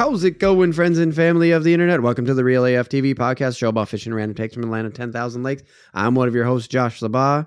How's 0.00 0.24
it 0.24 0.38
going, 0.38 0.72
friends 0.72 0.98
and 0.98 1.14
family 1.14 1.50
of 1.50 1.62
the 1.62 1.74
internet? 1.74 2.00
Welcome 2.00 2.24
to 2.24 2.32
the 2.32 2.42
Reel 2.42 2.64
AF 2.64 2.88
TV 2.88 3.14
podcast, 3.14 3.58
show 3.58 3.68
about 3.68 3.90
fishing 3.90 4.14
random 4.14 4.34
takes 4.34 4.54
from 4.54 4.62
Atlanta 4.62 4.88
10,000 4.88 5.42
lakes. 5.42 5.62
I'm 5.92 6.14
one 6.14 6.26
of 6.26 6.34
your 6.34 6.46
hosts, 6.46 6.68
Josh 6.68 7.00
LaBaw. 7.00 7.46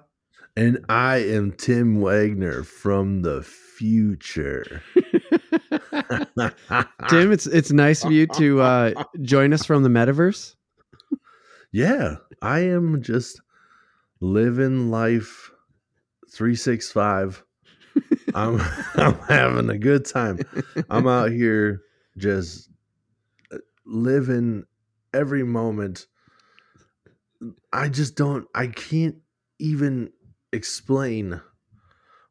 And 0.55 0.85
I 0.87 1.15
am 1.15 1.53
Tim 1.53 1.99
Wagner 1.99 2.61
from 2.61 3.23
the 3.23 3.41
future. 3.41 4.83
Tim, 7.09 7.31
it's 7.31 7.47
it's 7.47 7.71
nice 7.71 8.03
of 8.03 8.11
you 8.11 8.27
to 8.27 8.61
uh, 8.61 9.03
join 9.23 9.51
us 9.51 9.65
from 9.65 9.81
the 9.81 9.89
metaverse. 9.89 10.53
yeah, 11.71 12.17
I 12.43 12.59
am 12.59 13.01
just 13.01 13.41
living 14.21 14.91
life 14.91 15.49
365. 16.31 17.43
I'm 18.35 18.61
I'm 18.93 19.15
having 19.27 19.71
a 19.71 19.77
good 19.79 20.05
time. 20.05 20.37
I'm 20.91 21.07
out 21.07 21.31
here 21.31 21.81
just 22.17 22.69
uh, 23.51 23.57
living 23.85 24.65
every 25.13 25.43
moment. 25.43 26.07
I 27.71 27.89
just 27.89 28.15
don't 28.15 28.47
I 28.55 28.67
can't 28.67 29.15
even 29.59 30.11
explain 30.51 31.41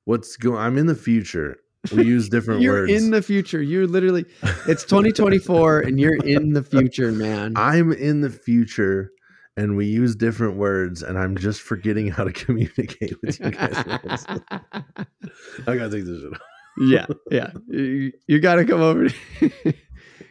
what's 0.04 0.36
going 0.36 0.58
I'm 0.58 0.78
in 0.78 0.86
the 0.86 0.94
future. 0.94 1.58
We 1.94 2.04
use 2.06 2.28
different 2.28 2.62
you're 2.62 2.82
words. 2.82 2.92
in 2.92 3.10
the 3.10 3.22
future. 3.22 3.60
You're 3.62 3.86
literally 3.86 4.24
it's 4.68 4.84
2024 4.84 5.80
and 5.80 6.00
you're 6.00 6.16
in 6.24 6.52
the 6.52 6.62
future, 6.62 7.12
man. 7.12 7.52
I'm 7.56 7.92
in 7.92 8.20
the 8.20 8.30
future 8.30 9.10
and 9.56 9.76
we 9.76 9.86
use 9.86 10.16
different 10.16 10.56
words 10.56 11.02
and 11.02 11.18
I'm 11.18 11.36
just 11.36 11.60
forgetting 11.60 12.08
how 12.08 12.24
to 12.24 12.32
communicate 12.44 13.20
with 13.22 13.38
you 13.40 13.50
guys. 13.50 14.24
I 14.26 15.76
gotta 15.76 15.90
take 15.90 16.04
this 16.04 16.20
shit 16.20 16.32
off. 16.32 16.40
Yeah, 16.78 17.06
yeah. 17.30 17.50
You, 17.68 18.12
you 18.26 18.40
got 18.40 18.56
to 18.56 18.64
come 18.64 18.80
over, 18.80 19.08
to, 19.08 19.50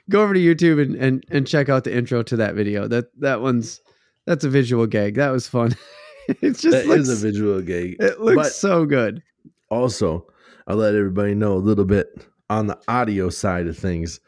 go 0.10 0.24
over 0.24 0.34
to 0.34 0.40
YouTube 0.40 0.82
and, 0.82 0.96
and 0.96 1.24
and 1.30 1.48
check 1.48 1.70
out 1.70 1.84
the 1.84 1.96
intro 1.96 2.24
to 2.24 2.36
that 2.38 2.56
video. 2.56 2.88
That 2.88 3.06
that 3.20 3.42
one's 3.42 3.80
that's 4.26 4.44
a 4.44 4.50
visual 4.50 4.88
gag. 4.88 5.16
That 5.16 5.30
was 5.32 5.48
fun. 5.48 5.76
it's 6.28 6.62
just 6.62 6.76
That 6.78 6.88
looks, 6.88 7.10
is 7.10 7.24
a 7.24 7.28
visual 7.28 7.62
gag. 7.62 7.98
it 8.00 8.20
looks 8.22 8.36
but- 8.36 8.52
so 8.54 8.86
good. 8.86 9.22
Also, 9.70 10.26
I'll 10.68 10.76
let 10.78 10.96
everybody 10.96 11.34
know 11.34 11.54
a 11.54 11.60
little 11.60 11.86
bit 11.86 12.08
on 12.50 12.68
the 12.68 12.78
audio 12.88 13.30
side 13.30 13.68
of 13.68 13.78
things. 13.78 14.20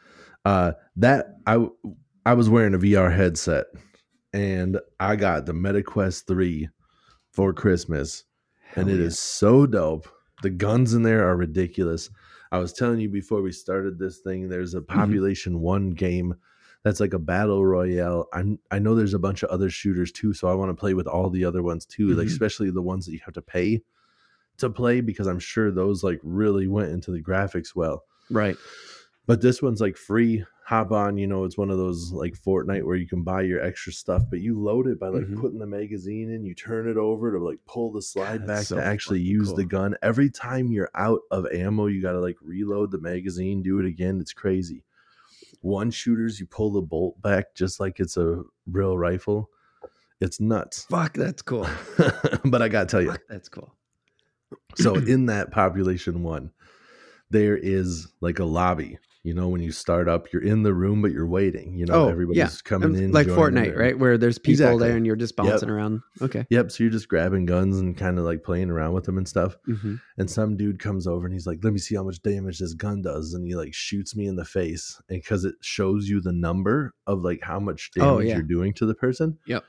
Uh 0.44 0.72
that 0.96 1.26
I 1.46 1.66
I 2.26 2.34
was 2.34 2.48
wearing 2.48 2.74
a 2.74 2.78
VR 2.78 3.14
headset 3.14 3.66
and 4.32 4.78
I 4.98 5.16
got 5.16 5.46
the 5.46 5.52
MetaQuest 5.52 6.26
3 6.26 6.68
for 7.32 7.52
Christmas. 7.52 8.24
and 8.74 8.88
Hell 8.88 8.96
it 8.96 9.00
yeah. 9.00 9.06
is 9.08 9.18
so 9.18 9.66
dope. 9.66 10.08
The 10.44 10.50
guns 10.50 10.94
in 10.94 11.02
there 11.02 11.26
are 11.26 11.36
ridiculous. 11.36 12.10
I 12.52 12.58
was 12.58 12.72
telling 12.72 13.00
you 13.00 13.08
before 13.08 13.42
we 13.42 13.50
started 13.50 13.98
this 13.98 14.18
thing, 14.18 14.48
there's 14.48 14.74
a 14.74 14.80
Mm-hmm. 14.80 14.94
population 15.00 15.60
one 15.60 15.90
game 15.90 16.36
that's 16.84 17.00
like 17.00 17.14
a 17.14 17.18
battle 17.18 17.64
royale. 17.64 18.28
I'm 18.32 18.58
I 18.70 18.78
know 18.78 18.94
there's 18.94 19.14
a 19.14 19.18
bunch 19.18 19.42
of 19.42 19.48
other 19.48 19.70
shooters 19.70 20.12
too, 20.12 20.34
so 20.34 20.48
I 20.48 20.54
want 20.54 20.70
to 20.70 20.74
play 20.74 20.94
with 20.94 21.06
all 21.06 21.30
the 21.30 21.46
other 21.46 21.62
ones 21.62 21.86
too, 21.86 22.14
like 22.14 22.26
Mhm. 22.26 22.30
especially 22.30 22.70
the 22.70 22.82
ones 22.82 23.06
that 23.06 23.12
you 23.12 23.20
have 23.24 23.34
to 23.34 23.42
pay 23.42 23.82
to 24.58 24.70
play 24.70 25.00
because 25.00 25.26
I'm 25.26 25.38
sure 25.40 25.70
those 25.72 26.04
like 26.04 26.20
really 26.22 26.68
went 26.68 26.90
into 26.90 27.10
the 27.10 27.22
graphics 27.22 27.74
well. 27.74 28.04
right. 28.30 28.58
But 29.26 29.40
this 29.40 29.62
one's 29.62 29.80
like 29.80 29.96
free. 29.96 30.44
Hop 30.66 30.92
on, 30.92 31.18
you 31.18 31.26
know, 31.26 31.44
it's 31.44 31.58
one 31.58 31.70
of 31.70 31.76
those 31.76 32.10
like 32.12 32.34
Fortnite 32.38 32.84
where 32.84 32.96
you 32.96 33.06
can 33.06 33.22
buy 33.22 33.42
your 33.42 33.62
extra 33.62 33.92
stuff, 33.92 34.22
but 34.30 34.40
you 34.40 34.58
load 34.58 34.86
it 34.86 34.98
by 34.98 35.08
like 35.08 35.24
Mhm. 35.24 35.38
putting 35.40 35.58
the 35.58 35.66
magazine 35.66 36.30
in, 36.30 36.44
you 36.44 36.54
turn 36.54 36.88
it 36.88 36.96
over 36.96 37.32
to 37.32 37.38
like 37.38 37.58
pull 37.66 37.92
the 37.92 38.00
slide 38.00 38.46
that's 38.46 38.60
back 38.60 38.64
so 38.64 38.76
to 38.76 38.82
actually 38.84 39.20
use 39.20 39.48
cool. 39.48 39.56
the 39.56 39.64
gun. 39.66 39.94
Every 40.02 40.30
time 40.30 40.72
you're 40.72 40.90
out 40.94 41.20
of 41.30 41.46
ammo, 41.52 41.86
you 41.86 42.00
got 42.00 42.12
to 42.12 42.20
like 42.20 42.36
reload 42.40 42.90
the 42.90 42.98
magazine, 43.00 43.62
do 43.62 43.78
it 43.78 43.84
again. 43.86 44.20
It's 44.20 44.32
crazy. 44.32 44.84
One 45.60 45.90
shooters, 45.90 46.40
you 46.40 46.46
pull 46.46 46.72
the 46.72 46.82
bolt 46.82 47.20
back 47.20 47.54
just 47.54 47.78
like 47.80 48.00
it's 48.00 48.16
a 48.16 48.42
real 48.66 48.96
rifle. 48.96 49.50
It's 50.20 50.40
nuts. 50.40 50.86
Fuck, 50.88 51.12
that's 51.14 51.42
cool. 51.50 51.66
but 52.46 52.62
I 52.62 52.68
got 52.68 52.88
to 52.88 52.90
tell 52.90 53.02
you, 53.02 53.10
Fuck, 53.10 53.22
that's 53.28 53.48
cool. 53.50 53.74
so 54.76 54.94
in 54.94 55.26
that 55.26 55.50
population 55.50 56.22
one, 56.22 56.52
there 57.28 57.56
is 57.56 58.08
like 58.22 58.38
a 58.38 58.44
lobby. 58.44 58.98
You 59.24 59.32
know, 59.32 59.48
when 59.48 59.62
you 59.62 59.72
start 59.72 60.06
up, 60.06 60.30
you're 60.34 60.42
in 60.44 60.62
the 60.64 60.74
room, 60.74 61.00
but 61.00 61.10
you're 61.10 61.26
waiting. 61.26 61.78
You 61.78 61.86
know, 61.86 61.94
Oh, 61.94 62.08
everybody's 62.10 62.36
yeah. 62.36 62.48
coming 62.62 62.94
in. 62.94 63.10
like 63.10 63.26
Fortnite, 63.26 63.74
right? 63.74 63.98
Where 63.98 64.18
there's 64.18 64.38
people 64.38 64.52
Exactly. 64.52 64.86
there 64.86 64.96
and 64.98 65.06
you're 65.06 65.16
just 65.16 65.32
Yep. 65.38 65.46
bouncing 65.46 65.70
around. 65.70 66.02
Okay. 66.20 66.46
Yep. 66.50 66.70
So 66.70 66.84
you're 66.84 66.90
just 66.92 67.08
grabbing 67.08 67.46
guns 67.46 67.78
and 67.78 67.96
kind 67.96 68.18
of 68.18 68.26
like 68.26 68.42
playing 68.44 68.68
around 68.68 68.92
with 68.92 69.04
them 69.04 69.16
and 69.16 69.26
stuff. 69.26 69.56
hmm 69.64 69.94
And 70.18 70.30
some 70.30 70.58
dude 70.58 70.78
comes 70.78 71.06
over 71.06 71.24
and 71.24 71.32
he's 71.32 71.46
like, 71.46 71.60
"Let 71.64 71.72
me 71.72 71.78
see 71.78 71.94
how 71.94 72.04
much 72.04 72.20
damage 72.22 72.58
this 72.58 72.74
gun 72.74 73.00
does," 73.00 73.32
and 73.32 73.46
he 73.46 73.54
like 73.56 73.72
shoots 73.72 74.14
me 74.14 74.26
in 74.26 74.36
the 74.36 74.44
face, 74.44 75.00
and 75.08 75.22
because 75.22 75.46
it 75.46 75.54
shows 75.62 76.06
you 76.06 76.20
the 76.20 76.30
number 76.32 76.92
of 77.06 77.22
like 77.24 77.40
how 77.42 77.58
much 77.58 77.92
damage 77.94 78.06
Oh, 78.08 78.18
yeah. 78.20 78.34
you're 78.34 78.42
doing 78.42 78.74
to 78.74 78.84
the 78.84 78.94
person. 78.94 79.38
Yep. 79.46 79.64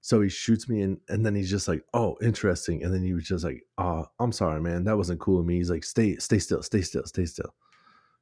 So 0.00 0.22
he 0.22 0.30
shoots 0.30 0.70
me, 0.70 0.80
and 0.80 0.96
and 1.10 1.24
then 1.26 1.34
he's 1.34 1.50
just 1.50 1.68
like, 1.68 1.84
"Oh, 1.92 2.16
interesting," 2.22 2.82
and 2.82 2.94
then 2.94 3.02
he 3.02 3.12
was 3.12 3.24
just 3.24 3.44
like, 3.44 3.62
"Oh, 3.76 4.06
I'm 4.18 4.32
sorry, 4.32 4.60
man, 4.62 4.84
that 4.84 4.96
wasn't 4.96 5.20
cool 5.20 5.38
of 5.40 5.44
me." 5.44 5.56
He's 5.56 5.70
like, 5.70 5.84
"Stay, 5.84 6.16
stay 6.16 6.38
still, 6.38 6.62
stay 6.62 6.80
still, 6.80 7.04
stay 7.04 7.26
still." 7.26 7.54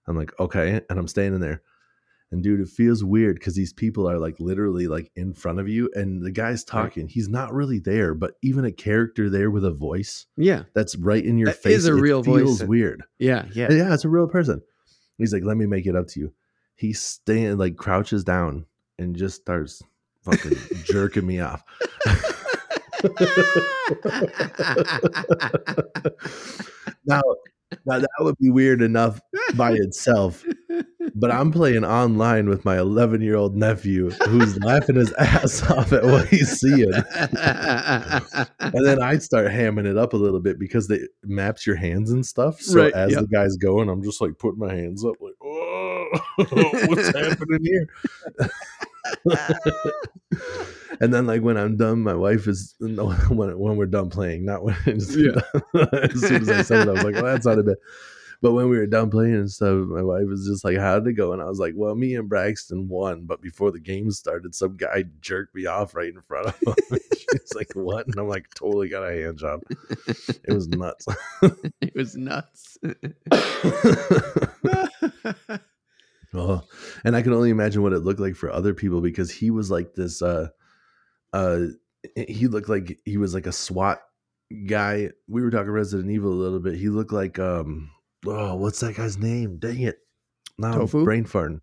I'm 0.07 0.17
like, 0.17 0.39
"Okay," 0.41 0.81
and 0.91 0.99
I'm 0.99 1.09
standing 1.09 1.41
there. 1.41 1.63
And 2.31 2.43
dude, 2.43 2.61
it 2.61 2.69
feels 2.69 3.05
weird 3.05 3.37
because 3.37 3.55
these 3.55 3.75
people 3.75 4.09
are 4.11 4.19
like 4.19 4.41
literally 4.41 4.87
like 4.87 5.11
in 5.17 5.35
front 5.35 5.61
of 5.61 5.69
you, 5.69 5.91
and 5.95 6.23
the 6.25 6.31
guy's 6.31 6.65
talking. 6.65 7.07
He's 7.07 7.29
not 7.29 7.53
really 7.53 7.79
there, 7.79 8.15
but 8.15 8.37
even 8.43 8.65
a 8.65 8.73
character 8.73 9.29
there 9.29 9.51
with 9.51 9.67
a 9.67 9.71
voice 9.71 10.25
Yeah. 10.39 10.63
that's 10.75 10.97
right 10.97 11.23
in 11.23 11.37
your 11.37 11.49
That 11.49 11.63
face. 11.63 11.77
is 11.79 11.89
a 11.89 11.95
it 11.95 12.01
real 12.01 12.23
voice. 12.23 12.41
feels 12.43 12.65
weird. 12.65 13.03
Yeah. 13.19 13.45
Yeah. 13.55 13.67
And 13.67 13.77
yeah, 13.77 13.93
it's 13.93 14.07
a 14.07 14.09
real 14.09 14.29
person. 14.29 14.63
He's 15.19 15.35
like, 15.35 15.45
let 15.45 15.59
me 15.59 15.67
make 15.67 15.85
it 15.87 15.95
up 15.95 16.07
to 16.09 16.21
you. 16.21 16.33
He 16.75 16.95
stand 16.95 17.59
like 17.59 17.77
crouches 17.77 18.25
down 18.25 18.65
and 18.99 19.15
just 19.15 19.43
starts 19.43 19.83
fucking 20.23 20.57
jerking 20.85 21.27
me 21.27 21.41
off. 21.41 21.63
now, 27.05 27.23
now 27.87 27.99
that 27.99 28.09
would 28.21 28.39
be 28.39 28.51
weird 28.51 28.83
enough 28.83 29.21
by 29.55 29.73
itself, 29.73 30.45
but 31.15 31.31
I'm 31.31 31.51
playing 31.51 31.85
online 31.85 32.49
with 32.49 32.65
my 32.65 32.79
11 32.79 33.21
year 33.21 33.37
old 33.37 33.57
nephew 33.57 34.11
who's 34.11 34.59
laughing 34.59 34.97
his 34.97 35.13
ass 35.15 35.63
off 35.71 35.93
at 35.93 36.05
what 36.05 36.29
he's 36.29 36.61
seeing. 36.61 36.93
And 38.75 38.87
then 38.87 39.03
I 39.03 39.19
start 39.19 39.49
hamming 39.49 39.87
it 39.87 39.99
up 39.99 40.13
a 40.13 40.17
little 40.17 40.41
bit 40.41 40.59
because 40.59 40.89
it 40.91 41.11
maps 41.25 41.67
your 41.67 41.77
hands 41.77 42.11
and 42.11 42.25
stuff. 42.25 42.61
So 42.61 42.81
Right, 42.81 42.93
as 42.93 43.13
yep. 43.13 43.23
the 43.23 43.27
guy's 43.27 43.57
going, 43.57 43.89
I'm 43.89 44.03
just 44.03 44.21
like 44.21 44.39
putting 44.39 44.61
my 44.61 44.73
hands 44.73 45.05
up, 45.05 45.17
like, 45.21 45.35
oh, 45.43 46.07
what's 46.87 47.07
happening 47.17 47.65
here? 47.65 47.89
And 51.01 51.13
then, 51.13 51.27
like 51.27 51.43
when 51.43 51.57
I'm 51.57 51.77
done, 51.77 52.03
my 52.03 52.15
wife 52.15 52.47
is 52.49 52.75
no, 52.81 53.11
when 53.29 53.59
when 53.59 53.77
we're 53.77 53.87
done 53.87 54.11
playing, 54.11 54.45
not 54.45 54.65
when 54.65 54.77
Yeah. 54.87 55.41
as 56.03 56.21
soon 56.21 56.43
as 56.43 56.49
I 56.51 56.63
said 56.63 56.87
it, 56.87 56.91
I 56.91 56.93
was 56.93 57.05
like, 57.05 57.15
well, 57.15 57.25
that's 57.25 57.47
not 57.47 57.59
a 57.59 57.63
bit. 57.63 57.79
But 58.41 58.55
when 58.55 58.69
we 58.69 58.77
were 58.77 58.89
done 58.89 59.09
playing 59.09 59.35
and 59.37 59.49
stuff, 59.49 59.87
my 59.87 60.03
wife 60.03 60.25
was 60.27 60.45
just 60.49 60.65
like, 60.65 60.77
"How 60.77 60.99
did 60.99 61.07
it 61.11 61.13
go?" 61.13 61.33
And 61.33 61.41
I 61.41 61.45
was 61.45 61.61
like, 61.61 61.75
"Well, 61.77 61.95
me 61.95 62.17
and 62.17 62.29
Braxton 62.29 62.89
won, 62.89 63.23
but 63.25 63.41
before 63.41 63.71
the 63.71 63.79
game 63.79 64.11
started, 64.11 64.53
some 64.53 64.77
guy 64.77 65.05
jerked 65.21 65.55
me 65.55 65.67
off 65.67 65.95
right 65.95 66.13
in 66.13 66.21
front 66.23 66.49
of 66.49 66.59
him." 66.61 66.75
She's 67.17 67.55
like, 67.55 67.71
"What?" 67.75 68.09
And 68.09 68.17
I'm 68.19 68.27
like, 68.27 68.49
"Totally 68.57 68.89
got 68.89 69.05
a 69.09 69.13
hand 69.13 69.39
job." 69.39 69.61
It 70.09 70.53
was 70.53 70.67
nuts. 70.67 71.07
it 71.81 71.95
was 71.95 72.17
nuts. 72.17 72.79
oh, 76.35 76.63
and 77.05 77.15
I 77.15 77.23
can 77.23 77.33
only 77.33 77.51
imagine 77.51 77.83
what 77.83 77.93
it 77.93 78.01
looked 78.01 78.19
like 78.21 78.35
for 78.35 78.51
other 78.51 78.75
people 78.75 79.01
because 79.01 79.31
he 79.31 79.51
was 79.53 79.71
like 79.71 79.95
this. 79.95 80.21
uh 80.21 80.49
uh 81.33 81.67
He 82.17 82.47
looked 82.49 82.69
like 82.69 82.99
he 83.05 83.17
was 83.17 83.33
like 83.35 83.47
a 83.47 83.53
SWAT 83.53 84.01
guy. 84.67 85.11
We 85.29 85.43
were 85.43 85.51
talking 85.51 85.71
Resident 85.71 86.11
Evil 86.11 86.33
a 86.33 86.41
little 86.43 86.61
bit. 86.61 86.75
He 86.75 86.89
looked 86.89 87.13
like 87.13 87.39
um. 87.39 87.91
Oh, 88.27 88.55
what's 88.57 88.81
that 88.81 88.95
guy's 88.97 89.19
name? 89.19 89.59
Dang 89.59 89.81
it! 89.83 89.99
Now 90.59 90.73
I'm 90.73 90.79
Tofu? 90.81 91.05
brain 91.05 91.25
farting. 91.25 91.61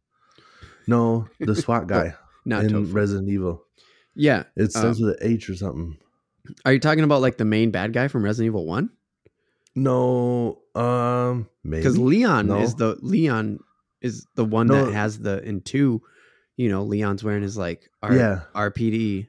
No, 0.87 1.27
the 1.39 1.55
SWAT 1.55 1.87
guy 1.95 2.15
Not 2.45 2.63
in 2.65 2.71
tofu. 2.71 2.91
Resident 2.93 3.29
Evil. 3.29 3.63
yeah. 4.15 4.43
It 4.57 4.63
Um, 4.63 4.69
starts 4.69 4.99
with 4.99 5.11
an 5.11 5.17
H 5.21 5.49
or 5.49 5.55
something. 5.55 5.97
Are 6.65 6.73
you 6.73 6.79
talking 6.79 7.03
about 7.03 7.21
like 7.21 7.37
the 7.37 7.45
main 7.45 7.69
bad 7.71 7.93
guy 7.93 8.07
from 8.07 8.23
Resident 8.23 8.47
Evil 8.47 8.65
1? 8.65 8.89
No, 9.75 10.59
um, 10.75 11.47
Because 11.63 11.97
Leon 11.97 12.47
No. 12.47 12.61
is 12.61 12.75
the 12.75 12.97
Leon 13.01 13.59
is 14.01 14.25
the 14.35 14.43
one 14.45 14.67
No. 14.67 14.85
that 14.85 14.93
has 14.93 15.19
the 15.19 15.43
in 15.43 15.61
two, 15.61 16.01
you 16.57 16.69
know, 16.69 16.83
Leon's 16.83 17.23
wearing 17.23 17.43
his 17.43 17.57
like 17.57 17.89
R, 18.01 18.15
Yeah. 18.15 18.41
RPD. 18.55 19.27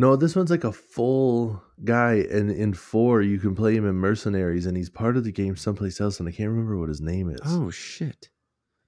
No, 0.00 0.16
this 0.16 0.34
one's 0.34 0.50
like 0.50 0.64
a 0.64 0.72
full 0.72 1.62
guy, 1.84 2.24
and 2.30 2.50
in 2.50 2.72
four 2.72 3.20
you 3.20 3.38
can 3.38 3.54
play 3.54 3.74
him 3.76 3.86
in 3.86 3.96
Mercenaries, 3.96 4.64
and 4.64 4.74
he's 4.74 4.88
part 4.88 5.18
of 5.18 5.24
the 5.24 5.30
game 5.30 5.56
someplace 5.56 6.00
else, 6.00 6.18
and 6.18 6.26
I 6.26 6.32
can't 6.32 6.48
remember 6.48 6.78
what 6.78 6.88
his 6.88 7.02
name 7.02 7.28
is. 7.28 7.40
Oh 7.44 7.70
shit. 7.70 8.30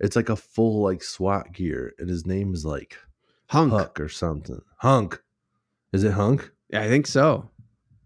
It's 0.01 0.17
like 0.17 0.31
a 0.31 0.37
full 0.37 0.83
like 0.83 1.03
SWAT 1.03 1.53
gear, 1.53 1.93
and 1.99 2.09
his 2.09 2.25
name 2.27 2.55
is 2.55 2.65
like 2.65 2.97
Hunk. 3.49 3.73
Huck 3.73 4.01
or 4.01 4.09
something. 4.09 4.63
Hunk. 4.79 5.21
Is 5.93 6.03
it 6.03 6.13
Hunk? 6.13 6.51
Yeah, 6.71 6.81
I 6.81 6.89
think 6.89 7.07
so. 7.07 7.51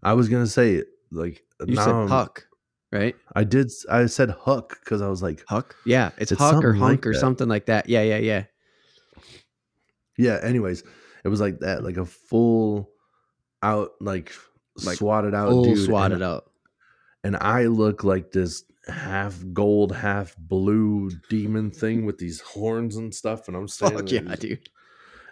I 0.03 0.11
was 0.11 0.27
gonna 0.27 0.45
say 0.45 0.73
it 0.75 0.87
like 1.09 1.43
You 1.65 1.77
said 1.77 1.87
I'm- 1.87 2.09
Puck. 2.09 2.45
right? 2.91 3.15
I 3.33 3.45
did. 3.45 3.71
I 3.89 4.07
said 4.07 4.31
Hook 4.31 4.79
because 4.83 5.01
I 5.01 5.07
was 5.07 5.23
like, 5.23 5.45
Huck. 5.47 5.77
Yeah, 5.85 6.09
it's, 6.17 6.33
It's 6.33 6.41
Huck 6.41 6.61
or 6.61 6.73
Hunk 6.73 6.81
like 7.05 7.07
or 7.07 7.13
that. 7.13 7.19
something 7.21 7.47
like 7.47 7.67
that. 7.67 7.87
Yeah, 7.87 8.01
yeah, 8.03 8.17
yeah. 8.17 8.43
yeah. 10.17 10.39
Anyways, 10.43 10.83
it 11.23 11.29
was 11.29 11.39
like 11.39 11.59
that, 11.61 11.85
like 11.85 11.95
a 11.95 12.05
full 12.05 12.89
out, 13.63 13.91
like, 14.01 14.31
Like, 14.85 14.97
swatted 14.97 15.33
out, 15.33 15.63
dude. 15.63 15.85
swatted 15.85 16.15
and, 16.15 16.23
out. 16.23 16.51
and 17.23 17.35
I 17.37 17.65
look 17.65 18.03
like 18.03 18.31
this 18.31 18.63
half 18.87 19.35
gold, 19.53 19.93
half 19.95 20.35
blue 20.37 21.09
demon 21.29 21.71
thing 21.71 22.05
with 22.05 22.17
these 22.17 22.39
horns 22.41 22.95
and 22.95 23.13
stuff, 23.13 23.47
and 23.47 23.57
I'm 23.57 23.67
standing 23.67 24.05
there 24.05 24.15
yeah, 24.23 24.29
just- 24.29 24.41
dude. 24.41 24.69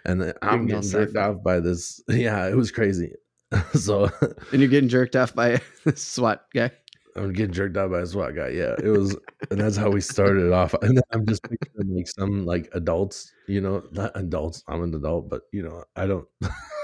and 0.04 0.20
then 0.20 0.34
I'm 0.42 0.66
getting 0.66 0.88
jerked 0.90 1.16
off 1.16 1.42
by 1.42 1.60
this. 1.60 2.02
Yeah, 2.08 2.46
it 2.48 2.56
was 2.56 2.70
crazy. 2.70 3.12
so 3.74 4.10
And 4.52 4.60
you're 4.60 4.68
getting 4.68 4.88
jerked 4.88 5.14
off 5.16 5.34
by 5.34 5.60
a 5.86 5.96
SWAT 5.96 6.44
guy. 6.52 6.70
I'm 7.14 7.32
getting 7.32 7.54
jerked 7.54 7.76
out 7.78 7.90
by 7.92 8.00
a 8.00 8.06
SWAT 8.06 8.34
guy. 8.34 8.48
Yeah, 8.48 8.74
it 8.82 8.88
was, 8.90 9.16
and 9.50 9.58
that's 9.58 9.76
how 9.76 9.88
we 9.88 10.02
started 10.02 10.52
off. 10.52 10.74
And 10.82 11.00
I'm 11.12 11.24
just 11.24 11.42
picturing 11.44 11.94
like 11.96 12.08
some 12.08 12.44
like 12.44 12.68
adults, 12.74 13.32
you 13.48 13.62
know, 13.62 13.84
not 13.92 14.10
adults. 14.16 14.62
I'm 14.68 14.82
an 14.82 14.92
adult, 14.94 15.30
but 15.30 15.42
you 15.50 15.62
know, 15.62 15.82
I 15.96 16.06
don't, 16.06 16.26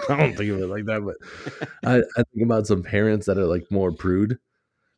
I 0.08 0.16
don't 0.16 0.36
think 0.36 0.50
of 0.50 0.60
it 0.60 0.66
like 0.66 0.86
that. 0.86 1.02
But 1.04 1.68
I, 1.84 1.98
I 1.98 2.22
think 2.32 2.44
about 2.44 2.66
some 2.66 2.82
parents 2.82 3.26
that 3.26 3.38
are 3.38 3.46
like 3.46 3.70
more 3.70 3.92
prude, 3.92 4.38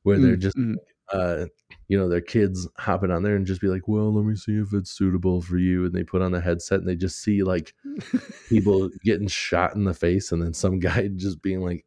where 0.03 0.19
they're 0.19 0.37
Mm, 0.37 0.41
just, 0.41 0.57
mm. 0.57 0.75
uh, 1.13 1.47
you 1.89 1.99
know, 1.99 2.09
their 2.09 2.21
kids 2.21 2.69
hopping 2.79 3.11
on 3.11 3.23
there 3.23 3.37
and 3.37 3.47
just 3.47 3.61
be 3.61 3.69
like, 3.69 3.89
well, 3.89 4.13
let 4.13 4.25
me 4.25 4.37
see 4.37 4.57
if 4.59 4.73
it's 4.73 4.91
suitable 4.91 5.41
for 5.43 5.59
you, 5.59 5.85
and 5.87 5.95
they 5.95 6.05
put 6.05 6.23
on 6.23 6.33
the 6.33 6.41
headset 6.41 6.81
and 6.81 6.89
they 6.89 6.97
just 6.97 7.23
see 7.23 7.43
like 7.43 7.75
people 8.49 8.91
getting 9.05 9.29
shot 9.29 9.75
in 9.75 9.85
the 9.85 9.95
face, 9.95 10.33
and 10.33 10.43
then 10.43 10.55
some 10.55 10.79
guy 10.81 11.09
just 11.09 11.43
being 11.43 11.61
like. 11.61 11.85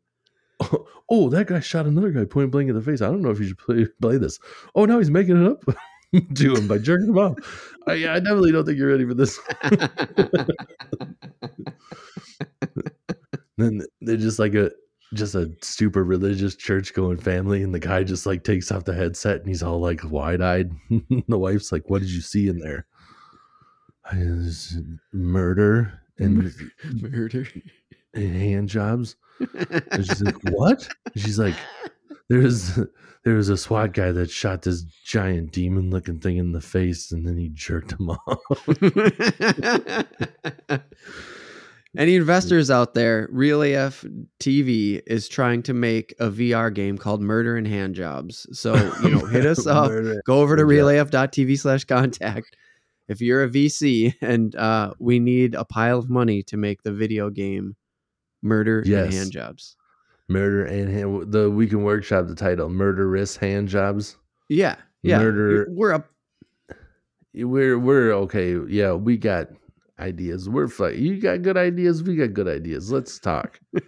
Oh, 0.60 0.88
oh, 1.10 1.30
that 1.30 1.48
guy 1.48 1.60
shot 1.60 1.86
another 1.86 2.10
guy 2.12 2.26
point 2.26 2.50
blank 2.52 2.70
in 2.70 2.76
the 2.76 2.82
face. 2.82 3.02
I 3.02 3.08
don't 3.08 3.22
know 3.22 3.30
if 3.30 3.40
you 3.40 3.48
should 3.48 3.60
play, 3.60 3.86
play 4.02 4.18
this. 4.18 4.40
Oh, 4.74 4.86
now 4.86 4.98
he's 4.98 5.12
making 5.12 5.46
it 5.46 5.48
up 5.52 5.64
to 6.36 6.56
him 6.56 6.68
by 6.68 6.78
jerking 6.80 7.10
him 7.10 7.18
off. 7.18 7.38
I, 7.86 7.94
I 7.94 8.20
definitely 8.20 8.52
don't 8.52 8.66
think 8.66 8.78
you're 8.78 8.90
ready 8.92 9.06
for 9.06 9.14
this. 9.14 9.40
Then 13.58 13.82
they're 14.02 14.18
just 14.18 14.40
like 14.40 14.54
a 14.56 14.72
just 15.14 15.36
a 15.36 15.50
super 15.62 16.04
religious 16.04 16.56
church 16.56 16.94
going 16.94 17.18
family, 17.18 17.64
and 17.64 17.74
the 17.74 17.80
guy 17.80 18.04
just 18.04 18.26
like 18.26 18.44
takes 18.44 18.72
off 18.72 18.84
the 18.86 18.94
headset 18.94 19.38
and 19.40 19.48
he's 19.48 19.64
all 19.64 19.80
like 19.80 20.02
wide 20.10 20.42
eyed. 20.42 20.72
the 21.28 21.38
wife's 21.38 21.72
like, 21.72 21.90
"What 21.90 22.02
did 22.02 22.12
you 22.12 22.22
see 22.22 22.48
in 22.50 22.60
there?" 22.60 22.86
"I- 24.06 24.18
"It's 24.18 24.76
Murder 25.14 25.94
and, 26.20 26.52
Murder. 27.02 27.48
and 28.14 28.36
hand 28.36 28.70
jobs. 28.70 29.16
And 29.40 30.06
she's 30.06 30.22
like, 30.22 30.36
"What?" 30.52 30.88
And 31.14 31.24
she's 31.24 31.40
like, 31.40 31.56
"There's 32.30 32.76
there 33.24 33.36
was 33.36 33.50
a 33.50 33.58
SWAT 33.58 33.94
guy 33.94 34.12
that 34.12 34.30
shot 34.30 34.62
this 34.64 34.82
giant 34.84 35.52
demon 35.52 35.90
looking 35.90 36.20
thing 36.20 36.38
in 36.38 36.52
the 36.52 36.62
face, 36.62 37.12
and 37.12 37.26
then 37.26 37.38
he 37.38 37.50
jerked 37.50 37.94
him 37.94 38.10
off." 38.28 38.68
Any 41.98 42.16
investors 42.16 42.70
out 42.70 42.94
there, 42.94 43.28
Reel 43.32 43.64
AF 43.64 44.06
TV 44.40 45.02
is 45.08 45.28
trying 45.28 45.64
to 45.64 45.74
make 45.74 46.14
a 46.20 46.30
VR 46.30 46.74
game 46.74 46.98
called 46.98 47.22
Murder 47.22 47.58
and 47.58 47.68
Hand 47.68 47.96
Jobs. 47.96 48.46
So, 48.58 48.76
you 49.04 49.10
know, 49.10 49.26
hit 49.26 49.46
us 49.46 49.66
up. 49.68 49.92
Go 50.26 50.40
over 50.42 50.56
to 50.56 50.64
reelaf.tv 50.64 51.58
slash 51.60 51.86
contact. 51.86 52.56
If 53.08 53.20
you're 53.22 53.44
a 53.44 53.50
VC 53.50 54.14
and 54.22 54.56
uh, 54.56 54.94
we 55.00 55.18
need 55.20 55.56
a 55.56 55.66
pile 55.66 55.98
of 55.98 56.10
money 56.10 56.44
to 56.44 56.58
make 56.58 56.84
the 56.84 56.92
video 56.92 57.30
game 57.30 57.76
Murder 58.44 58.80
and 58.80 58.88
Yes. 58.88 59.14
Hand 59.16 59.32
Jobs. 59.32 59.76
Murder 60.28 60.66
and 60.66 60.90
hand, 60.92 61.32
the 61.32 61.50
we 61.50 61.68
can 61.68 61.84
workshop 61.84 62.28
the 62.28 62.36
title 62.36 62.70
murderous 62.70 63.38
hand 63.38 63.70
jobs. 63.70 64.18
Yeah. 64.50 64.76
Yeah. 65.02 65.20
Murder- 65.20 65.68
We're 65.72 65.94
up. 65.94 66.10
We're 67.34 67.78
we're 67.80 68.12
okay. 68.14 68.58
Yeah, 68.68 68.94
we 68.94 69.16
got 69.16 69.48
ideas. 70.00 70.50
We're 70.50 70.68
fine. 70.68 70.98
You 71.02 71.20
got 71.20 71.42
good 71.42 71.58
ideas. 71.58 72.04
We 72.04 72.16
got 72.16 72.34
good 72.34 72.48
ideas. 72.48 72.92
Let's 72.92 73.20
talk. 73.20 73.60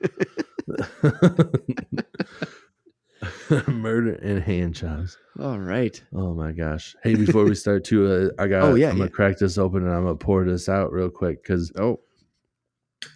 Murder 3.67 4.13
and 4.21 4.41
hand 4.41 4.75
jobs. 4.75 5.17
All 5.39 5.59
right. 5.59 6.01
Oh 6.13 6.33
my 6.33 6.51
gosh. 6.51 6.95
Hey, 7.03 7.15
before 7.15 7.44
we 7.45 7.56
start 7.56 7.83
too, 7.83 8.31
uh, 8.38 8.41
I 8.41 8.47
got 8.47 8.63
Oh, 8.63 8.75
yeah, 8.75 8.89
I'm 8.89 8.97
yeah. 8.97 9.03
gonna 9.06 9.09
crack 9.11 9.38
this 9.38 9.57
open 9.57 9.83
and 9.85 9.94
I'm 9.94 10.03
gonna 10.03 10.15
pour 10.15 10.45
this 10.45 10.69
out 10.69 10.91
real 10.91 11.09
quick 11.09 11.44
because 11.44 11.71
Oh. 11.77 12.00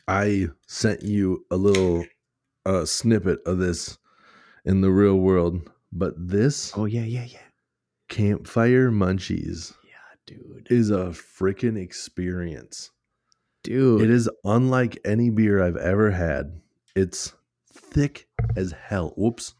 I 0.08 0.48
sent 0.68 1.04
you 1.04 1.46
a 1.52 1.56
little 1.58 2.06
uh 2.66 2.86
snippet 2.86 3.40
of 3.46 3.58
this 3.60 3.98
in 4.66 4.82
the 4.82 4.92
real 4.92 5.16
world. 5.18 5.70
But 5.92 6.14
this 6.18 6.74
Oh, 6.76 6.86
yeah, 6.86 7.04
yeah, 7.04 7.26
yeah. 7.26 7.38
campfire 8.10 8.90
munchies 8.92 9.74
dude. 10.26 10.68
is 10.70 10.90
a 10.90 11.08
freaking 11.14 11.78
experience. 11.78 12.92
Dude. 13.64 14.02
It 14.02 14.10
is 14.10 14.30
unlike 14.44 15.00
any 15.06 15.30
beer 15.30 15.64
I've 15.64 15.78
ever 15.78 16.12
had. 16.12 16.60
It's 16.96 17.34
thick 17.74 18.28
as 18.56 18.72
hell. 18.74 19.14
Whoops. 19.18 19.54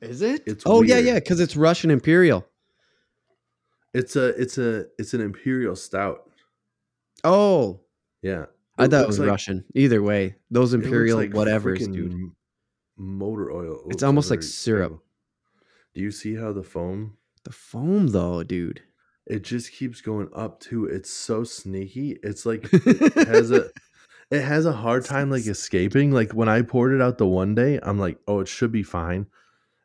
Is 0.00 0.22
it? 0.22 0.42
It's 0.46 0.64
oh 0.66 0.82
yeah, 0.82 0.96
weird. 0.96 1.06
yeah, 1.06 1.14
because 1.14 1.40
it's 1.40 1.56
Russian 1.56 1.90
Imperial. 1.90 2.46
It's 3.92 4.14
a 4.16 4.28
it's 4.40 4.56
a 4.58 4.86
it's 4.98 5.14
an 5.14 5.20
imperial 5.20 5.74
stout. 5.76 6.30
Oh, 7.24 7.80
Yeah. 8.22 8.46
I 8.78 8.86
thought 8.88 9.02
it 9.02 9.06
was 9.08 9.18
like- 9.18 9.28
Russian. 9.28 9.64
Either 9.74 10.02
way, 10.02 10.36
those 10.50 10.72
Imperial 10.72 11.18
like 11.18 11.32
whatevers, 11.32 11.92
dude. 11.92 12.30
Motor 12.96 13.50
oil. 13.52 13.82
It's 13.90 14.02
almost 14.02 14.30
like 14.30 14.42
syrup. 14.42 15.02
Do 15.94 16.00
you 16.00 16.10
see 16.10 16.34
how 16.34 16.52
the 16.52 16.62
foam? 16.62 17.16
The 17.44 17.52
foam, 17.52 18.08
though, 18.08 18.42
dude. 18.42 18.80
It 19.30 19.42
just 19.44 19.72
keeps 19.72 20.00
going 20.00 20.28
up 20.34 20.60
too. 20.60 20.86
It's 20.86 21.10
so 21.10 21.44
sneaky. 21.44 22.18
It's 22.22 22.44
like 22.44 22.68
it 22.72 23.28
has 23.28 23.50
a 23.50 23.66
it 24.30 24.42
has 24.42 24.66
a 24.66 24.72
hard 24.72 25.04
time 25.04 25.30
like 25.30 25.46
escaping. 25.46 26.10
Like 26.12 26.32
when 26.32 26.48
I 26.48 26.62
poured 26.62 26.92
it 26.92 27.00
out 27.00 27.18
the 27.18 27.26
one 27.26 27.54
day, 27.54 27.78
I'm 27.82 27.98
like, 27.98 28.18
oh, 28.26 28.40
it 28.40 28.48
should 28.48 28.72
be 28.72 28.82
fine. 28.82 29.26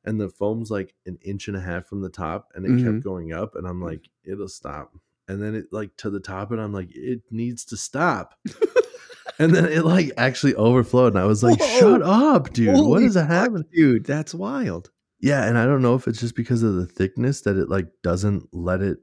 And 0.04 0.20
the 0.20 0.30
foam's 0.30 0.70
like 0.72 0.94
an 1.06 1.18
inch 1.24 1.48
and 1.48 1.58
a 1.58 1.62
half 1.62 1.86
from 1.88 2.02
the 2.02 2.10
top, 2.10 2.50
and 2.56 2.66
it 2.66 2.72
Mhm. 2.72 2.84
kept 2.84 3.04
going 3.04 3.34
up, 3.34 3.56
and 3.56 3.68
I'm 3.68 3.82
like, 3.82 4.10
it'll 4.24 4.48
stop. 4.48 4.94
And 5.28 5.42
then 5.42 5.56
it 5.56 5.66
like 5.72 5.96
to 5.98 6.10
the 6.10 6.20
top, 6.20 6.52
and 6.52 6.60
I'm 6.62 6.74
like, 6.74 6.90
it 6.96 7.22
needs 7.32 7.66
to 7.66 7.78
stop. 7.78 8.36
and 9.40 9.54
then 9.56 9.66
it 9.66 9.84
like 9.86 10.12
actually 10.18 10.56
overflowed, 10.56 11.14
and 11.14 11.20
I 11.22 11.26
was 11.26 11.44
like, 11.44 11.60
Whoa. 11.60 11.80
shut 11.80 12.02
up, 12.04 12.54
dude. 12.54 12.68
what 12.74 12.78
Holy 12.78 13.06
is 13.06 13.16
fuck, 13.16 13.28
happening? 13.28 13.66
dude? 13.74 14.06
That's 14.06 14.34
wild. 14.34 14.92
Yeah, 15.20 15.46
and 15.48 15.58
I 15.58 15.66
don't 15.66 15.82
know 15.82 15.96
if 15.96 16.08
it's 16.08 16.20
just 16.20 16.36
because 16.36 16.62
of 16.62 16.76
the 16.76 16.86
thickness 16.86 17.42
that 17.42 17.58
it 17.58 17.70
like 17.70 17.88
doesn't 18.04 18.48
let 18.54 18.82
it 18.82 19.00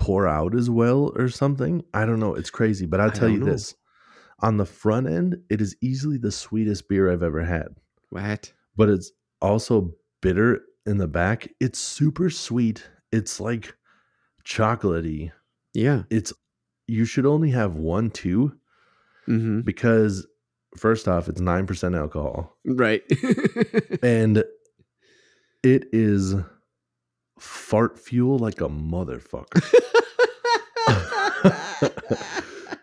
pour 0.00 0.26
out 0.26 0.54
as 0.56 0.68
well 0.68 1.12
or 1.16 1.28
something. 1.28 1.82
I 1.94 2.04
don't 2.06 2.18
know. 2.18 2.34
It's 2.34 2.50
crazy, 2.50 2.86
but 2.86 2.98
I'll 3.00 3.10
I 3.10 3.14
tell 3.14 3.28
you 3.28 3.38
know. 3.38 3.46
this. 3.46 3.74
On 4.40 4.56
the 4.56 4.64
front 4.66 5.06
end, 5.06 5.36
it 5.50 5.60
is 5.60 5.76
easily 5.82 6.16
the 6.16 6.32
sweetest 6.32 6.88
beer 6.88 7.12
I've 7.12 7.22
ever 7.22 7.42
had, 7.44 7.68
What? 8.08 8.52
but 8.74 8.88
it's 8.88 9.12
also 9.42 9.92
bitter 10.22 10.62
in 10.86 10.96
the 10.96 11.06
back. 11.06 11.48
It's 11.60 11.78
super 11.78 12.30
sweet. 12.30 12.82
It's 13.12 13.38
like 13.38 13.74
chocolatey. 14.46 15.32
Yeah. 15.74 16.04
It's 16.10 16.32
you 16.88 17.04
should 17.04 17.26
only 17.26 17.50
have 17.50 17.76
one 17.76 18.10
two 18.10 18.56
Mm-hmm. 19.28 19.60
because 19.60 20.26
first 20.76 21.06
off, 21.06 21.28
it's 21.28 21.40
9% 21.40 21.96
alcohol. 21.96 22.56
Right. 22.64 23.02
and 24.02 24.38
it 25.62 25.84
is 25.92 26.34
fart 27.38 27.98
fuel 27.98 28.38
like 28.38 28.60
a 28.60 28.68
motherfucker. 28.68 29.62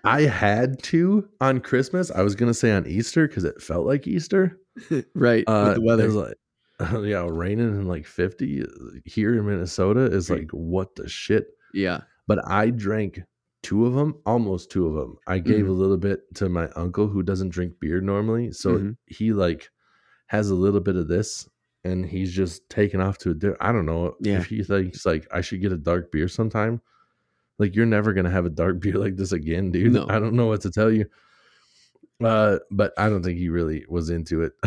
I 0.08 0.22
had 0.24 0.82
to 0.84 1.28
on 1.42 1.60
Christmas. 1.60 2.10
I 2.12 2.22
was 2.22 2.36
gonna 2.36 2.54
say 2.54 2.72
on 2.72 2.88
Easter 2.88 3.28
because 3.28 3.44
it 3.44 3.62
felt 3.62 3.86
like 3.86 4.08
Easter. 4.08 4.60
right. 5.16 5.44
Uh, 5.48 5.66
with 5.68 5.76
the 5.76 5.82
weather. 5.82 6.10
Like, 6.10 6.36
yeah, 7.08 7.28
raining 7.30 7.70
in 7.70 7.88
like 7.88 8.06
fifty 8.06 8.64
here 9.06 9.34
in 9.38 9.46
Minnesota 9.46 10.02
is 10.06 10.30
like 10.30 10.50
what 10.52 10.96
the 10.96 11.08
shit. 11.08 11.48
yeah. 11.74 12.02
But 12.28 12.46
I 12.46 12.72
drank 12.72 13.22
two 13.64 13.86
of 13.86 13.94
them, 13.94 14.16
almost 14.26 14.70
two 14.70 14.86
of 14.86 14.94
them. 14.94 15.18
I 15.28 15.40
gave 15.40 15.66
Mhm. 15.66 15.70
a 15.70 15.72
little 15.72 15.98
bit 15.98 16.22
to 16.36 16.50
my 16.50 16.68
uncle 16.76 17.08
who 17.08 17.24
doesn't 17.24 17.50
drink 17.50 17.74
beer 17.80 18.02
normally, 18.02 18.52
so 18.52 18.78
Mhm. 18.78 18.98
he 19.08 19.32
like 19.34 19.70
has 20.28 20.50
a 20.50 20.56
little 20.56 20.82
bit 20.82 20.96
of 20.98 21.08
this, 21.08 21.48
and 21.86 22.06
he's 22.06 22.34
just 22.34 22.70
taken 22.70 23.00
off 23.02 23.18
to 23.20 23.32
a. 23.32 23.34
Di- 23.34 23.56
I 23.62 23.72
don't 23.72 23.86
know 23.86 24.16
Yeah. 24.22 24.40
if 24.40 24.46
he 24.48 24.62
thinks 24.62 25.06
like 25.06 25.26
I 25.32 25.42
should 25.42 25.62
get 25.62 25.72
a 25.72 25.78
dark 25.78 26.12
beer 26.12 26.28
sometime. 26.28 26.82
Like 27.60 27.76
you're 27.76 27.86
never 27.86 28.14
gonna 28.14 28.30
have 28.30 28.46
a 28.46 28.50
dark 28.50 28.80
beer 28.82 28.98
like 28.98 29.16
this 29.16 29.32
again, 29.32 29.72
dude. 29.72 29.94
No. 29.94 30.06
I 30.10 30.20
don't 30.20 30.34
know 30.34 30.48
what 30.48 30.62
to 30.62 30.72
tell 30.72 30.92
you. 30.92 31.06
Uh, 32.24 32.58
but 32.72 32.94
I 32.98 33.10
don't 33.10 33.22
think 33.24 33.38
he 33.38 33.50
really 33.50 33.86
was 33.88 34.10
into 34.10 34.42
it. 34.42 34.54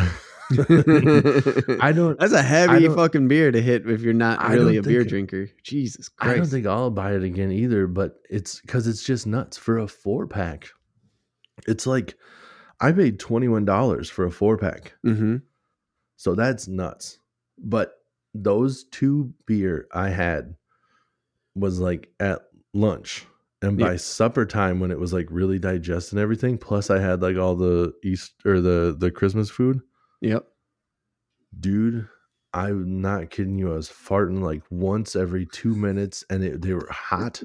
I 1.81 1.93
don't. 1.93 2.19
That's 2.19 2.33
a 2.33 2.43
heavy 2.43 2.89
fucking 2.89 3.29
beer 3.29 3.51
to 3.51 3.61
hit 3.61 3.89
if 3.89 4.03
you're 4.03 4.13
not 4.13 4.49
really 4.49 4.77
a 4.77 4.83
beer 4.83 5.01
think- 5.01 5.11
drinker. 5.11 5.51
Jesus 5.63 6.11
I 6.19 6.35
don't 6.35 6.47
think 6.47 6.67
I'll 6.67 6.91
buy 6.91 7.15
it 7.15 7.23
again 7.23 7.53
either, 7.53 7.87
but 7.87 8.21
it's 8.29 8.61
because 8.61 8.87
it's 8.87 9.03
just 9.03 9.27
nuts 9.27 9.57
for 9.57 9.79
a 9.79 9.89
four 9.89 10.27
pack. 10.27 10.69
It's 11.67 11.87
like 11.87 12.15
I 12.81 12.93
paid 12.93 13.19
twenty 13.19 13.49
one 13.49 13.65
dollars 13.65 14.09
for 14.09 14.25
a 14.25 14.31
four 14.31 14.57
pack, 14.57 14.95
mm-hmm. 15.05 15.37
so 16.17 16.35
that's 16.35 16.67
nuts. 16.67 17.19
But 17.59 17.95
those 18.35 18.85
two 18.85 19.35
beer 19.47 19.87
I 19.93 20.09
had 20.09 20.55
was 21.55 21.79
like 21.79 22.11
at 22.19 22.41
lunch. 22.75 23.27
And 23.62 23.77
by 23.79 23.93
Yeah. 23.93 23.97
supper 23.99 24.47
time 24.47 24.81
when 24.81 24.91
it 24.91 24.99
was 24.99 25.12
like 25.12 25.27
really 25.31 25.59
digesting 25.59 26.19
everything, 26.19 26.57
plus 26.57 26.89
I 26.91 26.99
had 26.99 27.21
like 27.23 27.37
all 27.37 27.55
the 27.57 27.93
East 28.03 28.33
or 28.47 28.61
the 28.61 28.97
the 28.99 29.11
Christmas 29.11 29.50
food, 29.50 29.81
Yep. 30.23 30.47
dude, 31.59 32.09
I'm 32.53 33.00
not 33.00 33.31
kidding 33.31 33.59
you. 33.59 33.73
I 33.73 33.77
was 33.77 33.89
farting 33.89 34.41
like 34.43 34.62
once 34.71 35.15
every 35.15 35.47
two 35.47 35.75
minutes 35.75 36.25
and 36.31 36.43
it, 36.43 36.62
they 36.62 36.73
were 36.73 36.89
hot. 36.91 37.43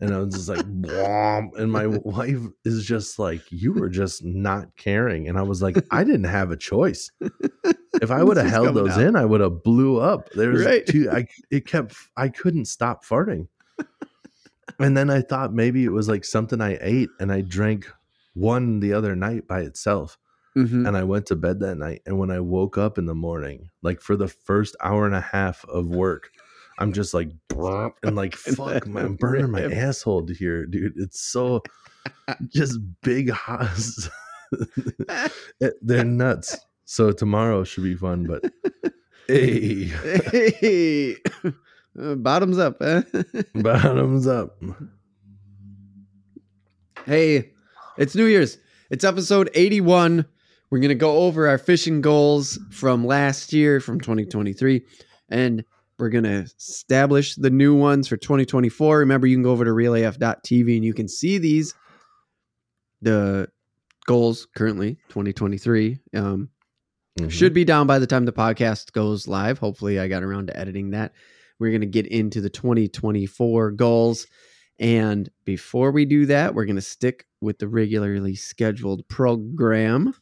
And 0.00 0.12
I 0.12 0.18
was 0.18 0.34
just 0.34 0.48
like, 0.48 0.64
Blom. 0.64 1.50
and 1.56 1.70
my 1.70 1.86
wife 1.86 2.40
is 2.64 2.84
just 2.84 3.18
like, 3.18 3.42
you 3.50 3.72
were 3.72 3.88
just 3.88 4.24
not 4.24 4.74
caring. 4.76 5.28
And 5.28 5.38
I 5.38 5.42
was 5.42 5.60
like, 5.62 5.76
I 5.90 6.02
didn't 6.02 6.24
have 6.24 6.50
a 6.50 6.56
choice. 6.56 7.10
If 8.00 8.10
I 8.10 8.22
would 8.24 8.36
have 8.38 8.46
held 8.50 8.74
those 8.74 8.90
out. 8.90 9.00
in, 9.06 9.16
I 9.16 9.24
would 9.24 9.40
have 9.40 9.62
blew 9.62 9.98
up. 10.00 10.28
There's 10.34 10.64
Right. 10.64 10.84
two, 10.86 11.08
I, 11.10 11.26
it 11.50 11.66
kept, 11.66 11.94
I 12.16 12.28
couldn't 12.28 12.64
stop 12.64 13.04
farting. 13.04 13.46
And 14.78 14.96
then 14.96 15.10
I 15.10 15.20
thought 15.22 15.52
maybe 15.52 15.84
it 15.84 15.90
was 15.92 16.08
like 16.08 16.24
something 16.24 16.60
I 16.60 16.78
ate 16.80 17.10
and 17.20 17.32
I 17.32 17.40
drank 17.42 17.90
one 18.34 18.80
the 18.80 18.92
other 18.92 19.14
night 19.16 19.46
by 19.46 19.60
itself 19.60 20.18
Mhm. 20.56 20.86
and 20.86 20.96
I 20.96 21.02
went 21.04 21.26
to 21.26 21.36
bed 21.36 21.60
that 21.60 21.76
night. 21.76 22.02
And 22.06 22.18
when 22.18 22.30
I 22.30 22.40
woke 22.40 22.76
up 22.78 22.98
in 22.98 23.06
the 23.06 23.14
morning, 23.14 23.70
like 23.82 24.00
for 24.00 24.16
the 24.16 24.28
first 24.28 24.76
hour 24.82 25.06
and 25.06 25.14
a 25.14 25.20
half 25.20 25.64
of 25.66 25.86
work, 25.86 26.30
I'm 26.78 26.92
just 26.92 27.12
like, 27.14 27.30
and 28.02 28.16
like, 28.16 28.34
fuck, 28.36 28.86
man, 28.86 29.04
I'm 29.06 29.16
burning 29.16 29.50
my 29.50 29.62
asshole 29.64 30.26
here, 30.28 30.64
dude. 30.66 30.94
It's 30.96 31.20
so 31.20 31.62
just 32.48 32.78
big 33.02 33.30
hot. 33.30 33.68
They're 35.82 36.04
nuts. 36.04 36.58
So 36.84 37.12
tomorrow 37.12 37.64
should 37.64 37.84
be 37.84 37.94
fun, 37.94 38.26
but 38.26 38.44
hey, 39.28 39.84
Hey, 40.30 41.16
Uh, 42.00 42.14
bottoms 42.14 42.58
up. 42.58 42.80
eh? 42.80 43.02
bottoms 43.54 44.26
up. 44.26 44.58
hey, 47.06 47.50
it's 47.98 48.14
New 48.14 48.26
Year's. 48.26 48.58
It's 48.90 49.04
episode 49.04 49.50
81. 49.54 50.24
We're 50.70 50.78
going 50.78 50.88
to 50.88 50.94
go 50.94 51.18
over 51.18 51.48
our 51.48 51.58
fishing 51.58 52.00
goals 52.00 52.58
from 52.70 53.04
last 53.06 53.52
year, 53.52 53.80
from 53.80 54.00
2023, 54.00 54.82
and 55.28 55.64
we're 55.98 56.08
going 56.08 56.24
to 56.24 56.46
establish 56.58 57.34
the 57.34 57.50
new 57.50 57.74
ones 57.74 58.08
for 58.08 58.16
2024. 58.16 58.98
Remember, 59.00 59.26
you 59.26 59.36
can 59.36 59.42
go 59.42 59.50
over 59.50 59.64
to 59.64 59.70
reelaf.tv 59.70 60.74
and 60.76 60.84
you 60.84 60.94
can 60.94 61.08
see 61.08 61.38
these. 61.38 61.74
The 63.02 63.48
goals 64.06 64.46
currently 64.56 64.94
2023 65.08 65.98
um, 66.14 66.48
Mhm. 67.18 67.30
should 67.30 67.52
be 67.52 67.64
down 67.64 67.86
by 67.86 67.98
the 67.98 68.06
time 68.06 68.24
the 68.24 68.32
podcast 68.32 68.92
goes 68.92 69.28
live. 69.28 69.58
Hopefully, 69.58 70.00
I 70.00 70.08
got 70.08 70.22
around 70.22 70.46
to 70.46 70.58
editing 70.58 70.90
that. 70.92 71.12
We're 71.62 71.70
going 71.70 71.82
to 71.82 71.86
get 71.86 72.08
into 72.08 72.40
the 72.40 72.50
2024 72.50 73.70
goals. 73.70 74.26
And 74.80 75.30
before 75.44 75.92
we 75.92 76.04
do 76.04 76.26
that, 76.26 76.56
we're 76.56 76.64
going 76.64 76.74
to 76.74 76.82
stick 76.82 77.24
with 77.40 77.60
the 77.60 77.68
regularly 77.68 78.34
scheduled 78.34 79.06
program 79.06 80.12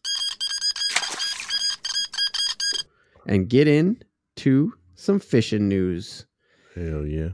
and 3.27 3.49
get 3.49 3.69
into 3.69 4.75
some 4.97 5.19
fishing 5.19 5.67
news. 5.67 6.27
hell 6.75 7.07
yeah. 7.07 7.31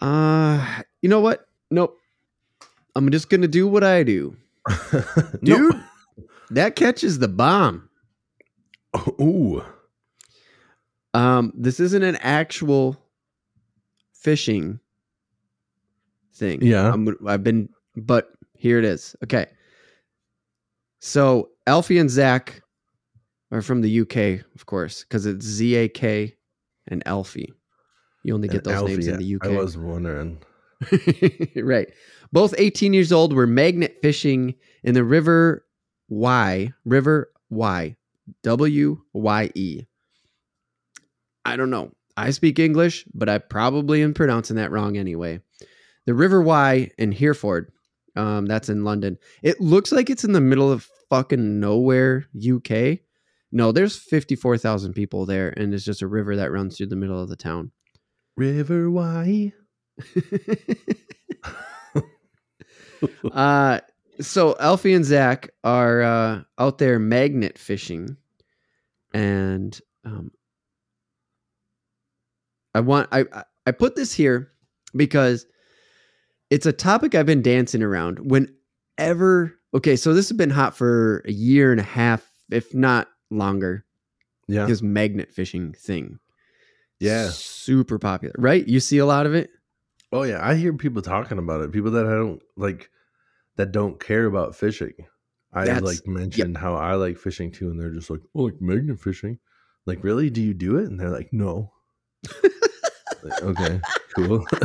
Uh, 0.00 0.82
you 1.02 1.08
know 1.08 1.20
what? 1.20 1.48
Nope. 1.72 1.98
I'm 2.94 3.10
just 3.10 3.28
going 3.28 3.42
to 3.42 3.48
do 3.48 3.66
what 3.66 3.82
I 3.82 4.04
do. 4.04 4.36
Dude, 5.42 5.82
that 6.50 6.76
catches 6.76 7.18
the 7.18 7.26
bomb. 7.26 7.88
Ooh. 9.20 9.64
Um, 11.12 11.52
this 11.56 11.80
isn't 11.80 12.04
an 12.04 12.14
actual 12.20 13.02
fishing 14.26 14.80
thing. 16.34 16.60
Yeah. 16.60 16.92
I'm, 16.92 17.16
I've 17.28 17.44
been, 17.44 17.68
but 17.94 18.32
here 18.54 18.76
it 18.76 18.84
is. 18.84 19.14
Okay. 19.22 19.46
So 20.98 21.50
Alfie 21.68 21.98
and 21.98 22.10
Zak 22.10 22.60
are 23.52 23.62
from 23.62 23.82
the 23.82 24.00
UK, 24.00 24.44
of 24.56 24.66
course, 24.66 25.04
because 25.04 25.26
it's 25.26 25.46
Z 25.46 25.76
A 25.76 25.88
K 25.88 26.34
and 26.88 27.06
Alfie. 27.06 27.52
You 28.24 28.34
only 28.34 28.48
get 28.48 28.64
those 28.64 28.82
names 28.82 29.06
in 29.06 29.18
the 29.18 29.36
UK. 29.36 29.46
I 29.46 29.58
was 29.58 29.78
wondering. 29.78 30.42
right. 31.56 31.86
Both 32.32 32.52
18 32.58 32.92
years 32.94 33.12
old 33.12 33.32
were 33.32 33.46
magnet 33.46 33.98
fishing 34.02 34.56
in 34.82 34.94
the 34.94 35.04
River 35.04 35.64
Y, 36.08 36.72
River 36.84 37.30
Y, 37.50 37.94
W 38.42 39.00
Y 39.12 39.50
E. 39.54 39.84
I 41.44 41.56
don't 41.56 41.70
know. 41.70 41.92
I 42.16 42.30
speak 42.30 42.58
English, 42.58 43.04
but 43.14 43.28
I 43.28 43.38
probably 43.38 44.02
am 44.02 44.14
pronouncing 44.14 44.56
that 44.56 44.70
wrong 44.70 44.96
anyway. 44.96 45.40
The 46.06 46.14
River 46.14 46.40
Wye 46.42 46.90
in 46.98 47.12
Hereford, 47.12 47.70
um, 48.14 48.46
that's 48.46 48.68
in 48.68 48.84
London. 48.84 49.18
It 49.42 49.60
looks 49.60 49.92
like 49.92 50.08
it's 50.08 50.24
in 50.24 50.32
the 50.32 50.40
middle 50.40 50.70
of 50.72 50.88
fucking 51.10 51.60
nowhere, 51.60 52.26
UK. 52.36 53.00
No, 53.52 53.72
there's 53.72 53.96
54,000 53.96 54.92
people 54.94 55.26
there, 55.26 55.50
and 55.56 55.72
it's 55.74 55.84
just 55.84 56.02
a 56.02 56.06
river 56.06 56.36
that 56.36 56.52
runs 56.52 56.76
through 56.76 56.86
the 56.86 56.96
middle 56.96 57.20
of 57.20 57.28
the 57.28 57.36
town. 57.36 57.70
River 58.36 58.90
Wye. 58.90 59.52
uh 63.32 63.80
so 64.20 64.54
Alfie 64.60 64.94
and 64.94 65.04
Zak 65.04 65.50
are 65.64 66.02
uh 66.02 66.42
out 66.58 66.78
there 66.78 66.98
magnet 66.98 67.56
fishing 67.58 68.16
and 69.14 69.80
um 70.04 70.30
I 72.76 72.80
want 72.80 73.08
I 73.12 73.24
I- 73.66 73.72
put 73.72 73.96
this 73.96 74.12
here 74.12 74.50
because 74.94 75.46
it's 76.50 76.66
a 76.66 76.72
topic 76.72 77.14
I've 77.14 77.26
been 77.26 77.42
dancing 77.42 77.82
around 77.82 78.18
whenever 78.20 79.54
okay 79.74 79.96
so 79.96 80.14
this 80.14 80.28
has 80.28 80.36
been 80.36 80.50
hot 80.50 80.76
for 80.76 81.22
a 81.26 81.32
year 81.32 81.70
and 81.72 81.80
a 81.80 81.84
half 81.84 82.28
if 82.50 82.74
not 82.74 83.08
longer 83.30 83.84
Yeah. 84.48 84.66
this 84.66 84.82
magnet 84.82 85.32
fishing 85.32 85.72
thing 85.72 86.18
Yeah. 87.00 87.28
super 87.30 87.98
popular 87.98 88.34
right 88.38 88.66
you 88.66 88.78
see 88.80 88.98
a 88.98 89.06
lot 89.06 89.26
of 89.26 89.34
it 89.34 89.50
Oh 90.12 90.22
yeah, 90.22 90.38
I 90.40 90.54
hear 90.54 90.72
people 90.72 91.02
talking 91.02 91.36
about 91.36 91.62
it. 91.62 91.72
People 91.72 91.90
that 91.90 92.06
I 92.06 92.10
don't 92.10 92.40
like 92.56 92.90
that 93.56 93.72
don't 93.72 93.98
care 93.98 94.24
about 94.26 94.54
fishing. 94.54 94.92
I 95.52 95.64
That's- 95.64 95.82
like 95.82 96.06
mentioned 96.06 96.56
how 96.56 96.76
I 96.76 96.94
like 96.94 97.18
fishing 97.18 97.50
too, 97.50 97.70
and 97.70 97.78
they're 97.78 97.90
just 97.90 98.08
like, 98.08 98.20
"Oh, 98.32 98.44
like 98.44 98.60
magnet 98.62 99.00
fishing." 99.00 99.40
Like, 99.84 100.04
really? 100.04 100.30
Do 100.30 100.40
you 100.40 100.54
do 100.54 100.76
it? 100.78 100.84
And 100.88 100.98
they're 100.98 101.10
like, 101.10 101.32
"No." 101.32 101.72
Like, 103.28 103.42
okay, 103.42 103.80
cool. 104.14 104.46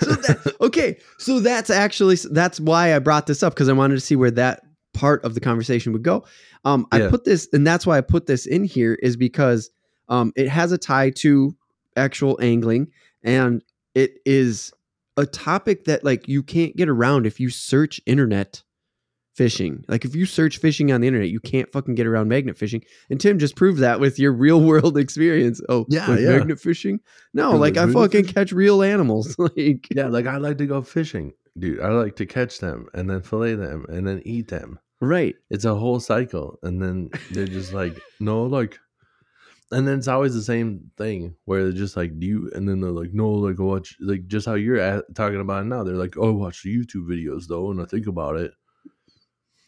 so 0.00 0.12
that, 0.12 0.56
okay 0.60 0.98
so 1.18 1.40
that's 1.40 1.70
actually 1.70 2.16
that's 2.30 2.60
why 2.60 2.94
i 2.94 2.98
brought 2.98 3.26
this 3.26 3.42
up 3.42 3.54
because 3.54 3.68
i 3.68 3.72
wanted 3.72 3.94
to 3.94 4.00
see 4.00 4.14
where 4.14 4.30
that 4.30 4.60
part 4.92 5.24
of 5.24 5.34
the 5.34 5.40
conversation 5.40 5.90
would 5.92 6.02
go 6.02 6.22
um 6.66 6.86
i 6.92 6.98
Yeah. 6.98 7.08
put 7.08 7.24
this 7.24 7.48
and 7.54 7.66
that's 7.66 7.86
why 7.86 7.96
i 7.96 8.02
put 8.02 8.26
this 8.26 8.44
in 8.44 8.64
here 8.64 8.94
is 9.02 9.16
because 9.16 9.70
um 10.08 10.32
it 10.36 10.48
has 10.48 10.70
a 10.70 10.76
tie 10.78 11.10
to 11.10 11.56
actual 11.96 12.38
angling 12.42 12.88
and 13.22 13.64
it 13.94 14.18
is 14.26 14.70
a 15.16 15.24
topic 15.24 15.86
that 15.86 16.04
like 16.04 16.28
you 16.28 16.42
can't 16.42 16.76
get 16.76 16.90
around 16.90 17.24
if 17.26 17.40
you 17.40 17.48
search 17.48 17.98
internet 18.04 18.62
fishing 19.36 19.84
like 19.88 20.04
if 20.04 20.14
you 20.16 20.24
search 20.24 20.58
fishing 20.58 20.90
on 20.90 21.00
the 21.02 21.06
internet 21.06 21.28
you 21.28 21.40
can't 21.40 21.70
fucking 21.70 21.94
get 21.94 22.06
around 22.06 22.26
magnet 22.28 22.56
fishing 22.56 22.82
and 23.10 23.20
tim 23.20 23.38
just 23.38 23.54
proved 23.54 23.80
that 23.80 24.00
with 24.00 24.18
your 24.18 24.32
real 24.46 24.60
world 24.62 24.96
experience 24.96 25.60
oh 25.68 25.84
Yeah, 25.90 26.16
yeah. 26.18 26.38
magnet 26.38 26.58
fishing 26.58 27.00
no 27.34 27.52
With 27.52 27.60
like 27.60 27.76
i 27.76 27.86
fucking 27.92 28.22
fishing? 28.22 28.34
catch 28.34 28.52
real 28.52 28.82
animals 28.82 29.38
like 29.38 29.86
yeah, 29.94 30.06
like 30.06 30.26
I 30.26 30.38
like 30.38 30.56
to 30.58 30.66
go 30.66 30.80
fishing, 30.82 31.32
dude. 31.58 31.80
I 31.80 31.88
like 31.90 32.16
to 32.16 32.26
catch 32.26 32.58
them 32.60 32.86
and 32.94 33.10
then 33.10 33.20
fillet 33.22 33.56
them 33.56 33.84
and 33.90 34.06
then 34.08 34.22
eat 34.24 34.48
them. 34.48 34.78
right 35.00 35.34
It's 35.50 35.64
a 35.66 35.74
whole 35.74 36.00
cycle, 36.00 36.58
and 36.62 36.80
then 36.82 37.10
they're 37.32 37.46
just 37.46 37.72
like, 37.74 38.00
"No, 38.20 38.44
like." 38.44 38.78
And 39.72 39.86
then 39.86 39.98
it's 39.98 40.06
always 40.08 40.32
the 40.32 40.42
same 40.42 40.92
thing 40.96 41.34
where 41.44 41.64
they're 41.64 41.72
just 41.84 41.96
like, 41.96 42.18
"Do 42.20 42.26
you?" 42.26 42.50
And 42.54 42.68
then 42.68 42.80
they're 42.80 42.90
like, 43.02 43.12
"No, 43.12 43.28
like 43.30 43.58
watch, 43.58 43.96
like 44.00 44.26
just 44.28 44.46
how 44.46 44.54
you're 44.54 44.78
at, 44.78 45.04
talking 45.14 45.40
about 45.40 45.62
it 45.62 45.66
now." 45.66 45.82
They're 45.82 45.94
like, 46.04 46.16
"Oh, 46.16 46.32
watch 46.32 46.62
the 46.62 46.74
YouTube 46.76 47.06
videos 47.08 47.48
though," 47.48 47.70
and 47.72 47.80
I 47.82 47.84
think 47.84 48.06
about 48.06 48.36
it. 48.36 48.52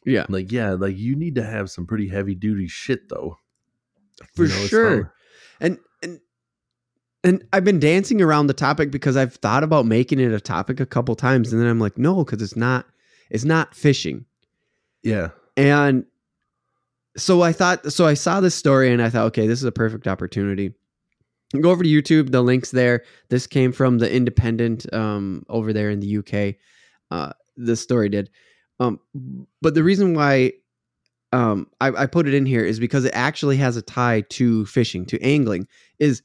Yeah 0.08 0.26
like, 0.28 0.50
yeah, 0.50 0.70
like 0.72 0.96
you 0.96 1.14
need 1.16 1.34
to 1.36 1.44
have 1.44 1.70
some 1.70 1.86
pretty 1.86 2.08
heavy 2.08 2.34
duty 2.34 2.66
shit 2.68 3.08
though. 3.08 3.36
For 4.34 4.44
You 4.44 4.48
know, 4.48 4.66
sure. 4.66 5.12
and 5.60 5.78
and 6.02 6.20
and 7.24 7.44
I've 7.52 7.64
been 7.64 7.80
dancing 7.80 8.22
around 8.22 8.46
the 8.46 8.54
topic 8.54 8.90
because 8.90 9.16
I've 9.16 9.34
thought 9.34 9.62
about 9.62 9.86
making 9.86 10.20
it 10.20 10.32
a 10.32 10.40
topic 10.40 10.80
a 10.80 10.86
couple 10.86 11.14
times, 11.16 11.52
and 11.52 11.60
then 11.60 11.68
I'm 11.68 11.80
like, 11.80 11.98
no, 11.98 12.24
because 12.24 12.40
it's 12.42 12.56
not, 12.56 12.86
it's 13.30 13.44
not 13.44 13.74
fishing. 13.74 14.24
yeah, 15.02 15.30
And 15.56 16.04
so 17.16 17.42
I 17.42 17.52
thought, 17.52 17.92
so 17.92 18.06
I 18.06 18.14
saw 18.14 18.40
this 18.40 18.54
story, 18.54 18.92
and 18.92 19.02
I 19.02 19.10
thought, 19.10 19.26
okay, 19.26 19.46
this 19.48 19.58
is 19.58 19.64
a 19.64 19.72
perfect 19.72 20.06
opportunity. 20.06 20.74
Go 21.60 21.70
over 21.70 21.82
to 21.82 21.88
YouTube. 21.88 22.30
The 22.30 22.42
links 22.42 22.70
there. 22.70 23.02
This 23.30 23.46
came 23.46 23.72
from 23.72 23.98
the 23.98 24.12
Independent 24.12 24.92
um, 24.92 25.44
over 25.48 25.72
there 25.72 25.90
in 25.90 26.00
the 26.00 26.18
UK. 26.18 26.56
Uh, 27.10 27.32
this 27.56 27.80
story 27.80 28.08
did, 28.10 28.30
um, 28.80 29.00
but 29.60 29.74
the 29.74 29.82
reason 29.82 30.14
why 30.14 30.52
um, 31.32 31.66
I, 31.80 31.88
I 31.88 32.06
put 32.06 32.26
it 32.28 32.34
in 32.34 32.46
here 32.46 32.64
is 32.64 32.80
because 32.80 33.04
it 33.04 33.12
actually 33.14 33.56
has 33.58 33.76
a 33.76 33.82
tie 33.82 34.22
to 34.30 34.64
fishing, 34.66 35.04
to 35.06 35.20
angling. 35.22 35.66
Is 35.98 36.22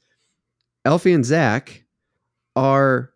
Alfie 0.84 1.12
and 1.12 1.24
Zak 1.24 1.84
are 2.56 3.10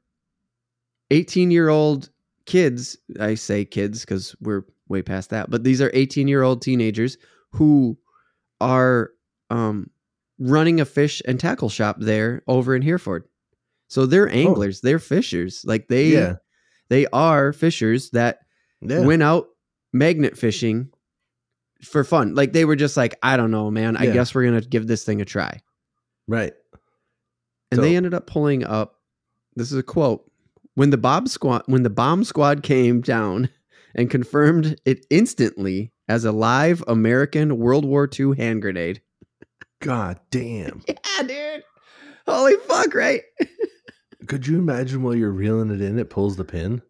18 1.11 1.51
year 1.51 1.69
old 1.69 2.11
kids. 2.47 2.97
I 3.21 3.35
say 3.35 3.65
kids 3.65 4.01
because 4.01 4.35
we're 4.41 4.65
way 4.89 5.03
past 5.03 5.31
that, 5.31 5.51
but 5.51 5.65
these 5.65 5.81
are 5.81 5.91
18 5.95 6.29
year 6.29 6.43
old 6.43 6.63
teenagers 6.63 7.17
who 7.53 7.97
are 8.61 9.11
um, 9.51 9.89
running 10.39 10.81
a 10.81 10.85
fish 10.85 11.23
and 11.27 11.39
tackle 11.41 11.69
shop 11.69 11.97
there 12.01 12.43
over 12.47 12.75
in 12.75 12.83
Hereford. 12.83 13.25
So 13.89 14.05
they're 14.05 14.29
anglers, 14.29 14.81
they're 14.83 14.99
fishers. 14.99 15.65
Like 15.65 15.89
they 15.89 16.17
Oh. 16.17 16.21
yeah. 16.21 16.35
they 16.91 17.07
are 17.13 17.53
fishers 17.53 18.11
that 18.11 18.41
Yeah. 18.81 19.01
went 19.01 19.23
out 19.23 19.49
magnet 19.93 20.37
fishing 20.39 20.91
for 21.83 22.05
fun. 22.05 22.35
Like 22.35 22.53
they 22.53 22.65
were 22.65 22.77
just 22.77 22.97
like, 22.97 23.17
I 23.23 23.37
don't 23.37 23.51
know, 23.51 23.71
man. 23.71 23.97
I 23.97 24.05
Yeah. 24.05 24.13
guess 24.13 24.35
we're 24.35 24.45
gonna 24.45 24.61
give 24.61 24.87
this 24.87 25.05
thing 25.05 25.21
a 25.21 25.25
try. 25.25 25.61
right. 26.27 26.53
And 27.71 27.83
they 27.83 27.97
ended 27.97 28.15
up 28.15 28.27
pulling 28.27 28.65
up. 28.65 28.95
This 29.55 29.71
is 29.73 29.79
a 29.79 29.83
quote: 29.83 30.25
"When 30.75 30.89
the 30.91 30.97
Bob 30.97 31.29
Squad, 31.29 31.65
when 31.67 31.83
the 31.83 31.91
bomb 31.91 32.25
squad 32.25 32.63
came 32.63 33.01
down 33.03 33.51
and 33.95 34.09
confirmed 34.11 34.81
it 34.87 35.05
instantly 35.11 35.93
as 36.09 36.25
a 36.25 36.33
live 36.33 36.83
American 36.89 37.59
World 37.59 37.85
War 37.85 38.09
II 38.19 38.37
hand 38.37 38.63
grenade." 38.63 39.03
God 39.81 40.19
damn. 40.31 40.83
Yeah, 40.89 41.23
dude. 41.27 41.65
Holy 42.27 42.55
fuck! 42.67 42.95
Right? 42.95 43.23
Could 44.29 44.47
you 44.47 44.59
imagine 44.59 45.03
while 45.03 45.15
you're 45.15 45.31
reeling 45.31 45.71
it 45.71 45.81
in, 45.83 45.99
it 45.99 46.09
pulls 46.11 46.37
the 46.37 46.45
pin? 46.45 46.81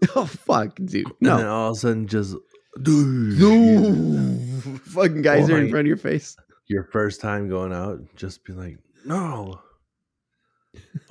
Oh 0.16 0.26
fuck, 0.26 0.76
dude. 0.76 1.06
And 1.06 1.14
then 1.20 1.40
No. 1.40 1.50
all 1.50 1.70
of 1.70 1.76
a 1.76 1.80
sudden 1.80 2.06
just 2.06 2.34
dude, 2.82 3.38
Fucking 4.84 5.22
guys 5.22 5.50
are 5.50 5.58
in 5.58 5.70
front 5.70 5.82
of 5.82 5.88
your 5.88 5.96
face. 5.96 6.36
your 6.66 6.84
first 6.84 7.20
time 7.20 7.48
going 7.48 7.72
out, 7.72 8.00
just 8.16 8.44
be 8.44 8.52
like, 8.52 8.78
no. 9.04 9.60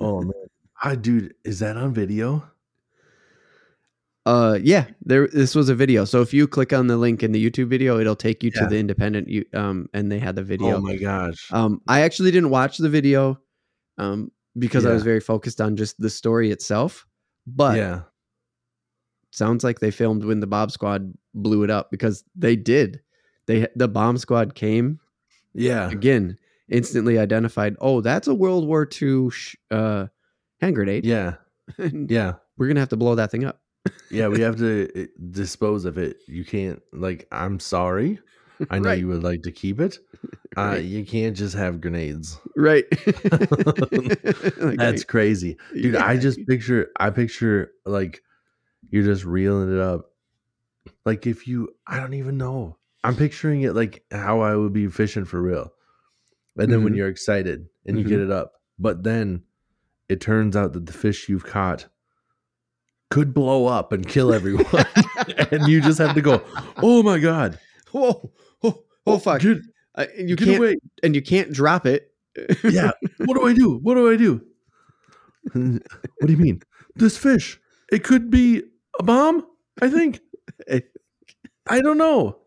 Oh 0.00 0.22
man. 0.22 0.32
Hi 0.74 0.94
dude, 0.94 1.34
is 1.44 1.58
that 1.58 1.76
on 1.76 1.92
video? 1.92 2.48
Uh, 4.26 4.58
yeah, 4.62 4.86
there. 5.02 5.26
This 5.28 5.54
was 5.54 5.70
a 5.70 5.74
video. 5.74 6.04
So 6.04 6.20
if 6.20 6.34
you 6.34 6.46
click 6.46 6.74
on 6.74 6.86
the 6.86 6.98
link 6.98 7.22
in 7.22 7.32
the 7.32 7.50
YouTube 7.50 7.68
video, 7.68 7.98
it'll 7.98 8.14
take 8.14 8.42
you 8.42 8.50
Yeah. 8.54 8.62
to 8.62 8.66
the 8.68 8.76
independent. 8.78 9.28
You 9.28 9.46
um, 9.54 9.88
and 9.94 10.12
they 10.12 10.18
had 10.18 10.36
the 10.36 10.42
video. 10.42 10.76
Oh 10.76 10.80
my 10.82 10.96
gosh. 10.96 11.48
Um, 11.50 11.80
I 11.88 12.02
actually 12.02 12.30
didn't 12.30 12.50
watch 12.50 12.76
the 12.76 12.90
video, 12.90 13.40
um, 13.96 14.30
because 14.58 14.84
I 14.84 14.92
was 14.92 15.02
very 15.02 15.20
focused 15.20 15.62
on 15.62 15.76
just 15.76 15.98
the 15.98 16.10
story 16.10 16.50
itself. 16.50 17.06
But 17.46 17.78
yeah. 17.78 18.00
Sounds 19.30 19.64
like 19.64 19.80
they 19.80 19.90
filmed 19.90 20.24
when 20.24 20.40
the 20.40 20.46
Bob 20.46 20.70
Squad 20.70 21.12
blew 21.34 21.62
it 21.64 21.70
up 21.70 21.90
because 21.90 22.24
they 22.36 22.56
did. 22.56 23.00
They 23.46 23.66
the 23.76 23.88
bomb 23.88 24.18
squad 24.18 24.54
came 24.54 25.00
Yeah. 25.54 25.90
again, 25.90 26.36
instantly 26.68 27.18
identified. 27.18 27.76
Oh, 27.80 28.00
that's 28.00 28.28
a 28.28 28.34
World 28.34 28.66
War 28.66 28.86
II 29.00 29.30
sh- 29.30 29.56
uh, 29.70 30.06
hand 30.60 30.74
grenade. 30.74 31.04
Yeah. 31.04 31.34
Yeah. 31.78 32.34
we're 32.56 32.68
gonna 32.68 32.80
have 32.80 32.88
to 32.90 32.96
blow 32.96 33.14
that 33.14 33.30
thing 33.30 33.44
up. 33.44 33.60
Yeah, 34.10 34.28
we 34.28 34.40
have 34.40 34.56
to 34.64 34.88
uh, 35.02 35.06
dispose 35.30 35.84
of 35.84 35.96
it. 35.98 36.18
You 36.26 36.44
can't 36.44 36.82
like 36.92 37.26
I'm 37.32 37.58
sorry. 37.60 38.18
I 38.70 38.78
know 38.80 38.88
Right. 38.88 38.98
you 38.98 39.06
would 39.08 39.22
like 39.22 39.42
to 39.42 39.52
keep 39.52 39.80
it. 39.80 39.98
Uh 40.56 40.62
Right. 40.72 40.84
you 40.84 41.04
can't 41.04 41.36
just 41.36 41.54
have 41.54 41.80
grenades. 41.80 42.40
Right. 42.56 42.84
Like, 43.92 44.76
That's 44.78 45.04
crazy. 45.04 45.56
Dude, 45.74 45.94
I 45.96 46.16
just 46.16 46.38
picture 46.46 46.90
I 46.98 47.10
picture 47.10 47.70
like 47.86 48.22
you're 48.90 49.04
just 49.04 49.24
reeling 49.24 49.72
it 49.72 49.80
up. 49.80 50.10
Like 51.04 51.26
if 51.26 51.46
you 51.46 51.68
I 51.86 52.00
don't 52.00 52.14
even 52.14 52.38
know. 52.38 52.76
I'm 53.04 53.14
picturing 53.16 53.62
it 53.62 53.74
like 53.74 54.04
how 54.10 54.40
I 54.40 54.56
would 54.56 54.72
be 54.72 54.88
fishing 54.88 55.24
for 55.24 55.40
real. 55.40 55.72
And 56.56 56.70
then 56.72 56.82
when 56.82 56.92
Mhm. 56.92 56.96
you're 56.96 57.08
excited 57.08 57.66
and 57.86 57.98
you 57.98 58.04
get 58.04 58.18
it 58.20 58.30
up, 58.30 58.54
but 58.78 59.04
then 59.04 59.42
it 60.08 60.20
turns 60.20 60.56
out 60.56 60.72
that 60.72 60.86
the 60.86 60.92
fish 60.92 61.28
you've 61.28 61.44
caught 61.44 61.86
could 63.10 63.32
blow 63.32 63.66
up 63.66 63.92
and 63.92 64.06
kill 64.06 64.32
everyone. 64.32 64.66
and 65.52 65.68
you 65.68 65.80
just 65.80 65.98
have 65.98 66.14
to 66.14 66.20
go, 66.20 66.42
"Oh 66.78 67.02
my 67.02 67.18
god. 67.18 67.58
Whoa, 67.92 68.32
oh, 68.64 68.84
oh, 69.06 69.18
fuck! 69.18 69.40
Dude, 69.40 69.62
Uh, 69.94 70.06
you 70.16 70.36
can't, 70.36 70.58
away. 70.58 70.76
and 71.02 71.14
you 71.14 71.22
can't 71.22 71.52
drop 71.52 71.86
it. 71.86 72.12
Yeah. 72.64 72.90
What 73.18 73.34
do 73.34 73.46
I 73.46 73.52
do? 73.54 73.76
What 73.78 73.94
do 73.94 74.10
I 74.10 74.16
do?" 74.16 74.44
what 75.52 76.26
do 76.26 76.32
you 76.32 76.36
mean? 76.36 76.60
This 76.96 77.16
fish. 77.16 77.60
It 77.90 78.04
could 78.04 78.30
be 78.30 78.62
a 78.98 79.02
bomb, 79.02 79.46
I 79.80 79.88
think. 79.88 80.20
I 81.68 81.80
don't 81.80 81.98
know. 81.98 82.38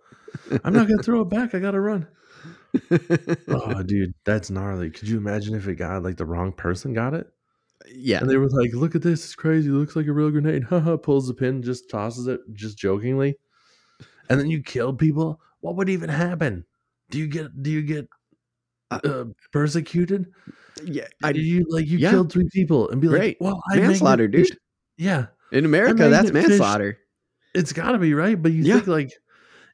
I'm 0.64 0.74
not 0.74 0.88
gonna 0.88 1.04
throw 1.04 1.22
it 1.22 1.30
back. 1.30 1.54
I 1.54 1.60
gotta 1.60 1.80
run. 1.80 2.08
Oh, 3.50 3.84
dude, 3.84 4.14
that's 4.26 4.50
gnarly. 4.50 4.90
Could 4.90 5.08
you 5.10 5.18
imagine 5.18 5.56
if 5.56 5.68
it 5.68 5.76
got 5.76 6.04
like 6.04 6.16
the 6.18 6.26
wrong 6.26 6.52
person 6.54 6.94
got 6.94 7.14
it? 7.14 7.28
yeah, 7.94 8.20
And 8.20 8.30
they 8.30 8.38
were 8.38 8.48
like, 8.50 8.74
"Look 8.74 8.96
at 8.96 9.02
this! 9.02 9.26
It's 9.26 9.36
crazy. 9.36 9.70
It 9.70 9.74
looks 9.74 9.96
like 9.96 10.08
a 10.08 10.14
real 10.14 10.32
grenade." 10.32 10.64
Haha! 10.70 10.98
Pulls 10.98 11.28
the 11.28 11.34
pin, 11.34 11.62
just 11.64 11.90
tosses 11.90 12.28
it, 12.28 12.40
just 12.54 12.78
jokingly, 12.78 13.36
and 14.30 14.40
then 14.40 14.50
you 14.50 14.62
kill 14.64 14.94
people. 14.94 15.40
What 15.62 15.76
would 15.76 15.90
even 15.90 16.10
happen? 16.10 16.66
Do 17.10 17.18
you 17.20 17.28
get? 17.28 17.62
Do 17.62 17.70
you 17.70 17.82
get 17.82 18.08
uh, 18.90 19.26
persecuted? 19.52 20.32
yeah. 20.84 21.08
I, 21.24 21.32
you 21.32 21.66
like 21.70 21.88
you 21.88 21.98
yeah. 21.98 22.12
killed 22.12 22.32
three 22.32 22.48
people 22.54 22.90
and 22.90 23.02
be 23.02 23.08
like, 23.08 23.20
Right. 23.20 23.38
"Well, 23.42 23.62
I 23.70 23.78
manslaughter, 23.78 24.28
dude. 24.28 24.58
Yeah, 25.02 25.28
In 25.52 25.66
America, 25.66 26.10
that's 26.10 26.32
manslaughter. 26.32 27.00
it's 27.56 27.74
got 27.74 27.94
to 27.94 27.98
be 27.98 28.14
right. 28.14 28.40
But 28.40 28.52
you 28.52 28.64
Yeah. 28.64 28.76
think 28.76 28.88
like 28.88 29.12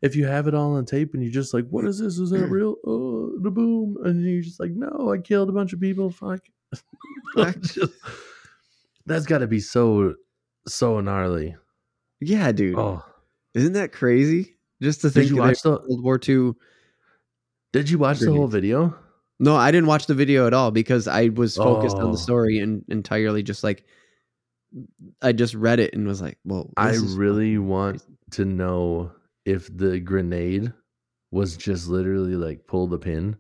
if 0.02 0.16
you 0.16 0.26
have 0.26 0.48
it 0.48 0.54
all 0.56 0.76
on 0.78 0.86
tape 0.86 1.14
and 1.14 1.22
you're 1.22 1.32
just 1.32 1.54
like, 1.54 1.68
"What 1.70 1.84
is 1.86 2.00
this? 2.00 2.18
Is 2.18 2.30
that 2.30 2.48
real?" 2.48 2.76
Oh, 2.86 3.38
the 3.42 3.52
boom, 3.52 3.98
and 4.06 4.24
you're 4.24 4.42
just 4.42 4.60
like, 4.60 4.72
"No, 4.72 5.12
I 5.14 5.18
killed 5.18 5.50
a 5.50 5.52
bunch 5.52 5.74
of 5.74 5.82
people." 5.82 6.10
Fuck. 6.12 6.40
Just- 7.62 7.94
that's 9.06 9.26
got 9.26 9.40
to 9.40 9.48
be 9.48 9.60
so 9.60 10.16
so 10.68 11.00
gnarly. 11.02 11.56
Yeah, 12.20 12.52
dude. 12.52 12.78
Oh, 12.78 13.04
Isn't 13.54 13.74
that 13.74 13.92
crazy? 13.92 14.56
Just 14.82 15.02
to 15.02 15.10
think 15.10 15.28
did 15.28 15.36
you 15.36 15.42
watch 15.42 15.62
the 15.62 15.72
World 15.72 16.04
War 16.04 16.20
II. 16.28 16.54
Did 17.74 17.90
you 17.90 17.98
watch 17.98 18.20
the 18.20 18.32
whole 18.32 18.48
video? 18.48 18.96
No, 19.40 19.56
I 19.56 19.72
didn't 19.72 19.88
watch 19.88 20.08
the 20.08 20.14
video 20.16 20.48
at 20.48 20.54
all 20.54 20.72
because 20.72 21.08
I 21.08 21.30
was 21.30 21.56
focused 21.58 21.98
on 21.98 22.08
Oh. 22.08 22.12
the 22.12 22.18
story 22.18 22.60
and 22.60 22.84
entirely 22.90 23.44
just 23.44 23.64
like 23.64 23.86
I 25.22 25.32
just 25.32 25.54
read 25.54 25.80
it 25.80 25.94
and 25.94 26.08
was 26.08 26.22
like, 26.22 26.38
"Well, 26.44 26.72
I 26.78 26.92
really 26.96 27.56
fucking 27.56 27.68
want 27.68 28.02
crazy. 28.02 28.18
to 28.32 28.46
know 28.46 29.12
if 29.46 29.76
the 29.76 30.00
grenade 30.00 30.74
was 31.32 31.58
just 31.58 31.88
literally 31.88 32.36
like 32.36 32.68
pull 32.68 32.88
the 32.88 32.98
pin 32.98 33.38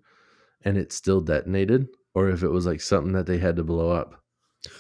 and 0.63 0.77
it 0.77 0.91
still 0.91 1.21
detonated, 1.21 1.87
or 2.13 2.29
if 2.29 2.43
it 2.43 2.49
was 2.49 2.65
like 2.65 2.81
something 2.81 3.13
that 3.13 3.25
they 3.25 3.37
had 3.37 3.55
to 3.57 3.63
blow 3.63 3.91
up. 3.91 4.21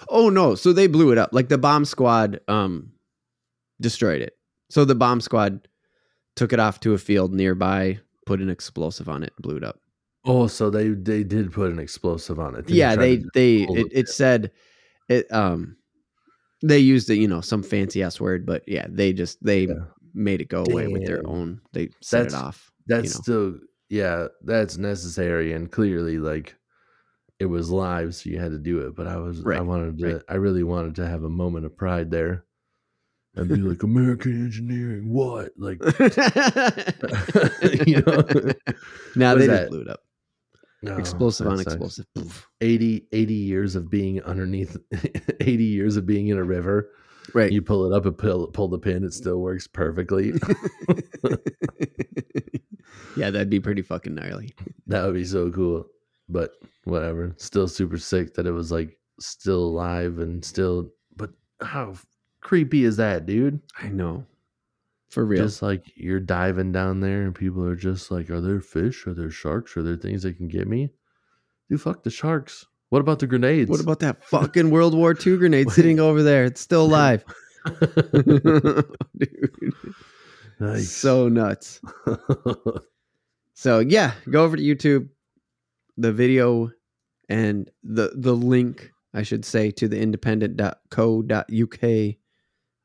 Oh 0.09 0.29
no! 0.29 0.55
So 0.55 0.73
they 0.73 0.87
blew 0.87 1.11
it 1.11 1.17
up. 1.17 1.29
Like 1.33 1.49
the 1.49 1.57
bomb 1.57 1.85
squad 1.85 2.39
um 2.47 2.91
destroyed 3.79 4.21
it. 4.21 4.37
So 4.69 4.85
the 4.85 4.95
bomb 4.95 5.21
squad 5.21 5.67
took 6.35 6.53
it 6.53 6.59
off 6.59 6.79
to 6.81 6.93
a 6.93 6.97
field 6.97 7.33
nearby, 7.33 7.99
put 8.25 8.41
an 8.41 8.49
explosive 8.49 9.09
on 9.09 9.23
it, 9.23 9.33
blew 9.39 9.57
it 9.57 9.63
up. 9.63 9.79
Oh, 10.25 10.47
so 10.47 10.69
they 10.69 10.89
they 10.89 11.23
did 11.23 11.53
put 11.53 11.71
an 11.71 11.79
explosive 11.79 12.39
on 12.39 12.55
it. 12.55 12.69
Yeah, 12.69 12.95
they 12.95 13.23
they 13.33 13.65
pull 13.65 13.77
it, 13.77 13.87
it 13.91 14.09
said 14.09 14.51
it 15.07 15.31
um 15.31 15.76
they 16.63 16.79
used 16.79 17.09
it, 17.09 17.17
you 17.17 17.27
know, 17.27 17.41
some 17.41 17.63
fancy 17.63 18.01
ass 18.03 18.19
word, 18.19 18.45
but 18.45 18.63
yeah, 18.67 18.87
they 18.89 19.13
just 19.13 19.43
they 19.43 19.65
Yeah. 19.67 19.73
made 20.13 20.41
it 20.41 20.49
go 20.49 20.63
away 20.69 20.87
with 20.87 21.05
their 21.05 21.25
own. 21.27 21.61
They 21.73 21.89
set 22.01 22.23
That's- 22.23 22.33
it 22.33 22.45
off. 22.45 22.71
That's 22.87 23.15
know. 23.15 23.21
still 23.21 23.59
yeah, 23.89 24.27
that's 24.43 24.77
necessary 24.77 25.53
and 25.53 25.71
clearly 25.71 26.17
like 26.19 26.55
it 27.39 27.45
was 27.45 27.69
live, 27.69 28.15
so 28.15 28.29
you 28.29 28.39
had 28.39 28.51
to 28.51 28.57
do 28.57 28.79
it. 28.87 28.95
But 28.95 29.07
I 29.07 29.17
was 29.17 29.45
I 29.45 29.61
wanted 29.61 29.97
to 29.99 30.13
right. 30.13 30.21
I 30.29 30.35
really 30.35 30.63
wanted 30.63 30.95
to 30.95 31.07
have 31.07 31.23
a 31.23 31.29
moment 31.29 31.65
of 31.65 31.75
pride 31.77 32.09
there. 32.11 32.43
And 33.35 33.47
be 33.49 33.57
like 33.57 33.83
American 33.83 34.33
engineering, 34.45 35.09
what? 35.13 35.51
Like 35.57 35.77
you 37.87 38.01
know 38.01 38.23
now 39.15 39.35
they 39.35 39.45
just 39.45 39.61
that? 39.61 39.67
blew 39.69 39.81
it 39.81 39.89
up. 39.89 39.99
No, 40.83 40.95
explosive 40.97 41.47
on 41.47 41.59
explosive. 41.59 42.05
Poof. 42.13 42.47
80, 42.61 43.07
80 43.11 43.33
years 43.33 43.75
of 43.75 43.89
being 43.89 44.21
underneath 44.23 44.77
80 45.39 45.63
years 45.63 45.97
of 45.97 46.05
being 46.05 46.27
in 46.27 46.37
a 46.37 46.43
river 46.43 46.91
Right. 47.33 47.51
you 47.51 47.61
pull 47.61 47.91
it 47.91 47.95
up 47.95 48.05
and 48.05 48.17
pull, 48.17 48.47
pull 48.47 48.69
the 48.69 48.79
pin 48.79 49.03
it 49.03 49.11
still 49.13 49.39
works 49.41 49.67
perfectly 49.67 50.31
yeah, 53.17 53.29
that'd 53.31 53.49
be 53.49 53.59
pretty 53.59 53.81
fucking 53.81 54.15
gnarly. 54.15 54.53
that 54.87 55.03
would 55.05 55.15
be 55.15 55.25
so 55.25 55.51
cool 55.51 55.87
but 56.29 56.51
whatever 56.83 57.33
still 57.37 57.67
super 57.67 57.97
sick 57.97 58.33
that 58.35 58.45
it 58.45 58.51
was 58.51 58.71
like 58.71 58.97
still 59.19 59.63
alive 59.63 60.19
and 60.19 60.43
still 60.45 60.89
but 61.15 61.31
how 61.61 61.95
creepy 62.41 62.83
is 62.85 62.97
that 62.97 63.25
dude 63.25 63.59
I 63.81 63.87
know. 63.89 64.25
For 65.09 65.25
real. 65.25 65.43
just 65.43 65.61
like 65.61 65.83
you're 65.95 66.19
diving 66.19 66.73
down 66.73 66.99
there 66.99 67.21
and 67.23 67.33
people 67.33 67.63
are 67.65 67.77
just 67.77 68.11
like 68.11 68.29
are 68.29 68.41
there 68.41 68.59
fish 68.59 69.07
are 69.07 69.13
there 69.13 69.31
sharks 69.31 69.77
are 69.77 69.83
there 69.83 69.95
things 69.95 70.23
that 70.23 70.35
can 70.35 70.49
get 70.49 70.67
me 70.67 70.89
dude 71.69 71.79
fuck 71.81 72.03
the 72.03 72.09
sharks 72.09 72.65
what 72.89 72.99
about 72.99 73.19
the 73.19 73.27
grenades 73.27 73.69
what 73.69 73.79
about 73.79 73.99
that 73.99 74.21
fucking 74.25 74.69
World 74.69 74.93
War 74.93 75.15
II 75.15 75.37
grenade 75.37 75.69
sitting 75.71 75.99
over 75.99 76.23
there? 76.23 76.45
It's 76.45 76.61
still 76.61 76.85
alive. 76.91 77.23
Dude. 79.17 79.73
Nice. 80.59 80.89
So 80.89 81.27
nuts. 81.27 81.81
So 83.53 83.79
yeah, 83.79 84.13
go 84.29 84.45
over 84.45 84.55
to 84.55 84.63
YouTube. 84.63 85.09
The 85.97 86.13
video 86.13 86.71
and 87.27 87.69
the 87.83 88.13
the 88.15 88.33
link 88.33 88.91
I 89.13 89.23
should 89.23 89.43
say 89.43 89.71
to 89.71 89.89
the 89.89 89.99
independent.co.uk 89.99 92.15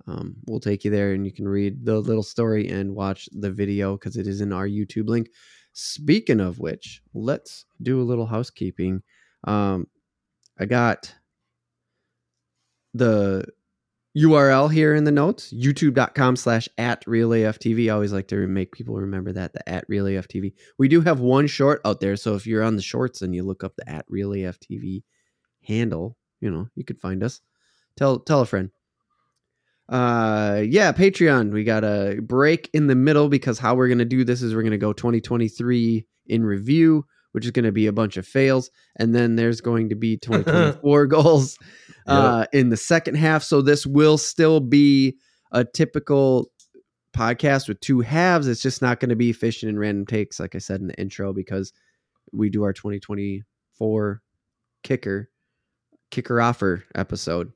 um, 0.07 0.37
will 0.47 0.61
take 0.61 0.85
you 0.85 0.91
there 0.91 1.13
and 1.13 1.25
you 1.25 1.33
can 1.33 1.49
read 1.49 1.85
the 1.85 1.99
little 1.99 2.23
story 2.23 2.69
and 2.69 2.95
watch 2.95 3.29
the 3.33 3.51
video 3.51 3.97
because 3.97 4.17
it 4.17 4.27
is 4.27 4.41
in 4.41 4.53
our 4.53 4.67
YouTube 4.67 5.09
link. 5.09 5.29
Speaking 5.73 6.41
of 6.41 6.59
which, 6.59 7.03
let's 7.15 7.65
do 7.81 8.01
a 8.01 8.05
little 8.05 8.27
housekeeping. 8.27 9.03
Um, 9.45 9.87
I 10.59 10.67
got 10.67 11.15
the 12.95 13.45
URL 14.17 14.71
here 14.71 14.95
in 14.95 15.05
the 15.05 15.11
notes 15.11 15.53
youtube.com 15.55 16.37
slash 16.37 16.69
at 16.77 17.03
reel 17.07 17.31
AFTV. 17.31 17.87
I 17.87 17.95
always 17.95 18.13
like 18.13 18.29
to 18.29 18.47
make 18.47 18.73
people 18.73 18.95
remember 18.97 19.33
that 19.33 19.55
the 19.55 19.67
at 19.67 19.85
reel 19.89 20.05
AFTV. 20.05 20.53
We 20.79 20.89
do 20.89 21.01
have 21.01 21.21
one 21.21 21.47
short 21.47 21.81
out 21.87 22.01
there. 22.01 22.17
So 22.17 22.35
if 22.35 22.47
you're 22.47 22.63
on 22.63 22.77
the 22.77 22.83
shorts 22.83 23.23
and 23.23 23.35
you 23.35 23.43
look 23.43 23.65
up 23.65 23.73
the 23.77 23.89
at 23.89 24.05
reel 24.09 24.31
AFTV 24.31 25.03
handle, 25.67 26.19
you 26.41 26.51
know, 26.51 26.69
you 26.75 26.85
could 26.85 27.01
find 27.01 27.23
us. 27.23 27.41
Tell 27.97 28.19
tell 28.19 28.41
a 28.41 28.47
friend. 28.47 28.71
Uh 29.93 30.63
yeah, 30.67 30.91
Patreon. 30.91 31.53
We 31.53 31.65
got 31.65 31.85
a 31.85 32.19
break 32.23 32.71
in 32.73 32.87
the 32.87 32.95
middle 32.95 33.29
because 33.29 33.59
how 33.59 33.75
we're 33.75 33.89
gonna 33.89 34.07
do 34.07 34.25
this 34.25 34.41
is 34.41 34.55
we're 34.55 34.63
gonna 34.63 34.79
go 34.79 34.95
2023 34.95 36.07
in 36.29 36.45
review, 36.45 37.05
which 37.33 37.45
is 37.45 37.51
gonna 37.51 37.73
be 37.73 37.87
a 37.87 37.93
bunch 37.93 38.17
of 38.17 38.27
fails, 38.27 38.71
and 38.97 39.15
then 39.15 39.37
there's 39.37 39.61
going 39.61 39.91
to 39.91 39.95
be 39.95 40.17
2024 40.23 41.07
goals 41.07 41.59
uh 42.07 42.47
in 42.55 42.71
the 42.71 42.77
second 42.77 43.17
half. 43.17 43.43
So 43.43 43.61
this 43.61 43.85
will 43.87 44.17
still 44.17 44.61
be 44.61 45.19
a 45.53 45.63
typical 45.63 46.51
podcast 47.15 47.69
with 47.69 47.79
two 47.81 48.01
halves. 48.01 48.49
It's 48.49 48.63
just 48.63 48.81
not 48.81 48.99
going 48.99 49.11
to 49.11 49.17
be 49.17 49.35
fishing 49.35 49.69
and 49.69 49.79
random 49.79 50.07
takes, 50.07 50.41
like 50.41 50.55
I 50.55 50.59
said 50.59 50.81
in 50.81 50.87
the 50.87 50.99
intro, 50.99 51.35
because 51.35 51.71
we 52.33 52.49
do 52.49 52.63
our 52.63 52.73
2024 52.73 54.23
kicker 54.83 55.29
kicker 56.11 56.41
offer 56.41 56.85
episode. 56.95 57.53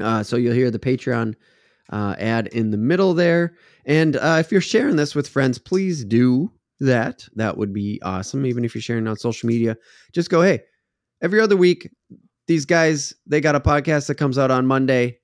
Uh, 0.00 0.22
so 0.22 0.36
you'll 0.36 0.54
hear 0.54 0.70
the 0.70 0.78
Patreon 0.78 1.34
uh, 1.90 2.14
ad 2.18 2.48
in 2.48 2.70
the 2.70 2.76
middle 2.76 3.14
there. 3.14 3.56
And 3.84 4.16
uh, 4.16 4.36
if 4.40 4.50
you're 4.50 4.60
sharing 4.60 4.96
this 4.96 5.14
with 5.14 5.28
friends, 5.28 5.58
please 5.58 6.04
do 6.04 6.50
that. 6.80 7.26
That 7.36 7.56
would 7.56 7.72
be 7.72 8.00
awesome. 8.02 8.46
Even 8.46 8.64
if 8.64 8.74
you're 8.74 8.82
sharing 8.82 9.06
on 9.06 9.16
social 9.16 9.46
media, 9.46 9.76
just 10.12 10.30
go, 10.30 10.42
hey, 10.42 10.62
every 11.22 11.40
other 11.40 11.56
week, 11.56 11.90
these 12.46 12.64
guys, 12.66 13.14
they 13.26 13.40
got 13.40 13.54
a 13.54 13.60
podcast 13.60 14.06
that 14.08 14.16
comes 14.16 14.38
out 14.38 14.50
on 14.50 14.66
Monday. 14.66 15.18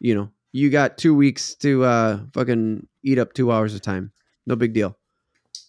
You 0.00 0.14
know, 0.14 0.30
you 0.52 0.70
got 0.70 0.98
two 0.98 1.14
weeks 1.14 1.54
to 1.56 1.84
uh, 1.84 2.20
fucking 2.34 2.86
eat 3.04 3.18
up 3.18 3.32
two 3.34 3.52
hours 3.52 3.74
of 3.74 3.82
time. 3.82 4.12
No 4.46 4.56
big 4.56 4.72
deal. 4.72 4.96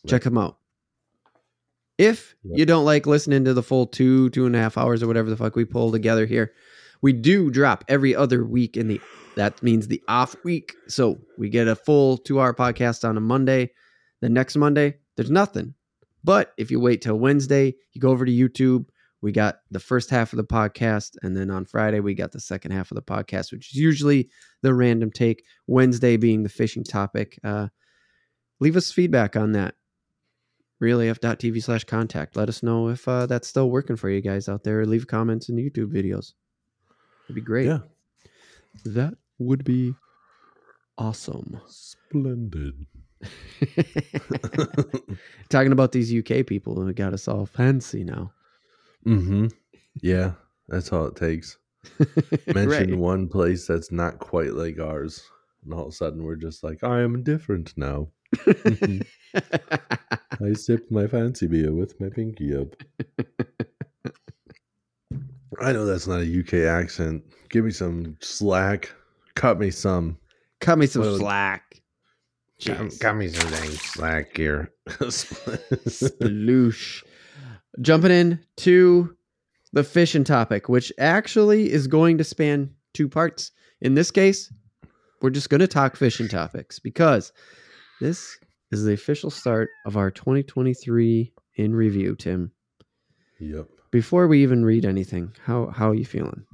Check 0.08 0.24
them 0.24 0.38
out. 0.38 0.58
If 1.98 2.36
Yep. 2.44 2.58
you 2.58 2.66
don't 2.66 2.86
like 2.86 3.06
listening 3.06 3.46
to 3.46 3.54
the 3.54 3.62
full 3.62 3.86
two, 3.86 4.30
two 4.32 4.46
and 4.48 4.56
a 4.56 4.60
half 4.60 4.78
hours 4.78 5.04
or 5.04 5.08
whatever 5.08 5.30
the 5.30 5.38
fuck 5.38 5.56
we 5.56 5.66
pull 5.66 5.92
together 5.92 6.26
here, 6.26 6.52
we 7.02 7.14
do 7.14 7.50
drop 7.50 7.84
every 7.88 8.16
other 8.16 8.46
week 8.46 8.78
in 8.78 8.88
the 8.88 9.02
that 9.36 9.64
means 9.64 9.88
the 9.88 10.02
off 10.08 10.36
week. 10.44 10.76
So 10.88 11.20
we 11.38 11.50
get 11.50 11.68
a 11.68 11.76
full 11.76 12.18
two 12.18 12.40
hour 12.40 12.54
podcast 12.54 13.08
on 13.08 13.18
a 13.18 13.22
Monday. 13.22 13.72
The 14.22 14.30
next 14.30 14.56
Monday, 14.56 14.98
there's 15.16 15.32
nothing. 15.32 15.74
But 16.24 16.54
if 16.58 16.70
you 16.70 16.80
wait 16.80 17.02
till 17.02 17.18
Wednesday, 17.18 17.76
you 17.94 18.02
go 18.02 18.10
over 18.10 18.26
to 18.26 18.32
YouTube. 18.32 18.86
We 19.22 19.32
got 19.32 19.60
the 19.70 19.80
first 19.80 20.10
half 20.10 20.34
of 20.34 20.38
the 20.38 20.44
podcast, 20.44 21.12
and 21.22 21.38
then 21.38 21.52
on 21.52 21.66
Friday 21.66 22.00
we 22.00 22.16
got 22.16 22.32
the 22.32 22.40
second 22.40 22.72
half 22.72 22.92
of 22.92 22.96
the 22.96 23.02
podcast, 23.04 23.52
which 23.52 23.72
is 23.72 23.76
usually 23.76 24.30
the 24.62 24.74
random 24.74 25.12
take. 25.12 25.44
Wednesday 25.68 26.18
being 26.18 26.44
the 26.44 26.50
fishing 26.50 26.84
topic. 26.84 27.40
Uh, 27.44 27.68
leave 28.60 28.76
us 28.76 28.92
feedback 28.92 29.36
on 29.36 29.52
that. 29.54 29.76
ReelAF.tv 30.82 31.62
slash 31.62 31.84
contact. 31.84 32.36
Let 32.36 32.50
us 32.50 32.64
know 32.64 32.90
if 32.90 33.08
uh, 33.08 33.28
that's 33.28 33.48
still 33.48 33.70
working 33.70 33.96
for 33.96 34.10
you 34.10 34.22
guys 34.22 34.50
out 34.50 34.64
there. 34.64 34.84
Leave 34.86 35.06
comments 35.06 35.50
in 35.50 35.56
the 35.56 35.70
YouTube 35.70 35.94
videos. 35.94 36.34
It'd 37.32 37.36
be 37.36 37.48
great. 37.48 37.68
Yeah. 37.68 37.80
That 38.84 39.14
would 39.40 39.64
be 39.64 39.94
awesome. 40.98 41.62
Splendid. 41.66 42.86
Talking 45.50 45.72
about 45.72 45.94
these 45.94 46.14
UK 46.14 46.46
people 46.46 46.76
who 46.76 46.92
got 46.92 47.14
us 47.14 47.30
all 47.30 47.46
fancy 47.46 48.04
now. 48.04 48.34
mm-hmm. 49.06 49.48
Yeah, 50.02 50.34
that's 50.68 50.92
all 50.92 51.06
it 51.06 51.16
takes. 51.16 51.58
Mention 52.48 52.92
right. 52.92 52.98
one 52.98 53.30
place 53.30 53.66
that's 53.66 53.94
not 53.94 54.20
quite 54.20 54.54
like 54.54 54.78
ours, 54.78 55.24
and 55.64 55.74
all 55.74 55.84
of 55.84 55.88
a 55.88 55.92
sudden 55.94 56.24
we're 56.24 56.36
just 56.36 56.66
like, 56.66 56.84
I 56.84 57.00
am 57.00 57.24
different 57.24 57.72
now. 57.78 58.10
I 58.46 59.04
sip 60.54 60.92
my 60.92 61.08
fancy 61.08 61.48
beer 61.48 61.74
with 61.74 61.98
my 62.02 62.10
pinky 62.10 62.54
up. 62.54 62.76
I 65.60 65.74
know 65.74 65.86
that's 65.86 66.08
not 66.08 66.22
a 66.22 66.40
UK 66.40 66.66
accent. 66.66 67.24
Give 67.50 67.66
me 67.66 67.72
some 67.72 68.16
slack. 68.22 68.92
Cut 69.36 69.60
me 69.60 69.72
some. 69.72 70.18
Cut 70.60 70.78
me 70.78 70.86
some 70.88 71.02
Well, 71.02 71.18
slack. 71.18 71.82
Cut, 72.64 72.92
cut 73.00 73.16
me 73.16 73.28
some 73.28 73.50
dang 73.50 73.72
slack 73.72 74.38
here. 74.38 74.72
Sploosh. 75.88 77.04
Jumping 77.82 78.12
in 78.12 78.40
to 78.58 79.16
the 79.74 79.84
fishing 79.84 80.24
topic, 80.24 80.70
which 80.70 80.92
actually 81.00 81.72
is 81.72 81.88
going 81.88 82.18
to 82.20 82.24
span 82.24 82.74
two 82.94 83.10
parts. 83.10 83.52
In 83.82 83.96
this 83.96 84.12
case, 84.12 84.54
we're 85.22 85.30
just 85.32 85.50
going 85.50 85.62
to 85.62 85.68
talk 85.68 85.96
fishing 85.96 86.28
topics 86.28 86.78
because 86.80 87.32
this 88.00 88.38
is 88.72 88.84
the 88.84 88.94
official 88.94 89.32
start 89.32 89.70
of 89.86 89.98
our 89.98 90.12
2023 90.12 91.34
in 91.56 91.76
review, 91.76 92.16
Tim. 92.16 92.52
yep. 93.40 93.68
Before 93.92 94.28
we 94.28 94.42
even 94.44 94.64
read 94.66 94.86
anything, 94.86 95.34
how 95.44 95.68
how 95.68 95.90
are 95.90 95.96
you 95.96 96.06
feeling? 96.06 96.46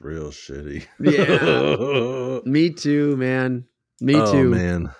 Real 0.00 0.30
shitty. 0.30 0.86
Yeah. 1.00 2.40
Me 2.50 2.70
too, 2.70 3.16
man. 3.16 3.64
Me 4.00 4.14
oh, 4.14 4.32
too. 4.32 4.50
man. 4.50 4.90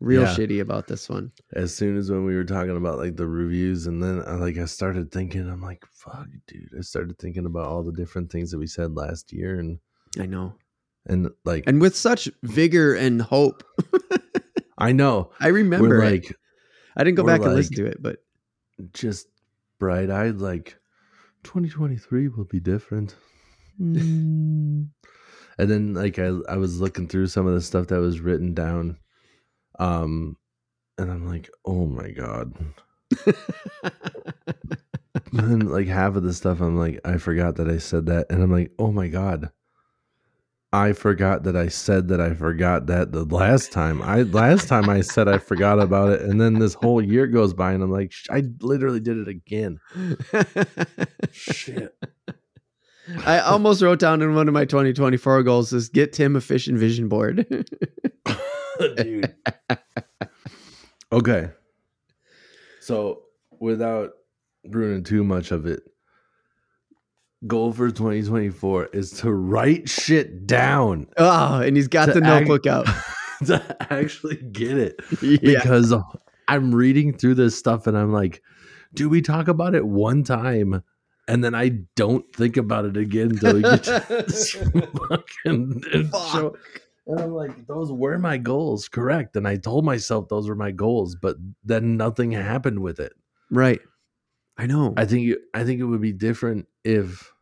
Real 0.00 0.22
Yeah. 0.22 0.34
shitty 0.34 0.60
about 0.60 0.86
this 0.86 1.08
one. 1.08 1.32
as 1.54 1.74
soon 1.74 1.96
as 1.98 2.10
when 2.10 2.24
we 2.24 2.34
were 2.36 2.44
talking 2.44 2.76
about 2.76 2.98
like 2.98 3.16
the 3.16 3.26
reviews 3.26 3.86
and 3.88 4.00
then 4.02 4.22
I, 4.26 4.34
like 4.34 4.56
i 4.56 4.64
started 4.64 5.10
thinking 5.10 5.48
i'm 5.50 5.60
like 5.60 5.84
fuck 5.90 6.28
dude 6.46 6.70
i 6.78 6.82
started 6.82 7.18
thinking 7.18 7.46
about 7.46 7.66
all 7.66 7.82
the 7.82 7.90
different 7.92 8.30
things 8.30 8.52
that 8.52 8.58
we 8.58 8.68
said 8.68 8.94
last 8.94 9.32
year 9.32 9.58
and 9.58 9.80
I 10.16 10.26
know. 10.26 10.54
and 11.06 11.30
like 11.44 11.64
And 11.66 11.80
with 11.80 11.96
such 11.96 12.28
vigor 12.44 12.94
and 12.94 13.20
hope. 13.20 13.64
i 14.78 14.92
know 14.92 15.32
I 15.40 15.48
remember 15.48 15.98
like 16.04 16.32
I 16.96 17.02
didn't 17.02 17.16
go 17.16 17.24
back 17.24 17.42
and 17.42 17.54
listen 17.54 17.74
to 17.76 17.86
it, 17.86 18.00
but 18.00 18.18
just 18.92 19.26
bright-eyed 19.80 20.36
like 20.40 20.77
2023 21.48 22.28
will 22.28 22.44
be 22.44 22.60
different 22.60 23.16
Mm. 23.80 24.88
and 25.58 25.70
then 25.70 25.94
like 25.94 26.18
I, 26.18 26.32
I 26.48 26.56
was 26.56 26.80
looking 26.80 27.06
through 27.06 27.28
some 27.28 27.46
of 27.46 27.54
the 27.54 27.60
stuff 27.60 27.86
that 27.88 28.00
was 28.00 28.18
written 28.18 28.52
down 28.52 28.98
um 29.78 30.36
and 30.98 31.12
i'm 31.12 31.28
like 31.28 31.48
oh 31.64 31.86
my 31.86 32.10
god 32.10 32.52
And 35.32 35.40
then 35.40 35.60
like 35.68 35.86
half 35.86 36.16
of 36.16 36.22
the 36.22 36.32
stuff 36.32 36.60
I'm 36.60 36.76
like, 36.76 37.00
I 37.04 37.18
forgot 37.18 37.56
that 37.56 37.68
I 37.68 37.78
said 37.78 38.06
that. 38.06 38.26
And 38.30 38.42
I'm 38.42 38.50
like, 38.50 38.72
oh 38.78 38.92
my 38.92 39.08
God. 39.08 39.50
I 40.72 40.92
forgot 40.92 41.44
that 41.44 41.56
I 41.56 41.68
said 41.68 42.08
that 42.08 42.20
I 42.20 42.34
forgot 42.34 42.86
that 42.86 43.12
the 43.12 43.24
last 43.24 43.72
time 43.72 44.02
I 44.02 44.22
last 44.22 44.68
time 44.68 44.90
I 44.90 45.00
said 45.00 45.26
I 45.26 45.38
forgot 45.38 45.80
about 45.80 46.10
it, 46.10 46.20
and 46.22 46.38
then 46.40 46.58
this 46.58 46.74
whole 46.74 47.02
year 47.02 47.26
goes 47.26 47.54
by, 47.54 47.72
and 47.72 47.82
I'm 47.82 47.90
like, 47.90 48.12
"Sh- 48.12 48.26
I 48.30 48.42
literally 48.60 49.00
did 49.00 49.16
it 49.16 49.28
again. 49.28 49.80
Shit. 51.32 51.96
I 53.24 53.38
almost 53.38 53.80
wrote 53.80 53.98
down 53.98 54.20
in 54.20 54.34
one 54.34 54.48
of 54.48 54.54
my 54.54 54.66
2024 54.66 55.42
goals 55.42 55.72
is 55.72 55.88
get 55.88 56.12
Tim 56.12 56.36
a 56.36 56.40
fish 56.42 56.66
and 56.66 56.78
vision 56.78 57.08
board. 57.08 57.46
dude. 58.96 59.34
okay. 61.10 61.48
So 62.80 63.22
without 63.58 64.10
ruining 64.64 65.04
too 65.04 65.24
much 65.24 65.50
of 65.50 65.64
it, 65.64 65.82
goal 67.46 67.72
for 67.72 67.90
2024 67.90 68.86
is 68.92 69.12
to 69.12 69.32
write 69.32 69.88
shit 69.88 70.46
down. 70.46 71.06
oh, 71.16 71.60
and 71.60 71.76
he's 71.76 71.88
got 71.88 72.06
the 72.06 72.16
act- 72.16 72.48
notebook 72.48 72.66
out. 72.66 72.86
to 73.46 73.76
actually 73.92 74.36
get 74.36 74.76
it. 74.76 75.00
yeah. 75.22 75.62
Because 75.62 75.94
I'm 76.48 76.74
reading 76.74 77.16
through 77.16 77.34
this 77.34 77.56
stuff 77.56 77.86
and 77.86 77.96
I'm 77.96 78.12
like, 78.12 78.42
do 78.94 79.08
we 79.08 79.22
talk 79.22 79.48
about 79.48 79.74
it 79.74 79.86
one 79.86 80.24
time? 80.24 80.82
And 81.28 81.44
then 81.44 81.54
I 81.54 81.80
don't 81.94 82.24
think 82.34 82.56
about 82.56 82.86
it 82.86 82.96
again 82.96 83.32
until 83.32 83.54
we 83.54 83.62
get 83.62 83.84
fucking 83.84 85.82
show. 86.10 86.56
And 87.06 87.20
I'm 87.20 87.32
like, 87.32 87.66
those 87.66 87.92
were 87.92 88.18
my 88.18 88.38
goals, 88.38 88.88
correct. 88.88 89.36
And 89.36 89.46
I 89.46 89.56
told 89.56 89.84
myself 89.84 90.28
those 90.28 90.48
were 90.48 90.54
my 90.54 90.70
goals, 90.70 91.14
but 91.14 91.36
then 91.64 91.96
nothing 91.96 92.32
happened 92.32 92.80
with 92.80 92.98
it. 92.98 93.12
Right. 93.50 93.80
I 94.58 94.66
know. 94.66 94.92
I 94.96 95.04
think 95.04 95.28
it- 95.30 95.42
I 95.54 95.64
think 95.64 95.80
it 95.80 95.84
would 95.84 96.00
be 96.00 96.12
different 96.12 96.66
if 96.84 97.32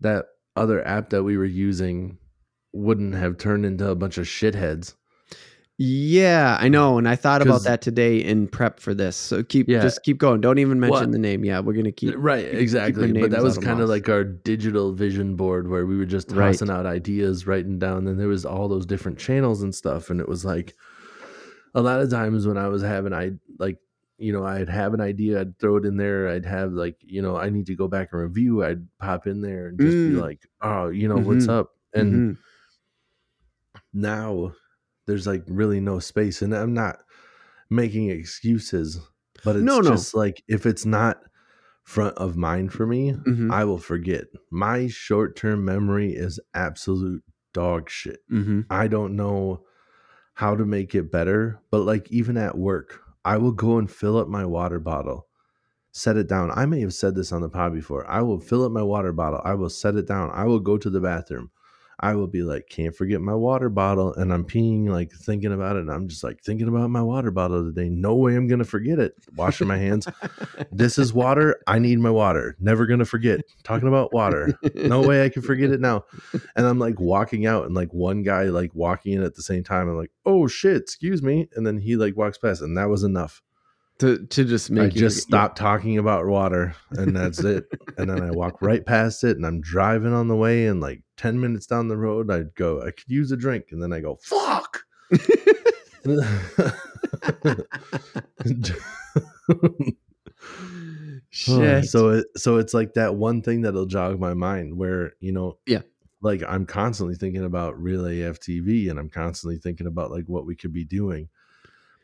that 0.00 0.26
other 0.56 0.86
app 0.86 1.10
that 1.10 1.22
we 1.22 1.36
were 1.38 1.44
using 1.44 2.18
wouldn't 2.72 3.14
have 3.14 3.38
turned 3.38 3.64
into 3.64 3.88
a 3.88 3.94
bunch 3.94 4.18
of 4.18 4.26
shitheads. 4.26 4.94
Yeah, 5.80 6.56
I 6.60 6.68
know, 6.68 6.98
and 6.98 7.08
I 7.08 7.14
thought 7.14 7.40
about 7.40 7.62
that 7.62 7.80
today 7.82 8.18
in 8.18 8.48
prep 8.48 8.80
for 8.80 8.94
this. 8.94 9.14
So 9.14 9.44
keep 9.44 9.68
Yeah. 9.68 9.80
just 9.80 10.02
keep 10.02 10.18
going. 10.18 10.40
Don't 10.40 10.58
even 10.58 10.80
mention 10.80 10.92
Well- 11.04 11.08
the 11.12 11.18
name. 11.18 11.44
Yeah, 11.44 11.60
we're 11.60 11.74
gonna 11.74 11.92
keep 11.92 12.14
right, 12.18 12.50
keep 12.50 12.58
exactly. 12.60 13.12
But 13.12 13.30
that 13.30 13.44
was 13.44 13.58
kind 13.58 13.80
of 13.80 13.88
like 13.88 14.08
our 14.08 14.24
digital 14.24 14.92
vision 14.92 15.36
board 15.36 15.68
where 15.68 15.86
we 15.86 15.96
were 15.96 16.04
just 16.04 16.32
Right. 16.32 16.48
tossing 16.52 16.68
out 16.68 16.84
ideas, 16.84 17.46
writing 17.46 17.78
down, 17.78 18.08
and 18.08 18.18
there 18.18 18.26
was 18.26 18.44
all 18.44 18.66
those 18.68 18.86
different 18.86 19.18
channels 19.18 19.62
and 19.62 19.72
stuff. 19.72 20.10
And 20.10 20.20
it 20.20 20.28
was 20.28 20.44
like 20.44 20.74
a 21.76 21.80
lot 21.82 22.00
of 22.00 22.10
times 22.10 22.44
when 22.44 22.56
I 22.58 22.66
was 22.66 22.82
having 22.82 23.12
I 23.12 23.32
like 23.60 23.78
you 24.18 24.32
know, 24.32 24.44
I'd 24.44 24.68
have 24.68 24.94
an 24.94 25.00
idea, 25.00 25.40
I'd 25.40 25.58
throw 25.58 25.76
it 25.76 25.86
in 25.86 25.96
there, 25.96 26.28
I'd 26.28 26.46
have 26.46 26.72
like, 26.72 26.96
you 27.00 27.22
know, 27.22 27.36
I 27.36 27.50
need 27.50 27.66
to 27.66 27.76
go 27.76 27.88
back 27.88 28.10
and 28.12 28.22
review, 28.22 28.64
I'd 28.64 28.86
pop 28.98 29.26
in 29.26 29.40
there 29.42 29.68
and 29.68 29.80
just 29.80 30.02
be 30.04 30.12
Mm. 30.12 30.20
like, 30.20 30.46
oh, 30.62 30.88
you 30.88 31.08
know, 31.08 31.20
what's 31.20 31.46
Mhm. 31.46 31.50
up? 31.50 31.70
And 31.94 32.24
Mhm. 32.24 32.38
now 33.92 34.54
there's 35.06 35.26
like 35.26 35.44
really 35.46 35.80
no 35.80 35.98
space 35.98 36.42
and 36.42 36.54
i'm 36.54 36.74
not 36.74 36.98
making 37.70 38.10
excuses 38.10 39.00
but 39.44 39.56
it's 39.56 39.64
No, 39.64 39.80
no. 39.80 39.90
just 39.90 40.14
like 40.14 40.42
if 40.48 40.66
it's 40.66 40.84
not 40.86 41.22
front 41.84 42.16
of 42.18 42.36
mind 42.36 42.72
for 42.72 42.86
me 42.86 43.14
Mhm. 43.26 43.50
i 43.50 43.64
will 43.64 43.78
forget 43.78 44.26
my 44.50 44.88
short-term 44.88 45.64
memory 45.64 46.12
is 46.14 46.40
absolute 46.54 47.24
dog 47.52 47.90
shit 47.90 48.20
Mhm. 48.28 48.70
i 48.70 48.88
don't 48.88 49.16
know 49.16 49.64
how 50.34 50.56
to 50.56 50.64
make 50.66 50.94
it 50.94 51.12
better 51.12 51.60
but 51.70 51.80
like 51.80 52.10
even 52.12 52.36
at 52.36 52.58
work 52.58 53.02
i 53.28 53.36
will 53.36 53.52
go 53.52 53.76
and 53.76 53.90
fill 53.90 54.16
up 54.16 54.26
my 54.26 54.44
water 54.44 54.80
bottle. 54.80 55.26
Set 55.92 56.16
it 56.16 56.28
down. 56.28 56.50
I 56.50 56.64
may 56.64 56.80
have 56.80 56.94
said 56.94 57.14
this 57.14 57.30
on 57.30 57.42
the 57.42 57.48
pod 57.50 57.74
before. 57.74 58.08
I 58.08 58.22
will 58.22 58.40
fill 58.40 58.64
up 58.64 58.72
my 58.72 58.82
water 58.82 59.12
bottle. 59.12 59.42
I 59.44 59.54
will 59.54 59.68
set 59.68 59.96
it 59.96 60.06
down. 60.06 60.30
I 60.32 60.44
will 60.44 60.60
go 60.60 60.78
to 60.78 60.88
the 60.88 61.00
bathroom 61.00 61.50
I 62.00 62.14
will 62.14 62.28
be 62.28 62.42
like, 62.42 62.68
can't 62.68 62.94
forget 62.94 63.20
my 63.20 63.34
water 63.34 63.68
bottle. 63.68 64.14
And 64.14 64.32
I'm 64.32 64.44
peeing, 64.44 64.88
like 64.88 65.10
thinking 65.12 65.52
about 65.52 65.74
it. 65.76 65.80
And 65.80 65.90
I'm 65.90 66.06
just 66.06 66.22
like 66.22 66.40
thinking 66.42 66.68
about 66.68 66.90
my 66.90 67.02
water 67.02 67.32
bottle 67.32 67.64
today. 67.64 67.88
No 67.88 68.14
way 68.14 68.36
I'm 68.36 68.46
going 68.46 68.60
to 68.60 68.64
forget 68.64 69.00
it. 69.00 69.14
Washing 69.34 69.66
my 69.66 69.78
hands. 69.78 70.06
this 70.70 70.96
is 70.96 71.12
water. 71.12 71.60
I 71.66 71.80
need 71.80 71.98
my 71.98 72.10
water. 72.10 72.56
Never 72.60 72.86
going 72.86 73.00
to 73.00 73.04
forget. 73.04 73.40
Talking 73.64 73.88
about 73.88 74.12
water. 74.12 74.56
No 74.76 75.00
way 75.00 75.24
I 75.24 75.28
can 75.28 75.42
forget 75.42 75.70
it 75.70 75.80
now. 75.80 76.04
And 76.54 76.66
I'm 76.66 76.78
like 76.78 77.00
walking 77.00 77.46
out 77.46 77.66
and 77.66 77.74
like 77.74 77.92
one 77.92 78.22
guy 78.22 78.44
like 78.44 78.72
walking 78.74 79.14
in 79.14 79.24
at 79.24 79.34
the 79.34 79.42
same 79.42 79.64
time. 79.64 79.88
I'm 79.88 79.96
like, 79.98 80.12
oh 80.24 80.46
shit, 80.46 80.76
excuse 80.82 81.20
me. 81.22 81.48
And 81.56 81.66
then 81.66 81.78
he 81.78 81.96
like 81.96 82.16
walks 82.16 82.38
past 82.38 82.62
and 82.62 82.76
that 82.78 82.88
was 82.88 83.02
enough. 83.02 83.42
to 83.98 84.24
to 84.26 84.44
just 84.44 84.70
make 84.70 84.82
I 84.92 84.94
you 84.94 85.00
just 85.00 85.16
forget- 85.26 85.28
stopped 85.28 85.58
talking 85.58 85.98
about 85.98 86.26
water 86.26 86.76
and 86.92 87.16
that's 87.16 87.40
it. 87.40 87.64
and 87.96 88.08
then 88.08 88.22
I 88.22 88.30
walk 88.30 88.62
right 88.62 88.86
past 88.86 89.24
it 89.24 89.36
and 89.36 89.44
I'm 89.44 89.60
driving 89.60 90.12
on 90.14 90.28
the 90.28 90.36
way 90.36 90.66
and 90.68 90.80
like 90.80 91.02
10 91.18 91.40
minutes 91.40 91.66
down 91.66 91.88
the 91.88 91.96
road, 91.96 92.30
I'd 92.30 92.54
go, 92.54 92.80
I 92.80 92.92
could 92.92 93.08
use 93.08 93.32
a 93.32 93.36
drink. 93.36 93.66
And 93.72 93.82
then 93.82 93.92
I 93.92 93.98
go, 94.00 94.18
fuck. 94.22 94.84
Shit. 101.30 101.84
so 101.86 102.08
it 102.10 102.26
so 102.36 102.56
it's 102.56 102.74
like 102.74 102.94
that 102.94 103.14
one 103.16 103.42
thing 103.42 103.62
that'll 103.62 103.86
jog 103.86 104.18
my 104.18 104.34
mind 104.34 104.76
where, 104.76 105.12
you 105.20 105.32
know, 105.32 105.58
Yeah. 105.66 105.82
like 106.22 106.42
I'm 106.48 106.66
constantly 106.66 107.16
thinking 107.16 107.44
about 107.44 107.80
reel 107.80 108.06
AF 108.06 108.40
TV 108.40 108.90
and 108.90 108.98
I'm 108.98 109.10
constantly 109.10 109.58
thinking 109.58 109.86
about 109.86 110.10
like 110.10 110.24
what 110.26 110.46
we 110.46 110.56
could 110.56 110.72
be 110.72 110.84
doing. 110.84 111.28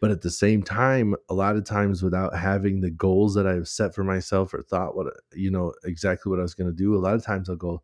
But 0.00 0.11
at 0.11 0.20
the 0.20 0.31
same 0.31 0.62
time, 0.62 1.14
a 1.31 1.35
lot 1.35 1.57
of 1.57 1.64
times 1.64 2.03
without 2.03 2.37
having 2.37 2.81
the 2.81 2.90
goals 2.90 3.35
that 3.35 3.46
I've 3.46 3.68
set 3.68 3.94
for 3.94 4.05
myself 4.05 4.53
or 4.53 4.62
thought 4.62 4.94
what 4.96 5.07
you 5.33 5.50
know 5.50 5.72
exactly 5.85 6.31
what 6.31 6.38
I 6.38 6.42
was 6.42 6.55
going 6.55 6.70
to 6.70 6.77
do, 6.77 6.94
a 6.94 6.98
lot 6.98 7.14
of 7.14 7.24
times 7.24 7.48
I'll 7.48 7.57
go, 7.57 7.83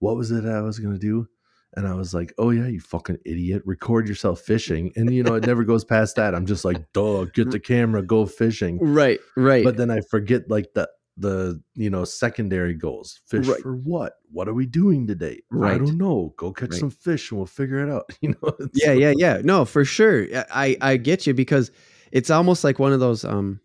"What 0.00 0.16
was 0.16 0.30
it 0.32 0.44
I 0.44 0.60
was 0.60 0.78
going 0.80 0.92
to 0.92 0.98
do?" 0.98 1.28
And 1.74 1.86
I 1.86 1.94
was 1.94 2.12
like, 2.12 2.34
"Oh 2.36 2.50
yeah, 2.50 2.66
you 2.66 2.80
fucking 2.80 3.18
idiot! 3.24 3.62
Record 3.64 4.08
yourself 4.08 4.40
fishing." 4.40 4.90
And 4.96 5.14
you 5.14 5.22
know, 5.22 5.34
it 5.34 5.46
never 5.46 5.62
goes 5.64 5.84
past 5.84 6.16
that. 6.16 6.34
I'm 6.34 6.46
just 6.46 6.64
like, 6.64 6.92
"Duh, 6.92 7.26
get 7.32 7.50
the 7.52 7.60
camera, 7.60 8.02
go 8.02 8.26
fishing." 8.26 8.78
right, 8.80 9.20
right. 9.36 9.62
But 9.64 9.76
then 9.76 9.90
I 9.90 10.00
forget 10.10 10.50
like 10.50 10.72
the 10.74 10.90
the 11.16 11.62
you 11.74 11.90
know 11.90 12.04
secondary 12.04 12.74
goals. 12.74 13.20
Fish 13.26 13.46
Right. 13.46 13.60
for 13.60 13.76
what? 13.76 14.14
What 14.32 14.48
are 14.48 14.54
we 14.54 14.64
doing 14.66 15.06
today? 15.06 15.42
I 15.52 15.56
Right. 15.56 15.78
don't 15.78 15.98
know. 15.98 16.32
Go 16.36 16.52
catch 16.52 16.70
Right. 16.70 16.80
some 16.80 16.90
fish 16.90 17.30
and 17.30 17.38
we'll 17.38 17.46
figure 17.46 17.78
it 17.86 17.90
out. 17.92 18.10
You 18.22 18.30
know? 18.42 18.56
Yeah, 18.72 18.92
yeah, 18.92 19.12
yeah. 19.16 19.40
No, 19.44 19.64
for 19.64 19.84
sure. 19.84 20.26
I 20.50 20.76
I 20.80 20.96
get 20.96 21.26
you 21.26 21.34
because 21.34 21.70
it's 22.10 22.30
almost 22.30 22.64
like 22.64 22.78
one 22.78 22.92
of 22.92 23.00
those 23.00 23.24
um 23.24 23.60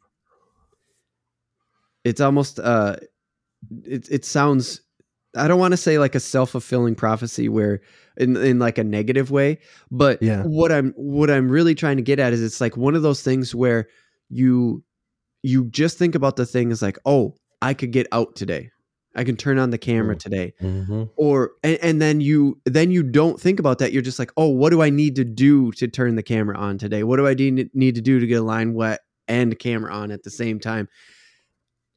it's 2.03 2.21
almost 2.21 2.59
uh 2.59 2.97
it 3.83 4.07
it 4.11 4.25
sounds 4.25 4.81
I 5.35 5.47
don't 5.47 5.59
want 5.59 5.73
to 5.73 5.77
say 5.77 5.99
like 5.99 6.15
a 6.15 6.19
self-fulfilling 6.19 6.95
prophecy 6.95 7.49
where 7.49 7.81
in 8.17 8.37
in 8.37 8.59
like 8.59 8.77
a 8.77 8.83
negative 8.83 9.31
way, 9.31 9.59
but 9.91 10.21
Yeah. 10.21 10.43
what 10.43 10.71
I'm 10.71 10.93
what 10.95 11.29
I'm 11.29 11.49
really 11.49 11.75
trying 11.75 11.97
to 11.97 12.03
get 12.03 12.19
at 12.19 12.33
is 12.33 12.41
it's 12.41 12.61
like 12.61 12.77
one 12.77 12.95
of 12.95 13.01
those 13.01 13.21
things 13.21 13.53
where 13.53 13.87
you 14.29 14.83
you 15.43 15.65
just 15.65 15.97
think 15.97 16.15
about 16.15 16.37
the 16.37 16.45
thing 16.45 16.71
as 16.71 16.81
like, 16.81 16.97
"Oh, 17.05 17.35
I 17.61 17.73
could 17.75 17.91
get 17.91 18.07
out 18.11 18.35
today. 18.35 18.71
I 19.15 19.23
can 19.23 19.35
turn 19.37 19.59
on 19.59 19.69
the 19.69 19.77
camera 19.77 20.15
Mm. 20.15 20.19
today." 20.19 20.53
Mhm. 20.61 21.09
or 21.17 21.51
and, 21.63 21.77
and 21.81 22.01
then 22.01 22.21
you 22.21 22.59
then 22.65 22.89
you 22.91 23.03
don't 23.03 23.39
think 23.39 23.59
about 23.59 23.79
that 23.79 23.91
you're 23.93 24.01
just 24.01 24.19
like 24.19 24.31
oh 24.37 24.47
what 24.49 24.71
do 24.71 24.81
i 24.81 24.89
need 24.89 25.15
to 25.17 25.23
do 25.23 25.71
to 25.73 25.87
turn 25.87 26.15
the 26.15 26.23
camera 26.23 26.57
on 26.57 26.77
today 26.77 27.03
what 27.03 27.17
do 27.17 27.27
i 27.27 27.33
need 27.33 27.95
to 27.95 28.01
do 28.01 28.19
to 28.19 28.25
get 28.27 28.39
a 28.39 28.43
line 28.43 28.73
wet 28.73 29.01
and 29.27 29.57
camera 29.59 29.93
on 29.93 30.11
at 30.11 30.23
the 30.23 30.29
same 30.29 30.59
time 30.59 30.87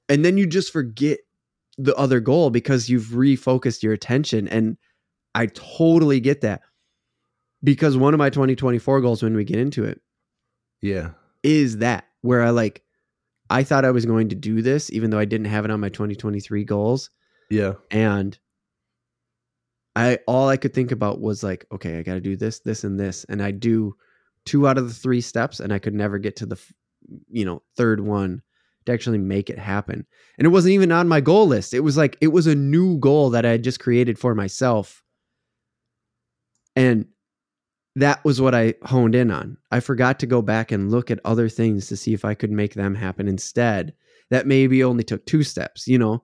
and 0.09 0.25
then 0.25 0.37
you 0.39 0.47
just 0.47 0.73
forget 0.73 1.19
the 1.79 1.95
other 1.97 2.21
goal 2.21 2.51
because 2.51 2.89
you've 2.89 3.07
refocused 3.07 3.83
your 3.83 3.93
attention 3.93 4.49
and 4.49 4.77
i 5.35 5.47
totally 5.47 6.21
get 6.21 6.41
that 6.41 6.61
because 7.63 7.97
one 7.97 8.13
of 8.15 8.19
my 8.19 8.31
2024 8.31 9.01
goals 9.01 9.23
when 9.23 9.35
we 9.37 9.45
get 9.45 9.59
into 9.59 9.85
it 9.85 10.01
Yeah. 10.83 11.11
is 11.43 11.79
that 11.79 12.05
where 12.23 12.43
i 12.43 12.51
like 12.51 12.83
i 13.49 13.63
thought 13.63 13.85
i 13.85 13.91
was 13.93 14.05
going 14.07 14.29
to 14.31 14.35
do 14.35 14.61
this 14.61 14.91
even 14.91 15.11
though 15.11 15.19
i 15.21 15.25
didn't 15.25 15.47
have 15.47 15.65
it 15.65 15.71
on 15.71 15.81
my 15.81 15.89
2023 15.89 16.65
goals 16.65 17.11
Yeah. 17.51 17.75
and 17.91 18.39
I 19.97 20.19
all 20.29 20.49
I 20.49 20.57
could 20.57 20.75
think 20.75 20.93
about 20.93 21.21
was 21.21 21.43
like, 21.43 21.67
okay, 21.73 21.99
I 21.99 22.03
got 22.03 22.15
to 22.15 22.21
do 22.21 22.37
this, 22.37 22.61
this, 22.61 22.85
and 22.85 23.01
this, 23.01 23.25
and 23.29 23.43
I 23.43 23.51
do 23.51 23.97
two 24.45 24.69
out 24.69 24.79
of 24.79 24.87
the 24.87 24.95
three 24.95 25.21
steps, 25.21 25.59
and 25.59 25.73
I 25.73 25.81
could 25.81 25.95
never 25.95 26.19
get 26.19 26.37
to 26.37 26.47
the, 26.47 26.57
you 27.29 27.45
know, 27.45 27.63
third 27.77 27.99
one 28.01 28.43
to 28.89 28.93
actually 28.93 29.19
make 29.19 29.49
it 29.49 29.59
happen. 29.59 30.05
And 30.37 30.47
it 30.47 30.51
wasn't 30.51 30.73
even 30.75 30.91
on 30.93 31.07
my 31.09 31.21
goal 31.21 31.47
list. 31.47 31.73
It 31.73 31.81
was 31.81 31.97
like 31.97 32.17
it 32.21 32.29
was 32.29 32.47
a 32.47 32.55
new 32.55 32.99
goal 32.99 33.31
that 33.31 33.47
I 33.47 33.51
had 33.53 33.65
just 33.65 33.81
created 33.81 34.19
for 34.19 34.35
myself, 34.35 35.03
and 36.77 37.07
that 37.97 38.25
was 38.25 38.41
what 38.41 38.55
I 38.55 38.75
honed 38.85 39.15
in 39.15 39.31
on. 39.31 39.57
I 39.71 39.81
forgot 39.81 40.21
to 40.21 40.27
go 40.27 40.41
back 40.43 40.71
and 40.71 40.91
look 40.91 41.11
at 41.11 41.21
other 41.25 41.49
things 41.49 41.89
to 41.89 41.97
see 41.97 42.15
if 42.15 42.25
I 42.25 42.35
could 42.35 42.51
make 42.53 42.75
them 42.75 42.95
happen 42.95 43.27
instead. 43.29 43.95
That 44.31 44.47
maybe 44.47 44.85
only 44.85 45.05
took 45.05 45.25
two 45.27 45.43
steps, 45.43 45.89
you 45.89 45.99
know. 45.99 46.23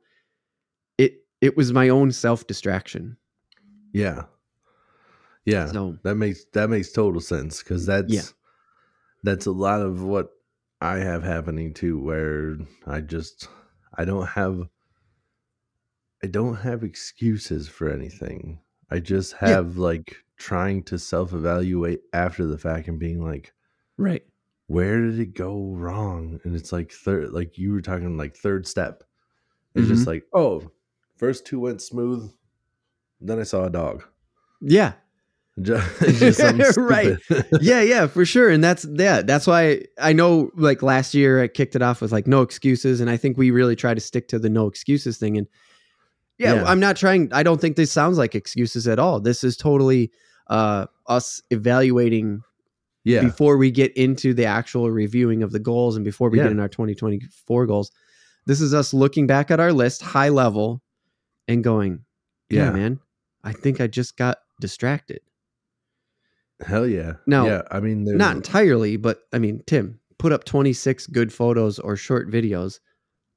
It 0.98 1.24
it 1.40 1.56
was 1.56 1.72
my 1.72 1.88
own 1.88 2.12
self 2.12 2.46
distraction. 2.46 3.16
Yeah. 3.92 4.24
Yeah. 5.44 5.66
So 5.72 5.96
That 6.04 6.16
makes 6.16 6.44
that 6.52 6.68
makes 6.70 6.92
total 6.92 7.20
sense 7.20 7.62
because 7.62 7.86
that's 7.86 8.12
Yeah. 8.12 8.22
that's 9.22 9.46
a 9.46 9.52
lot 9.52 9.80
of 9.80 10.02
what 10.02 10.30
I 10.84 10.98
have 10.98 11.24
happening 11.24 11.74
too, 11.74 11.98
where 11.98 12.56
I 12.86 13.00
just 13.00 13.48
I 13.94 14.04
don't 14.04 14.26
have 14.28 14.68
I 16.22 16.26
don't 16.26 16.56
have 16.56 16.82
excuses 16.82 17.68
for 17.68 17.88
anything. 17.88 18.60
I 18.90 18.98
just 18.98 19.34
Yeah. 19.44 19.56
have 19.56 19.76
like 19.76 20.24
trying 20.36 20.82
to 20.84 20.98
self 20.98 21.32
evaluate 21.32 22.02
after 22.12 22.46
the 22.46 22.58
fact 22.58 22.88
and 22.88 22.98
being 22.98 23.22
like, 23.24 23.52
right, 23.96 24.24
where 24.66 25.00
did 25.02 25.18
it 25.18 25.34
go 25.34 25.72
wrong? 25.74 26.40
And 26.44 26.56
it's 26.56 26.72
like 26.72 26.90
third 26.92 27.30
like 27.32 27.58
you 27.58 27.72
were 27.72 27.82
talking 27.82 28.16
like 28.16 28.36
third 28.36 28.66
step. 28.66 29.04
It's 29.74 29.86
Mm-hmm. 29.86 29.88
just 29.88 30.06
like, 30.08 30.24
oh, 30.34 30.72
first 31.16 31.46
two 31.46 31.60
went 31.60 31.82
smooth. 31.82 32.32
Then 33.20 33.40
I 33.40 33.44
saw 33.44 33.64
a 33.66 33.70
dog. 33.70 34.04
yeah, 34.60 34.94
Just, 34.96 35.03
just 35.03 35.03
something 35.03 35.03
Right. 36.76 37.16
yeah, 37.60 37.80
yeah, 37.80 38.06
for 38.06 38.24
sure. 38.24 38.50
And 38.50 38.62
that's 38.62 38.84
yeah, 38.90 39.22
that's 39.22 39.46
why 39.46 39.82
I 40.00 40.12
know. 40.12 40.50
Like 40.56 40.82
last 40.82 41.14
year, 41.14 41.42
I 41.42 41.48
kicked 41.48 41.76
it 41.76 41.82
off 41.82 42.00
with 42.00 42.12
like 42.12 42.26
no 42.26 42.42
excuses, 42.42 43.00
and 43.00 43.08
I 43.08 43.16
think 43.16 43.36
we 43.38 43.50
really 43.50 43.76
try 43.76 43.94
to 43.94 44.00
stick 44.00 44.28
to 44.28 44.38
the 44.38 44.50
no 44.50 44.66
excuses 44.66 45.16
thing. 45.18 45.36
And 45.38 45.46
yeah, 46.38 46.54
Yeah. 46.54 46.64
I'm 46.64 46.80
not 46.80 46.96
trying. 46.96 47.32
I 47.32 47.42
don't 47.42 47.60
think 47.60 47.76
this 47.76 47.92
sounds 47.92 48.18
like 48.18 48.34
excuses 48.34 48.88
at 48.88 48.98
all. 48.98 49.20
This 49.20 49.44
is 49.44 49.56
totally 49.56 50.10
uh, 50.48 50.86
us 51.06 51.40
evaluating 51.50 52.42
yeah. 53.04 53.20
before 53.22 53.56
we 53.56 53.70
get 53.70 53.96
into 53.96 54.34
the 54.34 54.46
actual 54.46 54.90
reviewing 54.90 55.42
of 55.44 55.52
the 55.52 55.60
goals 55.60 55.94
and 55.94 56.04
before 56.04 56.30
we 56.30 56.38
Yeah. 56.38 56.44
get 56.44 56.52
in 56.52 56.60
our 56.60 56.68
2024 56.68 57.66
goals. 57.66 57.92
This 58.46 58.60
is 58.60 58.74
us 58.74 58.92
looking 58.92 59.26
back 59.26 59.50
at 59.50 59.60
our 59.60 59.72
list, 59.72 60.02
high 60.02 60.28
level, 60.28 60.82
and 61.48 61.62
going, 61.64 62.04
yeah, 62.50 62.64
Yeah. 62.64 62.70
man, 62.72 63.00
I 63.42 63.52
think 63.52 63.80
I 63.80 63.86
just 63.86 64.16
got 64.18 64.38
distracted. 64.60 65.20
Hell 66.64 66.86
yeah. 66.86 67.14
Now, 67.26 67.46
yeah. 67.46 67.62
I 67.70 67.80
mean, 67.80 68.04
Not 68.04 68.36
entirely, 68.36 68.96
but 68.96 69.20
I 69.32 69.38
mean, 69.38 69.62
Tim, 69.66 70.00
put 70.18 70.32
up 70.32 70.44
26 70.44 71.06
good 71.08 71.32
photos 71.32 71.78
or 71.78 71.96
short 71.96 72.30
videos. 72.30 72.80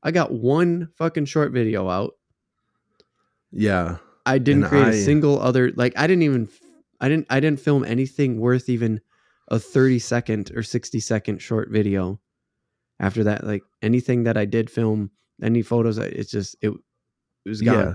I 0.03 0.11
got 0.11 0.31
one 0.31 0.89
fucking 0.97 1.25
short 1.25 1.51
video 1.51 1.89
out. 1.89 2.13
yeah. 3.51 3.97
I 4.25 4.39
didn't 4.39 4.63
And 4.63 4.69
create 4.69 4.87
a 4.87 4.97
I- 4.97 5.03
single 5.05 5.41
other 5.41 5.71
like 5.77 5.93
I 5.95 6.05
didn't 6.05 6.23
even 6.23 6.49
I 6.99 7.07
didn't 7.07 7.27
I 7.29 7.39
didn't 7.39 7.61
film 7.61 7.85
anything 7.85 8.39
worth 8.41 8.67
even 8.67 8.99
a 9.47 9.57
30 9.57 9.99
second 9.99 10.51
or 10.53 10.63
60 10.63 10.99
second 10.99 11.41
short 11.41 11.69
video 11.71 12.19
after 12.99 13.23
that 13.23 13.45
like 13.47 13.63
anything 13.81 14.23
that 14.23 14.35
i 14.35 14.43
did 14.43 14.69
film 14.69 15.09
any 15.41 15.61
photos 15.61 15.97
it's 15.97 16.29
just 16.31 16.57
it, 16.61 16.71
it 17.45 17.49
was 17.49 17.61
gone 17.61 17.75
Yeah. 17.77 17.93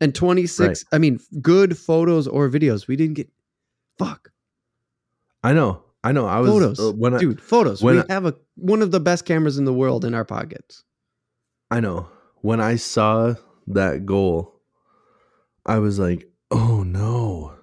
and 0.00 0.12
26 0.12 0.84
i 0.90 0.98
mean 0.98 1.20
good 1.40 1.78
photos 1.78 2.26
or 2.26 2.48
videos 2.50 2.88
we 2.88 2.96
didn't 2.96 3.14
get 3.14 3.30
fuck 4.00 4.32
I 5.42 5.52
know. 5.52 5.82
I 6.04 6.12
know. 6.12 6.26
I 6.26 6.38
was 6.40 6.50
photos 6.50 6.80
uh, 6.80 6.92
when 6.92 7.14
I, 7.14 7.18
dude 7.18 7.40
photos 7.40 7.82
when 7.82 7.96
we 7.96 8.02
I- 8.02 8.12
have 8.12 8.24
a 8.26 8.34
one 8.56 8.82
of 8.82 8.90
the 8.90 9.00
best 9.00 9.24
cameras 9.24 9.58
in 9.58 9.64
the 9.64 9.72
world 9.72 10.04
in 10.04 10.14
our 10.14 10.24
pockets 10.24 10.84
I 11.70 11.80
know. 11.80 12.08
When 12.40 12.60
I 12.60 12.76
saw 12.76 13.34
that 13.68 14.06
goal, 14.06 14.60
I 15.66 15.78
was 15.80 15.98
like, 15.98 16.28
"Oh 16.50 16.82
no." 16.82 17.54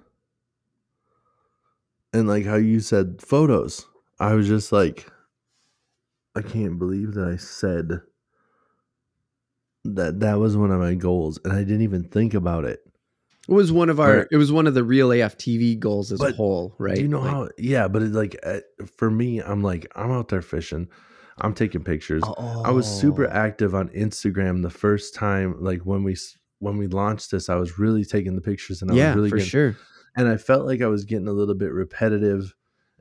And 2.12 2.28
like 2.28 2.44
how 2.46 2.56
you 2.56 2.80
said 2.80 3.20
photos, 3.20 3.86
I 4.20 4.34
was 4.34 4.46
just 4.46 4.70
like 4.72 5.06
I 6.34 6.42
can't 6.42 6.78
believe 6.78 7.14
that 7.14 7.26
I 7.28 7.36
said 7.36 8.00
that 9.84 10.20
that 10.20 10.38
was 10.38 10.56
one 10.56 10.70
of 10.70 10.80
my 10.80 10.94
goals 10.94 11.38
and 11.44 11.52
I 11.52 11.58
didn't 11.64 11.82
even 11.82 12.04
think 12.04 12.34
about 12.34 12.64
it. 12.64 12.80
It 13.48 13.52
was 13.52 13.70
one 13.70 13.88
of 13.90 14.00
our 14.00 14.18
Right. 14.18 14.26
it 14.30 14.36
was 14.36 14.50
one 14.50 14.66
of 14.66 14.74
the 14.74 14.82
reel 14.84 15.12
af 15.12 15.36
tv 15.38 15.78
goals 15.78 16.10
as 16.12 16.20
a 16.20 16.32
whole 16.32 16.74
right 16.78 16.96
Do 16.96 17.02
you 17.02 17.08
know 17.08 17.20
Like, 17.20 17.30
how? 17.30 17.48
Yeah, 17.58 17.86
but 17.88 18.02
it 18.02 18.12
like 18.12 18.36
uh, 18.42 18.60
for 18.96 19.10
me, 19.10 19.40
I'm 19.40 19.62
like 19.62 19.86
I'm 19.94 20.10
out 20.10 20.28
there 20.28 20.42
fishing, 20.42 20.88
I'm 21.38 21.54
taking 21.54 21.84
pictures. 21.84 22.22
I 22.64 22.70
was 22.70 22.86
super 22.86 23.26
Oh. 23.26 23.30
active 23.30 23.74
on 23.74 23.88
Instagram 23.90 24.62
the 24.62 24.70
first 24.70 25.14
time, 25.14 25.56
like 25.60 25.82
when 25.82 26.02
we 26.02 26.16
when 26.58 26.76
we 26.78 26.86
launched 26.86 27.30
this. 27.30 27.48
I 27.48 27.54
was 27.56 27.78
really 27.78 28.04
taking 28.04 28.34
the 28.34 28.40
pictures, 28.42 28.82
and 28.82 28.90
I 28.90 28.94
yeah 28.94 29.08
was 29.10 29.16
really 29.16 29.30
for 29.30 29.36
getting, 29.36 29.50
sure 29.50 29.76
and 30.16 30.26
I 30.28 30.38
felt 30.38 30.64
like 30.66 30.80
I 30.80 30.86
was 30.86 31.04
getting 31.04 31.28
a 31.28 31.32
little 31.32 31.54
bit 31.54 31.72
repetitive. 31.72 32.54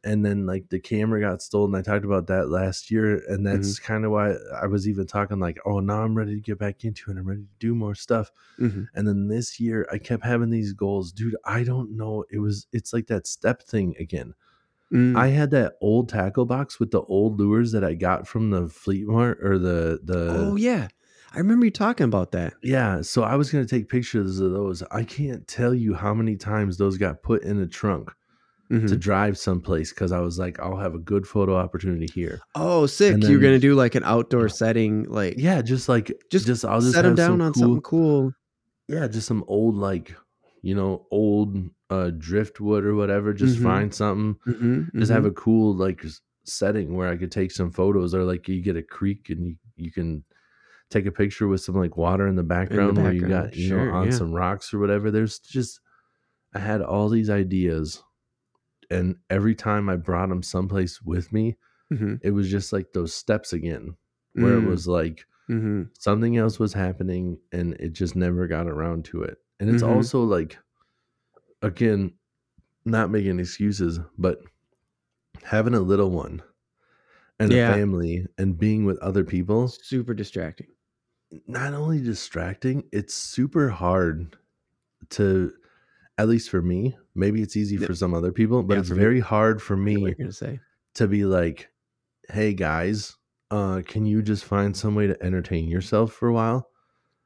And 0.06 0.24
then 0.24 0.46
like 0.46 0.70
the 0.70 0.80
camera 0.80 1.20
got 1.20 1.42
stolen. 1.42 1.74
I 1.76 1.82
talked 1.82 2.06
about 2.06 2.28
that 2.28 2.48
last 2.50 2.92
year, 2.92 3.24
and 3.28 3.46
that's 3.46 3.80
Mm-hmm. 3.80 3.86
kind 3.94 4.06
of 4.06 4.12
why 4.12 4.36
I 4.62 4.68
was 4.68 4.88
even 4.88 5.08
talking 5.08 5.40
like, 5.40 5.58
oh, 5.66 5.80
now 5.80 6.04
I'm 6.04 6.16
ready 6.16 6.36
to 6.36 6.42
get 6.42 6.60
back 6.60 6.86
into 6.86 7.10
it. 7.12 7.18
I'm 7.18 7.28
ready 7.28 7.42
to 7.42 7.48
do 7.60 7.74
more 7.74 7.96
stuff. 7.96 8.32
Mhm. 8.60 8.88
And 8.94 9.08
then 9.08 9.28
this 9.28 9.60
year, 9.60 9.88
I 9.92 9.98
kept 9.98 10.24
having 10.24 10.52
these 10.52 10.74
goals, 10.74 11.12
dude. 11.12 11.36
I 11.44 11.64
don't 11.64 11.98
know. 11.98 12.24
It 12.30 12.40
was 12.40 12.68
it's 12.72 12.94
like 12.94 13.08
that 13.08 13.26
step 13.28 13.64
thing 13.64 13.96
again. 14.00 14.36
Mm. 14.94 15.18
I 15.18 15.30
had 15.30 15.50
that 15.52 15.74
old 15.82 16.10
tackle 16.10 16.46
box 16.46 16.80
with 16.80 16.92
the 16.92 17.02
old 17.02 17.40
lures 17.40 17.72
that 17.72 17.84
I 17.84 17.96
got 17.96 18.28
from 18.28 18.52
the 18.52 18.68
Fleet 18.70 19.08
Mart 19.08 19.40
or 19.42 19.58
the 19.58 20.00
the 20.04 20.28
oh 20.30 20.56
yeah 20.56 20.88
i 21.34 21.40
remember 21.40 21.66
you 21.66 21.72
talking 21.72 22.06
about 22.06 22.32
that 22.34 22.54
yeah. 22.62 23.02
So 23.02 23.24
I 23.24 23.36
was 23.36 23.52
gonna 23.52 23.66
take 23.66 23.90
pictures 23.90 24.40
of 24.40 24.52
those. 24.52 24.84
I 24.92 25.04
can't 25.04 25.48
tell 25.48 25.74
you 25.74 25.96
how 25.96 26.14
many 26.14 26.36
times 26.38 26.78
those 26.78 26.98
got 27.00 27.24
put 27.24 27.42
in 27.44 27.60
a 27.60 27.66
trunk 27.68 28.12
Mhm. 28.72 28.88
to 28.88 28.96
drive 28.96 29.38
someplace 29.38 29.92
because 29.92 30.12
I 30.12 30.20
was 30.20 30.40
like, 30.40 30.60
I'll 30.60 30.78
have 30.78 30.96
a 30.96 31.00
good 31.00 31.28
photo 31.28 31.56
opportunity 31.56 32.08
here. 32.08 32.40
Oh, 32.56 32.86
sick! 32.86 33.14
And 33.16 33.24
You're 33.24 33.40
gonna 33.40 33.60
do 33.60 33.76
like 33.76 33.96
an 33.96 34.04
outdoor 34.04 34.50
setting, 34.50 35.04
like 35.06 35.36
Yeah, 35.38 35.62
just 35.62 35.88
like 35.90 36.12
Just 36.32 36.48
just 36.48 36.66
I'll 36.66 36.82
just 36.82 36.94
set 36.94 37.04
them 37.04 37.16
down 37.16 37.42
on 37.42 37.54
cool, 37.54 37.62
something 37.62 37.82
cool. 37.82 38.32
yeah, 38.88 39.08
just 39.08 39.28
some 39.28 39.44
old 39.48 39.76
like 39.76 40.16
you 40.62 40.76
know 40.76 41.06
old 41.12 41.58
uh 41.90 42.12
driftwood 42.18 42.86
or 42.86 42.96
whatever. 42.96 43.34
Just 43.34 43.58
Mhm. 43.60 43.64
find 43.64 43.94
something. 43.94 44.40
Mm-hmm, 44.48 45.00
just 45.00 45.12
have 45.12 45.26
a 45.26 45.32
cool 45.32 45.76
like 45.76 46.04
setting 46.46 46.96
where 46.96 47.10
I 47.10 47.18
could 47.18 47.32
take 47.32 47.52
some 47.52 47.72
photos 47.72 48.14
or 48.14 48.24
like 48.24 48.48
you 48.48 48.62
get 48.62 48.78
a 48.78 48.84
creek 48.84 49.30
and 49.30 49.46
you, 49.48 49.56
you 49.78 49.92
can 49.92 50.24
take 50.90 51.06
a 51.08 51.12
picture 51.12 51.48
with 51.48 51.62
some 51.62 51.76
like 51.76 51.98
water 51.98 52.28
in 52.28 52.36
the 52.36 52.44
background, 52.44 52.98
where 52.98 53.14
you 53.14 53.22
got 53.28 53.56
you 53.56 53.70
sure, 53.70 53.80
know 53.88 53.96
on 53.96 54.06
yeah. 54.08 54.12
some 54.12 54.34
rocks 54.34 54.74
or 54.74 54.80
whatever. 54.80 55.12
There's 55.12 55.40
just 55.40 55.82
I 56.56 56.60
had 56.60 56.82
all 56.82 57.10
these 57.10 57.30
ideas 57.30 58.04
and 58.90 59.18
every 59.30 59.56
time 59.56 59.90
I 59.90 59.96
brought 59.98 60.32
him 60.32 60.44
someplace 60.44 61.02
with 61.02 61.32
me, 61.34 61.58
mm-hmm, 61.92 62.16
it 62.22 62.32
was 62.32 62.50
just 62.50 62.74
like 62.74 62.94
those 62.94 63.14
steps 63.14 63.54
again 63.54 63.96
where 64.34 64.56
it 64.58 64.68
was 64.68 64.88
like 64.88 65.26
mm-hmm. 65.50 65.84
something 65.98 66.38
else 66.38 66.60
was 66.60 66.74
happening 66.74 67.40
and 67.52 67.74
it 67.76 67.94
just 67.94 68.16
never 68.16 68.48
got 68.48 68.68
around 68.68 69.06
to 69.06 69.24
it. 69.24 69.38
And 69.60 69.70
it's 69.70 69.84
Mhm. 69.84 69.90
also 69.90 70.24
like 70.24 70.58
again, 71.62 72.14
not 72.86 73.10
making 73.12 73.40
excuses, 73.40 74.00
but 74.18 74.40
having 75.44 75.74
a 75.74 75.80
little 75.80 76.12
one 76.12 76.42
and 77.40 77.52
Yeah. 77.52 77.72
a 77.72 77.76
family 77.76 78.26
and 78.38 78.58
being 78.58 78.86
with 78.86 78.98
other 79.00 79.24
people, 79.24 79.68
super 79.68 80.14
distracting. 80.14 80.68
not 81.48 81.74
only 81.74 82.00
distracting, 82.02 82.88
it's 82.94 83.14
super 83.14 83.70
hard 83.70 84.38
to 85.10 85.52
at 86.18 86.28
least 86.30 86.50
for 86.50 86.62
me. 86.62 86.98
Maybe 87.16 87.42
it's 87.42 87.56
easy 87.56 87.78
for 87.78 87.96
some 87.96 88.14
other 88.14 88.32
people, 88.32 88.62
but 88.64 88.74
Yeah, 88.76 88.80
it's 88.82 88.90
for 88.90 88.96
me. 88.96 89.02
very 89.02 89.20
hard 89.22 89.62
for 89.62 89.78
me 89.78 90.14
gonna 90.14 90.60
to 90.96 91.08
be 91.08 91.26
like, 91.26 91.70
"Hey 92.30 92.54
guys, 92.54 93.16
uh 93.52 93.82
can 93.86 94.06
you 94.06 94.22
just 94.22 94.44
find 94.46 94.76
some 94.76 94.96
way 94.96 95.08
to 95.08 95.24
entertain 95.24 95.68
yourself 95.70 96.14
for 96.14 96.28
a 96.28 96.34
while?" 96.34 96.70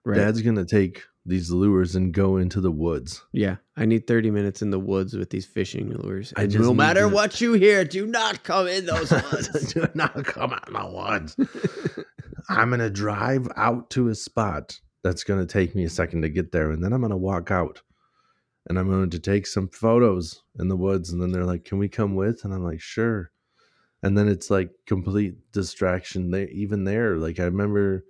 Right? 0.05 0.17
Dad's 0.17 0.41
going 0.41 0.55
to 0.55 0.65
take 0.65 1.03
these 1.25 1.51
lures 1.51 1.93
and 1.95 2.13
go 2.13 2.37
into 2.37 2.61
the 2.61 2.71
woods. 2.71 3.21
yeah, 3.33 3.57
I 3.75 3.85
need 3.85 4.07
30 4.07 4.31
minutes 4.31 4.61
in 4.61 4.71
the 4.71 4.79
woods 4.79 5.13
with 5.15 5.29
these 5.29 5.45
fishing 5.45 5.91
lures. 5.91 6.33
I 6.37 6.47
just 6.47 6.63
no 6.63 6.73
matter 6.73 7.01
to- 7.01 7.09
what 7.09 7.41
you 7.41 7.53
hear, 7.53 7.83
do 7.83 8.07
not 8.07 8.43
come 8.43 8.67
in 8.67 8.85
those 8.93 9.11
woods. 9.11 9.73
Do 9.73 9.85
not 9.93 10.23
come 10.23 10.53
out 10.53 10.67
in 10.67 10.73
the 10.73 10.89
woods. 10.89 11.35
I'm 12.49 12.69
going 12.69 12.79
to 12.79 12.89
drive 12.89 13.47
out 13.55 13.89
to 13.91 14.07
a 14.07 14.15
spot 14.15 14.79
that's 15.03 15.23
going 15.23 15.39
to 15.39 15.45
take 15.45 15.75
me 15.75 15.83
a 15.83 15.89
second 15.89 16.21
to 16.23 16.29
get 16.29 16.51
there. 16.51 16.71
And 16.71 16.83
then 16.83 16.93
I'm 16.93 17.01
going 17.01 17.11
to 17.11 17.17
walk 17.17 17.51
out 17.51 17.81
and 18.69 18.77
I'm 18.77 18.87
going 18.87 19.09
to 19.09 19.19
take 19.19 19.47
some 19.47 19.67
photos 19.67 20.43
in 20.59 20.67
the 20.67 20.77
woods. 20.77 21.11
And 21.11 21.21
then 21.21 21.31
they're 21.31 21.45
like, 21.45 21.65
Can 21.65 21.79
we 21.79 21.89
come 21.89 22.15
with? 22.15 22.45
And 22.45 22.53
I'm 22.53 22.63
like, 22.63 22.79
Sure. 22.79 23.31
And 24.01 24.17
then 24.17 24.29
it's 24.29 24.49
like 24.49 24.71
complete 24.85 25.51
distraction 25.51 26.31
there, 26.31 26.47
even 26.49 26.85
there. 26.85 27.17
Like, 27.17 27.39
I 27.39 27.43
remember 27.43 28.05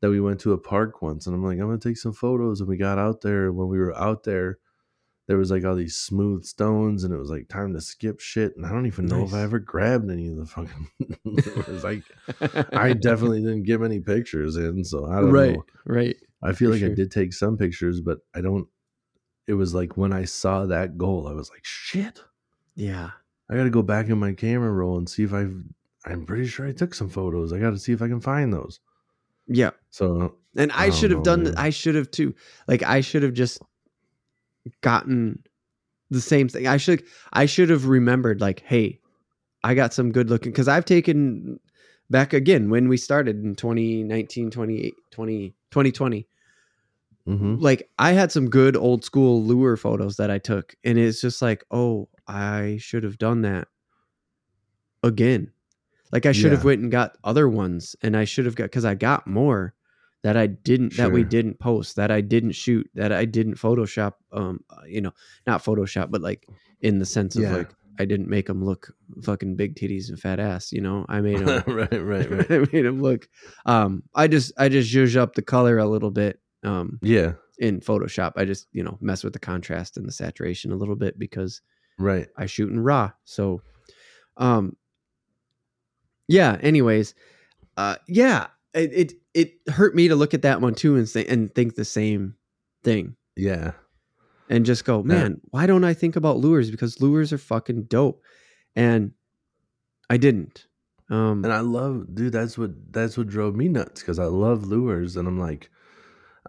that 0.00 0.10
we 0.10 0.20
went 0.20 0.40
to 0.40 0.52
a 0.52 0.58
park 0.58 1.02
once 1.02 1.26
and 1.26 1.34
I'm 1.34 1.44
like, 1.44 1.58
I'm 1.58 1.66
going 1.66 1.78
to 1.78 1.88
take 1.88 1.98
some 1.98 2.12
photos. 2.12 2.60
And 2.60 2.68
we 2.68 2.76
got 2.76 2.98
out 2.98 3.20
there. 3.20 3.52
When 3.52 3.68
we 3.68 3.78
were 3.78 3.94
out 3.94 4.22
there, 4.24 4.58
there 5.26 5.36
was 5.36 5.50
like 5.50 5.64
all 5.64 5.74
these 5.74 5.96
smooth 5.96 6.44
stones 6.44 7.02
and 7.02 7.12
it 7.12 7.18
was 7.18 7.28
like 7.28 7.48
time 7.48 7.74
to 7.74 7.80
skip 7.80 8.20
shit. 8.20 8.56
And 8.56 8.64
I 8.64 8.70
don't 8.70 8.86
even 8.86 9.06
know 9.06 9.24
if 9.24 9.34
I 9.34 9.42
ever 9.42 9.58
grabbed 9.58 10.10
any 10.10 10.28
of 10.28 10.36
the 10.36 10.46
fucking. 10.46 10.88
it 11.24 11.68
was 11.68 11.84
like, 11.84 12.04
I 12.72 12.92
definitely 12.92 13.40
didn't 13.40 13.64
get 13.64 13.80
many 13.80 14.00
pictures 14.00 14.56
in, 14.56 14.84
so 14.84 15.06
I 15.06 15.16
don't 15.16 15.32
right, 15.32 15.54
know. 15.54 15.64
right. 15.84 15.96
right. 15.96 16.16
I 16.42 16.52
feel 16.52 16.70
for 16.70 16.78
like 16.78 16.90
I 16.90 16.94
did 16.94 17.10
take 17.10 17.32
some 17.32 17.56
pictures, 17.56 18.00
but 18.00 18.18
I 18.34 18.40
don't. 18.40 18.68
It 19.46 19.54
was 19.54 19.74
like 19.74 19.96
when 19.96 20.12
I 20.12 20.24
saw 20.24 20.66
that 20.66 20.98
goal, 20.98 21.28
I 21.28 21.32
was 21.32 21.50
like, 21.50 21.64
"Shit! 21.64 22.22
Yeah, 22.74 23.10
I 23.48 23.56
got 23.56 23.64
to 23.64 23.70
go 23.70 23.82
back 23.82 24.08
in 24.08 24.18
my 24.18 24.32
camera 24.32 24.70
roll 24.72 24.98
and 24.98 25.08
see 25.08 25.22
if 25.24 25.32
I've." 25.32 25.54
I'm 26.04 26.24
pretty 26.24 26.46
sure 26.46 26.66
I 26.66 26.72
took 26.72 26.94
some 26.94 27.08
photos. 27.08 27.52
I 27.52 27.58
got 27.58 27.70
to 27.70 27.78
see 27.78 27.92
if 27.92 28.00
I 28.00 28.06
can 28.08 28.20
find 28.20 28.52
those. 28.52 28.78
yeah. 29.48 29.70
So 29.90 30.36
And 30.56 30.70
I, 30.72 30.84
I 30.84 30.90
should 30.90 31.10
have 31.10 31.24
done 31.24 31.44
man. 31.44 31.54
I 31.56 31.70
should 31.70 31.96
have 31.96 32.10
too. 32.10 32.34
Like 32.68 32.82
I 32.84 33.00
should 33.00 33.24
have 33.24 33.34
just 33.34 33.60
gotten 34.82 35.42
the 36.10 36.20
same 36.20 36.48
thing. 36.48 36.66
I 36.66 36.76
should 36.76 37.02
I 37.32 37.46
should 37.46 37.70
have 37.70 37.86
remembered 37.86 38.40
like, 38.40 38.62
hey, 38.64 39.00
I 39.64 39.74
got 39.74 39.92
some 39.92 40.12
good 40.12 40.30
looking 40.30 40.52
because 40.52 40.68
I've 40.68 40.84
taken 40.84 41.58
back 42.08 42.32
again 42.32 42.70
when 42.70 42.88
we 42.88 42.96
started 42.96 43.42
in 43.42 43.56
2019, 43.56 44.50
20, 44.50 44.92
20, 45.10 45.48
2020. 45.70 46.26
Mhm. 47.26 47.60
Like 47.60 47.88
I 47.98 48.12
had 48.12 48.30
some 48.32 48.48
good 48.48 48.76
old 48.76 49.04
school 49.04 49.42
lure 49.42 49.76
photos 49.76 50.16
that 50.16 50.30
I 50.30 50.38
took, 50.38 50.74
and 50.84 50.98
it's 50.98 51.20
just 51.20 51.42
like, 51.42 51.64
oh, 51.70 52.08
I 52.26 52.78
should 52.80 53.02
have 53.04 53.18
done 53.18 53.42
that 53.42 53.68
again. 55.02 55.50
Like 56.12 56.24
I 56.24 56.32
should 56.32 56.52
have 56.52 56.64
went 56.64 56.80
and 56.82 56.90
got 56.90 57.16
other 57.24 57.48
ones, 57.48 57.96
and 58.02 58.16
I 58.16 58.24
should 58.24 58.44
have 58.46 58.54
got 58.54 58.64
because 58.64 58.84
I 58.84 58.94
got 58.94 59.26
more 59.26 59.74
that 60.22 60.36
I 60.36 60.46
didn't 60.46 60.96
that 60.96 61.10
we 61.12 61.24
didn't 61.24 61.58
post, 61.58 61.96
that 61.96 62.10
I 62.10 62.20
didn't 62.20 62.52
shoot, 62.52 62.88
that 62.94 63.12
I 63.12 63.24
didn't 63.24 63.54
Photoshop. 63.56 64.12
Um, 64.32 64.60
you 64.86 65.00
know, 65.00 65.12
not 65.46 65.64
Photoshop, 65.64 66.10
but 66.10 66.22
like 66.22 66.46
in 66.80 66.98
the 67.00 67.06
sense 67.06 67.36
of 67.36 67.42
Yeah. 67.42 67.56
like 67.56 67.70
I 67.98 68.04
didn't 68.04 68.28
make 68.28 68.46
them 68.46 68.64
look 68.64 68.94
fucking 69.22 69.56
big 69.56 69.74
titties 69.74 70.08
and 70.10 70.18
fat 70.20 70.38
ass. 70.38 70.70
You 70.72 70.80
know, 70.80 71.06
I 71.08 71.20
made 71.20 71.38
them. 71.44 71.62
right, 71.66 71.90
right, 71.92 72.30
right. 72.30 72.50
I 72.50 72.58
made 72.72 72.84
them 72.84 73.02
look. 73.02 73.28
Um, 73.66 74.04
I 74.14 74.28
just 74.28 74.52
I 74.56 74.68
just 74.68 74.92
zhuzh 74.92 75.16
up 75.16 75.34
the 75.34 75.42
color 75.42 75.78
a 75.78 75.86
little 75.86 76.10
bit. 76.12 76.38
Um, 76.66 76.98
Yeah, 77.02 77.32
in 77.58 77.80
Photoshop. 77.80 78.32
I 78.36 78.44
just, 78.44 78.68
you 78.72 78.82
know, 78.82 78.98
mess 79.00 79.24
with 79.24 79.32
the 79.32 79.38
contrast 79.38 79.96
and 79.96 80.06
the 80.06 80.12
saturation 80.12 80.72
a 80.72 80.76
little 80.76 80.96
bit 80.96 81.18
because 81.18 81.62
right. 81.98 82.28
I 82.36 82.46
shoot 82.46 82.70
in 82.70 82.80
raw. 82.80 83.12
So 83.24 83.62
um 84.36 84.76
yeah, 86.28 86.58
anyways, 86.60 87.14
uh 87.76 87.96
yeah, 88.08 88.48
it 88.74 88.92
it, 88.92 89.12
it 89.32 89.72
hurt 89.72 89.94
me 89.94 90.08
to 90.08 90.16
look 90.16 90.34
at 90.34 90.42
that 90.42 90.60
one 90.60 90.74
too 90.74 90.96
and 90.96 91.08
say, 91.08 91.24
and 91.24 91.54
think 91.54 91.74
the 91.74 91.84
same 91.84 92.34
thing 92.84 93.16
Yeah, 93.36 93.72
and 94.50 94.66
just 94.66 94.84
go, 94.84 95.02
man, 95.02 95.40
why 95.50 95.66
don't 95.66 95.84
I 95.84 95.94
think 95.94 96.16
about 96.16 96.38
lures 96.38 96.70
because 96.70 97.00
lures 97.00 97.32
are 97.32 97.38
fucking 97.38 97.84
dope. 97.84 98.22
And 98.74 99.12
I 100.10 100.18
didn't. 100.18 100.66
Um 101.08 101.42
and 101.44 101.52
I 101.52 101.60
love, 101.60 102.14
dude. 102.14 102.32
That's 102.32 102.58
what 102.58 102.72
that's 102.92 103.16
what 103.16 103.28
drove 103.28 103.56
me 103.56 103.68
nuts 103.68 104.02
because 104.02 104.18
I 104.18 104.26
love 104.26 104.66
lures, 104.66 105.16
and 105.16 105.26
I'm 105.26 105.40
like, 105.40 105.70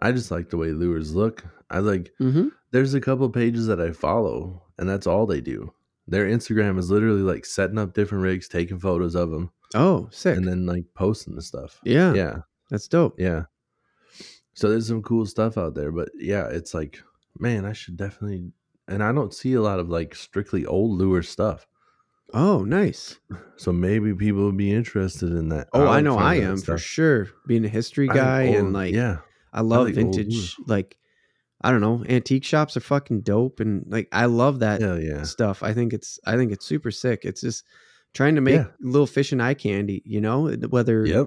I 0.00 0.12
just 0.12 0.30
like 0.30 0.50
the 0.50 0.56
way 0.56 0.72
lures 0.72 1.14
look. 1.14 1.44
I 1.70 1.78
like. 1.80 2.12
mhm. 2.20 2.50
there's 2.70 2.94
a 2.94 3.00
couple 3.00 3.28
pages 3.30 3.66
that 3.66 3.80
I 3.80 3.92
follow, 3.92 4.62
and 4.78 4.88
that's 4.88 5.06
all 5.06 5.26
they 5.26 5.40
do. 5.40 5.72
their 6.06 6.26
Instagram 6.26 6.78
is 6.78 6.90
literally 6.90 7.20
like 7.20 7.44
setting 7.44 7.76
up 7.78 7.92
different 7.92 8.24
rigs, 8.24 8.48
taking 8.48 8.78
photos 8.78 9.14
of 9.14 9.30
them, 9.30 9.50
Oh, 9.74 10.08
sick. 10.10 10.36
and 10.38 10.48
then 10.48 10.64
like 10.64 10.84
posting 10.94 11.34
the 11.34 11.42
stuff. 11.42 11.78
yeah, 11.84 12.14
Yeah, 12.14 12.36
that's 12.70 12.88
dope. 12.88 13.20
yeah. 13.20 13.42
So 14.54 14.68
there's 14.70 14.88
some 14.88 15.02
cool 15.02 15.26
stuff 15.26 15.56
out 15.58 15.74
there, 15.74 15.92
but 15.92 16.08
yeah, 16.16 16.46
it's 16.48 16.72
like, 16.74 17.00
man, 17.38 17.64
I 17.64 17.72
should 17.74 17.96
definitely. 17.96 18.50
And 18.88 19.02
I 19.04 19.12
don't 19.12 19.34
see 19.34 19.52
a 19.52 19.60
lot 19.60 19.78
of 19.80 19.90
like 19.90 20.14
strictly 20.14 20.64
old 20.64 20.96
lure 20.98 21.22
stuff. 21.22 21.66
Oh, 22.32 22.64
nice. 22.64 23.18
So 23.56 23.72
maybe 23.72 24.14
people 24.14 24.44
would 24.46 24.56
be 24.56 24.72
interested 24.72 25.30
in 25.32 25.48
that. 25.48 25.68
Oh, 25.72 25.86
I 25.88 26.00
know 26.00 26.16
I 26.16 26.36
am 26.36 26.58
for 26.58 26.78
sure. 26.78 27.28
Being 27.48 27.64
a 27.64 27.68
history 27.68 28.06
guy 28.06 28.42
and 28.42 28.72
like 28.72 28.94
yeah, 28.94 29.18
I 29.58 29.62
love 29.62 29.86
like 29.86 29.96
old 29.96 30.14
vintage 30.14 30.54
like 30.66 30.96
I 31.60 31.72
don't 31.72 31.80
know, 31.80 32.04
antique 32.08 32.44
shops 32.44 32.76
are 32.76 32.80
fucking 32.80 33.22
dope 33.22 33.58
and 33.58 33.84
like 33.88 34.08
I 34.12 34.26
love 34.26 34.60
that 34.60 34.80
yeah, 34.80 35.22
stuff. 35.24 35.62
I 35.64 35.72
think 35.74 35.92
it's 35.92 36.20
I 36.24 36.36
think 36.36 36.52
it's 36.52 36.64
super 36.64 36.90
sick. 36.92 37.24
It's 37.24 37.40
just 37.40 37.64
trying 38.14 38.36
to 38.36 38.40
make 38.40 38.54
Yeah. 38.60 38.68
little 38.80 39.06
fish 39.08 39.32
and 39.32 39.42
eye 39.42 39.54
candy, 39.54 40.02
you 40.06 40.20
know, 40.20 40.48
whether 40.70 41.04
yep, 41.04 41.26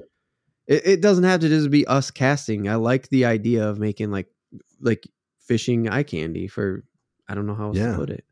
it, 0.67 0.81
it 0.87 1.01
doesn't 1.01 1.25
have 1.25 1.41
to 1.41 1.49
just 1.49 1.69
be 1.69 1.85
us 1.87 2.11
casting. 2.11 2.69
I 2.69 2.75
like 2.75 3.09
the 3.09 3.25
idea 3.25 3.67
of 3.69 3.77
making 3.79 4.09
like 4.11 4.27
like 4.79 5.05
fishing 5.39 5.89
eye 5.89 6.03
candy 6.03 6.47
for 6.47 6.85
I 7.27 7.35
don't 7.35 7.45
know 7.45 7.55
how 7.55 7.67
else 7.67 7.77
Yeah. 7.77 7.91
to 7.91 7.97
put 7.97 8.09
it. 8.09 8.23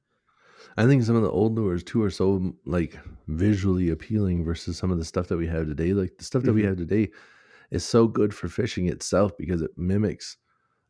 I 0.77 0.85
think 0.85 1.03
some 1.03 1.17
of 1.17 1.23
the 1.23 1.31
old 1.31 1.55
lures 1.55 1.83
too 1.83 2.01
are 2.03 2.09
so 2.09 2.53
like 2.65 2.97
visually 3.27 3.89
appealing 3.89 4.45
versus 4.45 4.77
some 4.77 4.91
of 4.91 4.97
the 4.99 5.05
stuff 5.05 5.27
that 5.27 5.37
we 5.37 5.47
have 5.47 5.67
today. 5.67 5.91
Like 5.93 6.17
the 6.17 6.23
stuff 6.23 6.43
that 6.43 6.53
we 6.53 6.61
Mhm. 6.61 6.67
have 6.67 6.77
today 6.77 7.11
is 7.71 7.85
so 7.85 8.07
good 8.07 8.33
for 8.33 8.47
fishing 8.49 8.87
itself 8.87 9.31
because 9.37 9.61
it 9.61 9.71
mimics 9.77 10.37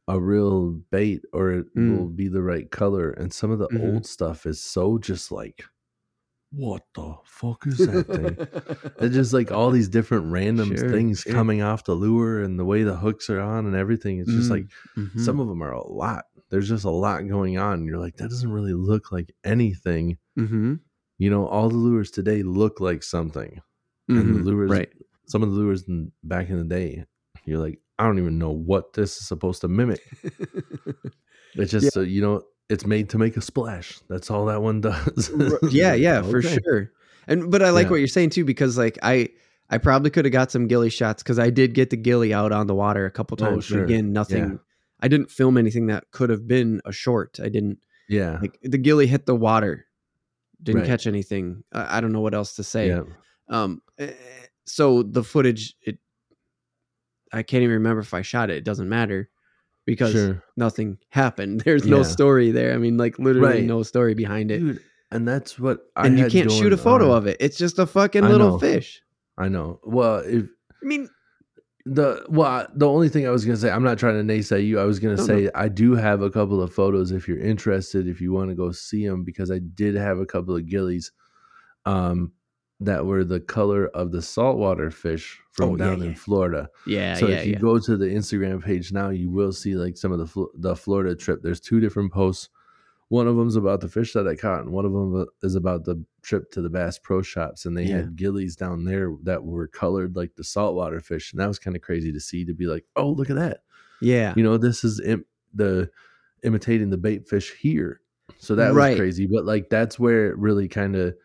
a 0.07 0.19
real 0.19 0.71
bait 0.91 1.23
or 1.33 1.51
it 1.51 1.67
Mm. 1.75 1.85
will 1.85 2.09
be 2.09 2.27
the 2.29 2.43
right 2.43 2.71
color. 2.71 3.11
And 3.11 3.33
some 3.33 3.51
of 3.51 3.59
the 3.59 3.69
Mhm. 3.69 3.99
old 3.99 4.05
stuff 4.07 4.45
is 4.45 4.63
so 4.63 4.97
just 4.99 5.31
like, 5.31 5.63
what 6.51 6.83
the 6.95 7.15
fuck 7.25 7.67
is 7.67 7.85
that 7.85 8.11
thing? 8.11 8.39
It's 8.99 9.15
just 9.15 9.33
like 9.33 9.51
all 9.51 9.71
these 9.71 9.89
different 9.89 10.31
random 10.31 10.75
Sure, 10.75 10.75
things 10.75 11.23
sure. 11.23 11.25
coming 11.25 11.61
off 11.61 11.85
the 11.85 11.95
lure 11.95 12.43
and 12.43 12.59
the 12.59 12.65
way 12.65 12.83
the 12.83 12.97
hooks 12.97 13.29
are 13.29 13.39
on 13.41 13.65
and 13.65 13.75
everything. 13.75 14.19
It's 14.19 14.33
just 14.33 14.49
Mm. 14.49 14.51
like 14.51 14.67
Mhm. 14.97 15.09
some 15.17 15.39
of 15.39 15.47
them 15.47 15.63
are 15.63 15.71
a 15.73 15.87
lot. 15.87 16.25
There's 16.49 16.69
just 16.69 16.85
a 16.85 16.89
lot 16.91 17.27
going 17.27 17.57
on. 17.57 17.85
You're 17.85 17.99
like, 17.99 18.17
that 18.17 18.29
doesn't 18.29 18.51
really 18.51 18.73
look 18.73 19.11
like 19.11 19.33
anything. 19.43 20.17
Mhm. 20.35 20.79
You 21.19 21.29
know, 21.29 21.45
all 21.47 21.69
the 21.69 21.77
lures 21.77 22.11
today 22.11 22.43
look 22.43 22.79
like 22.79 23.03
something. 23.03 23.61
And 24.15 24.33
the 24.33 24.39
Mhm. 24.39 24.43
lures, 24.43 24.71
right. 24.71 24.89
Some 25.29 25.41
of 25.43 25.51
the 25.51 25.55
lures 25.55 25.87
in, 25.87 26.11
back 26.23 26.49
in 26.49 26.57
the 26.57 26.63
day, 26.65 27.05
you're 27.45 27.59
like, 27.59 27.79
I 27.97 28.03
don't 28.05 28.17
even 28.19 28.37
know 28.37 28.51
what 28.51 28.93
this 28.93 29.17
is 29.17 29.27
supposed 29.27 29.61
to 29.61 29.67
mimic. 29.67 30.01
It's 31.55 31.71
just, 31.71 31.93
so, 31.93 32.01
you 32.01 32.21
know, 32.21 32.43
it's 32.69 32.85
made 32.85 33.09
to 33.09 33.17
make 33.17 33.35
a 33.35 33.41
splash. 33.41 33.99
That's 34.07 34.29
all 34.29 34.45
that 34.45 34.61
one 34.61 34.81
does. 34.81 35.31
Yeah, 35.71 35.93
yeah, 35.95 36.21
for 36.21 36.41
sure. 36.43 36.91
And 37.27 37.49
but 37.51 37.63
I 37.63 37.71
like 37.71 37.85
Yeah. 37.85 37.89
what 37.91 37.95
you're 37.97 38.07
saying 38.07 38.29
too 38.29 38.45
because 38.45 38.77
like 38.77 38.99
I 39.01 39.29
I 39.69 39.79
probably 39.79 40.11
could 40.11 40.25
have 40.25 40.31
got 40.31 40.51
some 40.51 40.67
gilly 40.67 40.89
shots 40.91 41.23
because 41.23 41.39
I 41.39 41.49
did 41.49 41.73
get 41.73 41.89
the 41.89 41.97
gilly 41.97 42.33
out 42.33 42.51
on 42.51 42.67
the 42.67 42.75
water 42.75 43.05
a 43.05 43.11
couple 43.11 43.35
Oh, 43.41 43.45
times. 43.45 43.55
but 43.57 43.63
sure. 43.65 43.83
Again, 43.83 44.13
nothing. 44.13 44.59
I 44.99 45.07
didn't 45.07 45.31
film 45.31 45.57
anything 45.57 45.87
that 45.87 46.11
could 46.11 46.29
have 46.29 46.47
been 46.47 46.81
a 46.85 46.91
short. 46.91 47.39
I 47.41 47.49
didn't 47.49 47.79
Yeah. 48.07 48.37
like 48.41 48.59
the 48.61 48.77
gilly 48.77 49.07
hit 49.07 49.25
the 49.25 49.35
water, 49.35 49.85
didn't 50.61 50.81
Right. 50.81 50.87
catch 50.87 51.07
anything. 51.07 51.63
I, 51.71 51.97
I 51.97 52.01
don't 52.01 52.11
know 52.11 52.21
what 52.21 52.35
else 52.35 52.55
to 52.55 52.63
say. 52.63 52.89
Yeah. 52.89 53.03
Um, 53.49 53.81
eh, 53.97 54.11
so 54.69 55.03
the 55.03 55.23
footage, 55.23 55.73
it 55.81 55.97
I 57.31 57.43
can't 57.43 57.63
even 57.63 57.73
remember 57.75 58.01
if 58.01 58.13
I 58.13 58.21
shot 58.21 58.49
it. 58.49 58.57
It 58.57 58.63
doesn't 58.63 58.89
matter 58.89 59.29
because 59.85 60.11
Sure. 60.13 60.43
nothing 60.57 60.97
happened. 61.09 61.61
There's 61.65 61.85
no 61.85 62.03
story 62.03 62.51
there. 62.51 62.73
I 62.73 62.77
mean, 62.77 62.97
like 62.97 63.19
literally 63.19 63.59
Right. 63.59 63.63
no 63.65 63.83
story 63.83 64.13
behind 64.15 64.51
it. 64.51 64.59
Dude, 64.59 64.79
and 65.11 65.27
that's 65.27 65.59
what 65.59 65.81
I 65.95 66.07
and 66.07 66.17
you 66.17 66.27
can't 66.29 66.51
shoot 66.51 66.73
a 66.73 66.77
photo 66.77 67.11
on. 67.11 67.17
of 67.17 67.27
it. 67.27 67.37
It's 67.39 67.57
just 67.57 67.79
a 67.79 67.85
fucking 67.85 68.23
I 68.23 68.29
little 68.29 68.51
know. 68.51 68.59
fish. 68.59 69.01
I 69.37 69.47
know. 69.47 69.79
Well, 69.83 70.17
if 70.19 70.45
I 70.45 70.85
mean, 70.85 71.09
the 71.85 72.25
well, 72.29 72.67
the 72.75 72.87
only 72.87 73.09
thing 73.09 73.27
I 73.27 73.31
was 73.31 73.45
gonna 73.45 73.57
say, 73.57 73.71
I'm 73.71 73.83
not 73.83 73.97
trying 73.97 74.15
to 74.25 74.33
naysay 74.33 74.65
you. 74.65 74.79
I 74.79 74.83
was 74.85 74.99
gonna 74.99 75.17
say 75.17 75.49
I 75.55 75.67
do 75.69 75.95
have 75.95 76.21
a 76.21 76.29
couple 76.29 76.61
of 76.61 76.73
photos 76.73 77.11
if 77.11 77.27
you're 77.27 77.39
interested, 77.39 78.07
if 78.07 78.21
you 78.21 78.31
want 78.33 78.49
to 78.49 78.55
go 78.55 78.71
see 78.71 79.07
them, 79.07 79.23
because 79.23 79.49
I 79.51 79.59
did 79.59 79.95
have 79.95 80.19
a 80.19 80.25
couple 80.25 80.55
of 80.55 80.65
gillies, 80.67 81.11
um, 81.85 82.31
that 82.81 83.05
were 83.05 83.23
the 83.25 83.39
color 83.41 83.87
of 83.89 84.11
the 84.11 84.21
saltwater 84.21 84.89
fish 84.89 85.39
from 85.51 85.71
Oh, 85.71 85.75
yeah, 85.75 85.85
down 85.85 86.01
in 86.01 86.09
yeah. 86.09 86.15
Florida. 86.15 86.69
yeah, 86.87 87.15
so 87.15 87.27
yeah, 87.27 87.35
if 87.39 87.45
you 87.47 87.53
yeah. 87.53 87.59
go 87.59 87.77
to 87.79 87.97
the 87.97 88.05
Instagram 88.05 88.63
page 88.63 88.91
now, 88.93 89.09
you 89.09 89.29
will 89.29 89.51
see 89.51 89.75
like 89.75 89.97
some 89.97 90.11
of 90.13 90.19
the 90.19 90.45
the 90.55 90.75
Florida 90.75 91.15
trip. 91.15 91.41
There's 91.41 91.59
two 91.59 91.79
different 91.81 92.13
posts. 92.13 92.49
One 93.09 93.27
of 93.27 93.35
them's 93.35 93.55
about 93.55 93.81
the 93.81 93.89
fish 93.89 94.13
that 94.13 94.27
I 94.27 94.35
caught, 94.35 94.61
and 94.61 94.69
one 94.71 94.85
of 94.85 94.93
them 94.93 95.21
uh, 95.21 95.25
is 95.41 95.55
about 95.55 95.83
the 95.83 96.01
trip 96.21 96.51
to 96.51 96.61
the 96.61 96.69
Bass 96.69 96.99
Pro 96.99 97.21
Shops. 97.23 97.65
And 97.65 97.75
they 97.75 97.85
Yeah. 97.85 97.97
had 97.97 98.15
gillies 98.15 98.55
down 98.55 98.85
there 98.85 99.11
that 99.23 99.43
were 99.43 99.67
colored 99.67 100.15
like 100.15 100.35
the 100.35 100.43
saltwater 100.43 100.99
fish, 100.99 101.33
and 101.33 101.41
that 101.41 101.47
was 101.47 101.57
kind 101.59 101.75
of 101.75 101.81
crazy 101.81 102.13
to 102.13 102.19
see. 102.19 102.45
To 102.45 102.53
be 102.53 102.67
like, 102.67 102.85
oh, 102.95 103.09
look 103.09 103.29
at 103.29 103.35
that! 103.35 103.61
yeah. 103.99 104.33
You 104.37 104.43
know, 104.43 104.57
this 104.57 104.83
is 104.85 105.01
Im- 105.01 105.25
the 105.53 105.89
imitating 106.43 106.91
the 106.91 106.97
bait 106.97 107.27
fish 107.27 107.53
here. 107.59 107.99
So 108.37 108.55
that 108.55 108.73
Right. 108.73 108.91
was 108.91 108.99
crazy. 108.99 109.25
But 109.27 109.43
like, 109.43 109.69
that's 109.69 109.99
where 109.99 110.29
it 110.29 110.37
really 110.37 110.67
kind 110.69 110.95
of 110.95 111.15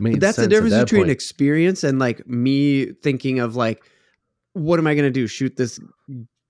made. 0.00 0.12
But 0.12 0.20
that's 0.20 0.36
the 0.36 0.48
difference 0.48 0.72
that 0.74 0.84
between 0.84 1.02
point. 1.02 1.10
experience 1.10 1.84
and 1.84 1.98
like 1.98 2.26
me 2.26 2.92
thinking 3.02 3.38
of 3.40 3.56
like, 3.56 3.82
what 4.52 4.78
am 4.78 4.86
I 4.86 4.94
gonna 4.94 5.10
do? 5.10 5.26
Shoot 5.26 5.56
this 5.56 5.78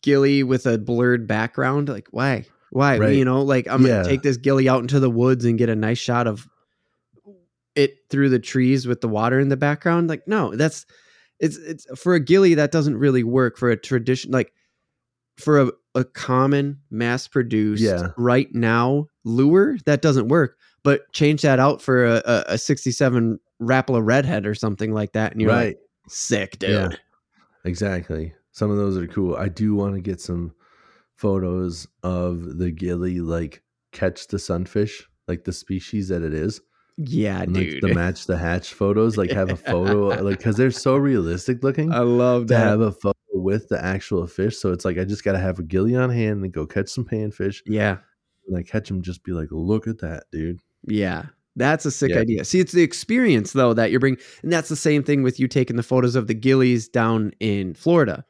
gilly 0.02 0.42
with 0.42 0.66
a 0.66 0.78
blurred 0.78 1.26
background? 1.26 1.88
Like, 1.88 2.08
why? 2.10 2.44
Why? 2.70 2.98
Right. 2.98 3.14
You 3.16 3.24
know, 3.24 3.42
like 3.42 3.66
I'm 3.68 3.82
Yeah. 3.84 3.98
gonna 4.02 4.08
take 4.08 4.22
this 4.22 4.36
gilly 4.36 4.68
out 4.68 4.80
into 4.82 5.00
the 5.00 5.10
woods 5.10 5.44
and 5.44 5.58
get 5.58 5.68
a 5.68 5.76
nice 5.76 5.98
shot 5.98 6.26
of 6.26 6.48
it 7.74 7.98
through 8.10 8.30
the 8.30 8.38
trees 8.38 8.86
with 8.86 9.00
the 9.00 9.08
water 9.08 9.38
in 9.38 9.48
the 9.48 9.56
background. 9.56 10.08
Like, 10.08 10.26
no, 10.26 10.54
that's 10.54 10.86
it's 11.38 11.56
it's 11.58 11.86
for 11.98 12.14
a 12.14 12.20
gilly 12.20 12.54
that 12.54 12.72
doesn't 12.72 12.96
really 12.96 13.22
work 13.22 13.58
for 13.58 13.68
a 13.70 13.76
tradition 13.76 14.30
like 14.30 14.52
for 15.36 15.60
a, 15.60 15.70
a 15.94 16.02
common 16.04 16.80
mass 16.90 17.28
produced 17.28 17.82
Yeah. 17.82 18.08
right 18.16 18.48
now 18.54 19.08
lure 19.24 19.76
that 19.84 20.00
doesn't 20.00 20.28
work 20.28 20.56
but 20.86 21.12
change 21.12 21.42
that 21.42 21.58
out 21.58 21.82
for 21.82 22.06
a, 22.06 22.22
a, 22.24 22.44
a 22.54 22.58
67 22.58 23.38
Rapala 23.60 24.00
redhead 24.04 24.46
or 24.46 24.54
something 24.54 24.92
like 24.92 25.12
that 25.12 25.32
and 25.32 25.40
you're 25.40 25.50
right. 25.50 25.66
like 25.66 25.78
sick 26.08 26.58
dude 26.58 26.70
Yeah. 26.70 26.88
Exactly. 27.64 28.32
Some 28.52 28.70
of 28.70 28.76
those 28.76 28.96
are 28.96 29.08
cool. 29.08 29.34
I 29.34 29.48
do 29.48 29.74
want 29.74 29.96
to 29.96 30.00
get 30.00 30.20
some 30.20 30.54
photos 31.16 31.88
of 32.04 32.58
the 32.58 32.70
gilly 32.70 33.18
like 33.18 33.62
catch 33.90 34.28
the 34.28 34.38
sunfish, 34.38 35.04
like 35.26 35.42
the 35.42 35.52
species 35.52 36.06
that 36.08 36.22
it 36.22 36.32
is. 36.32 36.60
yeah, 36.96 37.42
and, 37.42 37.56
like 37.56 37.64
dude 37.64 37.82
the 37.82 37.92
match 37.92 38.26
the 38.26 38.38
hatch 38.38 38.72
photos, 38.72 39.16
like 39.16 39.32
have 39.32 39.50
a 39.50 39.56
photo 39.72 40.22
like 40.22 40.38
because 40.38 40.56
they're 40.56 40.70
so 40.70 40.96
realistic 40.96 41.64
looking 41.64 41.92
i 41.92 41.98
love 41.98 42.46
to 42.46 42.56
have 42.56 42.80
a 42.80 42.92
photo 42.92 43.18
with 43.32 43.68
the 43.68 43.84
actual 43.84 44.26
fish. 44.28 44.56
So 44.58 44.72
it's 44.72 44.84
like 44.84 44.96
I 44.98 45.04
just 45.04 45.24
gotta 45.24 45.40
have 45.40 45.58
a 45.58 45.64
gilly 45.64 45.96
on 45.96 46.10
hand 46.10 46.44
and 46.44 46.52
go 46.52 46.66
catch 46.66 46.88
some 46.88 47.04
panfish. 47.04 47.62
yeah 47.66 47.98
And 48.46 48.56
I 48.56 48.62
catch 48.62 48.88
them, 48.88 49.02
just 49.02 49.24
be 49.24 49.32
like, 49.32 49.48
look 49.50 49.88
at 49.88 49.98
that, 49.98 50.24
dude. 50.30 50.60
Yeah 50.86 51.24
that's 51.56 51.84
a 51.86 51.90
sick 51.90 52.10
Yeah. 52.10 52.20
idea 52.20 52.44
see 52.44 52.60
it's 52.60 52.72
the 52.72 52.82
experience 52.82 53.52
though 53.52 53.74
that 53.74 53.90
you're 53.90 54.00
bringing 54.00 54.20
and 54.42 54.52
that's 54.52 54.68
the 54.68 54.76
same 54.76 55.02
thing 55.02 55.22
with 55.22 55.40
you 55.40 55.48
taking 55.48 55.76
the 55.76 55.82
photos 55.82 56.14
of 56.14 56.26
the 56.26 56.34
gillies 56.34 56.88
down 56.88 57.32
in 57.40 57.74
florida 57.74 58.24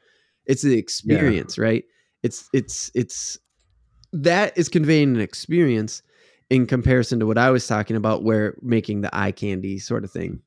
it's 0.46 0.62
the 0.62 0.78
experience 0.78 1.58
right 1.58 1.84
it's 2.22 2.48
it's 2.52 2.90
it's 2.94 3.38
that 4.12 4.56
is 4.56 4.68
conveying 4.68 5.14
an 5.14 5.20
experience 5.20 6.02
in 6.50 6.66
comparison 6.66 7.18
to 7.18 7.26
what 7.26 7.38
i 7.38 7.50
was 7.50 7.66
talking 7.66 7.96
about 7.96 8.22
where 8.22 8.56
making 8.62 9.00
the 9.00 9.14
eye 9.16 9.32
candy 9.32 9.78
sort 9.78 10.04
of 10.04 10.10
thing 10.10 10.40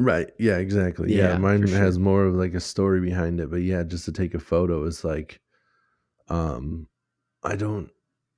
Right. 0.00 0.28
Yeah, 0.40 0.56
exactly. 0.56 1.14
Yeah. 1.14 1.28
Yeah, 1.28 1.38
mine 1.38 1.64
sure. 1.68 1.78
has 1.78 2.00
more 2.00 2.24
of 2.24 2.34
like 2.34 2.54
a 2.54 2.60
story 2.60 3.00
behind 3.00 3.38
it. 3.38 3.48
But 3.48 3.62
yeah, 3.62 3.84
just 3.84 4.04
to 4.06 4.12
take 4.12 4.34
a 4.34 4.40
photo 4.40 4.82
is 4.84 5.04
like 5.04 5.40
um 6.28 6.88
I 7.44 7.54
don't 7.54 7.90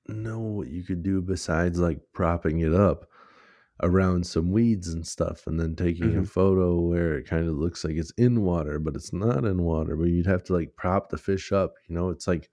know 0.09 0.39
what 0.41 0.69
you 0.69 0.83
could 0.85 1.03
do 1.03 1.21
besides 1.23 1.79
like 1.79 2.01
propping 2.13 2.61
it 2.61 2.75
up 2.75 3.07
around 3.83 4.27
some 4.27 4.53
weeds 4.53 4.89
and 4.89 5.07
stuff 5.07 5.47
and 5.47 5.61
then 5.61 5.77
taking 5.77 6.17
a 6.17 6.23
Mhm. 6.23 6.25
photo 6.25 6.81
where 6.81 7.15
it 7.19 7.27
kind 7.29 7.49
of 7.49 7.55
looks 7.57 7.85
like 7.85 7.95
it's 7.97 8.13
in 8.13 8.43
water, 8.43 8.79
but 8.79 8.97
it's 8.97 9.13
not 9.13 9.45
in 9.45 9.63
water. 9.63 9.97
But 9.97 10.05
you'd 10.09 10.27
have 10.27 10.45
to 10.45 10.55
like 10.55 10.77
prop 10.77 11.11
the 11.11 11.19
fish 11.19 11.53
up, 11.53 11.75
you 11.89 11.95
know, 11.95 12.11
it's 12.11 12.27
like 12.27 12.51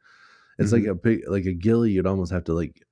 it's 0.60 0.72
like 0.74 0.86
a 0.86 0.96
big 0.96 1.22
like 1.30 1.46
a 1.46 1.54
gilly, 1.54 1.92
you'd 1.94 2.08
almost 2.08 2.32
have 2.34 2.46
to 2.46 2.54
like 2.54 2.84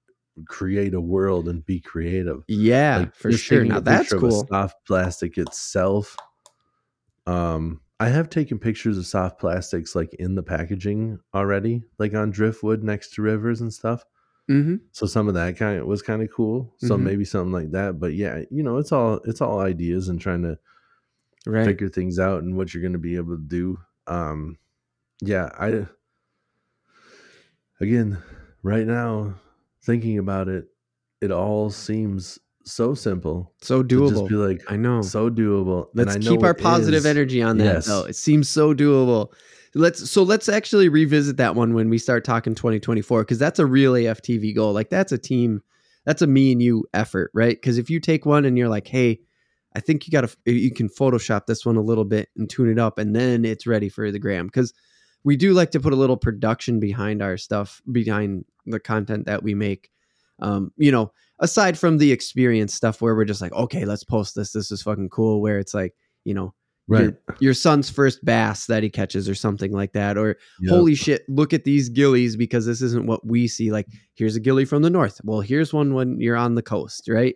create 0.47 0.93
a 0.95 1.01
world 1.01 1.49
and 1.49 1.65
be 1.65 1.79
creative 1.81 2.45
yeah 2.47 2.95
like, 2.95 3.13
for 3.15 3.31
sure 3.31 3.65
now 3.65 3.79
that's 3.79 4.13
a 4.13 4.15
cool 4.15 4.51
soft 4.51 4.75
plastic 4.87 5.37
itself. 5.37 6.19
Um, 7.27 7.81
I 7.99 8.09
have 8.09 8.29
taken 8.29 8.57
pictures 8.59 8.97
of 8.97 9.05
soft 9.05 9.39
plastics 9.39 9.95
like 9.95 10.13
in 10.15 10.35
the 10.35 10.43
packaging 10.43 11.19
already, 11.33 11.83
like 11.99 12.13
on 12.13 12.31
driftwood 12.31 12.83
next 12.83 13.13
to 13.15 13.21
rivers 13.21 13.61
and 13.61 13.71
stuff. 13.73 14.03
Hmm 14.51 14.75
So 14.91 15.05
some 15.05 15.27
of 15.27 15.33
that 15.35 15.57
kind 15.57 15.79
of 15.79 15.87
was 15.87 16.01
kind 16.01 16.21
of 16.21 16.29
cool. 16.31 16.73
So 16.77 16.97
Mhm. 16.97 17.03
maybe 17.03 17.25
something 17.25 17.51
like 17.53 17.71
that. 17.71 17.99
But 17.99 18.13
yeah, 18.13 18.43
you 18.51 18.63
know, 18.63 18.77
it's 18.77 18.91
all 18.91 19.19
it's 19.25 19.41
all 19.41 19.59
ideas 19.59 20.09
and 20.09 20.19
trying 20.19 20.43
to 20.43 20.57
right 21.45 21.65
figure 21.65 21.89
things 21.89 22.19
out 22.19 22.43
and 22.43 22.55
what 22.57 22.73
you're 22.73 22.81
going 22.81 22.93
to 22.93 22.99
be 22.99 23.15
able 23.15 23.35
to 23.37 23.43
do. 23.43 23.77
Um, 24.07 24.57
yeah, 25.21 25.49
I 25.57 25.85
again 27.79 28.17
right 28.63 28.85
now 28.85 29.35
thinking 29.83 30.17
about 30.17 30.47
it, 30.47 30.65
it 31.21 31.31
all 31.31 31.69
seems 31.69 32.37
so 32.63 32.93
simple. 32.93 33.53
So 33.61 33.83
doable. 33.83 34.09
just 34.09 34.27
be 34.27 34.35
like 34.35 34.61
I 34.67 34.75
know. 34.75 35.01
so 35.01 35.29
doable. 35.29 35.87
Let's 35.93 36.15
I 36.15 36.19
know 36.19 36.31
keep 36.37 36.43
our 36.43 36.53
positive 36.53 36.99
is. 36.99 37.05
energy 37.05 37.41
on 37.41 37.57
that 37.57 37.63
Yes. 37.65 37.85
though. 37.87 38.03
It 38.03 38.15
seems 38.15 38.49
so 38.49 38.73
doable. 38.75 39.33
Let's 39.73 40.09
so 40.11 40.23
let's 40.23 40.49
actually 40.49 40.89
revisit 40.89 41.37
that 41.37 41.55
one 41.55 41.73
when 41.73 41.89
we 41.89 41.97
start 41.97 42.25
talking 42.25 42.55
2024 42.55 43.21
because 43.21 43.39
that's 43.39 43.59
a 43.59 43.65
reel 43.65 43.93
AFTV 43.93 44.53
goal. 44.53 44.73
Like 44.73 44.89
that's 44.89 45.13
a 45.13 45.17
team, 45.17 45.61
that's 46.05 46.21
a 46.21 46.27
me 46.27 46.51
and 46.51 46.61
you 46.61 46.85
effort, 46.93 47.31
right? 47.33 47.55
Because 47.55 47.77
if 47.77 47.89
you 47.89 47.99
take 47.99 48.25
one 48.25 48.43
and 48.43 48.57
you're 48.57 48.69
like, 48.69 48.87
hey, 48.87 49.19
I 49.75 49.79
think 49.79 50.05
you 50.05 50.11
got 50.11 50.27
to 50.27 50.51
you 50.51 50.71
can 50.71 50.89
Photoshop 50.89 51.45
this 51.45 51.65
one 51.65 51.77
a 51.77 51.81
little 51.81 52.03
bit 52.03 52.29
and 52.35 52.49
tune 52.49 52.69
it 52.69 52.79
up, 52.79 52.97
and 52.97 53.15
then 53.15 53.45
it's 53.45 53.65
ready 53.65 53.87
for 53.87 54.11
the 54.11 54.19
gram. 54.19 54.47
Because 54.47 54.73
we 55.23 55.37
do 55.37 55.53
like 55.53 55.71
to 55.71 55.79
put 55.79 55.93
a 55.93 55.97
little 55.97 56.17
production 56.17 56.79
behind 56.79 57.21
our 57.21 57.37
stuff, 57.37 57.81
behind 57.91 58.45
the 58.65 58.79
content 58.79 59.25
that 59.27 59.43
we 59.43 59.53
make. 59.53 59.89
Um, 60.39 60.71
you 60.75 60.91
know, 60.91 61.13
aside 61.39 61.77
from 61.77 61.97
the 61.97 62.11
experience 62.11 62.73
stuff 62.73 63.01
where 63.01 63.15
we're 63.15 63.25
just 63.25 63.41
like, 63.41 63.53
okay, 63.53 63.85
let's 63.85 64.03
post 64.03 64.35
this. 64.35 64.51
This 64.51 64.71
is 64.71 64.81
fucking 64.81 65.09
cool. 65.09 65.41
Where 65.41 65.59
it's 65.59 65.73
like, 65.73 65.93
you 66.25 66.33
know, 66.33 66.53
Right. 66.87 67.03
your, 67.03 67.17
your 67.39 67.53
son's 67.53 67.89
first 67.89 68.23
bass 68.25 68.65
that 68.65 68.83
he 68.83 68.89
catches 68.89 69.29
or 69.29 69.35
something 69.35 69.71
like 69.71 69.93
that 69.93 70.17
or 70.17 70.37
Yep. 70.61 70.69
holy 70.75 70.95
shit 70.95 71.23
look 71.29 71.53
at 71.53 71.63
these 71.63 71.87
gillies 71.89 72.35
because 72.35 72.65
this 72.65 72.81
isn't 72.81 73.05
what 73.05 73.25
we 73.25 73.47
see 73.47 73.71
like 73.71 73.87
here's 74.15 74.35
a 74.35 74.39
gilly 74.41 74.65
from 74.65 74.81
the 74.81 74.89
north 74.89 75.21
well 75.23 75.39
here's 75.41 75.71
one 75.73 75.93
when 75.93 76.19
you're 76.19 76.35
on 76.35 76.55
the 76.55 76.61
coast 76.61 77.07
right 77.07 77.35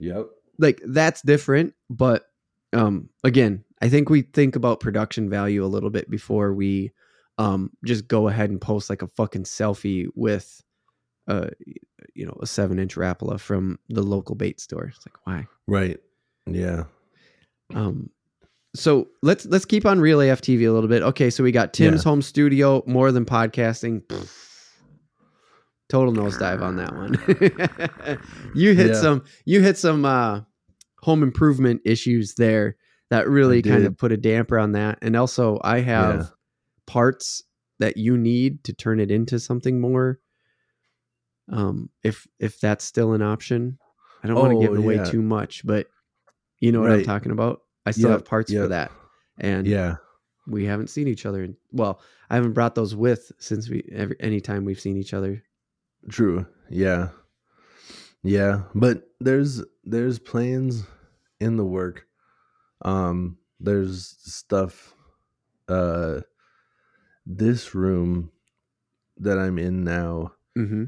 Yep. 0.00 0.26
like 0.58 0.80
that's 0.86 1.22
different 1.22 1.74
but 1.88 2.24
um 2.72 3.08
again 3.22 3.62
i 3.80 3.88
think 3.88 4.08
we 4.10 4.22
think 4.22 4.56
about 4.56 4.80
production 4.80 5.30
value 5.30 5.64
a 5.64 5.68
little 5.68 5.90
bit 5.90 6.10
before 6.10 6.52
we 6.52 6.90
um 7.38 7.70
just 7.84 8.08
go 8.08 8.26
ahead 8.28 8.50
and 8.50 8.60
post 8.60 8.90
like 8.90 9.02
a 9.02 9.08
fucking 9.08 9.44
selfie 9.44 10.06
with 10.16 10.60
uh 11.28 11.48
you 12.14 12.24
know 12.26 12.36
a 12.42 12.46
seven 12.46 12.78
inch 12.78 12.96
rapala 12.96 13.38
from 13.38 13.78
the 13.90 14.02
local 14.02 14.34
bait 14.34 14.58
store 14.58 14.86
it's 14.86 15.06
like 15.06 15.16
why 15.26 15.46
Right. 15.68 15.98
Yeah. 16.46 16.84
um 17.74 18.10
so 18.78 19.08
let's 19.22 19.46
let's 19.46 19.64
keep 19.64 19.84
on 19.86 20.00
reel 20.00 20.18
AFTV 20.18 20.68
a 20.68 20.72
little 20.72 20.88
bit. 20.88 21.02
Okay, 21.02 21.30
so 21.30 21.42
we 21.42 21.52
got 21.52 21.72
Tim's 21.72 22.04
Yeah. 22.04 22.10
home 22.10 22.22
studio, 22.22 22.82
more 22.86 23.10
than 23.12 23.24
podcasting. 23.24 24.02
Total 25.88 26.12
nosedive 26.12 26.60
on 26.62 26.76
that 26.76 26.94
one. 26.94 27.14
you 28.54 28.74
hit 28.74 28.88
Yeah. 28.88 29.00
some 29.00 29.24
you 29.44 29.60
hit 29.62 29.78
some 29.78 30.04
uh 30.04 30.40
home 31.02 31.22
improvement 31.22 31.80
issues 31.84 32.34
there 32.34 32.76
that 33.10 33.28
really 33.28 33.62
kind 33.62 33.86
of 33.86 33.96
put 33.96 34.10
a 34.10 34.16
damper 34.16 34.58
on 34.58 34.72
that. 34.72 34.98
And 35.00 35.14
also 35.16 35.60
I 35.62 35.80
have 35.80 36.20
Yeah. 36.22 36.26
parts 36.86 37.44
that 37.78 37.96
you 37.96 38.16
need 38.16 38.64
to 38.64 38.72
turn 38.72 38.98
it 38.98 39.12
into 39.12 39.38
something 39.38 39.80
more. 39.80 40.18
Um 41.48 41.90
if 42.02 42.26
if 42.40 42.58
that's 42.60 42.84
still 42.84 43.12
an 43.12 43.22
option. 43.22 43.78
I 44.24 44.28
don't 44.28 44.38
want 44.40 44.50
to 44.52 44.56
Oh, 44.56 44.60
give 44.60 44.76
away 44.76 44.98
too 45.08 45.22
much, 45.22 45.64
but 45.64 45.86
you 46.58 46.72
know 46.72 46.80
what 46.80 46.90
I'm 46.90 47.04
talking 47.04 47.30
about. 47.30 47.60
I 47.86 47.92
still 47.92 48.10
Yep, 48.10 48.18
have 48.20 48.24
parts 48.26 48.52
for 48.52 48.68
that. 48.68 48.92
And 49.38 49.66
Yeah. 49.66 49.96
we 50.46 50.64
haven't 50.64 50.88
seen 50.88 51.08
each 51.08 51.24
other. 51.26 51.42
In, 51.44 51.56
well, 51.72 52.00
I 52.30 52.34
haven't 52.34 52.52
brought 52.52 52.74
those 52.74 52.94
with 52.94 53.32
since 53.38 53.68
we 53.70 53.88
every 53.92 54.16
any 54.20 54.40
time 54.40 54.64
we've 54.64 54.80
seen 54.80 54.96
each 54.96 55.14
other. 55.14 55.42
True. 56.10 56.46
Yeah. 56.70 57.10
Yeah, 58.22 58.62
but 58.74 59.04
there's 59.20 59.62
there's 59.84 60.18
plans 60.18 60.84
in 61.40 61.56
the 61.56 61.64
work. 61.64 62.06
Um 62.82 63.38
there's 63.60 64.16
stuff 64.20 64.94
uh 65.68 66.20
this 67.24 67.74
room 67.74 68.32
that 69.18 69.38
I'm 69.38 69.58
in 69.58 69.84
now 69.84 70.32
Mm-hmm. 70.58 70.84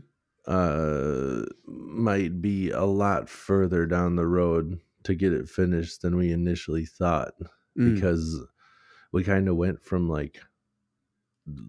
uh 0.46 1.44
might 1.66 2.40
be 2.40 2.70
a 2.70 2.84
lot 2.84 3.28
further 3.28 3.86
down 3.86 4.16
the 4.16 4.26
road 4.26 4.80
to 5.08 5.14
get 5.14 5.32
it 5.32 5.48
finished 5.48 6.02
than 6.02 6.16
we 6.16 6.32
initially 6.32 6.86
thought 6.86 7.34
Mm. 7.76 7.94
because 7.94 8.40
we 9.12 9.24
kind 9.24 9.48
of 9.48 9.56
went 9.56 9.82
from 9.82 10.08
like 10.08 10.38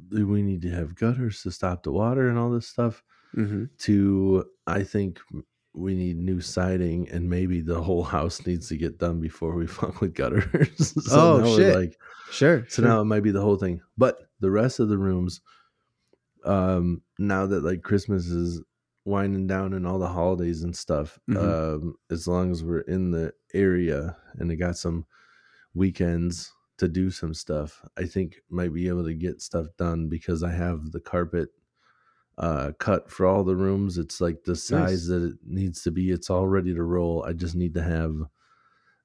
"Do 0.09 0.27
we 0.27 0.41
need 0.41 0.61
to 0.63 0.69
have 0.71 0.95
gutters 0.95 1.41
to 1.43 1.51
stop 1.51 1.83
the 1.83 1.91
water 1.91 2.29
and 2.29 2.37
all 2.37 2.51
this 2.51 2.67
stuff 2.67 3.03
Mm-hmm. 3.35 3.65
to 3.85 4.45
I 4.65 4.81
think 4.83 5.19
we 5.75 5.93
need 5.93 6.17
new 6.17 6.41
siding 6.41 7.07
and 7.11 7.29
maybe 7.29 7.61
the 7.61 7.79
whole 7.79 8.03
house 8.03 8.43
needs 8.47 8.67
to 8.69 8.75
get 8.77 8.97
done 8.97 9.21
before 9.21 9.53
we 9.53 9.67
fuck 9.79 10.01
with 10.01 10.15
gutters. 10.15 10.93
so 11.05 11.41
Oh, 11.43 11.55
shit. 11.57 11.75
like 11.75 11.93
Sure. 12.31 12.65
so 12.67 12.81
sure. 12.81 12.85
now 12.89 13.01
it 13.01 13.05
might 13.05 13.21
be 13.23 13.31
the 13.31 13.41
whole 13.41 13.55
thing. 13.57 13.81
But 13.97 14.17
the 14.39 14.49
rest 14.49 14.79
of 14.79 14.89
the 14.89 14.97
rooms, 14.97 15.41
um, 16.43 17.03
now 17.19 17.45
that 17.45 17.63
like 17.63 17.83
Christmas 17.83 18.25
is 18.27 18.61
winding 19.10 19.47
down 19.47 19.74
and 19.74 19.86
all 19.86 19.99
the 19.99 20.07
holidays 20.07 20.64
and 20.64 20.76
stuff, 20.76 21.20
Mhm. 21.30 21.38
um, 21.38 21.95
as 22.10 22.28
long 22.28 22.51
as 22.51 22.64
we're 22.64 22.82
in 22.82 23.12
the 23.12 23.34
area 23.53 24.16
and 24.38 24.49
they 24.49 24.55
got 24.55 24.78
some 24.78 25.05
weekends 25.74 26.51
to 26.78 26.88
do 26.88 27.10
some 27.12 27.34
stuff, 27.34 27.84
I 27.97 28.05
think 28.05 28.41
might 28.49 28.74
be 28.74 28.88
able 28.88 29.03
to 29.05 29.14
get 29.14 29.41
stuff 29.41 29.68
done 29.78 30.07
because 30.07 30.43
I 30.43 30.51
have 30.51 30.91
the 30.91 30.99
carpet 31.01 31.49
uh 32.38 32.72
cut 32.80 33.12
for 33.12 33.26
all 33.26 33.43
the 33.43 33.55
rooms. 33.55 33.97
It's 33.97 34.22
like 34.22 34.45
the 34.45 34.55
size 34.55 35.07
that 35.07 35.22
it 35.24 35.38
needs 35.45 35.84
to 35.84 35.91
be. 35.91 36.12
It's 36.12 36.30
all 36.30 36.47
ready 36.47 36.74
to 36.74 36.84
roll. 36.84 37.24
I 37.26 37.34
just 37.34 37.53
need 37.55 37.74
to 37.74 37.84
have 37.84 38.16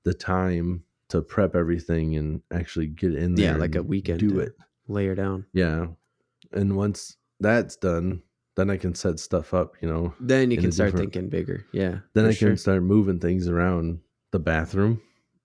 the 0.04 0.14
time 0.14 0.84
to 1.08 1.20
prep 1.20 1.56
everything 1.56 2.14
and 2.16 2.42
actually 2.52 2.86
get 2.86 3.14
in 3.14 3.34
there. 3.34 3.52
Yeah, 3.54 3.56
like 3.56 3.74
a 3.74 3.82
weekend 3.82 4.20
Do 4.20 4.38
it. 4.38 4.54
layer 4.86 5.16
down. 5.16 5.46
Yeah. 5.52 5.88
And 6.52 6.76
once 6.76 7.16
that's 7.40 7.74
done, 7.76 8.22
then 8.56 8.70
I 8.70 8.76
can 8.76 8.94
set 8.94 9.18
stuff 9.18 9.54
up, 9.54 9.74
you 9.80 9.88
know. 9.88 10.14
Then 10.20 10.50
you 10.50 10.58
can 10.58 10.72
start 10.72 10.94
thinking 10.94 11.28
bigger. 11.28 11.64
Yeah. 11.72 11.98
Then 12.14 12.24
I 12.24 12.28
can 12.28 12.36
sure. 12.36 12.56
start 12.56 12.82
moving 12.82 13.18
things 13.18 13.48
around. 13.48 14.00
The 14.32 14.38
bathroom 14.40 15.00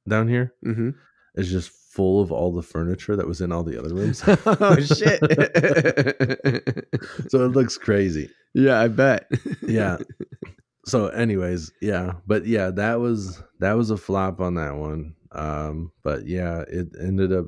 down 0.08 0.28
here 0.28 0.54
Mhm. 0.66 0.96
is 1.36 1.52
just 1.52 1.70
full 1.70 2.22
of 2.22 2.32
all 2.32 2.52
the 2.52 2.64
furniture 2.64 3.16
that 3.16 3.28
was 3.28 3.42
in 3.42 3.52
all 3.52 3.64
the 3.64 3.78
other 3.80 3.94
rooms. 3.96 4.24
oh 4.26 4.76
shit. 4.80 5.20
so 7.30 7.46
it 7.46 7.52
looks 7.52 7.78
crazy. 7.78 8.30
yeah, 8.54 8.80
I 8.82 8.88
bet. 8.88 9.30
Yeah. 9.62 9.98
so 10.86 11.08
anyways, 11.10 11.72
yeah. 11.82 12.14
But 12.26 12.46
yeah, 12.48 12.72
that 12.72 13.00
was 13.00 13.42
that 13.60 13.74
was 13.74 13.92
a 13.92 13.98
flop 13.98 14.42
on 14.42 14.56
that 14.56 14.76
one. 14.76 15.14
Um, 15.32 15.92
but 16.04 16.26
yeah, 16.28 16.64
it 16.68 16.88
ended 17.00 17.32
up 17.32 17.46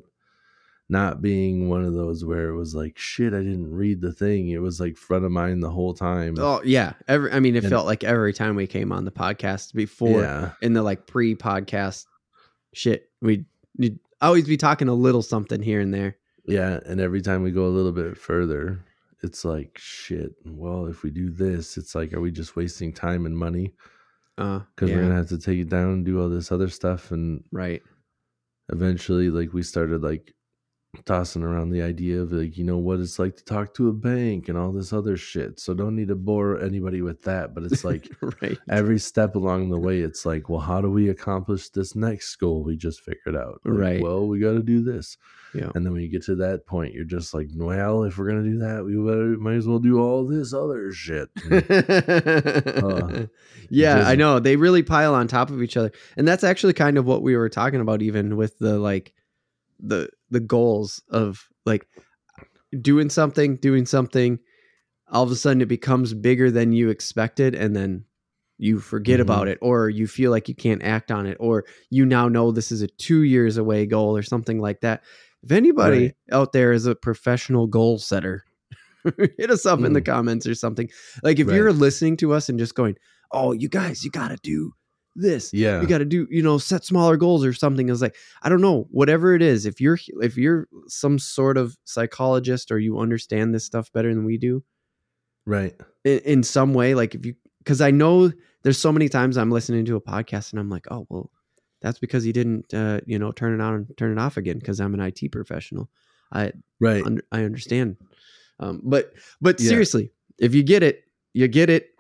not 0.92 1.22
being 1.22 1.70
one 1.70 1.84
of 1.86 1.94
those 1.94 2.24
where 2.26 2.50
it 2.50 2.56
was 2.56 2.76
like 2.76 2.98
shit, 2.98 3.34
I 3.34 3.38
didn't 3.38 3.72
read 3.72 4.02
the 4.02 4.12
thing. 4.12 4.50
It 4.50 4.62
was 4.62 4.80
like 4.80 4.98
front 4.98 5.26
of 5.26 5.32
mind 5.32 5.64
the 5.64 5.72
whole 5.72 5.94
time. 5.94 6.36
oh 6.38 6.62
yeah. 6.64 6.94
Every 7.08 7.32
I 7.32 7.40
mean 7.40 7.56
it 7.56 7.64
And- 7.64 7.72
felt 7.72 7.86
like 7.86 8.04
every 8.04 8.34
time 8.34 8.56
we 8.56 8.68
came 8.68 8.92
on 8.92 9.06
the 9.06 9.12
podcast 9.12 9.74
before 9.74 10.22
yeah. 10.22 10.52
in 10.62 10.74
the 10.74 10.84
like 10.84 11.08
pre-podcast 11.08 12.06
shit, 12.74 13.10
we'd, 13.22 13.46
we'd 13.78 14.00
always 14.22 14.46
be 14.46 14.58
talking 14.58 14.88
a 14.90 14.94
little 14.94 15.22
something 15.22 15.62
here 15.62 15.80
and 15.80 15.94
there. 15.94 16.18
Yeah, 16.46 16.80
and 16.86 17.00
every 17.00 17.22
time 17.22 17.42
we 17.44 17.52
go 17.52 17.66
a 17.66 17.76
little 17.76 17.92
bit 17.92 18.18
further, 18.18 18.84
it's 19.24 19.46
like 19.46 19.78
shit. 19.78 20.34
Well, 20.46 20.88
if 20.88 21.04
we 21.04 21.10
do 21.12 21.30
this, 21.30 21.78
it's 21.78 21.94
like, 21.96 22.14
are 22.14 22.20
we 22.22 22.32
just 22.32 22.56
wasting 22.56 22.92
time 22.94 23.26
and 23.26 23.38
money? 23.38 23.74
Uh, 24.38 24.62
Because 24.76 24.90
yeah, 24.90 24.96
we're 24.98 25.02
gonna 25.04 25.16
have 25.16 25.30
to 25.30 25.38
take 25.38 25.60
it 25.60 25.70
down 25.70 25.92
and 25.94 26.06
do 26.06 26.20
all 26.22 26.30
this 26.30 26.52
other 26.52 26.68
stuff, 26.70 27.12
and 27.12 27.44
right. 27.52 27.82
eventually, 28.74 29.30
like 29.30 29.54
we 29.54 29.64
started 29.64 30.02
like 30.02 30.34
tossing 31.06 31.44
around 31.44 31.70
the 31.70 31.82
idea 31.82 32.22
of 32.22 32.32
like, 32.32 32.58
you 32.58 32.64
know, 32.64 32.78
what 32.78 33.00
it's 33.00 33.18
like 33.18 33.38
to 33.38 33.46
talk 33.46 33.74
to 33.74 33.90
a 33.90 33.94
bank 33.94 34.50
and 34.50 34.58
all 34.58 34.72
this 34.72 34.92
other 34.92 35.16
shit. 35.18 35.60
So 35.60 35.74
don't 35.74 35.96
need 35.96 36.10
to 36.10 36.16
bore 36.16 36.62
anybody 36.62 37.02
with 37.02 37.22
that, 37.24 37.54
but 37.54 37.64
it's 37.64 37.84
like 37.84 38.10
right. 38.42 38.58
every 38.70 39.00
step 39.00 39.36
along 39.36 39.70
the 39.70 39.80
way, 39.80 40.00
it's 40.00 40.26
like, 40.26 40.50
well, 40.50 40.60
how 40.60 40.82
do 40.82 40.92
we 40.92 41.10
accomplish 41.10 41.70
this 41.70 41.96
next 41.96 42.36
goal 42.36 42.64
we 42.64 42.76
just 42.76 43.02
figured 43.02 43.36
out? 43.36 43.62
Like, 43.64 43.78
Right. 43.78 44.02
Well, 44.02 44.28
we 44.28 44.40
got 44.40 44.54
to 44.54 44.64
do 44.64 44.84
this. 44.84 45.18
Yeah. 45.54 45.70
And 45.76 45.86
then 45.86 45.94
when 45.94 46.02
you 46.02 46.08
get 46.08 46.24
to 46.24 46.36
that 46.36 46.66
point, 46.66 46.94
you're 46.94 47.04
just 47.04 47.34
like, 47.34 47.48
well, 47.54 48.04
if 48.04 48.18
we're 48.18 48.30
gonna 48.30 48.44
do 48.44 48.60
that, 48.60 48.86
we 48.86 48.96
better, 48.96 49.38
might 49.38 49.56
as 49.56 49.68
well 49.68 49.80
do 49.80 50.00
all 50.00 50.26
this 50.26 50.54
other 50.54 50.92
shit. 50.94 51.30
Uh, 51.52 53.26
yeah, 53.70 54.08
I 54.08 54.16
know. 54.16 54.40
They 54.40 54.56
really 54.56 54.84
pile 54.84 55.14
on 55.14 55.28
top 55.28 55.50
of 55.50 55.62
each 55.62 55.76
other. 55.76 55.92
And 56.16 56.28
that's 56.28 56.44
actually 56.44 56.74
kind 56.74 56.98
of 56.98 57.06
what 57.06 57.22
we 57.22 57.36
were 57.36 57.50
talking 57.50 57.82
about 57.82 58.02
even 58.02 58.38
with 58.38 58.58
the 58.60 58.80
like 58.80 59.14
the 59.82 60.10
the 60.30 60.40
goals 60.40 61.02
of 61.10 61.48
like 61.66 61.88
doing 62.82 63.10
something, 63.10 63.58
doing 63.58 63.86
something, 63.86 64.40
all 65.10 65.24
of 65.24 65.32
a 65.32 65.36
sudden 65.36 65.62
it 65.62 65.68
becomes 65.68 66.14
bigger 66.14 66.50
than 66.52 66.72
you 66.72 66.90
expected 66.90 67.54
and 67.56 67.76
then 67.76 68.06
you 68.58 68.80
forget 68.80 69.20
Mhm. 69.20 69.24
about 69.24 69.48
it 69.48 69.58
or 69.62 69.90
you 69.90 70.08
feel 70.08 70.32
like 70.32 70.48
you 70.48 70.56
can't 70.56 70.84
act 70.84 71.12
on 71.12 71.26
it 71.26 71.36
or 71.40 71.66
you 71.90 72.06
now 72.06 72.28
know 72.30 72.52
this 72.52 72.72
is 72.72 72.82
a 72.82 72.88
2 72.88 73.24
years 73.24 73.58
away 73.58 73.86
goal 73.86 74.16
or 74.16 74.22
something 74.24 74.60
like 74.60 74.82
that. 74.82 75.04
If 75.44 75.52
anybody 75.52 76.04
Right. 76.04 76.16
out 76.32 76.54
there 76.54 76.72
is 76.72 76.86
a 76.86 76.96
professional 76.96 77.66
goal 77.68 77.98
setter, 77.98 78.46
hit 79.38 79.50
us 79.50 79.66
up 79.66 79.80
in 79.80 79.94
the 79.94 80.02
Mm. 80.02 80.06
comments 80.06 80.46
or 80.46 80.54
something. 80.56 80.90
Like 81.24 81.40
if 81.40 81.48
Right. 81.48 81.56
you're 81.56 81.74
listening 81.74 82.18
to 82.18 82.34
us 82.34 82.50
and 82.50 82.60
just 82.60 82.76
going, 82.76 82.96
"Oh, 83.32 83.52
you 83.52 83.68
guys, 83.68 84.04
you 84.04 84.12
got 84.12 84.28
to 84.30 84.38
do 84.44 84.74
this. 85.16 85.52
yeah. 85.54 85.82
You 85.82 85.88
got 85.88 86.00
to 86.00 86.06
do, 86.06 86.28
you 86.30 86.42
know, 86.42 86.58
set 86.58 86.86
smaller 86.86 87.18
goals 87.18 87.46
or 87.46 87.54
something." 87.54 87.90
It's 87.90 88.02
like, 88.02 88.16
I 88.42 88.50
don't 88.50 88.62
know, 88.62 88.88
whatever 88.92 89.36
it 89.36 89.42
is. 89.42 89.66
If 89.66 89.82
you're 89.82 90.00
if 90.22 90.38
you're 90.38 90.68
some 90.88 91.20
sort 91.20 91.58
of 91.58 91.78
psychologist 91.86 92.72
or 92.72 92.80
you 92.80 93.00
understand 93.00 93.54
this 93.54 93.66
stuff 93.66 93.92
better 93.94 94.14
than 94.14 94.26
we 94.26 94.38
do 94.38 94.64
right. 95.46 95.74
in, 96.04 96.20
in 96.20 96.44
some 96.44 96.74
way, 96.74 96.94
like 96.96 97.16
if 97.16 97.26
you 97.26 97.36
cuz 97.66 97.82
I 97.82 97.92
know 97.92 98.32
there's 98.64 98.78
so 98.80 98.92
many 98.92 99.10
times 99.10 99.38
I'm 99.38 99.52
listening 99.52 99.86
to 99.86 99.96
a 99.96 100.02
podcast 100.02 100.52
and 100.52 100.60
I'm 100.60 100.70
like, 100.70 100.86
oh 100.92 101.06
well, 101.10 101.32
that's 101.82 102.00
because 102.00 102.24
he 102.24 102.32
didn't, 102.32 102.74
uh, 102.74 103.02
you 103.06 103.18
know, 103.20 103.32
turn 103.32 103.54
it 103.60 103.62
on 103.64 103.74
and 103.74 103.98
turn 103.98 104.12
it 104.12 104.20
off 104.20 104.38
again 104.38 104.60
because 104.60 104.80
I'm 104.80 104.94
an 104.94 105.00
IT 105.00 105.32
professional. 105.32 105.90
I 106.32 106.54
Right. 106.80 107.06
under, 107.06 107.24
I 107.32 107.44
understand, 107.44 107.98
um, 108.60 108.82
but 108.84 109.14
but 109.42 109.60
Yeah. 109.60 109.70
seriously, 109.70 110.12
if 110.38 110.56
you 110.56 110.64
get 110.64 110.84
it, 110.84 111.04
you 111.34 111.48
get 111.48 111.70
it. 111.70 111.91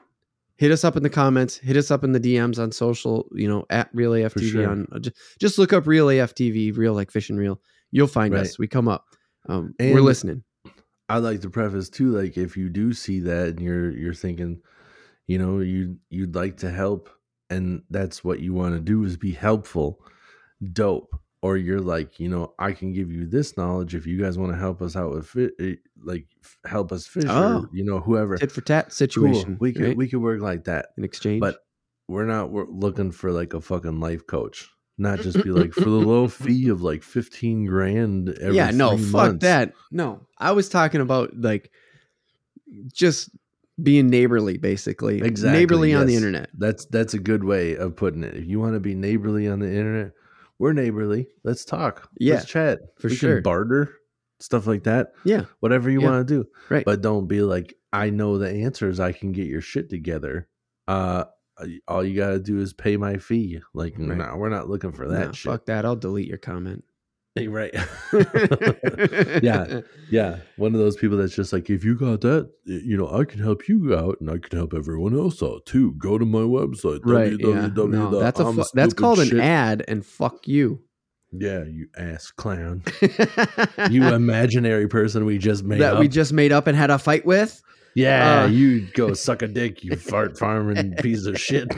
Hit 0.62 0.72
us 0.72 0.84
up 0.84 0.96
in 0.96 1.02
the 1.02 1.10
comments. 1.10 1.58
Hit 1.58 1.76
us 1.76 1.90
up 1.90 2.04
in 2.04 2.12
the 2.12 2.20
DMs 2.20 2.60
on 2.62 2.72
social. 2.72 3.28
You 3.34 3.48
know, 3.48 3.66
at 3.72 3.90
Reel 3.94 4.12
AFTV 4.12 4.52
sure. 4.52 4.70
on. 4.70 4.86
uh, 4.92 5.00
Just 5.40 5.58
look 5.58 5.74
up 5.74 5.88
Reel 5.88 6.06
AFTV, 6.06 6.78
Reel 6.78 6.94
like 6.94 7.10
Fish 7.10 7.32
and 7.32 7.40
Reel. 7.40 7.60
You'll 7.90 8.06
find 8.06 8.32
Right. 8.32 8.42
us. 8.42 8.60
We 8.60 8.68
come 8.68 8.88
up. 8.88 9.06
Um, 9.50 9.74
we're 9.80 10.02
listening. 10.02 10.44
I'd 11.10 11.24
like 11.24 11.42
to 11.42 11.50
preface 11.50 11.90
too, 11.90 12.16
like 12.16 12.38
if 12.38 12.56
you 12.56 12.70
do 12.70 12.94
see 12.94 13.22
that 13.22 13.48
and 13.48 13.60
you're 13.60 13.90
you're 13.90 14.14
thinking, 14.14 14.62
you 15.26 15.40
know, 15.40 15.62
you 15.62 15.98
you'd 16.12 16.36
like 16.36 16.58
to 16.58 16.70
help 16.70 17.10
and 17.50 17.82
that's 17.90 18.24
what 18.24 18.40
you 18.40 18.54
want 18.54 18.76
to 18.76 18.80
do 18.80 19.04
is 19.04 19.18
be 19.18 19.32
helpful, 19.32 20.00
dope. 20.74 21.20
Or 21.44 21.58
you're 21.58 21.80
like, 21.82 22.20
you 22.20 22.30
know, 22.30 22.54
I 22.60 22.72
can 22.74 22.94
give 22.94 23.12
you 23.12 23.26
this 23.26 23.58
knowledge 23.58 23.96
if 23.96 24.06
you 24.06 24.22
guys 24.22 24.38
want 24.38 24.52
to 24.52 24.58
help 24.60 24.80
us 24.82 24.96
out 24.96 25.12
with 25.12 25.26
fit, 25.26 25.54
eh, 25.60 25.74
like 26.04 26.28
help 26.66 26.92
us 26.92 27.08
fish, 27.08 27.26
Oh. 27.28 27.62
or 27.64 27.70
you 27.74 27.84
know, 27.84 28.00
whoever. 28.00 28.38
Tit 28.38 28.52
for 28.52 28.62
tat 28.62 28.86
Cool. 28.86 28.92
situation. 28.92 29.58
We 29.60 29.74
could 29.74 29.82
right? 29.86 29.98
we 29.98 30.08
could 30.08 30.22
work 30.22 30.40
like 30.42 30.66
that, 30.66 30.90
in 30.98 31.04
exchange. 31.04 31.40
but 31.42 31.58
we're 32.08 32.26
not 32.26 32.52
we're 32.52 32.68
looking 32.68 33.10
for 33.12 33.32
like 33.32 33.54
a 33.56 33.62
fucking 33.62 34.00
life 34.00 34.28
coach. 34.28 34.70
Not 35.00 35.22
just 35.22 35.42
be 35.44 35.50
like 35.50 35.74
for 35.74 35.82
the 35.82 35.90
low 35.90 36.28
fee 36.28 36.70
of 36.70 36.84
like 36.84 37.02
fifteen 37.02 37.66
grand. 37.66 38.30
Every 38.30 38.56
yeah, 38.58 38.70
no, 38.70 38.96
fuck 38.98 39.12
months. 39.12 39.42
that. 39.44 39.74
No, 39.90 40.28
I 40.38 40.52
was 40.52 40.70
talking 40.70 41.02
about 41.02 41.32
like 41.36 41.72
just 42.94 43.30
being 43.82 44.10
neighborly, 44.10 44.58
basically. 44.58 45.22
Exactly, 45.22 45.58
neighborly 45.60 45.94
on 45.96 46.06
the 46.06 46.16
internet. 46.16 46.50
That's 46.56 46.86
that's 46.86 47.14
a 47.16 47.20
good 47.20 47.44
way 47.44 47.76
of 47.76 47.96
putting 47.96 48.24
it. 48.24 48.36
If 48.36 48.46
you 48.46 48.60
want 48.60 48.74
to 48.76 48.80
be 48.80 48.94
neighborly 48.94 49.48
on 49.48 49.60
the 49.60 49.70
internet, 49.70 50.12
we're 50.62 50.74
neighborly. 50.74 51.28
Let's 51.44 51.66
talk. 51.66 52.08
Yeah, 52.20 52.36
Let's 52.36 52.46
chat. 52.46 52.80
for 53.00 53.08
we 53.10 53.16
sure. 53.16 53.36
Can 53.36 53.44
barter 53.44 53.94
stuff 54.40 54.66
like 54.68 54.84
that. 54.84 55.14
Yeah, 55.26 55.46
Whatever 55.60 55.90
you 55.90 56.02
Yeah. 56.02 56.10
want 56.12 56.28
to 56.28 56.34
do. 56.44 56.48
Right. 56.70 56.86
But 56.86 57.02
don't 57.02 57.28
be 57.28 57.42
like, 57.42 57.76
I 57.92 58.10
know 58.12 58.38
the 58.38 58.50
answers. 58.50 59.00
I 59.00 59.12
can 59.12 59.32
get 59.34 59.48
your 59.48 59.62
shit 59.62 59.90
together. 59.90 60.48
Uh, 60.88 61.26
all 61.88 62.04
you 62.04 62.16
gotta 62.16 62.40
do 62.40 62.60
is 62.60 62.74
pay 62.74 62.98
my 62.98 63.18
fee. 63.18 63.60
Like, 63.74 63.96
Right. 63.98 64.18
no, 64.18 64.36
we're 64.38 64.50
not 64.50 64.70
looking 64.70 64.92
for 64.94 65.08
that 65.10 65.36
shit. 65.36 65.52
fuck 65.52 65.66
that. 65.66 65.86
I'll 65.86 65.96
delete 65.96 66.28
your 66.28 66.38
comment. 66.40 66.84
Hey, 67.36 67.48
right. 67.48 67.74
Yeah. 69.42 69.82
yeah. 70.12 70.38
One 70.58 70.74
of 70.74 70.80
those 70.80 70.98
people 70.98 71.18
that's 71.18 71.34
just 71.36 71.54
like, 71.54 71.70
if 71.70 71.84
you 71.84 71.96
got 71.96 72.22
that, 72.22 72.50
you 72.66 72.98
know, 72.98 73.10
I 73.10 73.24
can 73.24 73.40
help 73.40 73.68
you 73.70 73.96
out 73.96 74.18
and 74.20 74.30
I 74.30 74.38
can 74.38 74.58
help 74.58 74.74
everyone 74.74 75.18
else 75.18 75.42
out 75.42 75.66
too. 75.66 75.94
Go 75.98 76.18
to 76.18 76.26
my 76.26 76.40
website. 76.40 77.00
right. 77.06 77.34
Yeah. 77.40 77.68
No, 77.74 78.20
that's 78.20 78.40
a 78.40 78.44
fu- 78.54 78.64
that's 78.74 78.94
called 78.94 79.20
an 79.20 79.40
ad, 79.40 79.84
and 79.88 80.06
fuck 80.06 80.48
you. 80.48 80.82
Yeah, 81.32 81.64
you 81.64 81.88
ass 81.98 82.30
clown. 82.32 82.84
you 83.90 84.04
imaginary 84.04 84.88
person 84.90 85.24
we 85.24 85.38
just 85.38 85.64
made 85.64 85.80
that 85.80 85.94
up. 85.94 86.00
we 86.02 86.10
just 86.10 86.34
made 86.34 86.52
up 86.52 86.68
and 86.68 86.76
had 86.78 86.90
a 86.92 87.00
fight 87.00 87.26
with. 87.26 87.62
yeah, 87.96 88.44
uh, 88.44 88.48
you 88.48 88.88
go 88.94 89.14
suck 89.14 89.42
a 89.42 89.48
dick, 89.48 89.82
you 89.86 89.96
fart 89.96 90.38
farming 90.38 90.94
piece 90.96 91.26
of 91.26 91.40
shit. 91.40 91.70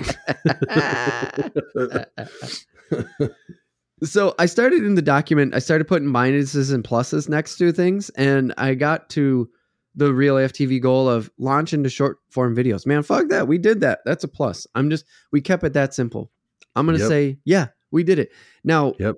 So 4.03 4.35
I 4.39 4.45
started 4.45 4.83
in 4.83 4.95
the 4.95 5.01
document. 5.01 5.53
I 5.55 5.59
started 5.59 5.87
putting 5.87 6.07
minuses 6.07 6.73
and 6.73 6.83
pluses 6.83 7.29
next 7.29 7.57
to 7.57 7.71
things, 7.71 8.09
and 8.11 8.53
I 8.57 8.73
got 8.75 9.09
to 9.11 9.49
the 9.95 10.13
real 10.13 10.35
FTV 10.35 10.81
goal 10.81 11.07
of 11.07 11.29
launch 11.37 11.73
into 11.73 11.89
short 11.89 12.17
form 12.29 12.55
videos. 12.55 12.85
Man, 12.85 13.03
fuck 13.03 13.29
that. 13.29 13.47
We 13.47 13.57
did 13.57 13.81
that. 13.81 13.99
That's 14.05 14.23
a 14.23 14.27
plus. 14.27 14.65
I'm 14.75 14.89
just 14.89 15.05
we 15.31 15.41
kept 15.41 15.63
it 15.63 15.73
that 15.73 15.93
simple. 15.93 16.31
I'm 16.75 16.85
gonna 16.87 16.97
Yep. 16.99 17.07
say, 17.07 17.37
yeah, 17.45 17.67
we 17.91 18.03
did 18.03 18.17
it. 18.19 18.31
Now, 18.63 18.93
Yep. 18.99 19.15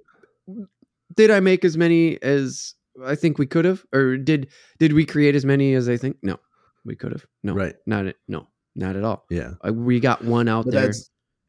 did 1.15 1.31
I 1.31 1.39
make 1.39 1.63
as 1.63 1.77
many 1.77 2.21
as 2.21 2.73
I 3.05 3.15
think 3.15 3.37
we 3.37 3.45
could 3.45 3.65
have, 3.65 3.85
or 3.93 4.17
did 4.17 4.49
did 4.79 4.93
we 4.93 5.05
create 5.05 5.35
as 5.35 5.45
many 5.45 5.73
as 5.73 5.87
I 5.87 5.97
think? 5.97 6.17
No, 6.23 6.37
we 6.83 6.95
could 6.95 7.11
have. 7.13 7.25
No, 7.43 7.53
Right. 7.53 7.75
not 7.85 8.05
it. 8.05 8.17
No, 8.27 8.47
not 8.75 8.95
at 8.95 9.03
all. 9.03 9.25
Yeah. 9.29 9.53
Uh, 9.65 9.71
We 9.73 9.99
got 9.99 10.23
one 10.23 10.47
out 10.49 10.65
But 10.65 10.71
there, 10.73 10.91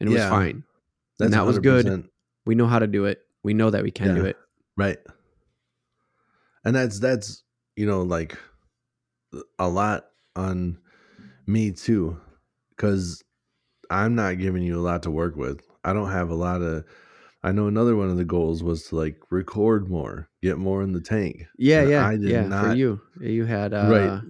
and 0.01 0.09
it 0.09 0.13
was 0.13 0.23
fine. 0.23 0.63
that's 1.19 1.33
that 1.33 1.47
was 1.47 1.59
good. 1.59 2.09
We 2.45 2.55
know 2.55 2.67
how 2.69 2.79
to 2.79 2.87
do 2.87 3.07
it. 3.07 3.26
We 3.47 3.55
know 3.55 3.71
that 3.71 3.85
we 3.85 3.93
can 3.93 4.15
do 4.17 4.25
it. 4.25 4.37
Right. 4.77 4.99
And 6.65 6.75
that's 6.75 6.99
that's 6.99 7.45
you 7.77 7.87
know 7.87 8.03
like 8.03 8.37
a 9.59 9.69
lot 9.69 10.07
on 10.35 10.79
me 11.47 11.71
too 11.71 12.19
cuz 12.77 13.23
I'm 13.89 14.17
not 14.17 14.39
giving 14.39 14.65
you 14.65 14.77
a 14.79 14.83
lot 14.83 15.05
to 15.05 15.13
work 15.13 15.37
with. 15.37 15.63
I 15.85 15.93
don't 15.93 16.11
have 16.11 16.29
a 16.31 16.35
lot 16.35 16.61
of 16.61 16.85
I 17.45 17.53
know 17.53 17.69
another 17.69 17.95
one 17.95 18.11
of 18.11 18.17
the 18.17 18.25
goals 18.25 18.65
was 18.65 18.89
to 18.89 18.97
like 18.97 19.17
record 19.31 19.89
more, 19.89 20.29
get 20.43 20.59
more 20.59 20.83
in 20.83 20.91
the 20.93 21.01
tank. 21.01 21.45
Yeah, 21.57 21.83
And 21.83 21.91
yeah, 21.91 22.07
I 22.09 22.17
did 22.17 22.23
yeah. 22.31 22.43
For 22.43 22.49
not- 22.49 22.77
you, 22.77 23.01
you 23.21 23.45
had 23.45 23.73
uh, 23.73 23.87
Right. 23.89 24.21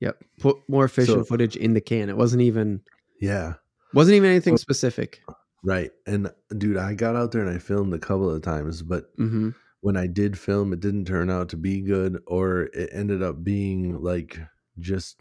Yep, 0.00 0.24
put 0.40 0.56
more 0.66 0.88
fishing 0.88 1.16
So- 1.16 1.24
footage 1.24 1.56
in 1.56 1.74
the 1.74 1.80
can. 1.82 2.08
It 2.08 2.16
wasn't 2.16 2.40
even 2.42 2.80
Yeah. 3.20 3.54
wasn't 3.92 4.16
even 4.16 4.30
anything 4.30 4.56
So- 4.56 4.62
specific. 4.62 5.20
Right. 5.64 5.90
And 6.06 6.30
dude, 6.58 6.76
I 6.76 6.94
got 6.94 7.16
out 7.16 7.32
there 7.32 7.40
and 7.44 7.50
I 7.50 7.58
filmed 7.58 7.94
a 7.94 7.98
couple 7.98 8.30
of 8.30 8.42
times, 8.42 8.82
but 8.82 9.06
hmm 9.16 9.50
when 9.80 9.96
I 9.98 10.06
did 10.06 10.38
film, 10.38 10.72
it 10.72 10.80
didn't 10.80 11.04
turn 11.04 11.28
out 11.28 11.50
to 11.50 11.58
be 11.58 11.82
good, 11.82 12.22
or 12.26 12.62
it 12.72 12.88
ended 12.90 13.22
up 13.22 13.44
being 13.44 14.00
like 14.02 14.38
just 14.78 15.20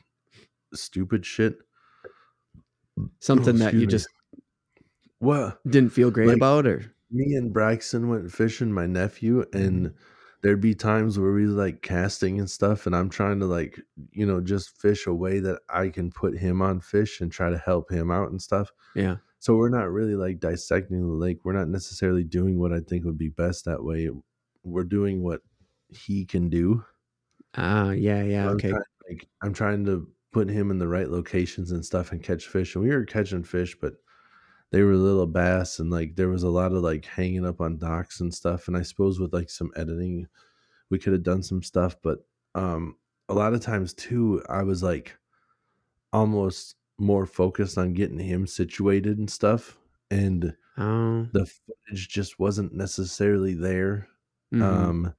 stupid 0.73 1.25
shit. 1.25 1.57
Something 3.19 3.57
that 3.57 3.73
you 3.73 3.81
me. 3.81 3.87
just 3.87 4.07
What? 5.19 5.59
didn't 5.69 5.91
feel 5.91 6.11
great 6.11 6.27
Like- 6.27 6.37
about, 6.37 6.67
or 6.67 6.93
Me 7.11 7.35
and 7.35 7.53
Braxton 7.53 8.07
went 8.09 8.31
fishing, 8.31 8.71
my 8.71 8.87
nephew, 8.87 9.45
and 9.53 9.87
Mm-hmm. 9.87 9.95
there'd 10.41 10.61
be 10.61 10.73
times 10.75 11.19
where 11.19 11.31
we 11.33 11.45
like 11.45 11.81
casting 11.81 12.39
and 12.39 12.49
stuff, 12.49 12.85
and 12.87 12.95
I'm 12.95 13.09
trying 13.09 13.39
to 13.41 13.45
like, 13.45 13.79
you 14.11 14.25
know, 14.25 14.41
just 14.41 14.69
fish 14.81 15.05
a 15.07 15.13
way 15.13 15.39
that 15.39 15.59
I 15.69 15.89
can 15.89 16.09
put 16.11 16.37
him 16.37 16.61
on 16.61 16.79
fish 16.79 17.19
and 17.21 17.31
try 17.31 17.49
to 17.49 17.57
help 17.57 17.91
him 17.91 18.09
out 18.11 18.31
and 18.31 18.41
stuff. 18.41 18.71
yeah, 18.95 19.17
So 19.43 19.55
we're 19.57 19.69
not 19.69 19.91
really 19.91 20.15
like 20.15 20.39
dissecting 20.39 21.01
the 21.01 21.13
lake. 21.13 21.43
We're 21.45 21.53
not 21.61 21.67
necessarily 21.69 22.23
doing 22.23 22.59
what 22.59 22.73
I 22.73 22.79
think 22.79 23.05
would 23.05 23.17
be 23.17 23.29
best 23.29 23.65
that 23.65 23.83
way. 23.83 24.09
We're 24.63 24.85
doing 24.85 25.23
what 25.23 25.41
he 25.89 26.25
can 26.25 26.49
do. 26.49 26.85
ah, 27.55 27.91
yeah, 27.91 28.23
yeah, 28.23 28.49
I'm 28.49 28.55
okay, 28.55 28.69
trying, 28.69 28.83
like 29.09 29.29
I'm 29.41 29.53
trying 29.53 29.85
to 29.85 30.11
put 30.31 30.49
him 30.49 30.71
in 30.71 30.79
the 30.79 30.87
right 30.87 31.09
locations 31.09 31.71
and 31.71 31.85
stuff 31.85 32.11
and 32.11 32.23
catch 32.23 32.47
fish. 32.47 32.75
And 32.75 32.83
we 32.83 32.91
were 32.91 33.05
catching 33.05 33.43
fish, 33.43 33.77
but 33.79 33.95
they 34.71 34.83
were 34.83 34.95
little 34.95 35.27
bass 35.27 35.79
and 35.79 35.91
like 35.91 36.15
there 36.17 36.29
was 36.29 36.43
a 36.43 36.49
lot 36.49 36.73
of 36.73 36.83
like 36.83 37.05
hanging 37.05 37.45
up 37.45 37.61
on 37.61 37.77
docks 37.79 38.21
and 38.21 38.33
stuff. 38.33 38.67
And 38.67 38.77
I 38.77 38.83
suppose 38.83 39.19
with 39.19 39.33
like 39.33 39.49
some 39.51 39.71
editing, 39.77 40.27
we 40.91 40.99
could 40.99 41.13
have 41.13 41.23
done 41.23 41.43
some 41.43 41.63
stuff. 41.63 41.97
But 42.03 42.19
um 42.55 42.97
a 43.29 43.35
lot 43.35 43.53
of 43.55 43.61
times 43.61 43.93
too, 43.93 44.43
I 44.49 44.63
was 44.63 44.83
like 44.83 45.17
almost 46.11 46.75
more 46.97 47.25
focused 47.25 47.77
on 47.77 47.93
getting 47.93 48.19
him 48.19 48.47
situated 48.47 49.17
and 49.17 49.29
stuff. 49.29 49.77
And 50.11 50.55
oh, 50.77 51.27
the 51.33 51.45
footage 51.45 52.09
just 52.09 52.39
wasn't 52.39 52.73
necessarily 52.73 53.53
there. 53.53 54.07
because 54.51 54.87
Um 54.89 55.13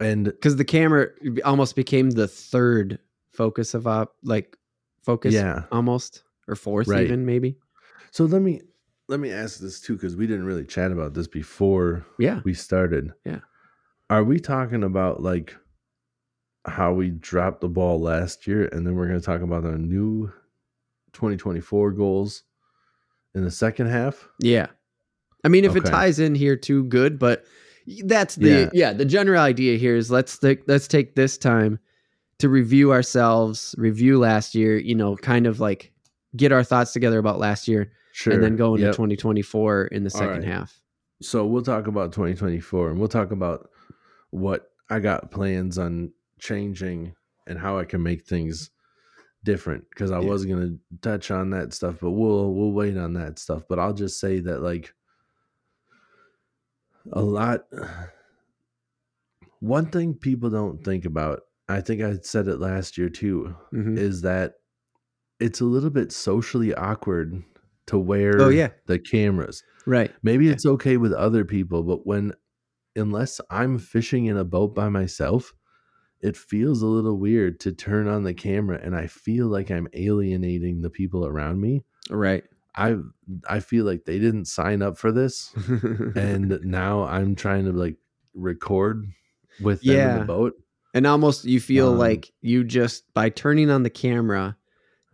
and 0.00 0.28
mm-hmm. 0.28 0.56
the 0.56 0.64
camera 0.64 1.08
almost 1.44 1.76
became 1.76 2.10
the 2.10 2.26
third 2.26 2.98
focus 3.32 3.74
of 3.74 3.86
op, 3.86 4.14
like 4.24 4.56
focus, 5.02 5.34
yeah. 5.34 5.64
almost 5.70 6.24
or 6.48 6.56
fourth 6.56 6.88
Right. 6.88 7.04
even 7.04 7.26
maybe. 7.26 7.58
So 8.10 8.24
let 8.24 8.42
me 8.42 8.62
let 9.08 9.20
me 9.20 9.30
ask 9.30 9.60
this 9.60 9.80
too 9.80 9.94
because 9.94 10.16
we 10.16 10.26
didn't 10.26 10.46
really 10.46 10.64
chat 10.64 10.90
about 10.90 11.14
this 11.14 11.26
before 11.26 12.06
Yeah, 12.18 12.40
we 12.44 12.54
started. 12.54 13.12
Yeah. 13.24 13.40
Are 14.08 14.24
we 14.24 14.40
talking 14.40 14.82
about 14.82 15.22
like 15.22 15.54
how 16.66 16.92
we 16.92 17.10
dropped 17.10 17.60
the 17.60 17.68
ball 17.68 18.00
last 18.00 18.46
year 18.46 18.66
and 18.66 18.86
then 18.86 18.94
we're 18.94 19.06
going 19.08 19.18
to 19.18 19.24
talk 19.24 19.40
about 19.40 19.64
our 19.64 19.78
new 19.78 20.30
2024 21.12 21.92
goals 21.92 22.42
in 23.34 23.44
the 23.44 23.50
second 23.50 23.88
half? 23.88 24.28
Yeah. 24.40 24.66
I 25.44 25.48
mean, 25.48 25.64
if 25.64 25.74
it 25.74 25.84
ties 25.86 26.18
in 26.18 26.34
here 26.34 26.56
too, 26.56 26.84
good. 26.84 27.18
But 27.18 27.44
that's 28.04 28.34
the 28.34 28.48
yeah. 28.48 28.70
Yeah. 28.72 28.92
the 28.92 29.06
general 29.06 29.40
idea 29.40 29.78
here 29.78 29.96
is 29.96 30.10
let's 30.10 30.38
take 30.38 30.62
let's 30.66 30.86
take 30.86 31.14
this 31.14 31.38
time 31.38 31.78
to 32.38 32.48
review 32.48 32.92
ourselves, 32.92 33.74
review 33.78 34.18
last 34.18 34.54
year. 34.54 34.76
You 34.76 34.94
know, 34.94 35.16
kind 35.16 35.46
of 35.46 35.58
like 35.60 35.92
get 36.36 36.52
our 36.52 36.62
thoughts 36.62 36.92
together 36.92 37.18
about 37.18 37.38
last 37.38 37.68
year, 37.68 37.90
Sure. 38.12 38.34
and 38.34 38.42
then 38.42 38.56
go 38.56 38.74
into 38.74 38.86
Yep. 38.88 38.96
2024 38.96 39.86
in 39.86 40.04
the 40.04 40.10
second 40.10 40.28
right. 40.28 40.44
half. 40.44 40.78
So 41.22 41.46
we'll 41.46 41.62
talk 41.62 41.86
about 41.86 42.12
2024 42.12 42.90
and 42.90 42.98
we'll 42.98 43.08
talk 43.08 43.30
about 43.30 43.70
what 44.30 44.70
I 44.90 45.00
got 45.00 45.30
plans 45.30 45.78
on 45.78 46.12
changing 46.40 47.14
and 47.46 47.58
how 47.58 47.78
I 47.78 47.84
can 47.84 48.02
make 48.02 48.24
things 48.26 48.70
different 49.44 49.88
because 49.90 50.10
I 50.10 50.20
Yeah. 50.20 50.28
was 50.28 50.44
going 50.46 50.60
to 50.60 50.98
touch 51.00 51.30
on 51.30 51.50
that 51.50 51.72
stuff 51.72 51.98
but 52.00 52.10
we'll 52.12 52.52
we'll 52.54 52.72
wait 52.72 52.96
on 52.96 53.14
that 53.14 53.38
stuff 53.38 53.62
but 53.68 53.78
I'll 53.78 53.94
just 53.94 54.20
say 54.20 54.40
that 54.40 54.60
like 54.62 54.94
a 57.12 57.22
lot 57.22 57.64
one 59.60 59.86
thing 59.86 60.14
people 60.14 60.50
don't 60.50 60.84
think 60.84 61.04
about 61.04 61.40
I 61.68 61.80
think 61.80 62.02
I 62.02 62.16
said 62.22 62.48
it 62.48 62.58
last 62.58 62.98
year 62.98 63.08
too 63.08 63.54
Mhm. 63.72 63.96
is 63.98 64.22
that 64.22 64.54
it's 65.38 65.60
a 65.60 65.64
little 65.64 65.90
bit 65.90 66.12
socially 66.12 66.74
awkward 66.74 67.42
to 67.86 67.98
wear 67.98 68.40
Oh, 68.40 68.48
yeah. 68.50 68.70
the 68.86 68.98
cameras. 68.98 69.62
Right. 69.86 70.12
Maybe 70.22 70.48
it's 70.48 70.66
okay 70.66 70.96
with 70.96 71.12
other 71.12 71.44
people, 71.44 71.82
but 71.82 72.06
when 72.06 72.34
unless 72.96 73.40
I'm 73.50 73.78
fishing 73.78 74.26
in 74.26 74.36
a 74.36 74.44
boat 74.44 74.74
by 74.74 74.88
myself, 74.88 75.54
it 76.20 76.36
feels 76.36 76.82
a 76.82 76.86
little 76.86 77.16
weird 77.18 77.58
to 77.60 77.72
turn 77.72 78.06
on 78.08 78.24
the 78.24 78.34
camera 78.34 78.78
and 78.82 78.94
I 78.94 79.06
feel 79.06 79.46
like 79.46 79.70
I'm 79.70 79.88
alienating 79.94 80.82
the 80.82 80.90
people 80.90 81.26
around 81.26 81.60
me. 81.60 81.82
Right. 82.10 82.44
I 82.76 82.96
I 83.48 83.60
feel 83.60 83.84
like 83.84 84.04
they 84.04 84.18
didn't 84.18 84.44
sign 84.46 84.82
up 84.82 84.96
for 84.98 85.10
this 85.12 85.52
and 86.16 86.60
now 86.62 87.04
I'm 87.04 87.34
trying 87.34 87.64
to 87.64 87.72
like 87.72 87.96
record 88.34 89.06
with 89.60 89.80
them 89.82 89.90
in 89.90 89.96
Yeah. 89.96 90.18
the 90.18 90.24
boat. 90.24 90.54
and 90.94 91.06
almost 91.06 91.44
you 91.44 91.60
feel 91.60 91.90
Um, 91.92 91.98
like 91.98 92.32
you 92.42 92.64
just 92.64 93.12
by 93.14 93.28
turning 93.30 93.70
on 93.70 93.82
the 93.82 93.90
camera 93.90 94.56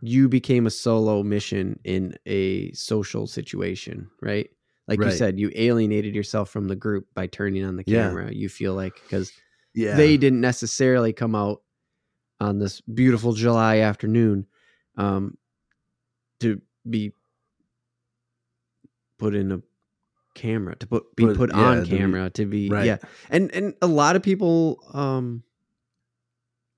you 0.02 0.28
became 0.28 0.66
a 0.66 0.70
solo 0.70 1.22
mission 1.22 1.80
in 1.84 2.14
a 2.26 2.70
social 2.72 3.26
situation 3.26 4.08
right 4.20 4.50
like 4.88 5.02
you 5.02 5.10
said 5.10 5.38
you 5.40 5.50
alienated 5.54 6.14
yourself 6.14 6.50
from 6.50 6.68
the 6.68 6.76
group 6.76 7.06
by 7.14 7.26
turning 7.26 7.64
on 7.64 7.76
the 7.76 7.84
Yeah. 7.86 8.08
camera 8.08 8.30
you 8.32 8.48
feel 8.50 8.74
like 8.74 8.94
because 9.02 9.32
Yeah. 9.76 9.94
they 9.96 10.16
didn't 10.16 10.40
necessarily 10.40 11.12
come 11.12 11.34
out 11.36 11.62
on 12.40 12.58
this 12.58 12.80
beautiful 12.80 13.32
july 13.34 13.78
afternoon 13.78 14.46
um, 14.96 15.36
to 16.40 16.60
be 16.88 17.12
put 19.18 19.34
in 19.34 19.52
a 19.52 19.60
camera 20.34 20.76
to 20.76 20.86
put 20.86 21.16
be 21.16 21.24
Put- 21.24 21.36
put 21.36 21.50
yeah, 21.54 21.62
on 21.62 21.84
to 21.84 21.90
be- 21.90 21.96
camera 21.96 22.30
to 22.30 22.44
be 22.44 22.68
right. 22.68 22.84
yeah 22.84 22.98
and 23.30 23.50
and 23.54 23.74
a 23.80 23.86
lot 23.86 24.16
of 24.16 24.22
people 24.22 24.78
um 24.92 25.42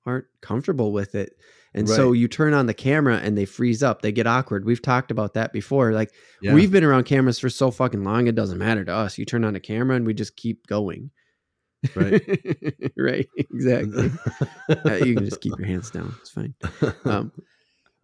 aren't 0.06 0.26
comfortable 0.40 0.92
with 0.92 1.14
it 1.16 1.36
and 1.74 1.86
so 1.88 2.12
you 2.12 2.28
turn 2.28 2.54
on 2.54 2.66
the 2.66 2.72
camera 2.74 3.16
and 3.18 3.36
they 3.36 3.44
freeze 3.44 3.82
up 3.82 4.00
they 4.00 4.12
get 4.12 4.26
awkward 4.28 4.64
we've 4.64 4.80
talked 4.80 5.10
about 5.10 5.34
that 5.34 5.52
before 5.52 5.92
like 5.92 6.12
Yeah. 6.40 6.54
we've 6.54 6.70
been 6.70 6.84
around 6.84 7.04
cameras 7.04 7.38
for 7.40 7.50
so 7.50 7.70
fucking 7.72 8.04
long 8.04 8.26
it 8.28 8.34
doesn't 8.36 8.58
matter 8.58 8.84
to 8.84 8.92
us 8.92 9.18
you 9.18 9.24
turn 9.24 9.44
on 9.44 9.54
a 9.56 9.60
camera 9.60 9.96
and 9.96 10.06
we 10.06 10.14
just 10.14 10.36
keep 10.36 10.66
going 10.68 11.10
Right. 11.94 12.92
right 12.96 13.28
exactly. 13.36 14.10
Uh, 14.68 14.94
you 14.96 15.14
can 15.14 15.24
just 15.24 15.40
keep 15.40 15.56
your 15.58 15.66
hands 15.66 15.90
down. 15.90 16.14
It's 16.20 16.30
fine. 16.30 16.54
Um 17.04 17.32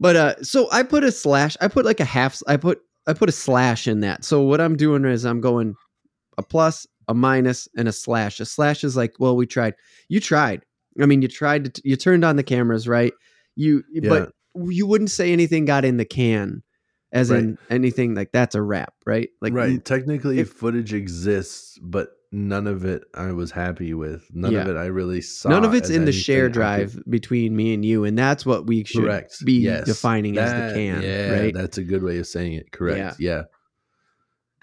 but 0.01 0.16
uh 0.16 0.43
so 0.43 0.68
i 0.72 0.83
put 0.83 1.05
a 1.05 1.12
slash 1.12 1.57
i 1.61 1.68
put 1.68 1.85
like 1.85 2.01
a 2.01 2.05
half 2.05 2.41
i 2.49 2.57
put 2.57 2.81
i 3.07 3.12
put 3.12 3.29
a 3.29 3.33
slash 3.33 3.87
in 3.87 4.01
that. 4.01 4.25
So 4.25 4.43
what 4.43 4.61
i'm 4.61 4.77
doing 4.77 5.05
is 5.05 5.25
i'm 5.25 5.41
going 5.41 5.75
a 6.39 6.43
plus 6.43 6.87
a 7.09 7.14
minus 7.14 7.68
and 7.77 7.87
a 7.87 7.93
slash. 7.93 8.41
A 8.41 8.45
slash 8.45 8.83
is 8.85 8.97
like 8.97 9.14
well 9.18 9.37
we 9.37 9.47
tried 9.47 9.75
you 10.09 10.20
tried. 10.20 10.64
I 11.01 11.07
mean 11.07 11.22
you 11.22 11.29
tried 11.29 11.75
to 11.75 11.83
you 11.85 11.97
turned 11.97 12.25
on 12.25 12.37
the 12.37 12.43
cameras 12.43 12.89
right? 12.89 13.12
You 13.57 13.83
but 14.09 14.33
you 14.57 14.87
wouldn't 14.87 15.11
say 15.11 15.33
anything 15.33 15.64
got 15.64 15.85
in 15.85 15.97
the 15.97 16.05
can 16.05 16.62
as 17.12 17.31
Right. 17.31 17.41
in 17.41 17.59
anything 17.70 18.14
like 18.14 18.33
that's 18.33 18.55
a 18.55 18.62
wrap 18.62 18.95
right? 19.07 19.29
Like 19.41 19.53
right. 19.53 19.85
Technically, 19.85 20.39
if- 20.41 20.51
footage 20.51 20.93
exists, 20.93 21.79
but 21.83 22.14
none 22.35 22.66
of 22.66 22.85
it 22.85 23.05
I 23.14 23.30
was 23.32 23.51
happy 23.53 23.95
with. 23.95 24.28
None 24.35 24.53
Yeah. 24.53 24.62
of 24.62 24.68
it 24.68 24.76
I 24.76 24.87
really 24.87 25.20
saw. 25.20 25.49
none 25.51 25.64
of 25.64 25.72
it's 25.72 25.89
in 25.89 26.05
the 26.05 26.12
share 26.12 26.49
drive 26.49 27.01
between 27.09 27.55
me 27.55 27.72
and 27.74 27.85
you 27.85 28.05
and 28.05 28.18
that's 28.18 28.45
what 28.45 28.66
we 28.66 28.82
should 28.85 29.05
Correct. 29.05 29.45
be 29.45 29.61
Yes. 29.61 29.87
defining 29.87 30.37
as 30.37 30.51
the 30.51 30.74
can 30.74 31.03
Yeah, 31.03 31.30
right 31.30 31.55
that's 31.55 31.78
a 31.78 31.85
good 31.85 32.03
way 32.03 32.18
of 32.18 32.26
saying 32.26 32.55
it. 32.55 32.72
Correct. 32.72 33.20
Yeah. 33.20 33.45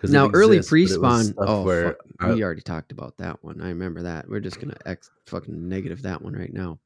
it 0.03 0.09
now 0.09 0.30
early 0.34 0.57
exists, 0.57 0.72
was 0.72 0.88
pre-spawn 1.30 1.34
oh 1.38 1.63
where 1.63 1.97
I- 2.19 2.34
we 2.34 2.43
already 2.43 2.61
talked 2.61 2.91
about 2.91 3.17
that 3.19 3.43
one 3.43 3.61
i 3.61 3.69
remember 3.69 4.01
that 4.01 4.28
we're 4.28 4.39
just 4.39 4.59
gonna 4.59 4.76
x 4.86 5.11
fucking 5.28 5.69
negative 5.69 6.01
that 6.01 6.22
one 6.24 6.34
right 6.34 6.51
now 6.51 6.80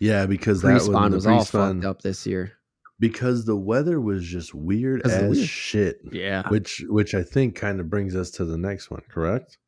yeah, 0.00 0.24
because 0.26 0.62
that 0.62 0.72
was, 0.72 0.84
pre-spawn 0.88 1.12
all 1.14 1.20
pre-spawn- 1.20 1.74
fucked 1.82 1.84
up 1.84 2.00
this 2.02 2.26
year 2.26 2.52
because 3.00 3.44
the 3.44 3.54
weather 3.56 4.00
was 4.00 4.24
just 4.24 4.54
weird 4.54 5.02
'Cause 5.02 5.12
of 5.12 5.18
the 5.20 5.24
as 5.26 5.36
weird- 5.36 5.46
shit. 5.48 6.00
yeah 6.10 6.48
Which 6.48 6.82
which 6.88 7.14
I 7.14 7.22
think 7.22 7.54
kind 7.54 7.80
of 7.80 7.90
brings 7.90 8.16
us 8.16 8.30
to 8.32 8.44
the 8.46 8.56
next 8.56 8.90
one, 8.90 9.02
correct? 9.10 9.58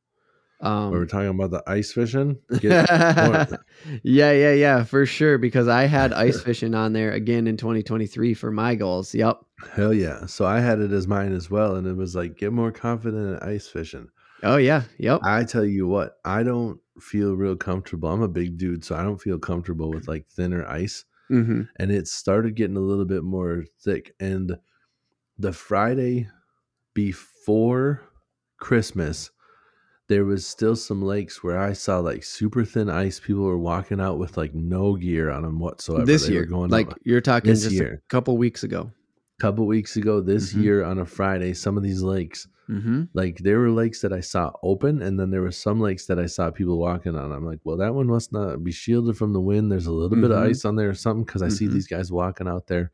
Um 0.60 0.90
we 0.90 0.98
were 0.98 1.06
talking 1.06 1.28
about 1.28 1.50
the 1.50 1.62
ice 1.66 1.92
fishing. 1.92 2.38
Get 2.60 2.88
yeah 4.02 4.32
yeah 4.32 4.52
yeah 4.52 4.84
for 4.84 5.04
sure 5.04 5.36
because 5.38 5.68
i 5.68 5.84
had 5.84 6.12
ice 6.12 6.40
fishing 6.42 6.74
on 6.74 6.92
there 6.94 7.12
again 7.12 7.46
in 7.46 7.56
2023 7.56 8.32
for 8.34 8.50
my 8.50 8.74
goals 8.74 9.14
yep 9.14 9.38
Hell 9.72 9.94
yeah. 9.94 10.26
So 10.26 10.44
I 10.44 10.60
had 10.60 10.80
it 10.80 10.92
as 10.92 11.08
mine 11.08 11.32
as 11.32 11.50
well. 11.50 11.76
And 11.76 11.86
it 11.86 11.96
was 11.96 12.14
like, 12.14 12.36
get 12.36 12.52
more 12.52 12.70
confident 12.70 13.42
in 13.42 13.48
ice 13.48 13.66
fishing. 13.66 14.08
oh 14.42 14.58
yeah 14.58 14.82
yep 14.98 15.20
I 15.24 15.44
tell 15.44 15.64
you 15.64 15.86
what, 15.86 16.18
I 16.26 16.42
don't 16.42 16.78
feel 17.00 17.34
real 17.34 17.56
comfortable. 17.56 18.10
I'm 18.10 18.20
a 18.22 18.28
big 18.28 18.58
dude, 18.58 18.84
so 18.84 18.94
I 18.96 19.02
don't 19.02 19.20
feel 19.20 19.38
comfortable 19.38 19.90
with 19.90 20.08
like 20.08 20.26
thinner 20.28 20.66
ice. 20.66 21.04
hmm 21.28 21.62
And 21.78 21.90
it 21.90 22.06
started 22.06 22.54
getting 22.54 22.76
a 22.76 22.80
little 22.80 23.06
bit 23.06 23.24
more 23.24 23.64
thick. 23.82 24.14
And 24.20 24.58
the 25.38 25.52
Friday 25.54 26.28
before 26.94 28.02
Christmas, 28.58 29.30
there 30.08 30.24
was 30.24 30.46
still 30.46 30.76
some 30.76 31.02
lakes 31.02 31.42
where 31.42 31.58
I 31.58 31.72
saw 31.72 31.98
like 31.98 32.22
super 32.22 32.64
thin 32.64 32.88
ice. 32.88 33.18
People 33.18 33.42
were 33.44 33.58
walking 33.58 34.00
out 34.00 34.18
with 34.18 34.36
like 34.36 34.54
no 34.54 34.94
gear 34.94 35.30
on 35.30 35.42
them 35.42 35.58
whatsoever. 35.58 36.04
this 36.06 36.22
They 36.26 36.28
were 36.30 36.34
year 36.34 36.46
going 36.46 36.70
like 36.70 36.88
you're 37.04 37.20
talking 37.20 37.50
this 37.50 37.62
just 37.64 37.74
year. 37.74 38.02
a 38.04 38.08
couple 38.08 38.36
weeks 38.36 38.62
ago 38.62 38.90
couple 39.38 39.66
weeks 39.66 39.96
ago 39.96 40.22
this 40.22 40.54
Mhm. 40.54 40.62
year 40.62 40.82
on 40.82 40.98
a 40.98 41.04
Friday, 41.04 41.52
some 41.52 41.76
of 41.76 41.82
these 41.82 42.00
lakes, 42.02 42.48
mm-hmm 42.70 43.02
like 43.12 43.36
there 43.40 43.58
were 43.58 43.70
lakes 43.70 44.00
that 44.00 44.10
I 44.12 44.20
saw 44.20 44.50
open, 44.62 45.02
and 45.02 45.20
then 45.20 45.30
there 45.30 45.42
were 45.42 45.50
some 45.52 45.78
lakes 45.78 46.06
that 46.06 46.18
I 46.18 46.24
saw 46.24 46.50
people 46.50 46.78
walking 46.78 47.14
on. 47.14 47.32
I'm 47.32 47.44
like, 47.44 47.60
well, 47.62 47.76
that 47.76 47.94
one 47.94 48.06
must 48.06 48.32
not 48.32 48.64
be 48.64 48.72
shielded 48.72 49.16
from 49.18 49.34
the 49.34 49.40
wind. 49.40 49.70
There's 49.70 49.86
a 49.86 49.92
little 49.92 50.16
bit 50.16 50.30
of 50.30 50.38
Mhm. 50.38 50.48
ice 50.48 50.64
on 50.64 50.76
there 50.76 50.88
or 50.88 50.94
something 50.94 51.24
because 51.24 51.42
I 51.42 51.48
see 51.48 51.66
Mhm. 51.68 51.72
these 51.72 51.86
guys 51.86 52.10
walking 52.10 52.48
out 52.48 52.66
there, 52.66 52.92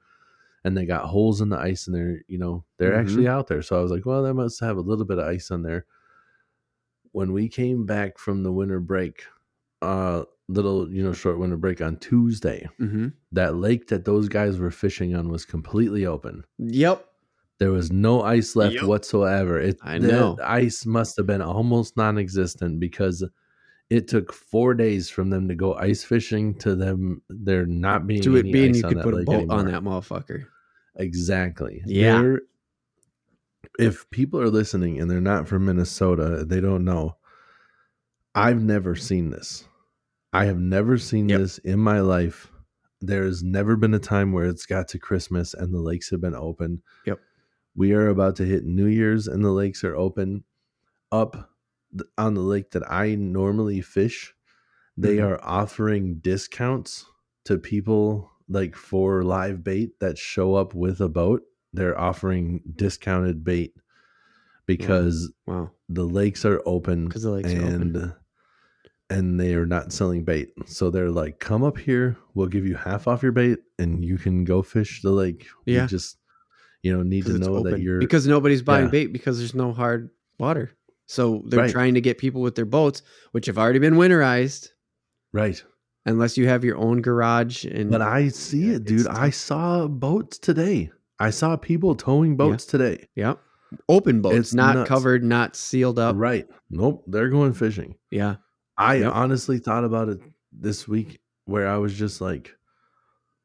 and 0.64 0.76
they 0.76 0.84
got 0.84 1.04
holes 1.04 1.40
in 1.40 1.48
the 1.50 1.58
ice, 1.58 1.86
and 1.86 1.94
they're 1.94 2.22
you 2.26 2.38
know 2.38 2.64
they're 2.78 2.92
Mhm. 2.94 2.98
actually 3.00 3.28
out 3.28 3.46
there. 3.46 3.62
So 3.62 3.78
I 3.78 3.82
was 3.82 3.92
like, 3.92 4.04
well, 4.04 4.24
that 4.24 4.34
must 4.34 4.58
have 4.60 4.76
a 4.78 4.80
little 4.80 5.04
bit 5.04 5.18
of 5.20 5.26
ice 5.28 5.50
on 5.52 5.62
there. 5.62 5.86
When 7.12 7.32
we 7.32 7.48
came 7.48 7.84
back 7.86 8.18
from 8.18 8.42
the 8.42 8.52
winter 8.52 8.80
break, 8.80 9.24
uh, 9.80 10.24
little 10.48 10.90
you 10.90 11.02
know 11.02 11.12
short 11.12 11.38
winter 11.38 11.56
break 11.56 11.80
on 11.80 11.96
Tuesday, 11.98 12.68
mm-hmm 12.80 13.08
that 13.34 13.56
lake 13.56 13.88
that 13.88 14.04
those 14.04 14.28
guys 14.28 14.58
were 14.58 14.70
fishing 14.70 15.14
on 15.16 15.28
was 15.30 15.44
completely 15.46 16.04
open. 16.04 16.44
yep 16.58 17.06
There 17.58 17.70
was 17.72 17.90
no 17.90 18.22
ice 18.22 18.54
left 18.56 18.74
Yep. 18.74 18.84
whatsoever. 18.84 19.58
It, 19.58 19.78
I 19.82 19.98
the 19.98 20.08
know. 20.08 20.38
ice 20.42 20.84
must 20.84 21.16
have 21.16 21.26
been 21.26 21.40
almost 21.40 21.96
non-existent 21.96 22.78
because 22.80 23.24
it 23.88 24.08
took 24.08 24.32
four 24.32 24.74
days 24.74 25.08
from 25.08 25.30
them 25.30 25.48
to 25.48 25.54
go 25.54 25.74
ice 25.74 26.02
fishing 26.04 26.54
to 26.58 26.74
them 26.74 27.22
there 27.30 27.64
not 27.66 28.06
being 28.06 28.22
to 28.22 28.36
it 28.36 28.44
being 28.52 28.74
you 28.74 28.82
could 28.82 29.00
put 29.02 29.14
a 29.14 29.24
boat 29.24 29.48
on 29.50 29.66
that 29.66 29.82
motherfucker 29.82 30.44
Exactly. 30.96 31.82
Yeah. 31.86 32.20
There- 32.22 32.42
if 33.78 34.08
people 34.10 34.40
are 34.40 34.50
listening 34.50 35.00
and 35.00 35.10
they're 35.10 35.20
not 35.20 35.48
from 35.48 35.64
Minnesota, 35.66 36.44
they 36.46 36.60
don't 36.60 36.84
know. 36.84 37.16
I've 38.34 38.62
never 38.62 38.94
seen 38.94 39.30
this. 39.30 39.66
I 40.32 40.46
have 40.46 40.58
never 40.58 40.96
seen 40.98 41.28
Yep. 41.28 41.40
this 41.40 41.58
in 41.58 41.78
my 41.78 42.00
life. 42.00 42.50
There 43.00 43.24
has 43.24 43.42
never 43.42 43.76
been 43.76 43.94
a 43.94 43.98
time 43.98 44.32
where 44.32 44.46
it's 44.46 44.64
got 44.66 44.88
to 44.88 44.98
Christmas 44.98 45.54
and 45.54 45.74
the 45.74 45.80
lakes 45.80 46.10
have 46.10 46.20
been 46.20 46.34
open. 46.34 46.82
Yep. 47.06 47.20
We 47.74 47.92
are 47.92 48.08
about 48.08 48.36
to 48.36 48.44
hit 48.44 48.64
New 48.64 48.86
Year's 48.86 49.26
and 49.28 49.44
the 49.44 49.50
lakes 49.50 49.84
are 49.84 49.96
open. 49.96 50.44
Up 51.10 51.50
on 52.16 52.34
the 52.34 52.40
lake 52.40 52.70
that 52.70 52.90
I 52.90 53.14
normally 53.16 53.82
fish, 53.82 54.34
they 54.96 55.16
Mhm. 55.16 55.24
are 55.24 55.40
offering 55.44 56.16
discounts 56.20 57.04
to 57.44 57.58
people 57.58 58.30
like 58.48 58.76
for 58.76 59.22
live 59.22 59.62
bait 59.64 59.98
that 60.00 60.16
show 60.16 60.54
up 60.54 60.74
with 60.74 61.00
a 61.00 61.08
boat. 61.08 61.42
They're 61.72 61.98
offering 61.98 62.62
discounted 62.76 63.44
bait 63.44 63.74
because 64.66 65.32
wow 65.46 65.70
the 65.88 66.04
lakes 66.04 66.44
are 66.44 66.62
open 66.66 67.08
'Cause 67.10 67.22
the 67.22 67.30
lakes 67.30 67.52
are 67.52 67.58
open. 67.62 67.72
and 67.96 68.12
and 69.10 69.38
they 69.38 69.54
are 69.54 69.66
not 69.66 69.92
selling 69.92 70.24
bait. 70.24 70.54
So 70.64 70.88
they're 70.88 71.10
like, 71.10 71.38
"Come 71.38 71.62
up 71.62 71.76
here, 71.76 72.16
we'll 72.34 72.46
give 72.46 72.66
you 72.66 72.76
half 72.76 73.06
off 73.06 73.22
your 73.22 73.32
bait, 73.32 73.58
and 73.78 74.02
you 74.02 74.16
can 74.16 74.44
go 74.44 74.62
fish 74.62 75.02
the 75.02 75.10
lake." 75.10 75.46
Yeah. 75.66 75.82
you 75.82 75.88
just 75.88 76.16
you 76.82 76.92
know 76.96 77.02
need 77.02 77.26
to 77.26 77.36
know 77.38 77.62
that 77.64 77.80
you're 77.80 77.98
because 78.00 78.26
nobody's 78.26 78.62
buying 78.62 78.86
Yeah. 78.86 78.90
bait 78.90 79.06
because 79.12 79.38
there's 79.38 79.54
no 79.54 79.72
hard 79.72 80.10
water 80.38 80.70
so 81.06 81.42
they're 81.46 81.60
Right. 81.60 81.70
trying 81.70 81.94
to 81.94 82.00
get 82.00 82.16
people 82.18 82.40
with 82.40 82.54
their 82.54 82.64
boats 82.64 83.02
which 83.32 83.46
have 83.46 83.58
already 83.58 83.78
been 83.78 83.94
winterized 83.94 84.68
right. 85.32 85.62
unless 86.06 86.36
you 86.38 86.48
have 86.48 86.64
your 86.64 86.76
own 86.78 87.02
garage 87.02 87.64
and 87.66 87.90
But 87.90 88.00
I 88.02 88.28
see 88.28 88.66
Yeah, 88.70 88.76
it, 88.76 88.84
dude. 88.84 89.06
I 89.06 89.30
saw 89.30 89.86
boats 89.86 90.38
today. 90.38 90.90
I 91.18 91.30
saw 91.30 91.56
people 91.56 91.94
towing 91.94 92.36
boats 92.36 92.64
today. 92.66 93.08
Yep. 93.16 93.38
Open 93.88 94.20
boats, 94.20 94.36
It's 94.36 94.54
not 94.54 94.74
nuts. 94.76 94.88
covered, 94.88 95.24
not 95.24 95.56
sealed 95.56 95.98
up. 95.98 96.16
Right? 96.16 96.46
Nope. 96.70 97.04
They're 97.06 97.28
going 97.30 97.52
fishing. 97.54 97.94
Yeah. 98.10 98.36
I 98.76 98.96
Yep. 98.96 99.12
honestly 99.14 99.58
thought 99.58 99.84
about 99.84 100.08
it 100.08 100.20
this 100.52 100.86
week 100.88 101.20
where 101.46 101.66
I 101.68 101.76
was 101.78 101.94
just 101.94 102.20
like, 102.20 102.54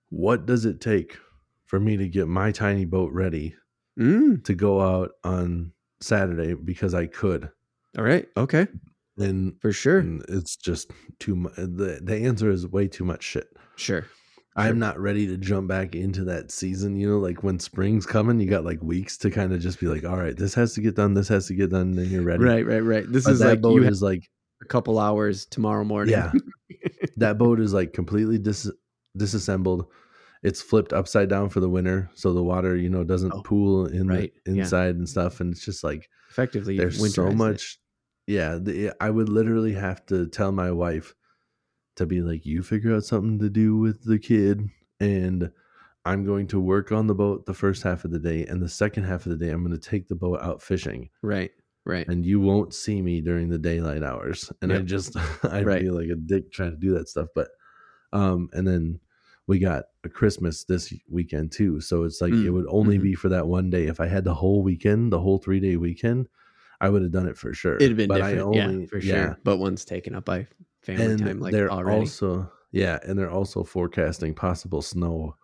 what 0.09 0.45
does 0.45 0.65
it 0.65 0.82
take 0.82 1.18
for 1.65 1.80
me 1.80 1.97
to 1.97 2.07
get 2.07 2.28
my 2.28 2.51
tiny 2.51 2.86
boat 2.86 3.11
ready 3.13 3.55
Mm. 3.99 4.43
to 4.45 4.53
go 4.53 4.82
out 4.82 5.11
on 5.24 5.72
Saturday 6.01 6.53
because 6.53 6.93
I 6.93 7.07
could? 7.07 7.49
All 7.97 8.03
right. 8.03 8.28
Okay. 8.38 8.68
And, 9.18 9.55
For 9.61 9.72
sure. 9.72 9.99
and 9.99 10.24
it's 10.30 10.55
just 10.55 10.91
too 11.20 11.36
much. 11.36 11.55
The, 11.55 11.99
the 12.03 12.15
answer 12.15 12.51
is 12.51 12.68
way 12.68 12.88
too 12.88 13.03
much 13.05 13.24
shit. 13.24 13.47
Sure. 13.76 14.05
I'm 14.58 14.80
not 14.80 14.99
ready 14.99 15.28
to 15.28 15.38
jump 15.38 15.68
back 15.68 15.95
into 15.95 16.24
that 16.26 16.49
season. 16.51 16.95
You 16.97 17.10
know, 17.12 17.18
like 17.20 17.43
when 17.43 17.60
spring's 17.60 18.05
coming, 18.05 18.39
you 18.39 18.49
got 18.49 18.66
like 18.66 18.82
weeks 18.82 19.18
to 19.20 19.30
kind 19.32 19.53
of 19.53 19.60
just 19.62 19.80
be 19.80 19.88
like, 19.88 20.03
all 20.03 20.18
right, 20.18 20.36
this 20.36 20.53
has 20.55 20.74
to 20.74 20.82
get 20.82 20.95
done, 20.95 21.14
this 21.14 21.28
has 21.28 21.47
to 21.47 21.53
get 21.53 21.70
done, 21.70 21.91
then 21.91 22.10
you're 22.10 22.24
ready. 22.24 22.43
Right, 22.43 22.66
right, 22.66 22.80
right. 22.84 23.05
This 23.08 23.26
But 23.26 23.34
is 23.34 23.39
that 23.39 23.47
like 23.49 23.62
boat 23.62 23.84
is 23.84 24.01
like, 24.01 24.24
a 24.62 24.66
couple 24.66 24.97
hours 24.99 25.45
tomorrow 25.45 25.84
morning. 25.84 26.14
yeah, 26.14 26.32
that 27.18 27.38
boat 27.38 27.60
is 27.60 27.74
like 27.74 27.93
completely 27.93 28.39
dis- 28.39 28.72
disassembled. 29.16 29.86
It's 30.43 30.62
flipped 30.62 30.93
upside 30.93 31.30
down 31.30 31.49
for 31.49 31.60
the 31.60 31.70
winter, 31.70 32.10
so 32.16 32.34
the 32.34 32.43
water, 32.43 32.76
you 32.76 32.89
know, 32.89 33.03
doesn't 33.03 33.34
Oh, 33.34 33.41
pool 33.43 33.86
in 33.88 34.08
right, 34.08 34.32
the 34.45 34.53
yeah. 34.53 34.62
inside 34.64 34.95
and 34.95 35.08
stuff. 35.08 35.39
And 35.39 35.51
it's 35.53 35.64
just 35.66 35.84
like 35.84 36.10
Effectively, 36.32 36.78
there's 36.78 36.97
so 36.97 37.24
winterized 37.26 37.32
it. 37.32 37.36
much. 37.36 37.80
Yeah, 38.28 38.58
the, 38.62 38.91
I 38.99 39.10
would 39.10 39.30
literally 39.30 39.74
have 39.74 40.05
to 40.08 40.28
tell 40.28 40.51
my 40.51 40.72
wife 40.72 41.14
to 41.97 42.05
be 42.05 42.21
like, 42.21 42.45
"You 42.45 42.63
figure 42.63 42.95
out 42.95 43.03
something 43.05 43.39
to 43.39 43.49
do 43.49 43.77
with 43.77 44.03
the 44.05 44.19
kid, 44.19 44.69
and 44.99 45.51
I'm 46.05 46.25
going 46.25 46.47
to 46.47 46.59
work 46.59 46.91
on 46.91 47.07
the 47.07 47.15
boat 47.15 47.45
the 47.45 47.53
first 47.53 47.83
half 47.83 48.05
of 48.05 48.11
the 48.11 48.19
day, 48.19 48.45
and 48.45 48.61
the 48.61 48.69
second 48.69 49.03
half 49.05 49.25
of 49.25 49.31
the 49.31 49.37
day, 49.45 49.51
I'm 49.51 49.63
going 49.65 49.77
to 49.79 49.89
take 49.89 50.07
the 50.07 50.15
boat 50.15 50.39
out 50.41 50.61
fishing, 50.61 51.09
Right, 51.21 51.51
right. 51.85 52.07
and 52.07 52.25
you 52.25 52.39
won't 52.39 52.73
see 52.73 53.01
me 53.01 53.21
during 53.21 53.49
the 53.49 53.57
daylight 53.59 54.03
hours." 54.03 54.51
And 54.61 54.73
I 54.73 54.81
just, 54.81 55.15
I 55.43 55.63
Right. 55.63 55.65
feel 55.65 55.93
like 55.95 56.09
a 56.09 56.15
dick 56.15 56.51
trying 56.51 56.71
to 56.71 56.77
do 56.77 56.93
that 56.95 57.09
stuff, 57.09 57.29
but, 57.35 57.49
um, 58.13 58.49
and 58.53 58.67
then 58.67 58.99
we 59.47 59.59
got 59.59 59.85
a 60.03 60.09
Christmas 60.09 60.63
this 60.65 60.93
weekend 61.09 61.51
too, 61.53 61.81
so 61.81 62.03
it's 62.03 62.21
like 62.21 62.33
Mm, 62.33 62.43
it 62.43 62.51
would 62.51 62.67
only 62.69 62.97
mhm. 62.97 63.03
be 63.03 63.15
for 63.15 63.29
that 63.29 63.47
one 63.47 63.69
day. 63.69 63.87
If 63.87 63.99
I 64.01 64.07
had 64.07 64.23
the 64.25 64.35
whole 64.35 64.63
weekend, 64.63 65.13
the 65.13 65.21
whole 65.21 65.37
three 65.39 65.59
day 65.59 65.77
weekend. 65.77 66.29
I 66.81 66.89
would 66.89 67.01
have 67.03 67.11
done 67.11 67.27
it 67.27 67.37
for 67.37 67.53
sure. 67.53 67.79
It'd 67.79 67.91
have 67.91 67.97
been 67.97 68.09
but 68.09 68.15
different, 68.15 68.39
I 68.39 68.43
only, 68.43 68.85
yeah, 68.85 68.87
for 68.87 69.01
sure. 69.01 69.39
But 69.43 69.57
one's 69.57 69.85
taken 69.85 70.15
up 70.15 70.25
by 70.25 70.47
family 70.88 71.05
and 71.11 71.19
time, 71.19 71.39
like 71.39 71.53
they're 71.53 71.71
already. 71.71 72.05
also 72.05 72.51
yeah, 72.71 72.99
and 73.05 73.17
they're 73.17 73.31
also 73.31 73.63
forecasting 73.63 74.33
possible 74.33 74.81
snow 74.81 75.35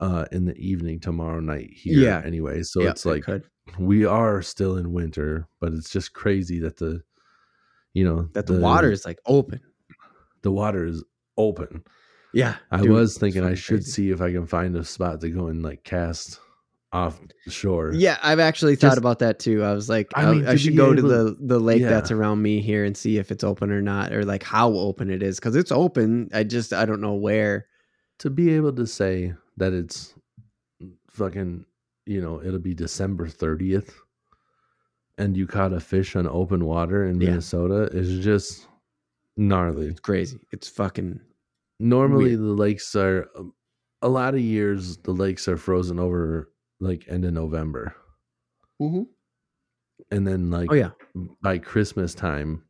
uh 0.00 0.26
in 0.32 0.44
the 0.44 0.56
evening 0.56 1.00
tomorrow 1.00 1.40
night 1.40 1.70
here 1.72 2.00
Yeah. 2.02 2.22
anyway. 2.24 2.62
So 2.62 2.82
Yeah, 2.82 2.90
it's 2.90 3.06
like 3.06 3.24
could. 3.24 3.44
we 3.78 4.04
are 4.04 4.42
still 4.42 4.76
in 4.76 4.92
winter, 4.92 5.48
but 5.60 5.72
it's 5.72 5.90
just 5.90 6.12
crazy 6.12 6.58
that 6.60 6.76
the 6.76 7.02
you 7.94 8.04
know 8.04 8.28
that 8.34 8.46
the, 8.46 8.60
water 8.60 8.90
is 8.90 9.04
like 9.04 9.18
open. 9.26 9.60
the 10.42 10.50
water 10.50 10.84
is 10.86 11.02
open. 11.38 11.82
Yeah, 12.34 12.56
I 12.70 12.82
dude, 12.82 12.90
was 12.90 13.16
thinking 13.16 13.42
I 13.44 13.54
should 13.54 13.78
crazy. 13.78 13.90
see 13.90 14.10
if 14.10 14.20
I 14.20 14.32
can 14.32 14.46
find 14.46 14.76
a 14.76 14.84
spot 14.84 15.20
to 15.22 15.30
go 15.30 15.46
and 15.46 15.62
like 15.62 15.82
cast 15.84 16.38
off 16.96 17.20
the 17.44 17.50
shore. 17.50 17.92
Yeah, 17.94 18.16
I've 18.22 18.40
actually 18.40 18.74
thought 18.76 18.88
Just- 18.88 18.98
about 18.98 19.18
that 19.20 19.38
too. 19.38 19.62
I 19.62 19.72
was 19.74 19.88
like, 19.88 20.08
I 20.14 20.22
I, 20.24 20.32
mean, 20.32 20.46
I 20.48 20.52
to 20.52 20.58
should 20.58 20.70
be 20.72 20.76
go 20.76 20.92
to 20.94 20.98
able- 20.98 21.08
the 21.08 21.36
the 21.40 21.58
lake 21.60 21.82
Yeah. 21.82 21.90
that's 21.90 22.10
around 22.10 22.42
me 22.42 22.60
here 22.60 22.84
and 22.84 22.96
see 22.96 23.18
if 23.18 23.30
it's 23.30 23.44
open 23.44 23.70
or 23.70 23.82
not, 23.82 24.12
or 24.12 24.24
like 24.24 24.42
how 24.42 24.72
open 24.72 25.10
it 25.10 25.22
is, 25.22 25.38
because 25.38 25.56
it's 25.56 25.72
open. 25.72 26.28
I 26.32 26.42
just 26.44 26.72
I 26.72 26.84
don't 26.86 27.00
know 27.00 27.14
where. 27.14 27.66
To 28.20 28.30
be 28.30 28.54
able 28.54 28.72
to 28.72 28.86
say 28.86 29.34
that 29.58 29.72
it's 29.74 30.14
fucking 31.10 31.64
you 32.06 32.20
know, 32.20 32.40
it'll 32.42 32.60
be 32.60 32.72
December 32.74 33.26
30th 33.26 33.90
and 35.18 35.36
you 35.36 35.44
caught 35.46 35.72
a 35.72 35.80
fish 35.80 36.14
on 36.14 36.26
open 36.28 36.64
water 36.64 37.04
in 37.06 37.20
Yeah. 37.20 37.30
Minnesota 37.30 37.88
is 37.92 38.24
just 38.24 38.68
gnarly. 39.36 39.88
It's 39.88 39.98
crazy. 40.00 40.38
It's 40.52 40.68
fucking 40.68 41.20
Normally 41.80 42.36
the 42.36 42.42
lakes 42.42 42.94
are 42.96 43.28
a 44.02 44.08
lot 44.08 44.34
of 44.34 44.40
years 44.40 44.96
the 44.98 45.10
lakes 45.12 45.48
are 45.48 45.56
frozen 45.58 45.98
over 45.98 46.50
like 46.80 47.04
end 47.08 47.24
of 47.24 47.32
November. 47.32 47.94
Mm-hmm. 48.80 49.02
And 50.10 50.26
then 50.26 50.50
like 50.50 50.70
oh 50.70 50.74
yeah, 50.74 50.90
by 51.42 51.58
Christmas 51.58 52.14
time 52.14 52.62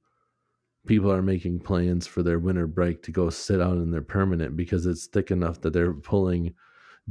people 0.87 1.13
are 1.13 1.23
making 1.23 1.59
plans 1.61 2.07
for 2.07 2.23
their 2.23 2.39
winter 2.39 2.67
break 2.67 3.03
to 3.03 3.11
go 3.11 3.29
sit 3.29 3.61
out 3.61 3.77
in 3.77 3.91
their 3.91 4.03
permanent 4.03 4.57
because 4.57 4.87
it's 4.87 5.09
thick 5.09 5.31
enough 5.31 5.61
that 5.61 5.73
they're 5.73 5.93
pulling 5.93 6.55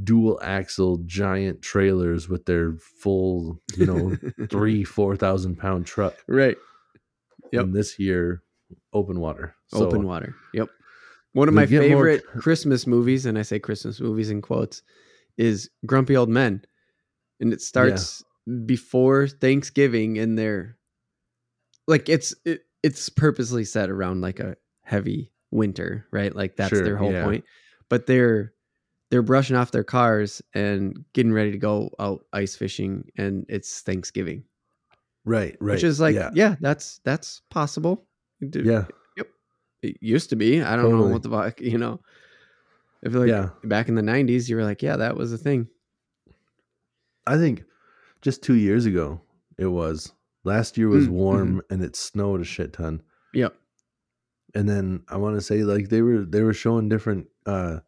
dual 0.02 0.38
axle 0.42 0.98
giant 1.04 1.62
trailers 1.62 2.28
with 2.28 2.44
their 2.46 2.74
full, 3.00 3.60
you 3.76 3.86
know, 3.86 4.16
three, 4.50 4.84
four 4.84 5.16
thousand 5.16 5.56
pound 5.56 5.86
truck. 5.86 6.14
right. 6.26 6.56
Yep. 7.52 7.62
And 7.62 7.74
this 7.74 7.98
year, 8.00 8.42
open 8.92 9.20
water. 9.20 9.54
So, 9.68 9.86
open 9.86 10.04
water. 10.04 10.34
Yep. 10.52 10.68
One 11.32 11.48
of 11.48 11.54
my 11.54 11.64
get 11.64 11.78
more- 11.78 11.88
favorite 11.88 12.26
Christmas 12.26 12.88
movies, 12.88 13.24
and 13.24 13.38
I 13.38 13.42
say 13.42 13.60
Christmas 13.60 14.00
movies 14.00 14.30
in 14.30 14.42
quotes, 14.42 14.82
is 15.38 15.70
Grumpy 15.84 16.16
Old 16.16 16.28
Men, 16.28 16.62
and 17.40 17.52
it 17.52 17.60
starts 17.60 18.24
before 18.64 19.28
Thanksgiving, 19.28 20.18
and 20.18 20.38
they're 20.38 20.76
like 21.86 22.08
it's 22.08 22.34
it, 22.44 22.62
it's 22.82 23.08
purposely 23.08 23.64
set 23.64 23.90
around 23.90 24.20
like 24.20 24.40
a 24.40 24.56
heavy 24.82 25.32
winter, 25.50 26.06
right? 26.12 26.34
Like 26.34 26.56
that's 26.56 26.70
Sure, 26.70 26.84
their 26.84 26.96
whole 26.96 27.12
yeah. 27.12 27.24
point. 27.24 27.44
But 27.88 28.06
they're 28.06 28.52
they're 29.10 29.22
brushing 29.22 29.56
off 29.56 29.70
their 29.70 29.84
cars 29.84 30.42
and 30.54 31.04
getting 31.12 31.32
ready 31.32 31.52
to 31.52 31.58
go 31.58 31.90
out 31.98 32.24
ice 32.32 32.56
fishing, 32.56 33.10
and 33.16 33.46
it's 33.48 33.80
Thanksgiving, 33.82 34.44
Right, 35.24 35.56
right. 35.60 35.74
which 35.74 35.84
is 35.84 36.00
like 36.00 36.14
yeah, 36.14 36.30
yeah, 36.34 36.56
that's 36.60 37.00
that's 37.04 37.42
possible. 37.50 38.06
Yeah, 38.40 38.84
it 39.82 39.96
used 40.00 40.30
to 40.30 40.36
be. 40.36 40.62
I 40.62 40.76
don't 40.76 40.98
know 40.98 41.06
what 41.06 41.22
the 41.22 41.30
fuck, 41.30 41.60
you 41.60 41.78
know. 41.78 42.00
I 43.04 43.08
feel 43.08 43.20
like 43.20 43.28
yeah. 43.28 43.50
back 43.64 43.88
in 43.88 43.94
the 43.94 44.02
'90s, 44.02 44.48
you 44.48 44.56
were 44.56 44.64
like, 44.64 44.82
"Yeah, 44.82 44.96
that 44.96 45.16
was 45.16 45.32
a 45.32 45.38
thing." 45.38 45.68
I 47.26 47.36
think 47.36 47.64
just 48.22 48.42
two 48.42 48.54
years 48.54 48.86
ago 48.86 49.20
it 49.58 49.66
was. 49.66 50.12
Last 50.44 50.78
year 50.78 50.88
was 50.88 51.08
Mm, 51.08 51.10
warm 51.10 51.62
and 51.70 51.82
it 51.82 51.96
snowed 51.96 52.40
a 52.40 52.44
shit 52.44 52.72
ton. 52.72 53.02
Yep. 53.34 53.54
and 54.54 54.68
then 54.68 55.02
I 55.08 55.16
want 55.16 55.36
to 55.36 55.40
say 55.42 55.64
like 55.64 55.88
they 55.88 56.02
were 56.02 56.24
they 56.24 56.42
were 56.42 56.54
showing 56.54 56.88
different 56.88 57.26
uh 57.46 57.80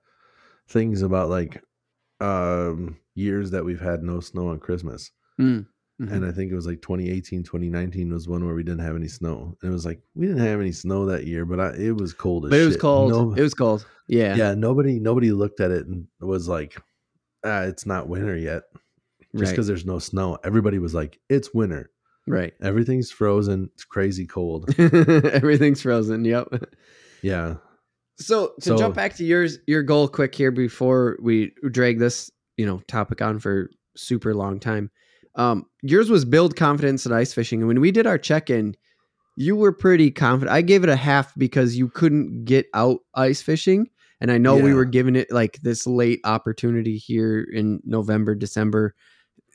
things 0.68 1.02
about 1.02 1.30
like 1.30 1.62
um 2.20 2.96
years 3.14 3.50
that 3.52 3.64
we've 3.64 3.80
had 3.80 4.02
no 4.02 4.20
snow 4.20 4.48
on 4.48 4.58
Christmas. 4.58 5.10
Mm, 5.40 5.66
mhm. 6.00 6.12
And 6.12 6.26
I 6.26 6.32
think 6.32 6.50
it 6.50 6.54
was 6.56 6.66
like 6.66 6.82
2018, 6.82 7.42
2019 7.44 8.12
was 8.12 8.28
one 8.28 8.44
where 8.44 8.54
we 8.54 8.62
didn't 8.64 8.84
have 8.84 8.96
any 8.96 9.08
snow. 9.08 9.56
And 9.62 9.70
it 9.70 9.72
was 9.72 9.86
like 9.86 10.00
we 10.14 10.26
didn't 10.26 10.42
have 10.44 10.60
any 10.60 10.72
snow 10.72 11.06
that 11.06 11.26
year, 11.26 11.44
but 11.44 11.60
I, 11.60 11.68
it 11.76 11.96
was 11.96 12.12
cold 12.12 12.44
as 12.46 12.50
but 12.50 12.60
it 12.60 12.66
was 12.66 12.76
cold. 12.76 13.10
No- 13.10 13.32
It 13.34 13.42
was 13.42 13.54
cold. 13.54 13.86
Yeah. 14.08 14.34
yeah, 14.36 14.54
nobody 14.54 14.98
nobody 14.98 15.30
looked 15.32 15.60
at 15.60 15.70
it 15.70 15.86
and 15.86 16.06
was 16.20 16.48
like 16.48 16.76
ah, 17.44 17.62
it's 17.62 17.86
not 17.86 18.08
winter 18.08 18.36
yet. 18.36 18.64
Just 19.38 19.50
right. 19.50 19.52
because 19.54 19.66
there's 19.66 19.86
no 19.86 19.98
snow. 19.98 20.38
Everybody 20.44 20.78
was 20.78 20.94
like, 20.94 21.18
it's 21.28 21.52
winter. 21.54 21.90
Right. 22.26 22.52
Everything's 22.62 23.10
frozen. 23.10 23.70
It's 23.74 23.84
crazy 23.84 24.26
cold. 24.26 24.68
Everything's 24.78 25.80
frozen. 25.82 26.24
Yep. 26.24 26.48
yeah. 27.22 27.54
So 28.16 28.48
to 28.60 28.62
So- 28.62 28.76
jump 28.76 28.94
back 28.94 29.16
to 29.16 29.24
yours, 29.24 29.58
your 29.66 29.82
goal 29.82 30.08
quick 30.08 30.34
here 30.34 30.50
before 30.50 31.18
we 31.22 31.52
drag 31.70 31.98
this, 31.98 32.30
you 32.56 32.66
know, 32.66 32.82
topic 32.88 33.22
on 33.22 33.38
for 33.38 33.70
super 33.96 34.34
long 34.34 34.60
time. 34.60 34.90
Um, 35.36 35.66
yours 35.82 36.10
was 36.10 36.24
build 36.24 36.56
confidence 36.56 37.06
in 37.06 37.12
ice 37.12 37.32
fishing, 37.32 37.60
and 37.60 37.68
when 37.68 37.80
we 37.80 37.92
did 37.92 38.06
our 38.08 38.18
check-in, 38.18 38.74
you 39.36 39.54
were 39.54 39.72
pretty 39.72 40.10
confident. 40.10 40.52
I 40.52 40.62
gave 40.62 40.82
it 40.82 40.88
a 40.90 40.96
half 40.96 41.32
because 41.36 41.76
you 41.76 41.88
couldn't 41.88 42.44
get 42.44 42.66
out 42.74 42.98
ice 43.14 43.40
fishing, 43.40 43.88
and 44.20 44.32
I 44.32 44.38
know 44.38 44.56
we 44.56 44.74
were 44.74 44.84
giving 44.84 45.14
it 45.14 45.30
like 45.30 45.60
this 45.62 45.86
late 45.86 46.18
opportunity 46.24 46.96
here 46.96 47.46
in 47.52 47.80
November, 47.84 48.34
December, 48.34 48.96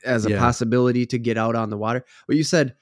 as 0.04 0.26
a 0.26 0.30
Yeah. 0.30 0.38
possibility 0.38 1.06
to 1.06 1.18
get 1.18 1.36
out 1.38 1.56
on 1.56 1.70
the 1.70 1.76
water. 1.78 2.04
But 2.26 2.36
you 2.36 2.44
said 2.44 2.74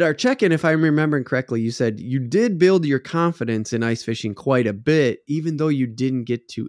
our 0.00 0.14
check-in, 0.14 0.52
if 0.52 0.64
I'm 0.64 0.82
remembering 0.82 1.24
correctly, 1.24 1.60
you 1.60 1.72
said 1.72 1.98
you 1.98 2.20
did 2.20 2.58
build 2.58 2.84
your 2.84 3.00
confidence 3.00 3.72
in 3.72 3.82
ice 3.82 4.04
fishing 4.04 4.34
quite 4.34 4.66
a 4.68 4.72
bit, 4.72 5.20
even 5.26 5.56
though 5.56 5.68
you 5.68 5.86
didn't 5.88 6.24
get 6.24 6.48
to 6.50 6.68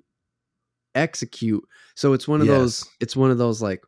execute. 0.95 1.63
So 1.95 2.13
it's 2.13 2.28
one 2.28 2.41
of 2.41 2.47
those. 2.47 2.84
It's 2.99 3.15
one 3.15 3.32
of 3.32 3.38
those 3.38 3.61
like 3.61 3.84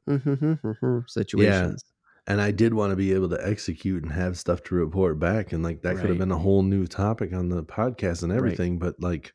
situations. 1.08 1.84
and 2.28 2.40
I 2.40 2.52
did 2.52 2.74
want 2.74 2.92
to 2.92 2.96
be 2.96 3.12
able 3.14 3.30
to 3.30 3.46
execute 3.48 4.04
and 4.04 4.12
have 4.12 4.38
stuff 4.38 4.64
to 4.66 4.76
report 4.76 5.20
back, 5.20 5.52
and 5.52 5.64
like 5.64 5.82
that 5.82 5.98
could 5.98 6.10
have 6.10 6.20
been 6.20 6.32
a 6.32 6.38
whole 6.38 6.64
new 6.64 6.88
topic 6.88 7.34
on 7.34 7.50
the 7.50 7.64
podcast 7.64 8.24
and 8.24 8.32
everything. 8.32 8.80
But 8.80 9.02
like 9.02 9.34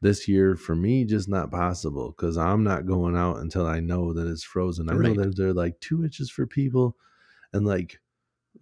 this 0.00 0.28
year 0.28 0.56
for 0.56 0.74
me, 0.76 1.04
just 1.04 1.28
not 1.28 1.50
possible 1.50 2.14
because 2.16 2.36
I'm 2.38 2.62
not 2.64 2.86
going 2.86 3.16
out 3.16 3.38
until 3.38 3.66
I 3.66 3.80
know 3.80 4.12
that 4.12 4.26
it's 4.28 4.44
frozen. 4.44 4.88
I 4.88 4.94
Right. 4.94 5.16
know 5.16 5.22
that 5.24 5.36
they're 5.36 5.52
like 5.52 5.80
two 5.80 6.04
inches 6.04 6.30
for 6.30 6.46
people 6.46 6.96
and 7.52 7.66
like 7.66 8.00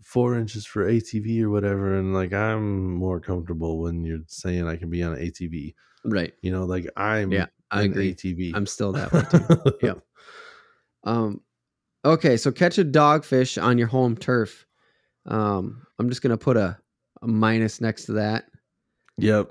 four 0.02 0.38
inches 0.38 0.64
for 0.66 0.86
ATV 0.88 1.42
or 1.42 1.50
whatever, 1.50 1.98
and 1.98 2.14
like 2.14 2.32
I'm 2.32 2.94
more 2.94 3.20
comfortable 3.20 3.80
when 3.80 4.04
you're 4.04 4.20
saying 4.28 4.66
I 4.66 4.76
can 4.76 4.90
be 4.90 5.02
on 5.02 5.14
an 5.14 5.20
ATV. 5.20 5.74
Right. 6.04 6.32
You 6.42 6.52
know, 6.52 6.64
like 6.64 6.86
I'm 6.96 7.32
Yeah, 7.32 7.46
I 7.70 7.82
an 7.82 7.90
agree. 7.90 8.14
ATV. 8.14 8.54
I'm 8.54 8.66
still 8.66 8.92
that 8.92 9.12
way 9.12 9.22
too. 9.30 9.46
Yep. 9.82 9.98
Um, 11.04 11.40
okay, 12.04 12.36
so 12.36 12.50
catch 12.50 12.78
a 12.78 12.84
dogfish 12.84 13.62
on 13.62 13.78
your 13.78 13.86
home 13.86 14.16
turf. 14.16 14.66
Um, 15.24 15.86
I'm 16.00 16.08
just 16.08 16.20
gonna 16.20 16.36
put 16.36 16.56
a, 16.56 16.76
a 17.22 17.26
minus 17.28 17.80
next 17.80 18.06
to 18.06 18.12
that. 18.14 18.46
Yep. 19.18 19.50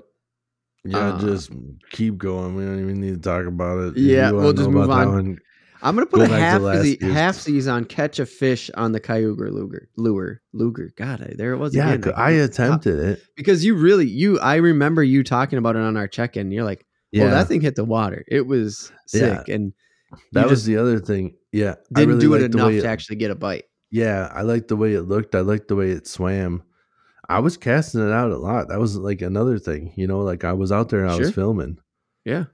Yeah, 0.86 1.14
Uh, 1.14 1.20
just 1.20 1.50
keep 1.90 2.18
going. 2.18 2.54
We 2.54 2.64
don't 2.64 2.80
even 2.80 3.00
need 3.00 3.14
to 3.14 3.20
talk 3.20 3.46
about 3.46 3.78
it. 3.88 3.96
Yeah, 3.96 4.30
we'll 4.30 4.52
just 4.52 4.70
move 4.70 4.90
on. 4.90 5.38
I'm 5.82 5.94
gonna 5.94 6.06
put 6.06 6.18
Go 6.26 6.34
a 6.34 6.38
half 6.38 6.62
se- 6.62 6.98
half 7.02 7.34
season 7.36 7.72
on 7.74 7.84
catch 7.84 8.18
a 8.18 8.26
fish 8.26 8.70
on 8.74 8.92
the 8.92 8.98
Cayuga 9.00 9.44
Luger 9.50 9.88
lure 9.96 10.40
Luger. 10.52 10.90
God, 10.96 11.20
I, 11.22 11.34
there 11.36 11.52
it 11.52 11.58
was. 11.58 11.74
Yeah, 11.74 11.92
again. 11.92 12.14
I 12.16 12.30
attempted 12.30 12.98
it. 12.98 13.22
because 13.36 13.64
you 13.64 13.74
really 13.74 14.06
you. 14.08 14.38
I 14.40 14.56
remember 14.56 15.04
you 15.04 15.22
talking 15.22 15.58
about 15.58 15.76
it 15.76 15.82
on 15.82 15.96
our 15.96 16.08
check-in. 16.08 16.50
You're 16.50 16.64
like, 16.64 16.84
Well, 17.12 17.24
Yeah. 17.24 17.30
that 17.30 17.48
thing 17.48 17.60
hit 17.60 17.76
the 17.76 17.84
water. 17.84 18.24
It 18.26 18.46
was 18.46 18.90
Yeah. 19.12 19.38
sick, 19.38 19.48
and 19.48 19.74
that 20.32 20.48
was 20.48 20.64
the 20.64 20.76
other 20.78 20.98
thing. 20.98 21.34
Yeah. 21.52 21.74
I 21.94 22.00
didn't 22.00 22.08
really 22.16 22.20
do 22.20 22.34
it 22.34 22.54
enough 22.54 22.68
way 22.68 22.80
to 22.80 22.88
actually 22.88 23.16
get 23.16 23.30
a 23.30 23.34
bite. 23.36 23.64
Yeah, 23.90 24.32
I 24.34 24.42
liked 24.42 24.68
the 24.68 24.76
way 24.76 24.94
it 24.94 25.02
looked. 25.02 25.34
I 25.34 25.40
liked 25.40 25.68
the 25.68 25.76
way 25.76 25.90
it 25.90 26.06
swam. 26.06 26.62
I 27.28 27.40
was 27.40 27.56
casting 27.56 28.00
it 28.06 28.12
out 28.12 28.30
a 28.30 28.36
lot. 28.38 28.68
That 28.68 28.78
was 28.78 28.96
like 28.96 29.20
another 29.22 29.58
thing, 29.58 29.92
you 29.96 30.06
know, 30.06 30.20
like 30.20 30.44
I 30.44 30.52
was 30.52 30.70
out 30.70 30.88
there 30.88 31.00
and 31.02 31.10
I 31.10 31.16
was 31.18 31.32
filming. 31.32 31.78
Yeah. 32.24 32.44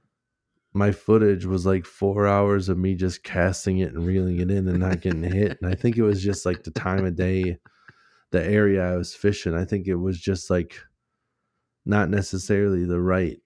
My 0.73 0.91
footage 0.91 1.45
was 1.45 1.65
like 1.65 1.85
four 1.85 2.27
hours 2.27 2.69
of 2.69 2.77
me 2.79 2.95
just 2.95 3.23
casting 3.23 3.77
it 3.79 3.93
and 3.93 4.05
reeling 4.05 4.39
it 4.39 4.49
in 4.49 4.67
and 4.67 4.79
not 4.79 5.01
getting 5.01 5.21
hit. 5.21 5.59
And 5.61 5.71
I 5.71 5.75
think 5.75 5.97
it 5.97 6.01
was 6.01 6.23
just 6.23 6.45
like 6.45 6.63
the 6.63 6.71
time 6.71 7.05
of 7.05 7.15
day, 7.15 7.57
the 8.31 8.43
area 8.43 8.83
I 8.83 8.97
was 8.97 9.13
fishing. 9.13 9.53
I 9.53 9.65
think 9.65 9.85
it 9.87 9.95
was 9.95 10.19
just 10.19 10.49
like 10.49 10.75
not 11.85 12.09
necessarily 12.09 12.85
the 12.85 12.99
right. 12.99 13.37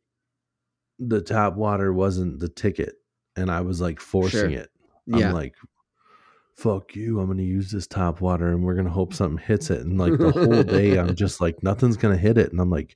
The 1.00 1.22
top 1.22 1.56
water 1.58 1.92
wasn't 1.94 2.40
the 2.40 2.48
ticket, 2.50 2.96
and 3.36 3.52
I 3.52 3.62
was 3.62 3.82
like 3.82 4.00
forcing 4.00 4.52
Sure. 4.52 4.60
it. 4.62 4.70
I'm 5.14 5.20
Yeah. 5.20 5.34
like, 5.34 5.56
fuck 6.58 6.96
you. 6.96 7.20
I'm 7.20 7.28
to 7.38 7.44
use 7.44 7.72
this 7.72 7.86
top 7.86 8.20
water 8.20 8.50
and 8.50 8.64
we're 8.64 8.74
to 8.88 8.92
hope 8.92 9.14
something 9.14 9.38
hits 9.38 9.70
it. 9.70 9.82
And 9.82 10.00
like 10.00 10.18
the 10.18 10.32
whole 10.32 10.64
day, 10.64 10.98
I'm 10.98 11.16
just 11.16 11.40
like, 11.40 11.62
nothing's 11.62 11.98
to 12.16 12.22
hit 12.22 12.38
it. 12.38 12.52
And 12.52 12.60
I'm 12.60 12.72
like, 12.72 12.96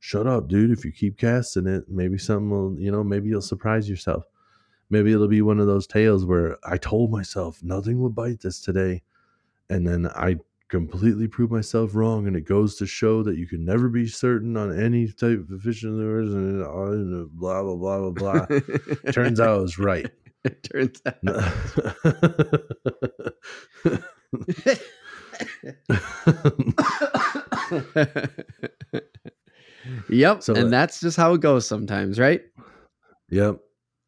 shut 0.00 0.26
up, 0.26 0.48
dude. 0.48 0.72
If 0.72 0.84
you 0.84 0.90
keep 0.90 1.16
casting 1.16 1.68
it, 1.68 1.84
maybe 1.88 2.18
something 2.18 2.50
will, 2.50 2.78
you 2.78 2.90
know, 2.90 3.04
maybe 3.04 3.28
you'll 3.28 3.40
surprise 3.40 3.88
yourself. 3.88 4.24
Maybe 4.90 5.12
it'll 5.12 5.28
be 5.28 5.42
one 5.42 5.60
of 5.60 5.68
those 5.68 5.86
tales 5.86 6.24
where 6.24 6.58
I 6.64 6.76
told 6.76 7.12
myself 7.12 7.62
nothing 7.62 8.00
will 8.00 8.10
bite 8.10 8.40
this 8.40 8.60
today. 8.60 9.02
And 9.70 9.86
then 9.86 10.08
I 10.08 10.36
completely 10.68 11.28
prove 11.28 11.52
myself 11.52 11.94
wrong. 11.94 12.26
And 12.26 12.34
it 12.34 12.46
goes 12.46 12.74
to 12.76 12.86
show 12.86 13.22
that 13.22 13.36
you 13.36 13.46
can 13.46 13.64
never 13.64 13.88
be 13.88 14.08
certain 14.08 14.56
on 14.56 14.76
any 14.76 15.06
type 15.06 15.46
of 15.52 15.62
fishing 15.62 15.96
lures 15.96 16.34
and 16.34 16.64
uh, 16.64 17.26
blah, 17.30 17.62
blah, 17.62 17.76
blah, 17.76 18.10
blah, 18.10 18.46
blah. 18.46 18.58
Turns 19.12 19.38
out 19.38 19.50
I 19.50 19.58
was 19.58 19.78
right. 19.78 20.10
It 20.48 20.62
turns 20.64 21.00
out. 21.06 21.14
yep. 30.08 30.42
So, 30.42 30.54
uh, 30.54 30.58
and 30.58 30.72
that's 30.72 31.00
just 31.00 31.16
how 31.16 31.34
it 31.34 31.40
goes 31.40 31.66
sometimes, 31.66 32.18
right? 32.18 32.42
yep. 33.30 33.58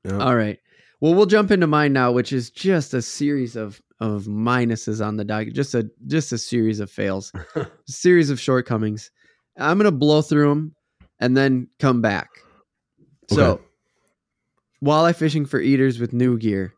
Yep. 0.05 0.21
All 0.21 0.35
right. 0.35 0.59
Well, 1.01 1.15
we'll 1.15 1.27
jump 1.27 1.51
into 1.51 1.67
mine 1.67 1.93
now, 1.93 2.13
which 2.13 2.33
is 2.33 2.51
just 2.51 2.95
a 2.95 3.03
series 3.03 3.57
of 3.57 3.81
of 4.01 4.25
minuses 4.25 5.05
on 5.05 5.17
the 5.17 5.25
docket, 5.25 5.55
just 5.55 5.75
a 5.75 5.89
just 6.07 6.33
a 6.33 6.39
series 6.39 6.81
of 6.81 6.91
fails, 6.91 7.33
a 7.55 7.67
series 7.87 8.31
of 8.31 8.41
shortcomings. 8.41 9.11
I'm 9.59 9.79
gonna 9.79 9.93
blow 9.93 10.23
through 10.23 10.49
them 10.49 10.75
and 11.19 11.37
then 11.37 11.69
come 11.79 12.01
back. 12.01 12.29
So, 13.29 13.53
Okay. 13.53 13.63
Walleye 14.85 15.15
fishing 15.15 15.47
for 15.47 15.61
eaters 15.61 15.99
with 15.99 16.13
new 16.13 16.39
gear, 16.39 16.75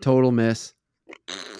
total 0.00 0.32
miss. 0.32 0.72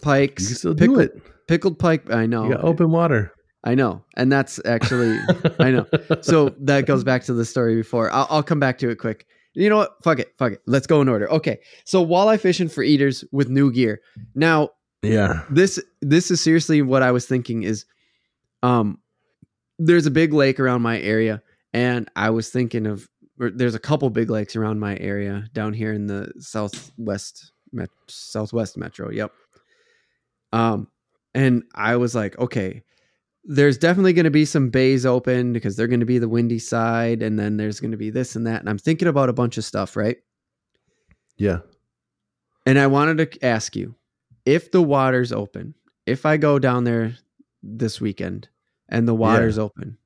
Pikes, 0.00 0.42
You 0.42 0.48
can 0.48 0.56
still 0.56 0.74
pickled, 0.74 0.98
do 0.98 1.04
it. 1.04 1.22
pickled 1.46 1.78
pike. 1.78 2.10
I 2.10 2.26
know, 2.26 2.44
You 2.44 2.54
got 2.54 2.64
open 2.64 2.90
water. 2.90 3.32
I 3.64 3.76
know, 3.76 4.04
and 4.16 4.32
that's 4.32 4.60
actually 4.64 5.16
I 5.60 5.70
know. 5.70 5.86
So 6.22 6.54
that 6.60 6.86
goes 6.86 7.04
back 7.04 7.22
to 7.24 7.32
the 7.32 7.44
story 7.44 7.76
before. 7.76 8.10
I'll, 8.10 8.26
I'll 8.28 8.42
come 8.42 8.58
back 8.58 8.78
to 8.78 8.90
it 8.90 8.96
quick. 8.96 9.26
You 9.54 9.68
know 9.68 9.76
what? 9.76 9.92
Fuck 10.02 10.18
it. 10.18 10.32
Fuck 10.38 10.52
it. 10.54 10.62
Let's 10.66 10.86
go 10.86 11.00
in 11.02 11.08
order. 11.08 11.30
Okay. 11.30 11.60
So 11.84 12.04
walleye 12.04 12.40
fishing 12.40 12.68
for 12.68 12.82
eaters 12.82 13.22
with 13.30 13.48
new 13.50 13.70
gear. 13.70 14.00
Now, 14.34 14.70
yeah. 15.02 15.44
this 15.50 15.78
this 16.00 16.30
is 16.30 16.40
seriously 16.40 16.80
what 16.82 17.02
I 17.02 17.12
was 17.12 17.26
thinking 17.26 17.62
is 17.62 17.84
um 18.62 18.98
there's 19.78 20.06
a 20.06 20.10
big 20.10 20.32
lake 20.32 20.58
around 20.58 20.82
my 20.82 20.98
area 21.00 21.42
and 21.72 22.08
I 22.16 22.30
was 22.30 22.48
thinking 22.50 22.86
of 22.86 23.08
there's 23.51 23.74
a 23.74 23.78
couple 23.80 24.09
big 24.11 24.30
lakes 24.30 24.57
around 24.57 24.78
my 24.80 24.97
area 24.99 25.45
down 25.53 25.72
here 25.72 25.93
in 25.93 26.07
the 26.07 26.32
southwest 26.38 27.53
met, 27.72 27.90
southwest 28.09 28.76
metro. 28.76 29.11
Yep. 29.11 29.32
Um 30.53 30.88
and 31.34 31.62
I 31.74 31.97
was 31.97 32.14
like, 32.14 32.38
okay, 32.38 32.82
there's 33.45 33.78
definitely 33.78 34.12
going 34.12 34.24
to 34.26 34.30
be 34.30 34.45
some 34.45 34.68
bays 34.68 35.05
open 35.07 35.53
because 35.53 35.74
they're 35.76 35.86
going 35.88 36.01
to 36.01 36.07
be 36.07 36.18
the 36.18 36.28
windy 36.28 36.59
side 36.59 37.22
and 37.22 37.38
then 37.38 37.57
there's 37.57 37.80
going 37.80 37.90
to 37.90 37.97
be 37.97 38.11
this 38.11 38.36
and 38.36 38.47
that 38.47 38.61
and 38.61 38.68
I'm 38.68 38.78
thinking 38.78 39.09
about 39.09 39.28
a 39.28 39.32
bunch 39.32 39.57
of 39.59 39.64
stuff, 39.64 39.97
right? 39.97 40.18
Yeah. 41.36 41.61
And 42.66 42.78
I 42.78 42.86
wanted 42.86 43.18
to 43.32 43.45
ask 43.45 43.74
you 43.74 43.95
if 44.45 44.70
the 44.70 44.82
water's 44.82 45.32
open, 45.32 45.74
if 46.07 46.26
I 46.26 46.36
go 46.36 46.59
down 46.59 46.84
there 46.84 47.16
this 47.62 48.01
weekend 48.01 48.49
and 48.88 49.09
the 49.09 49.14
water's 49.14 49.59
open, 49.59 49.97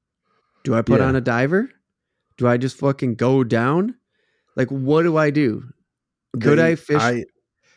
do 0.65 0.75
I 0.75 0.83
put 0.83 1.01
Yeah. 1.01 1.07
on 1.09 1.17
a 1.17 1.21
diver? 1.21 1.71
Do 2.39 2.47
I 2.47 2.57
just 2.57 2.77
fucking 2.79 3.15
go 3.17 3.45
down? 3.45 3.95
Like, 4.57 4.69
what 4.71 5.03
do 5.03 5.17
I 5.17 5.31
do? 5.31 5.65
Could 6.41 6.59
They- 6.59 6.73
I 6.73 6.75
fish? 6.77 7.01
I, 7.01 7.25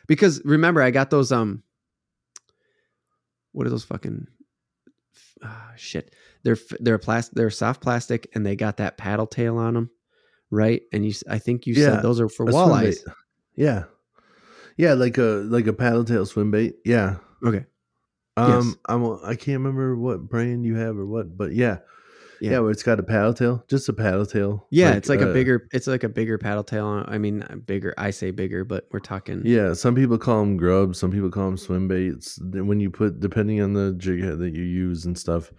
because 0.06 0.42
remember, 0.44 0.82
I 0.82 0.90
got 0.90 1.10
those, 1.10 1.32
um, 1.32 1.62
what 3.52 3.66
are 3.66 3.70
those 3.70 3.84
fucking, 3.84 4.26
ah, 5.42 5.72
shit. 5.76 6.14
They're, 6.42 6.58
they're 6.78 6.98
plastic, 6.98 7.34
they're 7.34 7.50
soft 7.50 7.80
plastic 7.80 8.28
and 8.34 8.44
they 8.44 8.56
got 8.56 8.78
that 8.78 8.96
paddle 8.96 9.26
tail 9.26 9.56
on 9.58 9.74
them. 9.74 9.90
Right. 10.50 10.82
And 10.92 11.04
you, 11.06 11.12
I 11.28 11.38
think 11.38 11.66
you 11.66 11.74
Yeah, 11.74 11.94
said 11.96 12.02
those 12.02 12.20
are 12.20 12.28
for 12.28 12.46
walleyes. 12.46 12.98
Yeah. 13.54 13.84
Yeah, 14.76 14.94
like 14.94 15.18
a 15.18 15.44
like 15.46 15.66
a 15.66 15.72
paddle 15.72 16.04
tail 16.04 16.24
swim 16.24 16.50
bait. 16.50 16.76
Yeah. 16.84 17.16
Okay. 17.44 17.66
Um 18.36 18.68
Yes. 18.68 18.76
I'm 18.88 19.04
I 19.24 19.34
can't 19.34 19.58
remember 19.58 19.94
what 19.96 20.28
brand 20.28 20.64
you 20.64 20.76
have 20.76 20.96
or 20.96 21.06
what, 21.06 21.36
but 21.36 21.52
yeah. 21.52 21.78
Yeah. 22.40 22.52
Yeah, 22.52 22.58
where 22.60 22.70
it's 22.70 22.82
got 22.82 22.98
a 22.98 23.02
paddle 23.02 23.34
tail, 23.34 23.64
just 23.68 23.88
a 23.88 23.92
paddle 23.92 24.26
tail. 24.26 24.66
Yeah, 24.70 24.94
it's 24.94 25.08
like 25.08 25.20
a 25.20 25.26
uh, 25.26 25.32
bigger, 25.32 25.68
it's 25.72 25.86
like 25.86 26.04
a 26.04 26.08
bigger 26.08 26.38
paddle 26.38 26.62
tail. 26.64 27.04
I 27.06 27.18
mean, 27.18 27.42
uh, 27.42 27.56
bigger. 27.56 27.92
I 27.98 28.10
say 28.10 28.30
bigger, 28.30 28.64
but 28.64 28.88
we're 28.92 29.00
talking. 29.00 29.42
Yeah, 29.44 29.72
some 29.72 29.94
people 29.94 30.18
call 30.18 30.40
them 30.40 30.56
grubs, 30.56 30.98
some 30.98 31.10
people 31.10 31.30
call 31.30 31.46
them 31.46 31.56
swim 31.56 31.88
baits. 31.88 32.38
When 32.42 32.78
you 32.80 32.90
put, 32.90 33.20
depending 33.20 33.60
on 33.62 33.72
the 33.72 33.94
jig 33.94 34.20
head 34.22 34.38
that 34.38 34.54
you 34.54 34.62
use 34.62 35.04
and 35.06 35.18
stuff, 35.18 35.50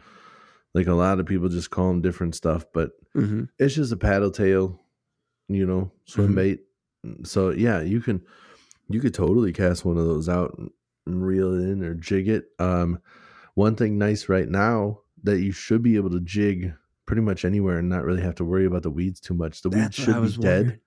like 0.74 0.88
a 0.88 0.94
lot 0.94 1.20
of 1.20 1.26
people 1.26 1.50
just 1.50 1.72
call 1.72 1.88
them 1.90 2.02
different 2.02 2.36
stuff, 2.36 2.66
but 2.74 2.92
hmm 3.16 3.44
it's 3.60 3.76
just 3.76 3.92
a 3.92 3.98
paddle 3.98 4.32
tail, 4.32 4.80
you 5.50 5.66
know, 5.66 5.92
swim 6.06 6.34
Mhm. 6.34 6.36
bait. 6.36 6.62
So 7.24 7.52
yeah, 7.52 7.82
you 7.82 8.02
can 8.02 8.26
you 8.90 9.02
could 9.02 9.14
totally 9.14 9.54
cast 9.54 9.86
one 9.86 9.98
of 9.98 10.06
those 10.06 10.30
out 10.30 10.56
and, 10.58 10.72
and 11.08 11.26
reel 11.26 11.54
it 11.54 11.70
in 11.70 11.84
or 11.84 11.96
jig 11.96 12.30
it. 12.30 12.48
Um, 12.60 13.00
one 13.56 13.76
thing 13.76 13.98
nice 14.00 14.30
right 14.30 14.50
now 14.50 15.01
that 15.24 15.40
you 15.40 15.52
should 15.52 15.82
be 15.82 15.96
able 15.96 16.10
to 16.10 16.20
jig 16.20 16.74
pretty 17.06 17.22
much 17.22 17.46
anywhere 17.46 17.78
and 17.78 17.90
not 17.90 18.04
really 18.04 18.22
have 18.22 18.36
to 18.36 18.46
worry 18.46 18.66
about 18.66 18.84
the 18.84 18.90
weeds 18.90 19.20
too 19.20 19.34
much. 19.34 19.62
The 19.62 19.70
weeds 19.70 19.98
That's 19.98 20.00
I 20.00 20.04
should 20.04 20.38
be 20.38 20.42
dead. 20.42 20.80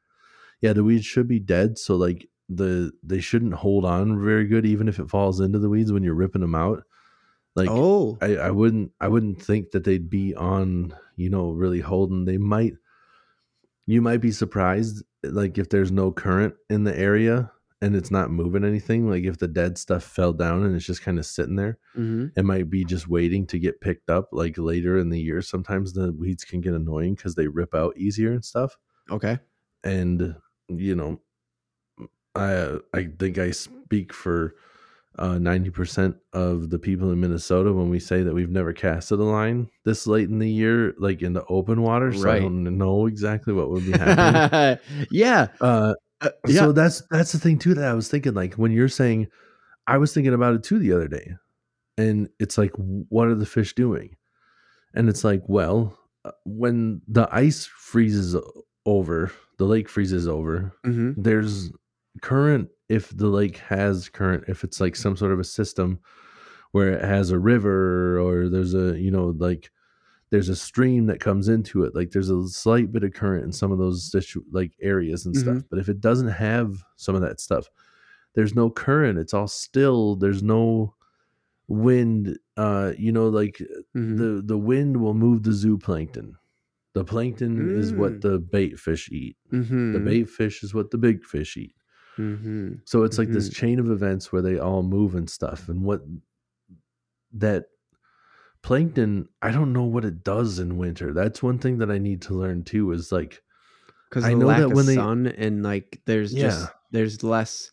Yeah, 0.61 0.73
the 0.73 0.85
weeds 0.85 1.05
should 1.05 1.29
be 1.29 1.41
dead. 1.41 1.79
So 1.79 1.97
like 1.97 2.29
the 2.49 2.93
they 3.03 3.21
shouldn't 3.21 3.55
hold 3.55 3.85
on 3.85 4.23
very 4.23 4.47
good, 4.47 4.67
even 4.67 4.89
if 4.89 4.99
it 4.99 5.11
falls 5.11 5.41
into 5.41 5.59
the 5.59 5.69
weeds 5.69 5.93
when 5.93 6.03
you're 6.03 6.15
ripping 6.15 6.41
them 6.41 6.55
out. 6.55 6.85
Like 7.55 7.69
oh, 7.71 8.19
I, 8.21 8.37
I 8.37 8.51
wouldn't 8.51 8.93
I 9.01 9.09
wouldn't 9.09 9.43
think 9.43 9.71
that 9.73 9.85
they'd 9.85 10.11
be 10.11 10.35
on, 10.35 10.95
you 11.17 11.31
know, 11.31 11.51
really 11.51 11.81
holding. 11.81 12.25
They 12.25 12.39
might 12.39 12.75
you 13.87 14.01
might 14.01 14.21
be 14.21 14.33
surprised 14.33 15.05
like 15.23 15.59
if 15.59 15.69
there's 15.69 15.93
no 15.93 16.11
current 16.11 16.55
in 16.71 16.85
the 16.85 16.99
area 16.99 17.51
and 17.85 17.95
it's 17.95 18.11
not 18.11 18.31
moving 18.31 18.65
anything, 18.65 19.11
like 19.11 19.25
if 19.25 19.37
the 19.39 19.47
dead 19.49 19.77
stuff 19.77 20.03
fell 20.03 20.33
down 20.33 20.65
and 20.65 20.75
it's 20.75 20.87
just 20.87 21.03
kind 21.03 21.19
of 21.19 21.27
sitting 21.27 21.57
there, 21.57 21.77
hmm 21.95 22.27
it 22.37 22.45
might 22.45 22.71
be 22.71 22.83
just 22.85 23.09
waiting 23.09 23.47
to 23.49 23.59
get 23.59 23.81
picked 23.83 24.09
up 24.09 24.29
like 24.33 24.57
later 24.57 24.97
in 24.99 25.11
the 25.11 25.21
year. 25.21 25.43
Sometimes 25.43 25.93
the 25.93 26.13
weeds 26.13 26.45
can 26.45 26.61
get 26.63 26.73
annoying 26.73 27.15
because 27.15 27.35
they 27.35 27.47
rip 27.47 27.75
out 27.75 27.97
easier 27.99 28.33
and 28.33 28.45
stuff. 28.45 28.77
okay. 29.11 29.39
And 29.85 30.35
you 30.69 30.95
know, 30.95 31.21
I 32.35 32.79
I 32.93 33.09
think 33.19 33.37
I 33.39 33.51
speak 33.51 34.13
for 34.13 34.55
uh, 35.19 35.39
ninety 35.39 35.71
percent 35.71 36.17
of 36.33 36.71
the 36.71 36.79
people 36.79 37.13
in 37.13 37.21
Minnesota 37.21 37.73
when 37.73 37.91
we 37.91 38.01
say 38.01 38.23
that 38.23 38.35
we've 38.35 38.51
never 38.51 38.73
casted 38.73 39.21
a 39.21 39.25
line 39.25 39.69
this 39.85 40.07
late 40.07 40.29
in 40.29 40.39
the 40.39 40.51
year, 40.51 40.95
like 40.99 41.23
in 41.23 41.35
the 41.35 41.45
open 41.47 41.83
water. 41.83 42.13
So 42.13 42.31
I 42.31 42.41
don't 42.41 42.79
know 42.79 43.07
exactly 43.07 43.53
what 43.53 43.71
would 43.71 43.85
be 43.85 43.93
happening. 43.99 44.79
yeah, 45.11 45.49
uh, 45.61 45.95
uh, 46.21 46.31
yeah. 46.47 46.61
So 46.61 46.73
that's 46.73 47.03
that's 47.11 47.33
the 47.33 47.39
thing 47.39 47.59
too 47.59 47.75
that 47.75 47.85
I 47.85 47.95
was 47.95 48.09
thinking. 48.09 48.35
Like 48.35 48.55
when 48.55 48.73
you're 48.73 48.89
saying, 48.89 49.29
I 49.87 49.99
was 49.99 50.13
thinking 50.15 50.35
about 50.35 50.55
it 50.55 50.63
too 50.63 50.79
the 50.79 50.93
other 50.93 51.09
day, 51.09 51.35
and 51.99 52.29
it's 52.39 52.59
like, 52.59 52.73
what 52.77 53.29
are 53.29 53.35
the 53.35 53.47
fish 53.47 53.75
doing? 53.75 54.17
And 54.95 55.09
it's 55.09 55.25
like, 55.25 55.43
well, 55.47 55.99
uh, 56.25 56.31
when 56.45 57.03
the 57.09 57.29
ice 57.33 57.67
freezes 57.67 58.37
over, 58.87 59.33
the 59.59 59.65
lake 59.65 59.89
freezes 59.89 60.29
over. 60.29 60.73
hmm 60.85 61.13
There's 61.17 61.71
current 62.23 62.69
if 62.89 63.17
the 63.17 63.29
lake 63.29 63.59
has 63.59 64.09
current. 64.09 64.45
If 64.49 64.65
it's 64.65 64.81
like 64.81 64.97
some 64.97 65.17
sort 65.17 65.33
of 65.33 65.41
a 65.41 65.45
system 65.45 66.01
where 66.73 66.93
it 66.93 67.05
has 67.05 67.31
a 67.31 67.39
river 67.39 68.19
or 68.19 68.49
there's 68.49 68.75
a 68.75 68.99
you 68.99 69.11
know 69.11 69.35
like 69.39 69.71
there's 70.31 70.49
a 70.49 70.57
stream 70.57 71.07
that 71.07 71.21
comes 71.21 71.49
into 71.49 71.85
it 71.85 71.95
like 71.95 72.11
there's 72.11 72.31
a 72.31 72.49
slight 72.49 72.91
bit 72.93 73.05
of 73.05 73.13
current 73.13 73.45
in 73.45 73.53
some 73.53 73.71
of 73.73 73.79
those 73.79 74.11
situ- 74.11 74.45
like 74.51 74.73
areas 74.81 75.27
and 75.27 75.37
stuff 75.37 75.63
but 75.71 75.79
if 75.79 75.89
it 75.89 76.01
doesn't 76.01 76.29
have 76.29 76.77
some 76.97 77.15
of 77.15 77.21
that 77.23 77.41
stuff 77.41 77.69
there's 78.35 78.55
no 78.55 78.69
current 78.71 79.19
it's 79.19 79.35
all 79.35 79.47
still 79.47 80.17
there's 80.17 80.43
no 80.43 80.95
wind 81.69 82.39
uh 82.57 82.93
you 82.99 83.11
know 83.13 83.29
like 83.29 83.61
hmm 83.93 84.17
the 84.17 84.43
the 84.45 84.59
wind 84.59 84.97
will 84.97 85.15
move 85.15 85.43
the 85.43 85.51
zooplankton 85.51 86.33
The 86.95 87.05
plankton 87.05 87.77
is 87.81 87.93
what 87.93 88.13
Mm. 88.15 88.21
the 88.21 88.39
bait 88.39 88.79
fish 88.79 89.09
eat. 89.11 89.37
Mm-hmm. 89.53 89.93
The 89.95 89.99
bait 90.01 90.29
fish 90.31 90.63
is 90.63 90.75
what 90.75 90.91
the 90.93 90.99
big 90.99 91.25
fish 91.25 91.57
eat. 91.57 91.75
Mm-hmm. 92.19 92.75
So 92.85 93.03
it's 93.03 93.19
like 93.19 93.31
this 93.33 93.49
Mhm. 93.51 93.55
chain 93.55 93.79
of 93.81 93.91
events 93.91 94.31
where 94.31 94.43
they 94.43 94.59
all 94.61 94.85
move 94.85 95.17
and 95.17 95.29
stuff. 95.29 95.69
And 95.69 95.83
what 95.83 96.03
that 97.33 97.65
plankton, 98.65 99.29
I 99.43 99.51
don't 99.53 99.73
know 99.73 99.85
what 99.85 100.05
it 100.05 100.25
does 100.25 100.59
in 100.59 100.79
winter. 100.79 101.13
That's 101.13 101.43
one 101.43 101.59
thing 101.59 101.79
that 101.79 101.91
I 101.91 101.99
need 101.99 102.23
to 102.23 102.35
learn 102.35 102.65
too. 102.65 102.91
Is 102.93 103.13
like 103.13 103.43
Because 104.11 104.25
I 104.25 104.35
know 104.35 104.47
lack 104.47 104.59
that 104.61 104.67
of 104.67 104.73
when 104.73 104.87
they- 104.87 104.95
sun 104.97 105.27
and 105.29 105.63
like 105.63 106.01
there's 106.07 106.33
just 106.33 106.61
Yeah. 106.63 106.67
there's 106.91 107.23
less 107.23 107.71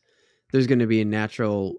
there's 0.52 0.68
going 0.68 0.80
to 0.80 0.88
be 0.88 1.02
a 1.02 1.06
natural 1.06 1.78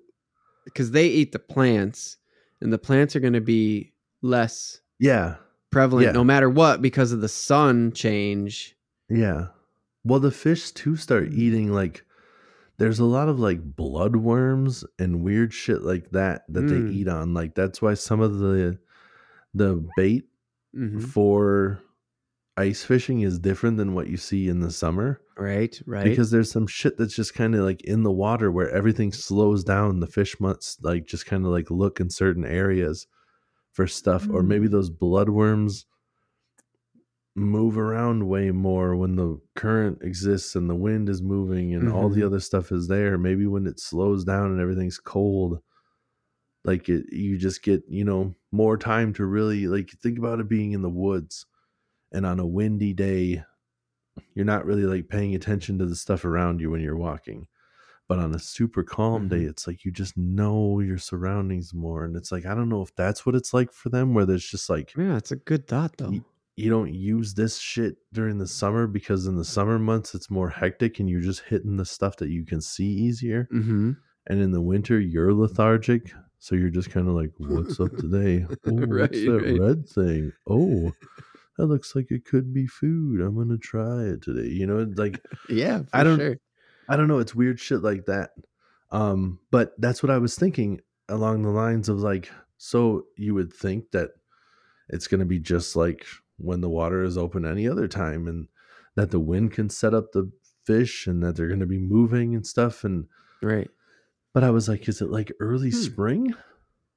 because 0.64 0.90
they 0.92 1.06
eat 1.08 1.32
the 1.32 1.38
plants 1.38 2.16
and 2.60 2.72
the 2.72 2.78
plants 2.78 3.14
are 3.14 3.20
going 3.20 3.32
to 3.34 3.40
be 3.40 3.92
less 4.22 4.80
yeah, 4.98 5.36
prevalent 5.70 6.06
Yeah. 6.06 6.12
no 6.12 6.24
matter 6.24 6.48
what 6.48 6.80
because 6.80 7.12
of 7.12 7.20
the 7.20 7.28
sun 7.28 7.92
change. 7.92 8.76
yeah. 9.10 9.48
Well, 10.04 10.18
the 10.20 10.30
fish 10.32 10.72
too 10.72 10.96
start 10.96 11.28
eating 11.32 11.72
like. 11.72 12.04
There's 12.78 12.98
a 12.98 13.04
lot 13.04 13.28
of 13.28 13.38
like 13.38 13.60
bloodworms 13.76 14.84
and 14.98 15.22
weird 15.22 15.52
shit 15.52 15.82
like 15.82 16.10
that 16.10 16.42
that 16.48 16.64
Mm. 16.64 16.68
they 16.88 16.92
eat 16.92 17.06
on. 17.08 17.34
Like 17.34 17.54
that's 17.54 17.80
why 17.80 17.94
some 17.94 18.20
of 18.20 18.38
the 18.38 18.78
the 19.54 19.86
bait 19.96 20.24
Mhm. 20.74 21.02
for 21.02 21.80
ice 22.56 22.84
fishing 22.84 23.20
is 23.22 23.38
different 23.38 23.76
than 23.78 23.94
what 23.94 24.08
you 24.08 24.16
see 24.16 24.48
in 24.48 24.60
the 24.60 24.70
summer. 24.70 25.20
Right, 25.38 25.80
right. 25.86 26.04
because 26.04 26.30
there's 26.30 26.50
some 26.50 26.66
shit 26.66 26.96
that's 26.98 27.14
just 27.16 27.34
kind 27.34 27.54
of 27.54 27.62
like 27.64 27.80
in 27.82 28.02
the 28.02 28.12
water 28.12 28.50
where 28.52 28.70
everything 28.70 29.12
slows 29.12 29.64
down 29.64 30.00
the 30.00 30.06
fish 30.06 30.38
must 30.40 30.84
like 30.84 31.06
just 31.06 31.24
kind 31.26 31.44
of 31.46 31.50
like 31.50 31.70
look 31.70 32.00
in 32.00 32.10
certain 32.10 32.44
areas 32.44 33.06
for 33.72 33.86
stuff 33.86 34.28
or 34.30 34.42
maybe 34.42 34.68
Mm. 34.68 34.72
those 34.72 34.90
bloodworms 34.90 35.86
move 37.34 37.78
around 37.78 38.28
way 38.28 38.50
more 38.50 38.94
when 38.94 39.16
the 39.16 39.40
current 39.54 39.98
exists 40.02 40.54
and 40.54 40.68
the 40.68 40.74
wind 40.74 41.08
is 41.08 41.22
moving 41.22 41.74
and 41.74 41.90
all 41.90 42.10
the 42.10 42.20
Mhm. 42.20 42.26
other 42.26 42.40
stuff 42.40 42.70
is 42.70 42.88
there 42.88 43.16
maybe 43.16 43.46
when 43.46 43.66
it 43.66 43.80
slows 43.80 44.22
down 44.24 44.50
and 44.52 44.60
everything's 44.60 44.98
cold 44.98 45.60
like 46.64 46.88
it 46.88 47.06
you 47.12 47.36
just 47.38 47.62
get 47.62 47.82
you 47.88 48.04
know 48.04 48.34
more 48.52 48.76
time 48.76 49.12
to 49.12 49.24
really 49.24 49.66
like 49.66 49.90
think 50.02 50.18
about 50.18 50.40
it 50.40 50.48
being 50.48 50.72
in 50.72 50.82
the 50.82 50.88
woods 50.90 51.46
and 52.12 52.24
on 52.26 52.38
a 52.38 52.46
windy 52.46 52.92
day 52.92 53.42
you're 54.34 54.44
not 54.44 54.66
really 54.66 54.84
like 54.84 55.08
paying 55.08 55.34
attention 55.34 55.78
to 55.78 55.86
the 55.86 55.96
stuff 55.96 56.24
around 56.24 56.60
you 56.60 56.70
when 56.70 56.80
you're 56.80 56.96
walking 56.96 57.46
but 58.08 58.18
on 58.18 58.34
a 58.34 58.38
super 58.38 58.82
calm 58.82 59.28
day 59.28 59.42
Mhm. 59.42 59.48
it's 59.50 59.66
like 59.66 59.84
you 59.84 59.90
just 59.90 60.16
know 60.16 60.80
your 60.80 60.98
surroundings 60.98 61.72
more 61.72 62.04
and 62.04 62.16
it's 62.16 62.30
like 62.30 62.44
i 62.46 62.54
don't 62.54 62.68
know 62.68 62.82
if 62.82 62.94
that's 62.94 63.24
what 63.24 63.34
it's 63.34 63.54
like 63.54 63.72
for 63.72 63.88
them 63.88 64.12
where 64.14 64.26
there's 64.26 64.46
just 64.48 64.68
like 64.68 64.92
yeah, 64.96 65.16
it's 65.16 65.32
a 65.32 65.36
good 65.36 65.66
thought 65.66 65.96
though. 65.96 66.10
you, 66.10 66.24
you 66.56 66.68
don't 66.68 66.92
use 66.92 67.32
this 67.34 67.58
shit 67.58 67.96
during 68.12 68.36
the 68.38 68.46
summer 68.46 68.86
because 68.86 69.26
in 69.26 69.36
the 69.36 69.44
summer 69.44 69.78
months 69.78 70.14
it's 70.14 70.30
more 70.30 70.50
hectic 70.50 71.00
and 71.00 71.08
you're 71.08 71.20
just 71.22 71.40
hitting 71.48 71.76
the 71.78 71.84
stuff 71.86 72.16
that 72.18 72.28
you 72.28 72.44
can 72.44 72.60
see 72.60 72.84
easier 72.86 73.48
mm-hmm. 73.52 73.92
and 74.26 74.40
in 74.42 74.52
the 74.52 74.60
winter 74.60 75.00
you're 75.00 75.32
lethargic 75.32 76.12
so 76.44 76.56
you're 76.56 76.70
just 76.70 76.90
kind 76.90 77.06
of 77.06 77.14
like 77.14 77.30
what's 77.38 77.78
up 77.78 77.94
today 77.96 78.44
oh 78.66 78.72
Right, 78.72 79.02
what's 79.02 79.24
that 79.24 79.42
right. 79.44 79.60
red 79.60 79.88
thing 79.88 80.32
oh 80.48 80.92
that 81.56 81.66
looks 81.66 81.94
like 81.94 82.10
it 82.10 82.24
could 82.24 82.52
be 82.52 82.66
food 82.66 83.20
i'm 83.20 83.36
gonna 83.36 83.56
try 83.58 84.02
it 84.02 84.22
today 84.22 84.48
you 84.48 84.66
know 84.66 84.90
like 84.96 85.22
Yeah, 85.48 85.78
for 85.82 85.88
I 85.92 86.02
don't- 86.04 86.18
sure. 86.18 86.36
I 86.88 86.96
don't 86.96 87.06
know. 87.06 87.20
It's 87.20 87.34
weird 87.34 87.60
shit 87.60 87.80
like 87.82 88.06
that. 88.06 88.30
Um, 88.90 89.38
but 89.52 89.72
that's 89.78 90.02
what 90.02 90.10
I 90.10 90.18
was 90.18 90.34
thinking 90.34 90.80
along 91.08 91.42
the 91.42 91.50
lines 91.50 91.88
of 91.88 92.00
like, 92.00 92.28
so 92.58 93.04
you 93.16 93.34
would 93.34 93.52
think 93.52 93.92
that 93.92 94.10
it's 94.88 95.06
going 95.06 95.20
to 95.20 95.24
be 95.26 95.38
just 95.38 95.76
like 95.76 96.04
when 96.38 96.60
the 96.60 96.68
water 96.68 97.04
is 97.04 97.16
open 97.16 97.46
any 97.46 97.68
other 97.68 97.86
time 97.86 98.26
and 98.26 98.48
that 98.96 99.12
the 99.12 99.20
wind 99.20 99.52
can 99.52 99.70
set 99.70 99.94
up 99.94 100.10
the 100.12 100.28
fish 100.66 101.06
and 101.06 101.22
that 101.22 101.36
they're 101.36 101.46
going 101.46 101.60
to 101.60 101.66
be 101.66 101.78
moving 101.78 102.34
and 102.34 102.44
stuff. 102.44 102.82
And, 102.82 103.06
Right. 103.40 103.70
But 104.34 104.42
I 104.44 104.50
was 104.50 104.68
like, 104.68 104.88
is 104.88 105.00
it 105.00 105.10
like 105.10 105.32
early 105.40 105.70
Hmm. 105.70 105.76
spring? 105.76 106.34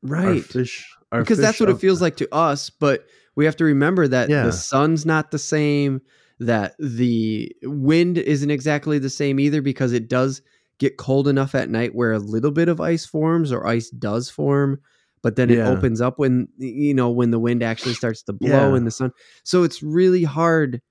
Right. 0.03 0.43
fish, 0.43 0.85
are 1.11 1.21
because 1.21 1.39
that's 1.39 1.59
what 1.59 1.69
it 1.69 1.79
feels 1.79 1.99
like 2.01 2.17
to 2.17 2.31
us 2.33 2.69
but 2.69 3.05
we 3.35 3.45
have 3.45 3.55
to 3.57 3.63
remember 3.63 4.07
that 4.07 4.29
Yeah. 4.29 4.43
the 4.45 4.51
sun's 4.51 5.03
not 5.05 5.31
the 5.31 5.39
same 5.39 6.01
that 6.39 6.75
the 6.77 7.51
wind 7.63 8.19
isn't 8.19 8.51
exactly 8.51 8.99
the 8.99 9.09
same 9.09 9.39
either 9.39 9.61
because 9.63 9.93
it 9.93 10.07
does 10.07 10.41
get 10.77 10.97
cold 10.97 11.27
enough 11.27 11.55
at 11.55 11.69
night 11.71 11.95
where 11.95 12.11
a 12.11 12.19
little 12.19 12.51
bit 12.51 12.67
of 12.69 12.79
ice 12.81 13.05
forms 13.05 13.51
or 13.51 13.65
ice 13.65 13.89
does 13.89 14.29
form 14.29 14.79
but 15.23 15.37
then 15.37 15.49
it 15.49 15.57
opens 15.59 16.01
up 16.01 16.19
when 16.19 16.47
you 16.59 16.93
know 16.93 17.09
when 17.09 17.31
the 17.31 17.39
wind 17.39 17.63
actually 17.63 17.95
starts 17.95 18.21
to 18.23 18.33
blow 18.33 18.71
Yeah. 18.71 18.77
in 18.77 18.85
the 18.85 18.91
sun 18.91 19.11
so 19.43 19.63
it's 19.63 19.81
really 19.81 20.23
hard 20.23 20.81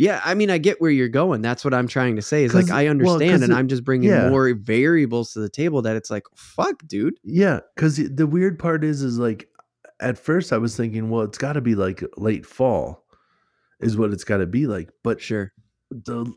yeah 0.00 0.20
i 0.24 0.34
mean 0.34 0.50
i 0.50 0.58
get 0.58 0.80
where 0.80 0.90
you're 0.90 1.08
going 1.08 1.42
that's 1.42 1.64
what 1.64 1.74
i'm 1.74 1.86
trying 1.86 2.16
to 2.16 2.22
say 2.22 2.42
is 2.44 2.54
like 2.54 2.70
i 2.70 2.84
well, 2.92 3.22
and 3.22 3.42
it- 3.44 3.50
i'm 3.50 3.68
just 3.68 3.84
bringing 3.84 4.08
yeah. 4.10 4.28
more 4.28 4.52
variables 4.54 5.32
to 5.32 5.38
the 5.40 5.48
table 5.48 5.82
that 5.82 5.94
it's 5.96 6.10
like 6.10 6.24
fuck 6.34 6.82
dude 6.86 7.14
Yeah, 7.22 7.60
because 7.76 7.96
the 7.96 8.26
weird 8.26 8.58
part 8.58 8.82
is, 8.84 9.02
is 9.02 9.18
like 9.18 9.48
at 10.00 10.16
first 10.18 10.52
I 10.52 10.56
was 10.58 10.76
thinking, 10.76 11.10
well, 11.10 11.22
it's 11.22 11.36
got 11.38 11.52
to 11.52 11.60
be 11.60 11.74
like 11.74 12.02
late 12.16 12.46
fall, 12.46 13.04
is 13.80 13.98
what 13.98 14.12
it's 14.12 14.24
got 14.24 14.38
to 14.38 14.46
be 14.46 14.66
like. 14.66 14.88
But 15.04 15.20
sure 15.20 15.52
the 15.90 16.32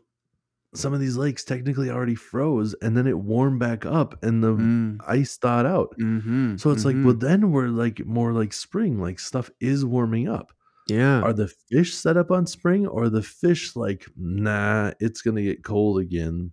some 0.74 0.92
of 0.92 1.00
these 1.00 1.16
lakes 1.16 1.44
technically 1.44 1.88
already 1.88 2.14
froze, 2.16 2.74
and 2.82 2.96
then 2.96 3.06
it 3.06 3.18
warmed 3.18 3.60
back 3.60 3.86
up, 3.86 4.22
and 4.22 4.42
the 4.44 4.52
Mm, 4.52 4.98
ice 5.06 5.36
thawed 5.38 5.64
out. 5.66 5.94
mhm, 5.98 6.60
So 6.60 6.70
it's 6.72 6.84
like, 6.84 6.96
mhm. 6.96 7.04
well, 7.04 7.14
then 7.14 7.52
we're 7.52 7.68
like 7.68 8.04
more 8.04 8.32
like 8.32 8.52
spring, 8.52 9.00
like 9.00 9.18
stuff 9.20 9.50
is 9.60 9.84
warming 9.84 10.28
up. 10.28 10.52
Yeah 10.88 11.20
Are 11.22 11.32
the 11.32 11.48
fish 11.48 11.94
set 11.94 12.16
up 12.16 12.30
on 12.30 12.46
spring, 12.46 12.86
or 12.86 13.08
the 13.08 13.22
fish 13.22 13.74
like, 13.76 14.06
nah, 14.16 14.92
it's 15.00 15.22
gonna 15.22 15.42
get 15.42 15.64
cold 15.64 16.00
again? 16.00 16.52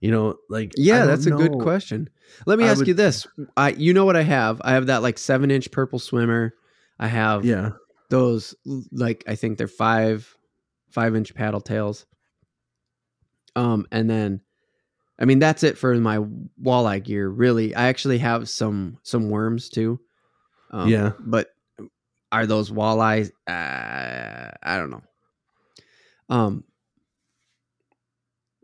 You 0.00 0.10
know, 0.10 0.36
like 0.50 0.72
Yeah, 0.76 1.06
that's 1.06 1.26
a 1.26 1.30
good 1.30 1.58
question. 1.58 2.10
Let 2.46 2.58
me 2.58 2.64
I 2.66 2.68
ask 2.68 2.78
would- 2.80 2.88
you 2.88 2.94
this: 2.94 3.26
I, 3.56 3.70
you 3.70 3.92
know 3.94 4.04
what 4.04 4.16
I 4.16 4.22
have? 4.22 4.60
I 4.64 4.72
have 4.74 4.86
that 4.86 5.02
like 5.02 5.18
seven 5.18 5.50
inch 5.50 5.70
purple 5.70 5.98
swimmer. 5.98 6.52
I 6.98 7.06
have 7.08 7.44
Yeah, 7.44 7.70
those 8.10 8.54
like 8.92 9.24
I 9.26 9.34
think 9.34 9.58
they're 9.58 9.66
five 9.66 10.36
five 10.90 11.16
inch 11.16 11.34
paddle 11.34 11.60
tails. 11.60 12.06
Um, 13.56 13.86
and 13.92 14.10
then, 14.10 14.40
I 15.18 15.24
mean 15.24 15.38
that's 15.38 15.62
it 15.62 15.78
for 15.78 15.94
my 15.94 16.18
walleye 16.62 17.02
gear. 17.02 17.28
Really, 17.28 17.74
I 17.74 17.88
actually 17.88 18.18
have 18.18 18.48
some 18.48 18.98
some 19.02 19.30
worms 19.30 19.68
too. 19.68 20.00
Um, 20.70 20.90
Yeah. 20.90 21.12
but 21.20 21.48
are 22.34 22.46
those 22.46 22.70
walleyes? 22.70 23.30
Uh, 23.46 24.50
I 24.62 24.76
don't 24.76 24.90
know. 24.90 25.02
Um, 26.28 26.64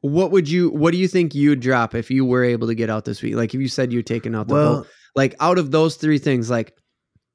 what 0.00 0.32
would 0.32 0.48
you? 0.48 0.70
What 0.70 0.90
do 0.90 0.98
you 0.98 1.06
think 1.06 1.34
you'd 1.34 1.60
drop 1.60 1.94
if 1.94 2.10
you 2.10 2.24
were 2.24 2.42
able 2.42 2.66
to 2.66 2.74
get 2.74 2.90
out 2.90 3.04
this 3.04 3.22
week? 3.22 3.36
Like 3.36 3.54
if 3.54 3.60
you 3.60 3.68
said 3.68 3.92
you're 3.92 4.02
taking 4.02 4.34
out 4.34 4.48
the 4.48 4.54
boat, 4.54 4.86
like 5.14 5.36
out 5.38 5.58
of 5.58 5.70
those 5.70 5.96
three 5.96 6.18
things, 6.18 6.50
like 6.50 6.74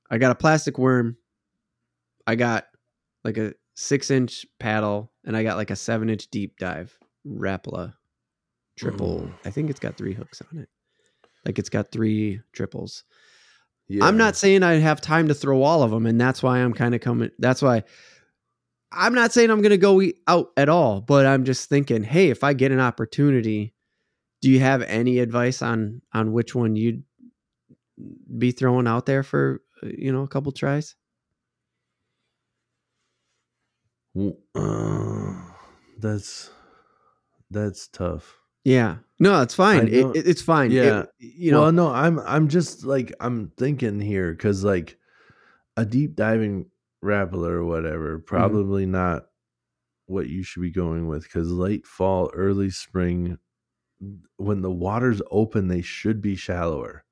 I 0.09 0.17
got 0.17 0.31
a 0.31 0.35
plastic 0.35 0.77
worm, 0.77 1.15
I 2.27 2.35
got 2.35 2.65
like 3.23 3.37
a 3.37 3.53
six 3.75 4.11
inch 4.11 4.45
paddle, 4.59 5.11
and 5.23 5.37
I 5.37 5.43
got 5.43 5.57
like 5.57 5.71
a 5.71 5.75
seven 5.75 6.09
inch 6.09 6.27
deep 6.31 6.57
dive 6.57 6.97
Rapala 7.25 7.93
triple. 8.77 9.21
Mm. 9.21 9.33
I 9.45 9.51
think 9.51 9.69
it's 9.69 9.79
got 9.79 9.95
three 9.95 10.13
hooks 10.13 10.41
on 10.51 10.59
it. 10.59 10.69
Like 11.45 11.59
it's 11.59 11.69
got 11.69 11.91
three 11.91 12.41
triples. 12.51 13.05
Yeah. 13.87 14.05
I'm 14.05 14.17
not 14.17 14.35
saying 14.35 14.63
I 14.63 14.73
have 14.75 15.01
time 15.01 15.27
to 15.27 15.33
throw 15.33 15.63
all 15.63 15.83
of 15.83 15.91
them, 15.91 16.05
and 16.05 16.19
that's 16.19 16.41
why 16.41 16.59
I'm 16.59 16.73
kind 16.73 16.95
of 16.95 17.01
coming. 17.01 17.31
That's 17.39 17.61
why 17.61 17.83
I'm 18.91 19.13
not 19.13 19.31
saying 19.31 19.49
I'm 19.49 19.61
going 19.61 19.71
to 19.71 19.77
go 19.77 20.01
eat 20.01 20.19
out 20.27 20.51
at 20.57 20.69
all, 20.69 21.01
but 21.01 21.25
I'm 21.25 21.43
just 21.43 21.69
thinking, 21.69 22.03
hey, 22.03 22.29
if 22.29 22.43
I 22.43 22.53
get 22.53 22.71
an 22.71 22.79
opportunity, 22.79 23.73
do 24.41 24.49
you 24.49 24.59
have 24.59 24.81
any 24.83 25.19
advice 25.19 25.61
on 25.61 26.01
on 26.13 26.31
which 26.31 26.55
one 26.55 26.75
you'd 26.75 27.03
be 28.37 28.51
throwing 28.51 28.87
out 28.87 29.05
there 29.05 29.23
for 29.23 29.61
uh, 29.83 29.87
you 29.97 30.11
know 30.11 30.23
a 30.23 30.27
couple 30.27 30.51
tries? 30.51 30.95
Uh, 34.55 35.33
that's 35.99 36.49
that's 37.51 37.87
tough. 37.87 38.37
Yeah, 38.65 38.97
no, 39.19 39.41
it's 39.41 39.53
fine. 39.55 39.87
It, 39.87 39.93
it- 40.15 40.27
it's 40.27 40.41
fine. 40.41 40.71
It- 40.71 40.75
Yeah. 40.83 41.05
you 41.19 41.51
know, 41.51 41.61
well, 41.61 41.71
no, 41.71 41.87
I'm 41.93 42.19
I'm 42.19 42.47
just 42.49 42.83
like 42.83 43.13
I'm 43.21 43.51
thinking 43.57 44.01
here 44.01 44.31
because 44.31 44.63
like 44.65 44.97
a 45.77 45.85
deep 45.85 46.15
diving 46.15 46.65
Rapala 47.03 47.49
or 47.49 47.63
whatever, 47.63 48.17
Mm-hmm. 48.17 48.25
probably 48.25 48.85
not 48.85 49.27
what 50.07 50.27
you 50.29 50.43
should 50.43 50.61
be 50.61 50.71
going 50.71 51.07
with 51.07 51.23
because 51.23 51.49
late 51.49 51.85
fall, 51.85 52.31
early 52.33 52.69
spring, 52.71 53.37
when 54.37 54.61
the 54.61 54.71
water's 54.71 55.21
open, 55.31 55.67
they 55.67 55.81
should 55.81 56.21
be 56.21 56.35
shallower. 56.35 57.03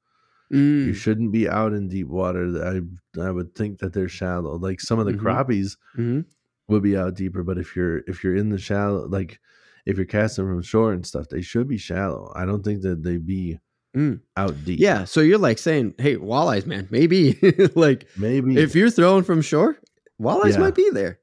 mm, 0.52 0.86
You 0.88 0.94
shouldn't 0.94 1.32
be 1.32 1.48
out 1.50 1.74
in 1.74 1.88
deep 1.88 2.08
water. 2.08 2.46
I 2.66 3.22
I 3.22 3.30
would 3.32 3.54
think 3.56 3.80
that 3.80 3.94
they're 3.94 4.10
shallow. 4.10 4.58
Like 4.58 4.82
some 4.82 4.98
of 5.00 5.06
the 5.06 5.14
Mhm. 5.14 5.22
crappies 5.22 5.78
mhm. 5.98 6.26
would 6.68 6.82
be 6.84 6.98
out 6.98 7.16
deeper, 7.16 7.44
but 7.44 7.58
if 7.60 7.76
you're 7.76 8.00
if 8.08 8.24
you're 8.24 8.36
in 8.36 8.50
the 8.50 8.58
shallow, 8.60 9.08
like 9.08 9.40
if 9.86 9.98
you're 9.98 10.06
casting 10.06 10.46
from 10.46 10.62
shore 10.62 10.94
and 10.94 11.06
stuff, 11.06 11.28
they 11.30 11.42
should 11.42 11.68
be 11.68 11.78
shallow. 11.78 12.32
I 12.36 12.46
don't 12.46 12.64
think 12.64 12.82
that 12.84 13.04
they'd 13.04 13.26
be 13.26 13.60
Mm. 13.96 14.22
out 14.38 14.56
deep. 14.66 14.80
yeah. 14.80 15.04
So 15.06 15.22
you're 15.22 15.38
like 15.38 15.60
saying, 15.60 15.94
hey, 16.00 16.16
walleyes, 16.16 16.66
man, 16.66 16.88
maybe 16.90 17.34
like 17.76 18.08
maybe 18.18 18.58
if 18.58 18.74
you're 18.74 18.90
throwing 18.90 19.24
from 19.24 19.42
shore, 19.42 19.78
walleyes 20.20 20.54
Yeah. 20.54 20.60
might 20.60 20.74
be 20.74 20.90
there. 20.92 21.20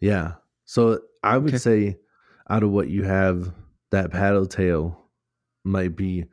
Yeah. 0.00 0.34
So 0.66 1.00
I 1.24 1.36
would 1.38 1.54
Okay. 1.54 1.58
say 1.58 1.98
out 2.48 2.62
of 2.62 2.70
what 2.70 2.88
you 2.88 3.02
have, 3.02 3.52
that 3.90 4.12
paddle 4.12 4.46
tail 4.46 5.00
might 5.64 5.96
be 5.96 6.26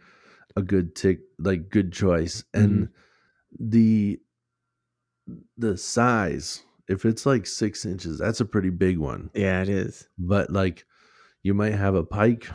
a 0.56 0.61
good 0.61 0.94
tick 0.95 1.22
like 1.40 1.69
good 1.72 1.91
choice. 1.91 2.44
And 2.53 2.90
Mm-hmm. 2.90 3.69
the 3.72 4.19
the 5.57 5.77
size, 5.77 6.64
if 6.88 7.06
it's 7.06 7.26
like 7.26 7.45
six 7.45 7.85
inches, 7.85 8.19
that's 8.19 8.41
a 8.41 8.45
pretty 8.45 8.69
big 8.69 8.98
one. 8.98 9.30
Yeah, 9.34 9.61
it 9.61 9.69
is. 9.69 10.07
But 10.18 10.52
like 10.52 10.85
you 11.44 11.53
might 11.53 11.74
have 11.74 11.95
a 11.95 12.03
pike. 12.03 12.48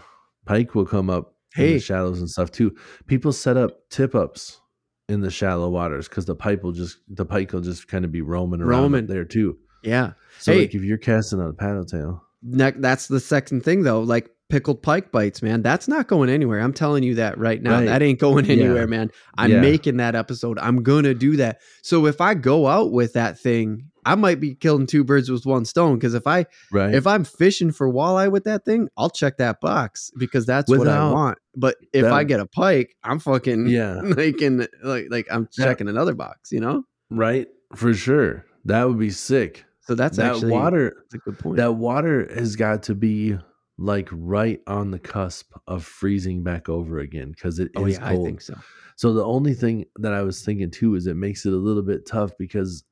Pike 0.47 0.75
will 0.75 0.87
come 0.87 1.11
up 1.11 1.35
in 1.57 1.75
the 1.75 1.81
shallows 1.81 2.21
and 2.21 2.29
stuff 2.31 2.51
too. 2.51 2.75
People 3.07 3.33
set 3.33 3.57
up 3.57 3.89
tip 3.91 4.15
ups 4.15 4.61
in 5.09 5.21
the 5.21 5.31
shallow 5.31 5.69
waters 5.71 6.09
because 6.09 6.25
the 6.27 6.35
pipe 6.35 6.63
will 6.63 6.73
just 6.73 6.99
the 7.09 7.25
pike 7.25 7.53
will 7.53 7.61
just 7.61 7.89
kind 7.89 8.05
of 8.05 8.13
be 8.13 8.21
roaming 8.23 8.61
around 8.61 8.83
Roaming. 8.83 9.07
there 9.07 9.25
too. 9.25 9.57
Yeah. 9.83 10.13
So 10.39 10.53
Hey. 10.53 10.61
like 10.61 10.75
if 10.75 10.83
you're 10.83 10.99
casting 10.99 11.41
on 11.41 11.49
a 11.49 11.53
paddle 11.53 11.85
tail, 11.85 12.23
Ne- 12.43 12.73
that's 12.77 13.09
the 13.09 13.21
second 13.21 13.65
thing 13.65 13.83
though. 13.83 14.01
Like 14.01 14.31
pickled 14.49 14.83
pike 14.83 15.11
bites, 15.13 15.43
man. 15.43 15.61
That's 15.63 15.89
not 15.89 16.07
going 16.09 16.31
anywhere. 16.31 16.61
I'm 16.61 16.73
telling 16.73 17.03
you 17.03 17.15
that 17.17 17.37
right 17.39 17.63
now. 17.63 17.73
Right. 17.81 17.87
That 17.87 18.03
ain't 18.03 18.19
going 18.19 18.45
Yeah. 18.47 18.53
anywhere, 18.53 18.87
man. 18.87 19.11
I'm 19.37 19.51
Yeah. 19.51 19.61
making 19.61 19.97
that 19.99 20.15
episode. 20.15 20.59
I'm 20.59 20.83
gonna 20.83 21.15
do 21.15 21.37
that. 21.37 21.61
So 21.83 22.07
if 22.07 22.21
I 22.21 22.35
go 22.35 22.67
out 22.67 22.93
with 22.93 23.13
that 23.15 23.39
thing, 23.39 23.91
I 24.09 24.15
might 24.15 24.41
be 24.41 24.55
killing 24.55 24.87
two 24.87 25.05
birds 25.05 25.31
with 25.31 25.45
one 25.45 25.65
stone. 25.65 25.95
Because 25.97 26.15
if 26.15 26.27
I 26.27 26.47
right? 26.73 26.95
if 26.95 27.07
I'm 27.07 27.25
fishing 27.25 27.71
for 27.71 27.91
walleye 27.93 28.31
with 28.31 28.45
that 28.45 28.65
thing, 28.65 28.89
I'll 28.97 29.11
check 29.11 29.37
that 29.39 29.61
box 29.61 30.11
because 30.17 30.47
that's 30.47 30.71
what 30.71 30.89
I 30.89 31.11
want. 31.11 31.39
But 31.55 31.77
if 31.93 32.03
that- 32.03 32.13
I 32.13 32.25
get 32.25 32.41
a 32.41 32.47
pike, 32.47 32.97
I'm 33.05 33.19
fucking 33.19 33.67
yeah, 33.67 34.01
like 34.03 34.41
in 34.41 34.67
like 34.83 35.07
like 35.11 35.27
I'm 35.31 35.49
That- 35.57 35.65
checking 35.65 35.89
another 35.89 36.15
box, 36.15 36.53
you 36.53 36.61
know. 36.61 36.85
right 37.11 37.49
for 37.75 37.93
sure. 37.95 38.45
That 38.65 38.89
would 38.89 38.99
be 38.99 39.11
sick. 39.11 39.65
So 39.83 39.95
that's 39.95 40.19
that 40.19 40.35
actually 40.35 40.53
water 40.53 40.97
that's 41.11 41.15
a 41.15 41.19
good 41.19 41.39
point. 41.39 41.57
that 41.57 41.73
water 41.73 42.29
has 42.35 42.57
got 42.57 42.83
to 42.85 42.95
be 42.95 43.39
like 43.79 44.09
right 44.13 44.61
on 44.67 44.91
the 44.91 44.99
cusp 44.99 45.53
of 45.67 45.85
freezing 45.85 46.43
back 46.43 46.69
over 46.69 46.99
again 46.99 47.31
because 47.31 47.59
it 47.59 47.71
oh, 47.77 47.87
is 47.87 47.99
oh 47.99 48.03
yeah, 48.03 48.09
cold. 48.11 48.27
I 48.27 48.29
think 48.29 48.41
so. 48.41 48.55
So 48.97 49.13
the 49.13 49.25
only 49.25 49.55
thing 49.55 49.85
that 49.97 50.13
I 50.13 50.23
was 50.23 50.45
thinking 50.45 50.71
too 50.71 50.97
is 50.97 51.07
it 51.07 51.15
makes 51.15 51.47
it 51.47 51.53
a 51.53 51.57
little 51.57 51.85
bit 51.85 52.05
tough 52.05 52.33
because 52.39 52.85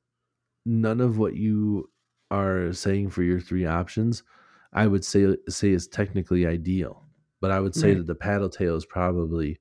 none 0.67 1.01
of 1.01 1.17
what 1.17 1.35
you 1.35 1.89
are 2.29 2.73
saying 2.73 3.09
for 3.09 3.23
your 3.23 3.39
three 3.39 3.65
options, 3.65 4.23
I 4.73 4.85
would 4.87 5.05
say 5.05 5.35
say 5.49 5.71
is 5.71 5.87
technically 5.87 6.45
ideal. 6.45 7.03
But 7.39 7.51
I 7.51 7.59
would 7.59 7.73
say 7.75 7.89
Right. 7.89 7.97
that 7.99 8.07
the 8.07 8.15
paddle 8.15 8.49
tail 8.49 8.75
is 8.75 8.85
probably 8.85 9.59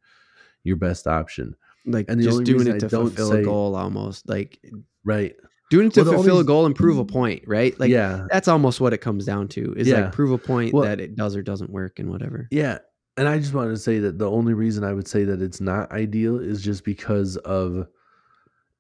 your 0.64 0.76
best 0.76 1.06
option. 1.06 1.54
Like 1.86 2.06
And 2.08 2.18
the 2.18 2.24
just 2.24 2.34
only 2.40 2.44
doing 2.44 2.66
it 2.66 2.74
I 2.74 2.78
to 2.78 2.88
don't 2.88 3.06
fulfill 3.08 3.30
say- 3.30 3.40
a 3.42 3.44
goal 3.44 3.76
almost. 3.76 4.28
Like 4.28 4.58
Right. 5.04 5.36
doing 5.70 5.86
it 5.88 5.94
to 5.94 6.02
Well, 6.02 6.14
fulfill 6.14 6.32
only- 6.34 6.42
a 6.42 6.46
goal 6.46 6.66
and 6.66 6.74
prove 6.74 6.98
a 6.98 7.04
point, 7.04 7.44
right? 7.46 7.78
Like 7.78 7.90
yeah. 7.90 8.26
that's 8.30 8.48
almost 8.48 8.80
what 8.80 8.92
it 8.92 8.98
comes 8.98 9.24
down 9.24 9.46
to. 9.48 9.74
Is 9.74 9.86
Yeah. 9.86 10.02
like 10.04 10.12
prove 10.12 10.32
a 10.32 10.38
point 10.38 10.72
Well- 10.74 10.82
that 10.84 11.00
it 11.00 11.14
does 11.14 11.36
or 11.36 11.42
doesn't 11.42 11.70
work 11.70 11.98
and 12.00 12.10
whatever. 12.10 12.48
Yeah. 12.50 12.78
And 13.16 13.28
I 13.28 13.38
just 13.38 13.54
wanted 13.54 13.70
to 13.70 13.76
say 13.78 13.98
that 14.00 14.18
the 14.18 14.28
only 14.30 14.52
reason 14.54 14.82
I 14.84 14.92
would 14.92 15.06
say 15.06 15.24
that 15.24 15.40
it's 15.40 15.60
not 15.60 15.92
ideal 15.92 16.38
is 16.40 16.62
just 16.62 16.84
because 16.84 17.36
of 17.38 17.86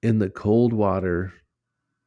in 0.02 0.18
the 0.18 0.28
cold 0.28 0.72
water, 0.72 1.32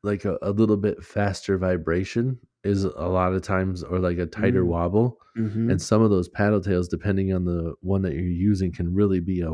like 0.03 0.25
a, 0.25 0.37
a 0.41 0.51
little 0.51 0.77
bit 0.77 1.03
faster 1.03 1.57
vibration 1.57 2.39
is 2.63 2.83
a 2.83 2.89
lot 3.07 3.33
of 3.33 3.41
times, 3.41 3.83
or 3.83 3.99
like 3.99 4.17
a 4.17 4.25
tighter 4.25 4.63
Mm. 4.63 4.67
wobble. 4.67 5.17
Mhm. 5.37 5.71
And 5.71 5.81
some 5.81 6.01
of 6.01 6.09
those 6.09 6.27
paddle 6.27 6.59
tails, 6.59 6.87
depending 6.89 7.33
on 7.33 7.45
the 7.45 7.73
one 7.81 8.01
that 8.01 8.13
you're 8.13 8.23
using, 8.23 8.71
can 8.73 8.93
really 8.93 9.21
be 9.21 9.39
a, 9.41 9.51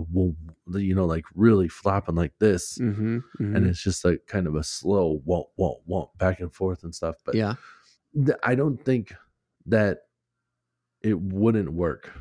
you 0.80 0.96
know, 0.96 1.06
like 1.06 1.26
really 1.36 1.68
flopping 1.68 2.16
like 2.16 2.34
this. 2.40 2.78
Mhm. 2.80 3.24
And 3.40 3.56
mhm. 3.58 3.68
it's 3.70 3.84
just 3.84 4.04
like 4.04 4.26
kind 4.26 4.48
of 4.48 4.56
a 4.56 4.64
slow 4.64 5.22
won't, 5.26 5.48
won't, 5.58 5.82
won't 5.86 6.18
back 6.18 6.40
and 6.40 6.52
forth 6.54 6.84
and 6.84 6.96
stuff. 6.96 7.18
But 7.24 7.36
yeah. 7.36 7.56
th- 8.16 8.38
I 8.42 8.56
don't 8.56 8.84
think 8.84 9.14
that 9.68 10.00
it 11.02 11.20
wouldn't 11.20 11.74
work. 11.74 12.12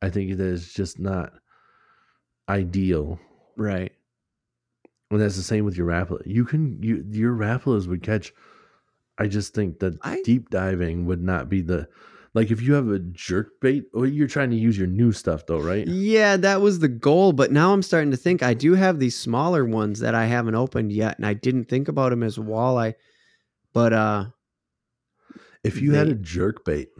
I 0.00 0.08
think 0.08 0.36
that 0.38 0.46
it's 0.52 0.72
just 0.72 0.98
not 0.98 1.34
ideal. 2.48 3.18
Right. 3.56 3.92
And 5.10 5.20
that's 5.20 5.36
the 5.36 5.42
same 5.42 5.64
with 5.64 5.76
your 5.76 5.86
Rapala. 5.86 6.20
You 6.26 6.44
can 6.44 6.82
you 6.82 7.04
your 7.10 7.34
Rapalas 7.34 7.86
would 7.86 8.02
catch. 8.02 8.32
I 9.18 9.26
just 9.26 9.54
think 9.54 9.78
that 9.80 9.98
I- 10.02 10.22
deep 10.24 10.50
diving 10.50 11.06
would 11.06 11.22
not 11.22 11.48
be 11.48 11.62
the 11.62 11.88
like 12.34 12.50
if 12.50 12.60
you 12.60 12.74
have 12.74 12.88
a 12.90 12.98
jerk 12.98 13.60
bait. 13.60 13.84
Or 13.94 14.06
you're 14.06 14.28
trying 14.28 14.50
to 14.50 14.56
use 14.56 14.76
your 14.76 14.86
new 14.86 15.12
stuff 15.12 15.46
though, 15.46 15.60
right? 15.60 15.86
Yeah, 15.88 16.36
that 16.36 16.60
was 16.60 16.78
the 16.78 16.88
goal. 16.88 17.32
But 17.32 17.50
now 17.52 17.72
I'm 17.72 17.82
starting 17.82 18.10
to 18.10 18.16
think 18.18 18.42
I 18.42 18.52
do 18.54 18.74
have 18.74 18.98
these 18.98 19.16
smaller 19.16 19.64
ones 19.64 20.00
that 20.00 20.14
I 20.14 20.26
haven't 20.26 20.54
opened 20.54 20.92
yet, 20.92 21.16
and 21.16 21.26
I 21.26 21.32
didn't 21.34 21.64
think 21.70 21.88
about 21.88 22.10
them 22.10 22.22
as 22.22 22.36
walleye. 22.36 22.94
But 23.72 23.92
uh, 23.94 24.26
If 25.64 25.80
you 25.80 25.94
had 25.94 26.08
a 26.08 26.14
jerk 26.14 26.64
bait, 26.64 26.90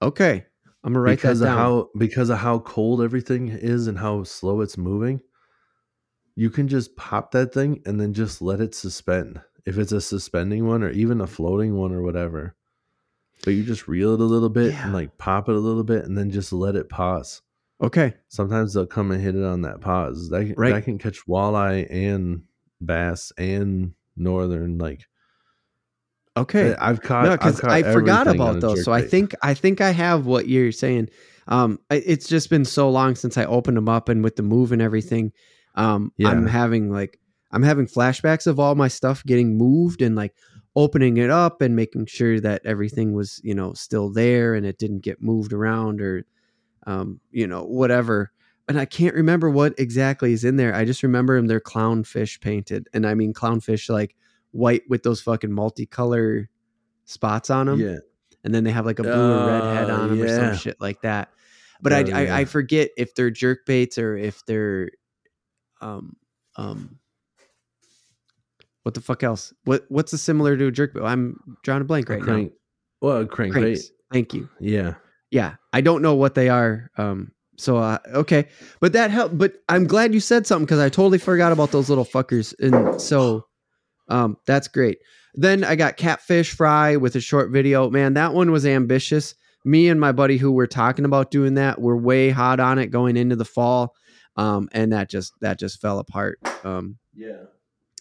okay, 0.00 0.46
I'm 0.84 0.92
gonna 0.92 1.00
write 1.02 1.16
because 1.18 1.40
that 1.40 1.46
of 1.48 1.50
down. 1.50 1.58
how 1.58 1.90
because 1.98 2.30
of 2.30 2.38
how 2.38 2.60
cold 2.60 3.02
everything 3.02 3.48
is 3.48 3.86
and 3.86 3.98
how 3.98 4.22
slow 4.24 4.60
it's 4.60 4.78
moving, 4.78 5.20
you 6.40 6.48
can 6.48 6.68
just 6.68 6.96
pop 6.96 7.32
that 7.32 7.52
thing 7.52 7.82
and 7.84 8.00
then 8.00 8.14
just 8.14 8.40
let 8.40 8.62
it 8.62 8.74
suspend. 8.74 9.38
If 9.66 9.76
it's 9.76 9.92
a 9.92 10.00
suspending 10.00 10.66
one 10.66 10.82
or 10.82 10.88
even 10.88 11.20
a 11.20 11.26
floating 11.26 11.76
one 11.76 11.92
or 11.92 12.00
whatever. 12.00 12.56
But 13.44 13.50
you 13.50 13.62
just 13.62 13.86
reel 13.88 14.14
it 14.14 14.20
a 14.20 14.24
little 14.24 14.48
bit 14.48 14.72
Yeah. 14.72 14.84
and 14.84 14.94
like 14.94 15.18
pop 15.18 15.50
it 15.50 15.54
a 15.54 15.58
little 15.58 15.84
bit 15.84 16.06
and 16.06 16.16
then 16.16 16.30
just 16.30 16.50
let 16.50 16.76
it 16.76 16.88
pause. 16.88 17.42
okay, 17.82 18.14
Sometimes 18.28 18.72
they'll 18.72 18.86
come 18.86 19.10
and 19.10 19.20
hit 19.22 19.36
it 19.36 19.44
on 19.44 19.60
that 19.62 19.82
pause. 19.82 20.30
That, 20.30 20.54
Right. 20.56 20.72
that 20.72 20.84
can 20.84 20.96
catch 20.96 21.26
walleye 21.26 21.86
and 21.90 22.44
bass 22.80 23.32
and 23.36 23.92
northern. 24.16 24.78
Like 24.78 25.02
okay. 26.38 26.74
I've 26.74 27.02
caught. 27.02 27.24
no, 27.24 27.32
because 27.32 27.60
I 27.62 27.82
forgot 27.82 28.26
about 28.28 28.60
those. 28.60 28.84
So 28.84 28.92
I 28.92 29.02
think 29.02 29.34
I 29.42 29.52
think 29.54 29.80
I 29.82 29.90
have 29.90 30.24
what 30.26 30.48
you're 30.48 30.72
saying. 30.72 31.10
Um, 31.48 31.80
it's 31.90 32.28
just 32.28 32.48
been 32.48 32.64
so 32.64 32.88
long 32.90 33.14
since 33.14 33.36
I 33.36 33.44
opened 33.44 33.76
them 33.76 33.88
up, 33.88 34.08
and 34.08 34.22
with 34.24 34.36
the 34.36 34.42
move 34.42 34.72
and 34.72 34.80
everything, 34.80 35.32
um, 35.74 36.12
I'm 36.24 36.46
having 36.46 36.90
like 36.90 37.18
I'm 37.52 37.62
having 37.62 37.86
flashbacks 37.86 38.46
of 38.46 38.58
all 38.60 38.74
my 38.74 38.88
stuff 38.88 39.24
getting 39.24 39.56
moved 39.58 40.02
and 40.02 40.14
like 40.16 40.34
opening 40.76 41.16
it 41.16 41.30
up 41.30 41.60
and 41.62 41.74
making 41.74 42.06
sure 42.06 42.38
that 42.40 42.62
everything 42.64 43.12
was 43.12 43.40
you 43.42 43.54
know 43.54 43.72
still 43.72 44.10
there 44.12 44.54
and 44.54 44.64
it 44.66 44.78
didn't 44.78 45.00
get 45.00 45.20
moved 45.22 45.52
around 45.52 46.00
or 46.00 46.24
um, 46.86 47.20
you 47.30 47.46
know 47.46 47.64
whatever. 47.64 48.30
And 48.68 48.78
I 48.78 48.84
can't 48.84 49.16
remember 49.16 49.50
what 49.50 49.74
exactly 49.78 50.32
is 50.32 50.44
in 50.44 50.54
there. 50.56 50.72
I 50.74 50.84
just 50.84 51.02
remember 51.02 51.34
them. 51.36 51.48
They're 51.48 51.60
clownfish 51.60 52.40
painted, 52.40 52.88
and 52.94 53.04
I 53.06 53.14
mean 53.14 53.34
clownfish 53.34 53.90
like 53.90 54.14
white 54.52 54.82
with 54.88 55.02
those 55.02 55.20
fucking 55.20 55.50
multicolor 55.50 56.46
spots 57.04 57.50
on 57.50 57.66
them 57.66 57.80
Yeah. 57.80 57.96
and 58.44 58.54
then 58.54 58.62
they 58.64 58.70
have 58.70 58.86
like 58.86 58.98
a 59.00 59.02
blue 59.02 59.12
or 59.12 59.46
red 59.46 59.62
head 59.76 59.90
Oh, 59.90 59.94
on 59.94 60.08
them 60.10 60.22
or 60.22 60.28
some 60.28 60.56
shit 60.56 60.80
like 60.80 61.02
that. 61.02 61.30
But 61.82 61.92
Oh, 61.92 61.96
I, 61.96 62.00
yeah. 62.00 62.16
I 62.34 62.40
I 62.40 62.44
forget 62.44 62.90
if 62.96 63.14
they're 63.14 63.30
jerk 63.30 63.64
baits 63.66 63.98
or 63.98 64.16
if 64.16 64.44
they're 64.46 64.90
um 65.80 66.16
um 66.56 66.98
what 68.82 68.94
the 68.94 69.00
fuck 69.00 69.22
else? 69.22 69.52
What 69.64 69.84
what's 69.88 70.12
the 70.12 70.18
similar 70.18 70.56
to 70.56 70.66
a 70.66 70.70
jerk 70.70 70.94
bait? 70.94 71.02
I'm 71.02 71.38
drawing 71.62 71.82
a 71.82 71.84
blank 71.84 72.08
A 72.08 72.14
right 72.14 72.22
crank. 72.22 72.52
Well, 73.00 73.20
now. 73.20 73.26
crank 73.26 73.52
Cranks. 73.52 73.90
Thank 74.12 74.34
you. 74.34 74.48
Yeah. 74.58 74.94
Yeah, 75.30 75.54
I 75.72 75.80
don't 75.80 76.02
know 76.02 76.14
what 76.14 76.34
they 76.34 76.48
are. 76.48 76.90
Um, 76.96 77.32
so 77.56 77.76
uh, 77.76 77.98
okay, 78.14 78.48
but 78.80 78.92
that 78.94 79.10
helped. 79.10 79.38
But 79.38 79.54
I'm 79.68 79.86
glad 79.86 80.12
you 80.12 80.20
said 80.20 80.46
something 80.46 80.64
because 80.64 80.80
I 80.80 80.88
totally 80.88 81.18
forgot 81.18 81.52
about 81.52 81.70
those 81.70 81.88
little 81.88 82.04
fuckers. 82.04 82.54
And 82.58 83.00
so, 83.00 83.46
um, 84.08 84.38
that's 84.46 84.66
great. 84.66 84.98
Then 85.34 85.62
I 85.62 85.76
got 85.76 85.96
catfish 85.96 86.52
fry 86.52 86.96
with 86.96 87.14
a 87.14 87.20
short 87.20 87.52
video. 87.52 87.90
Man, 87.90 88.14
that 88.14 88.34
one 88.34 88.50
was 88.50 88.66
ambitious. 88.66 89.34
Me 89.64 89.88
and 89.88 90.00
my 90.00 90.10
buddy 90.10 90.38
who 90.38 90.50
were 90.52 90.66
talking 90.66 91.04
about 91.04 91.30
doing 91.30 91.54
that 91.54 91.80
were 91.80 91.96
way 91.96 92.30
hot 92.30 92.58
on 92.58 92.78
it 92.78 92.86
going 92.86 93.16
into 93.16 93.36
the 93.36 93.44
fall, 93.44 93.94
um, 94.36 94.68
and 94.72 94.92
that 94.92 95.10
just 95.10 95.32
that 95.40 95.58
just 95.58 95.80
fell 95.80 95.98
apart. 95.98 96.38
Um, 96.64 96.98
Yeah. 97.14 97.44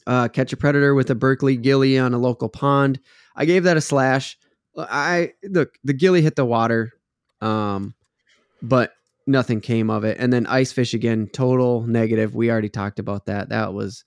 uh, 0.07 0.27
catch 0.27 0.53
a 0.53 0.57
predator 0.57 0.95
with 0.95 1.10
a 1.10 1.15
Berkley 1.15 1.57
Gilly 1.57 1.97
on 1.99 2.14
a 2.14 2.18
local 2.18 2.49
pond. 2.49 2.99
I 3.35 3.45
gave 3.45 3.64
that 3.64 3.77
a 3.77 3.81
slash. 3.81 4.38
I 4.77 5.34
look 5.43 5.77
the 5.84 5.93
gilly 5.93 6.22
hit 6.22 6.35
the 6.35 6.45
water, 6.45 6.91
um, 7.41 7.93
but 8.61 8.93
nothing 9.27 9.61
came 9.61 9.89
of 9.89 10.03
it. 10.03 10.18
And 10.19 10.31
then 10.31 10.45
ice 10.47 10.72
fish 10.72 10.93
again, 10.93 11.27
total 11.27 11.81
negative. 11.85 12.35
We 12.35 12.49
already 12.49 12.69
talked 12.69 12.99
about 12.99 13.26
that. 13.26 13.49
That 13.49 13.73
was 13.73 14.06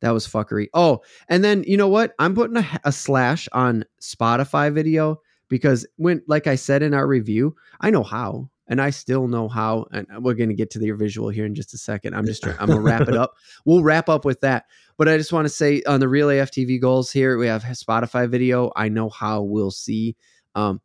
that 0.00 0.10
was 0.12 0.26
fuckery. 0.28 0.68
Oh, 0.74 1.00
and 1.28 1.42
then 1.42 1.64
you 1.66 1.76
know 1.76 1.88
what? 1.88 2.14
I'm 2.18 2.34
putting 2.34 2.58
a, 2.58 2.80
a 2.84 2.92
slash 2.92 3.48
on 3.52 3.84
Spotify 4.00 4.72
video 4.72 5.20
because 5.48 5.86
when, 5.96 6.22
like 6.26 6.46
I 6.46 6.54
said 6.56 6.82
in 6.82 6.94
our 6.94 7.06
review, 7.06 7.56
I 7.80 7.90
know 7.90 8.02
how. 8.02 8.50
And 8.66 8.80
I 8.80 8.90
still 8.90 9.28
know 9.28 9.48
how, 9.48 9.86
and 9.92 10.06
we're 10.20 10.34
gonna 10.34 10.54
get 10.54 10.70
to 10.70 10.78
the 10.78 10.90
visual 10.92 11.28
here 11.28 11.44
in 11.44 11.54
just 11.54 11.74
a 11.74 11.78
second. 11.78 12.14
I'm 12.14 12.24
just 12.24 12.42
trying, 12.42 12.56
I'm 12.58 12.68
gonna 12.68 12.80
wrap 12.80 13.02
it 13.02 13.16
up. 13.16 13.34
We'll 13.64 13.82
wrap 13.82 14.08
up 14.08 14.24
with 14.24 14.40
that. 14.40 14.64
But 14.96 15.08
I 15.08 15.18
just 15.18 15.32
want 15.32 15.44
to 15.44 15.50
say 15.50 15.82
on 15.86 16.00
the 16.00 16.08
reel 16.08 16.28
AFTV 16.28 16.80
goals 16.80 17.10
here, 17.10 17.36
we 17.36 17.46
have 17.46 17.62
Spotify 17.62 18.28
video. 18.28 18.72
I 18.76 18.88
know 18.88 19.08
how 19.08 19.42
we'll 19.42 19.70
see. 19.70 20.16
Um, 20.54 20.80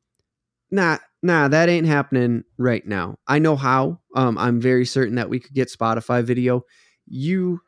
nah, 0.71 0.97
nah, 1.21 1.47
that 1.47 1.69
ain't 1.69 1.87
happening 1.87 2.43
right 2.57 2.85
now. 2.85 3.17
I 3.27 3.39
know 3.39 3.55
how. 3.55 3.99
Um, 4.15 4.37
I'm 4.37 4.59
very 4.59 4.85
certain 4.85 5.15
that 5.15 5.29
we 5.29 5.39
could 5.39 5.53
get 5.53 5.71
Spotify 5.71 6.23
video. 6.23 6.65
You 7.05 7.61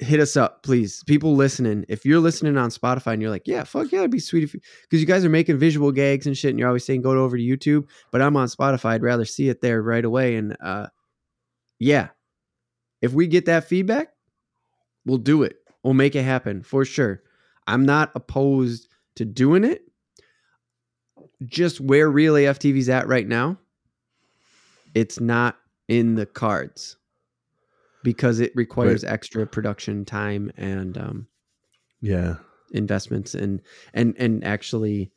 hit 0.00 0.18
us 0.18 0.36
up, 0.36 0.62
please. 0.62 1.04
People 1.06 1.36
listening, 1.36 1.84
if 1.88 2.04
you're 2.04 2.20
listening 2.20 2.56
on 2.56 2.70
Spotify 2.70 3.12
and 3.12 3.22
you're 3.22 3.30
like, 3.30 3.46
yeah, 3.46 3.64
fuck 3.64 3.92
yeah, 3.92 4.00
it'd 4.00 4.10
be 4.10 4.18
sweet 4.18 4.44
if 4.44 4.52
because 4.52 5.00
you 5.00 5.06
guys 5.06 5.24
are 5.24 5.30
making 5.30 5.58
visual 5.58 5.92
gags 5.92 6.26
and 6.26 6.36
shit, 6.36 6.50
and 6.50 6.58
you're 6.58 6.68
always 6.68 6.84
saying 6.84 7.02
go 7.02 7.12
over 7.12 7.36
to 7.36 7.42
YouTube, 7.42 7.86
but 8.10 8.22
I'm 8.22 8.36
on 8.36 8.48
Spotify. 8.48 8.90
I'd 8.90 9.02
rather 9.02 9.24
see 9.24 9.48
it 9.48 9.60
there 9.60 9.82
right 9.82 10.04
away. 10.04 10.36
And 10.36 10.56
uh, 10.60 10.86
yeah, 11.78 12.08
if 13.02 13.12
we 13.12 13.26
get 13.26 13.46
that 13.46 13.64
feedback, 13.64 14.08
we'll 15.04 15.18
do 15.18 15.42
it. 15.42 15.56
We'll 15.82 15.94
make 15.94 16.14
it 16.14 16.22
happen 16.22 16.62
for 16.62 16.84
sure. 16.84 17.22
I'm 17.66 17.84
not 17.84 18.10
opposed 18.14 18.88
to 19.16 19.24
doing 19.24 19.64
it. 19.64 19.82
Just 21.44 21.80
where 21.80 22.10
Reel 22.10 22.36
AF 22.36 22.58
TV's 22.58 22.88
at 22.88 23.06
right 23.06 23.26
now, 23.26 23.58
it's 24.94 25.20
not 25.20 25.56
in 25.88 26.14
the 26.14 26.26
cards 26.26 26.96
because 28.04 28.40
it 28.40 28.52
requires 28.54 29.04
extra 29.04 29.46
production 29.46 30.04
time 30.04 30.50
and 30.56 30.96
um, 30.98 31.26
Yeah. 32.00 32.36
investments 32.72 33.34
and 33.34 33.60
and 33.94 34.14
and 34.18 34.44
actually 34.44 35.10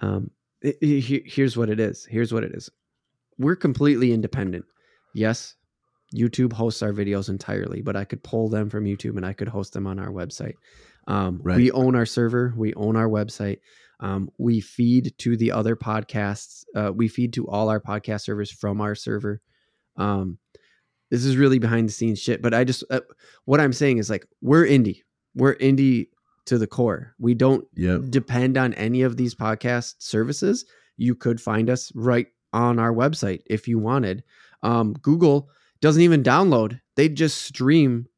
um 0.00 0.30
it- 0.62 0.78
it- 0.80 1.24
here's 1.26 1.56
what 1.56 1.68
it 1.70 1.78
is. 1.80 2.04
Here's 2.06 2.32
what 2.32 2.44
it 2.44 2.52
is. 2.54 2.70
We're 3.38 3.56
completely 3.56 4.12
independent. 4.12 4.64
Yes 5.14 5.54
youtube 6.14 6.52
hosts 6.52 6.82
our 6.82 6.92
videos 6.92 7.30
entirely 7.30 7.80
but 7.80 7.96
i 7.96 8.04
could 8.04 8.22
pull 8.22 8.46
them 8.50 8.68
from 8.68 8.84
youtube 8.84 9.16
and 9.16 9.24
i 9.24 9.32
could 9.32 9.48
host 9.48 9.72
them 9.72 9.86
on 9.86 9.98
our 9.98 10.10
website. 10.10 10.52
Um, 11.06 11.40
Right. 11.42 11.56
we 11.56 11.70
own 11.70 11.96
our 11.96 12.04
server 12.04 12.52
we 12.54 12.74
own 12.74 12.96
our 12.96 13.08
website. 13.08 13.60
Um, 13.98 14.30
we 14.36 14.60
feed 14.60 15.14
to 15.18 15.38
the 15.38 15.52
other 15.52 15.74
podcasts 15.74 16.64
uh, 16.76 16.92
we 16.94 17.08
feed 17.08 17.32
to 17.34 17.48
all 17.48 17.70
our 17.70 17.80
podcast 17.80 18.22
servers 18.22 18.50
from 18.50 18.80
our 18.82 18.94
server. 18.94 19.40
Um, 19.96 20.36
this 21.12 21.24
is 21.24 21.36
really 21.36 21.60
behind 21.60 21.88
the 21.88 21.92
scenes 21.92 22.18
shit 22.18 22.42
but 22.42 22.52
i 22.52 22.64
just 22.64 22.82
uh, 22.90 23.00
what 23.44 23.60
i'm 23.60 23.72
saying 23.72 23.98
is 23.98 24.10
like 24.10 24.26
we're 24.40 24.66
indie 24.66 25.02
we're 25.36 25.54
indie 25.56 26.08
to 26.44 26.58
the 26.58 26.66
core. 26.66 27.14
We 27.20 27.34
don't 27.34 27.64
Yep. 27.76 28.10
depend 28.10 28.58
on 28.58 28.74
any 28.74 29.02
of 29.02 29.16
these 29.16 29.32
podcast 29.32 29.94
services. 29.98 30.64
You 30.96 31.14
could 31.14 31.40
find 31.40 31.70
us 31.70 31.92
right 31.94 32.26
on 32.52 32.80
our 32.80 32.92
website 32.92 33.42
if 33.46 33.68
you 33.68 33.78
wanted. 33.78 34.24
Um, 34.64 34.92
Google 34.94 35.48
doesn't 35.80 36.02
even 36.02 36.24
download; 36.24 36.80
they 36.96 37.08
just 37.08 37.42
stream 37.42 38.08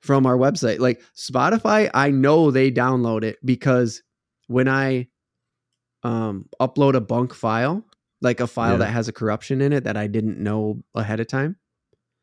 from 0.00 0.26
our 0.26 0.36
website. 0.36 0.80
Like 0.80 1.00
Spotify, 1.16 1.90
I 1.94 2.10
know 2.10 2.50
they 2.50 2.72
download 2.72 3.22
it 3.22 3.38
because 3.44 4.02
when 4.48 4.66
I 4.68 5.06
um, 6.02 6.48
upload 6.60 6.94
a 6.94 7.00
bunk 7.00 7.34
file, 7.34 7.84
like 8.20 8.40
a 8.40 8.46
file 8.48 8.72
Yeah. 8.72 8.78
that 8.78 8.90
has 8.90 9.08
a 9.08 9.12
corruption 9.12 9.60
in 9.60 9.72
it 9.72 9.84
that 9.84 9.96
I 9.96 10.08
didn't 10.08 10.38
know 10.38 10.82
ahead 10.94 11.20
of 11.20 11.28
time, 11.28 11.56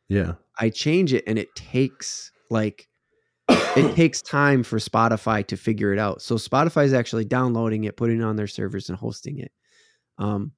Yeah. 0.10 0.34
I 0.60 0.70
change 0.70 1.14
it 1.14 1.24
and 1.28 1.38
it 1.40 1.56
takes 1.56 2.32
like 2.50 2.88
it 3.48 3.96
takes 3.96 4.22
time 4.22 4.64
for 4.64 4.78
Spotify 4.78 5.46
to 5.48 5.56
figure 5.56 5.94
it 5.94 6.00
out. 6.00 6.22
So 6.22 6.36
Spotify 6.36 6.86
is 6.86 6.94
actually 6.94 7.26
downloading 7.26 7.86
it, 7.86 7.96
putting 7.96 8.20
it 8.20 8.24
on 8.24 8.36
their 8.36 8.48
servers 8.48 8.90
and 8.90 8.98
hosting 8.98 9.40
it. 9.40 9.52
Um 10.18 10.52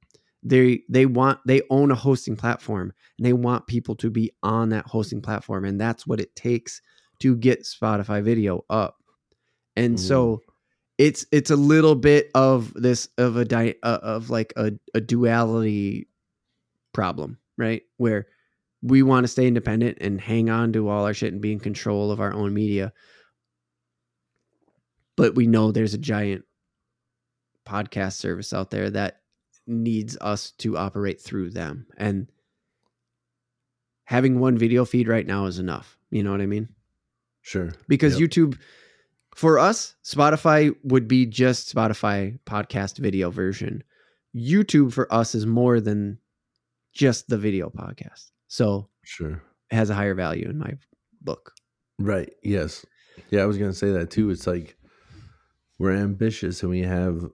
they 0.44 0.82
they 0.90 1.06
want 1.06 1.40
they 1.46 1.62
own 1.70 1.92
a 1.92 1.96
hosting 1.96 2.36
platform 2.36 2.94
and 3.18 3.26
they 3.26 3.34
want 3.34 3.68
people 3.68 3.96
to 3.98 4.10
be 4.10 4.32
on 4.42 4.70
that 4.70 4.88
hosting 4.88 5.22
platform 5.22 5.66
and 5.66 5.80
that's 5.80 6.08
what 6.08 6.20
it 6.20 6.36
takes 6.36 6.82
to 7.20 7.36
get 7.36 7.64
Spotify 7.64 8.24
video 8.24 8.66
up. 8.70 8.98
And 9.76 10.00
so 10.00 10.42
it's 10.98 11.26
it's 11.32 11.52
a 11.52 11.56
little 11.56 11.96
bit 11.96 12.30
of 12.36 12.74
this 12.74 13.10
of 13.18 13.38
a 13.38 13.46
di- 13.46 13.76
uh, 13.84 14.00
of 14.02 14.30
like 14.30 14.54
a, 14.56 14.72
a 14.94 15.02
duality 15.02 16.08
problem, 16.94 17.38
right? 17.58 17.84
Where 17.98 18.28
we 18.82 19.04
want 19.04 19.24
to 19.24 19.28
stay 19.28 19.48
independent 19.48 20.00
and 20.02 20.20
hang 20.20 20.50
on 20.50 20.74
to 20.74 20.90
all 20.90 21.06
our 21.06 21.14
shit 21.14 21.34
and 21.34 21.42
be 21.42 21.52
in 21.52 21.60
control 21.60 22.12
of 22.12 22.20
our 22.20 22.34
own 22.34 22.54
media. 22.54 22.94
But 25.16 25.36
we 25.36 25.46
know 25.48 25.72
there's 25.72 25.94
a 25.94 26.00
giant 26.00 26.46
podcast 27.66 28.14
service 28.14 28.54
out 28.54 28.72
there 28.72 28.90
that 28.90 29.22
needs 29.68 30.18
us 30.20 30.52
to 30.52 30.78
operate 30.78 31.22
through 31.22 31.52
them. 31.52 31.86
And 31.98 32.28
having 34.06 34.40
one 34.40 34.58
video 34.58 34.84
feed 34.84 35.08
right 35.08 35.26
now 35.26 35.46
is 35.46 35.60
enough. 35.60 35.98
You 36.10 36.24
know 36.24 36.32
what 36.32 36.42
I 36.42 36.48
mean? 36.48 36.70
Sure. 37.44 37.72
because 37.88 38.20
Yep. 38.20 38.30
YouTube 38.30 38.60
for 39.36 39.58
us, 39.58 39.96
Spotify 40.04 40.76
would 40.84 41.08
be 41.08 41.26
just 41.26 41.74
Spotify 41.74 42.38
podcast 42.46 43.00
video 43.00 43.32
version. 43.32 43.84
YouTube 44.36 44.94
for 44.94 45.12
us 45.14 45.34
is 45.36 45.46
more 45.46 45.80
than 45.80 46.20
just 46.94 47.30
the 47.30 47.38
video 47.38 47.70
podcast. 47.70 48.32
So 48.52 48.90
Sure. 49.04 49.42
it 49.72 49.76
has 49.76 49.90
a 49.90 49.96
higher 49.96 50.14
value 50.14 50.50
in 50.50 50.58
my 50.58 50.74
book. 51.22 51.54
Right. 51.98 52.30
Yes. 52.44 52.86
Yeah, 53.30 53.44
I 53.44 53.46
was 53.46 53.58
gonna 53.58 53.72
say 53.74 53.92
that 53.94 54.10
too. 54.12 54.30
It's 54.30 54.46
like 54.46 54.76
we're 55.80 55.96
ambitious 55.96 56.62
and 56.62 56.70
we 56.70 56.82
have 56.82 57.30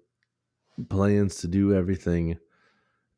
plans 0.89 1.37
to 1.37 1.47
do 1.47 1.73
everything, 1.73 2.37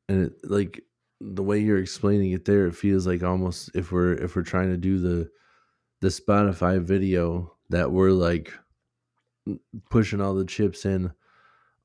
and 0.07 0.27
it, 0.27 0.33
like 0.49 0.81
the 1.19 1.43
way 1.43 1.59
you're 1.59 1.77
explaining 1.77 2.31
it 2.31 2.45
there, 2.45 2.67
it 2.67 2.75
feels 2.75 3.05
like 3.05 3.21
almost 3.21 3.69
if 3.75 3.91
we're 3.91 4.13
if 4.13 4.35
we're 4.35 4.43
trying 4.43 4.69
to 4.69 4.77
do 4.77 4.97
the 4.99 5.29
the 5.99 6.07
Spotify 6.07 6.81
video 6.81 7.57
that 7.69 7.91
we're 7.91 8.11
like 8.11 8.53
pushing 9.89 10.21
all 10.21 10.35
the 10.35 10.45
chips 10.45 10.85
in 10.85 11.11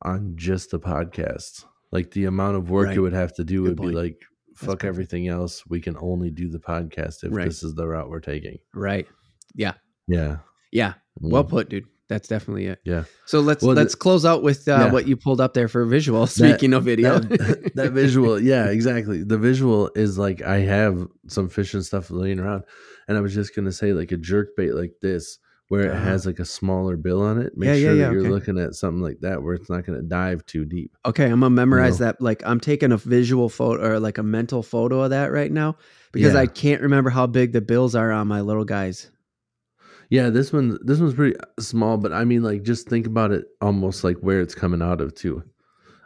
on 0.02 0.34
just 0.36 0.70
the 0.70 0.78
podcast. 0.78 1.64
Like 1.90 2.12
the 2.12 2.26
amount 2.26 2.56
of 2.56 2.70
work 2.70 2.86
Right. 2.88 2.96
it 2.96 3.00
would 3.00 3.12
have 3.14 3.32
to 3.34 3.44
do 3.44 3.62
Good 3.62 3.68
would 3.70 3.78
point. 3.78 3.90
be 3.90 3.96
like 3.96 4.22
fuck 4.56 4.66
perfect. 4.81 4.85
everything 4.85 5.28
else. 5.28 5.64
We 5.68 5.81
can 5.81 5.97
only 6.01 6.31
do 6.31 6.48
the 6.48 6.59
podcast 6.59 7.24
if 7.24 7.32
Right. 7.32 7.47
this 7.47 7.62
is 7.62 7.74
the 7.74 7.86
route 7.86 8.09
we're 8.10 8.20
taking. 8.20 8.59
Right. 8.74 9.06
Yeah. 9.55 9.74
Yeah. 10.09 10.39
Yeah. 10.72 10.94
Well 11.20 11.44
Mm. 11.44 11.48
put, 11.48 11.68
dude. 11.68 11.85
That's 12.09 12.28
definitely 12.28 12.66
it. 12.66 12.81
Yeah. 12.85 13.05
So 13.24 13.40
let's 13.40 13.64
Well, 13.64 13.74
let's 13.74 13.94
close 13.94 14.26
out 14.26 14.43
with 14.43 14.68
uh, 14.68 14.72
Yeah. 14.72 14.93
what 14.93 15.09
you 15.09 15.16
pulled 15.16 15.40
up 15.40 15.55
there 15.55 15.68
for 15.68 15.85
visual. 15.86 16.26
Speaking 16.28 16.74
of 16.74 16.85
video, 16.85 17.18
that, 17.18 17.72
that 17.76 17.93
visual 17.93 18.39
yeah 18.39 18.66
exactly 18.66 19.22
the 19.24 19.39
visual 19.39 19.90
is 19.94 20.18
like 20.18 20.43
i 20.43 20.59
have 20.59 21.06
some 21.28 21.48
fish 21.48 21.72
and 21.72 21.85
stuff 21.85 22.10
laying 22.10 22.39
around 22.39 22.62
and 23.09 23.16
i 23.16 23.20
was 23.22 23.32
just 23.32 23.55
gonna 23.56 23.72
say 23.72 23.93
like 23.94 24.12
a 24.12 24.16
jerk 24.18 24.48
bait 24.56 24.72
like 24.74 24.93
this 25.01 25.39
where 25.68 25.86
it 25.86 25.90
Uh-huh. 25.92 26.04
has 26.04 26.26
like 26.26 26.38
a 26.38 26.44
smaller 26.44 26.96
bill 26.96 27.22
on 27.22 27.40
it 27.40 27.56
make 27.56 27.68
Yeah, 27.68 27.74
yeah, 27.74 27.80
sure 27.86 27.94
yeah, 27.96 28.06
that 28.06 28.12
you're 28.12 28.20
okay. 28.22 28.30
looking 28.30 28.58
at 28.58 28.74
something 28.74 29.02
like 29.02 29.20
that 29.20 29.42
where 29.42 29.54
it's 29.54 29.70
not 29.70 29.84
gonna 29.86 30.02
dive 30.02 30.44
too 30.46 30.64
deep 30.64 30.96
Okay, 31.06 31.24
I'm 31.24 31.40
gonna 31.40 31.50
memorize 31.50 31.98
know? 32.00 32.06
that. 32.06 32.20
Like 32.20 32.42
I'm 32.46 32.60
taking 32.60 32.92
a 32.92 32.96
visual 32.98 33.48
photo 33.48 33.82
or 33.92 34.00
like 34.00 34.18
a 34.18 34.22
mental 34.22 34.62
photo 34.62 35.02
of 35.02 35.10
that 35.10 35.32
right 35.32 35.50
now 35.50 35.76
because 36.12 36.34
Yeah. 36.34 36.40
I 36.40 36.46
can't 36.46 36.82
remember 36.82 37.10
how 37.10 37.26
big 37.26 37.52
the 37.52 37.60
bills 37.60 37.94
are 37.94 38.12
on 38.12 38.28
my 38.28 38.40
little 38.42 38.64
guys. 38.64 39.10
yeah 40.10 40.28
this 40.30 40.52
one 40.52 40.78
this 40.82 41.00
one's 41.00 41.14
pretty 41.14 41.34
small 41.58 41.96
but 41.96 42.12
i 42.12 42.24
mean 42.24 42.42
like 42.42 42.62
just 42.62 42.86
think 42.88 43.06
about 43.06 43.32
it 43.32 43.46
almost 43.62 44.04
like 44.04 44.18
where 44.18 44.40
it's 44.42 44.54
coming 44.54 44.82
out 44.82 45.00
of 45.00 45.14
too 45.14 45.42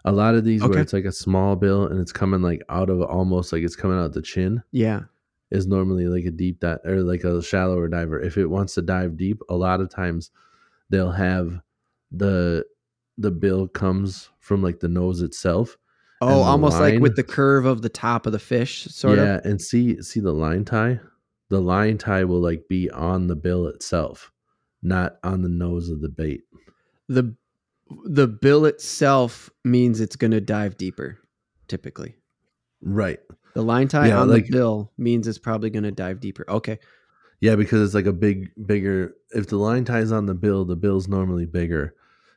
a 0.04 0.12
lot 0.12 0.36
of 0.36 0.44
these 0.44 0.62
Okay. 0.62 0.70
where 0.70 0.80
it's 0.80 0.92
like 0.92 1.04
a 1.04 1.12
small 1.12 1.56
bill 1.56 1.84
and 1.88 2.00
it's 2.00 2.12
coming 2.12 2.40
like 2.40 2.62
out 2.68 2.90
of 2.90 3.02
almost 3.02 3.52
like 3.52 3.64
it's 3.64 3.74
coming 3.76 3.98
out 3.98 4.12
the 4.12 4.22
chin 4.22 4.62
Yeah. 4.70 5.02
Is 5.50 5.66
normally 5.66 6.06
like 6.06 6.24
a 6.24 6.30
deep 6.30 6.60
dive 6.60 6.78
or 6.84 7.02
like 7.02 7.24
a 7.24 7.42
shallower 7.42 7.88
diver. 7.88 8.20
If 8.20 8.36
it 8.36 8.46
wants 8.46 8.74
to 8.74 8.82
dive 8.82 9.16
deep, 9.16 9.40
a 9.48 9.54
lot 9.54 9.80
of 9.80 9.90
times 9.90 10.30
they'll 10.90 11.12
have 11.12 11.60
the 12.10 12.64
the 13.16 13.30
bill 13.30 13.68
comes 13.68 14.30
from 14.40 14.62
like 14.62 14.80
the 14.80 14.88
nose 14.88 15.20
itself. 15.20 15.76
Oh, 16.20 16.42
almost 16.42 16.80
like 16.80 17.00
with 17.00 17.16
the 17.16 17.22
curve 17.22 17.64
of 17.64 17.82
the 17.82 17.88
top 17.88 18.26
of 18.26 18.32
the 18.32 18.38
fish, 18.38 18.84
sort 18.86 19.18
yeah, 19.18 19.36
of. 19.36 19.44
Yeah, 19.44 19.50
and 19.50 19.60
see 19.60 20.02
see 20.02 20.20
the 20.20 20.32
line 20.32 20.64
tie. 20.64 21.00
The 21.48 21.60
line 21.60 21.96
tie 21.96 22.24
will 22.24 22.40
like 22.40 22.64
be 22.68 22.90
on 22.90 23.28
the 23.28 23.36
bill 23.36 23.66
itself, 23.68 24.32
not 24.82 25.18
on 25.22 25.42
the 25.42 25.48
nose 25.48 25.88
of 25.88 26.00
the 26.00 26.08
bait. 26.08 26.42
The 27.08 27.34
the 28.04 28.26
bill 28.26 28.66
itself 28.66 29.48
means 29.64 30.00
it's 30.00 30.16
gonna 30.16 30.40
dive 30.40 30.76
deeper, 30.76 31.18
typically. 31.68 32.16
Right. 32.82 33.20
The 33.58 33.64
line 33.64 33.88
tie 33.88 34.06
Yeah, 34.06 34.20
on 34.20 34.28
like- 34.28 34.46
the 34.46 34.52
bill 34.52 34.92
means 34.96 35.26
it's 35.26 35.36
probably 35.36 35.68
gonna 35.68 35.90
dive 35.90 36.20
deeper. 36.20 36.44
Okay. 36.48 36.78
Yeah, 37.40 37.56
because 37.56 37.82
it's 37.84 37.92
like 37.92 38.06
a 38.06 38.12
big, 38.12 38.50
bigger. 38.66 39.14
If 39.34 39.48
the 39.48 39.56
line 39.56 39.84
ties 39.84 40.12
on 40.12 40.26
the 40.26 40.34
bill, 40.34 40.64
the 40.64 40.76
bill's 40.76 41.08
normally 41.08 41.44
bigger, 41.44 41.92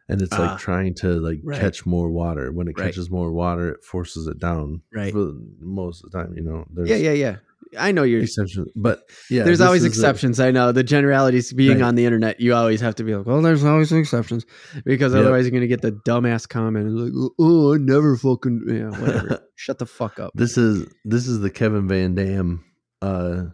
and 0.09 0.19
it's 0.19 0.33
Ah. 0.33 0.41
like 0.53 0.57
trying 0.57 0.95
to 0.95 1.19
like 1.19 1.41
Right. 1.43 1.59
catch 1.59 1.85
more 1.85 2.09
water. 2.09 2.51
When 2.51 2.67
it 2.67 2.73
Right. 2.75 2.85
catches 2.87 3.11
more 3.11 3.31
water, 3.31 3.69
it 3.69 3.83
forces 3.83 4.25
it 4.25 4.39
down. 4.39 4.81
Right. 4.91 5.13
For 5.13 5.31
most 5.59 6.03
of 6.03 6.09
the 6.09 6.17
time, 6.17 6.33
you 6.35 6.41
know. 6.41 6.65
There's 6.73 6.89
Yeah, 6.89 6.95
yeah, 6.95 7.13
yeah. 7.13 7.35
I 7.79 7.91
know 7.91 8.03
you're 8.03 8.21
exceptions, 8.21 8.69
but 8.75 9.03
yeah, 9.29 9.43
there's 9.43 9.61
always 9.61 9.85
exceptions. 9.85 10.39
I 10.39 10.51
know 10.51 10.71
the 10.71 10.83
generalities 10.83 11.53
being 11.53 11.79
Right. 11.79 11.87
on 11.87 11.95
the 11.95 12.05
internet. 12.05 12.39
You 12.41 12.53
always 12.53 12.81
have 12.81 12.95
to 12.95 13.03
be 13.03 13.15
like, 13.15 13.25
"Well, 13.25 13.41
there's 13.41 13.63
always 13.63 13.91
exceptions," 13.91 14.45
because 14.85 15.13
Yep. 15.13 15.21
otherwise 15.21 15.45
you're 15.45 15.51
gonna 15.51 15.67
get 15.67 15.81
the 15.81 15.93
dumbass 15.93 16.47
comment 16.49 16.89
like, 16.91 17.31
"Oh, 17.39 17.73
I 17.73 17.77
never 17.77 18.17
fucking 18.17 18.63
yeah, 18.67 18.89
whatever." 18.99 19.39
Shut 19.55 19.77
the 19.79 19.85
fuck 19.85 20.19
up. 20.19 20.31
this 20.35 20.57
is 20.57 20.85
this 21.05 21.27
is 21.27 21.39
the 21.39 21.49
Kevin 21.49 21.87
Van 21.87 22.13
Dam. 22.15 22.63
Uh, 23.01 23.45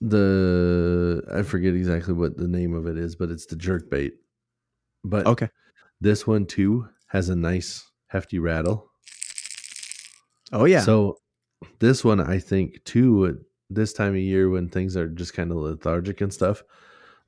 the 0.00 1.22
I 1.32 1.42
forget 1.42 1.74
exactly 1.74 2.14
what 2.14 2.36
the 2.36 2.48
name 2.48 2.74
of 2.74 2.86
it 2.86 2.96
is, 2.98 3.16
but 3.16 3.30
it's 3.30 3.46
the 3.46 3.56
jerk 3.56 3.90
bait. 3.90 4.14
But 5.04 5.26
Okay. 5.26 5.48
this 6.00 6.26
one 6.26 6.46
too 6.46 6.86
has 7.08 7.28
a 7.28 7.36
nice 7.36 7.84
hefty 8.08 8.38
rattle. 8.38 8.90
Oh 10.52 10.64
yeah. 10.64 10.80
So 10.80 11.18
this 11.78 12.04
one, 12.04 12.20
I 12.20 12.38
think 12.38 12.82
too, 12.84 13.44
this 13.68 13.92
time 13.92 14.12
of 14.14 14.18
year 14.20 14.48
when 14.50 14.68
things 14.68 14.96
are 14.96 15.08
just 15.08 15.34
kind 15.34 15.50
of 15.50 15.58
lethargic 15.58 16.20
and 16.20 16.32
stuff, 16.32 16.62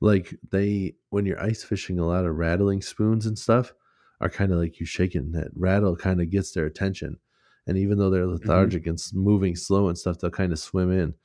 like 0.01 0.33
they 0.51 0.95
when 1.09 1.25
you're 1.25 1.41
ice 1.41 1.63
fishing, 1.63 1.99
a 1.99 2.05
lot 2.05 2.25
of 2.25 2.35
rattling 2.35 2.81
spoons 2.81 3.25
and 3.25 3.37
stuff 3.37 3.73
are 4.21 4.29
kind 4.29 4.51
of 4.51 4.59
like 4.59 4.79
you 4.79 4.85
shaking 4.85 5.31
that 5.31 5.49
rattle 5.55 5.95
kind 5.95 6.21
of 6.21 6.29
gets 6.29 6.51
their 6.51 6.65
attention. 6.65 7.19
And 7.67 7.77
even 7.77 7.97
though 7.97 8.09
they're 8.09 8.27
lethargic 8.27 8.87
and 8.87 8.99
moving 9.13 9.55
slow 9.55 9.87
and 9.87 9.97
stuff, 9.97 10.19
they'll 10.19 10.31
kind 10.31 10.51
of 10.51 10.59
swim 10.59 10.91
in. 10.91 11.15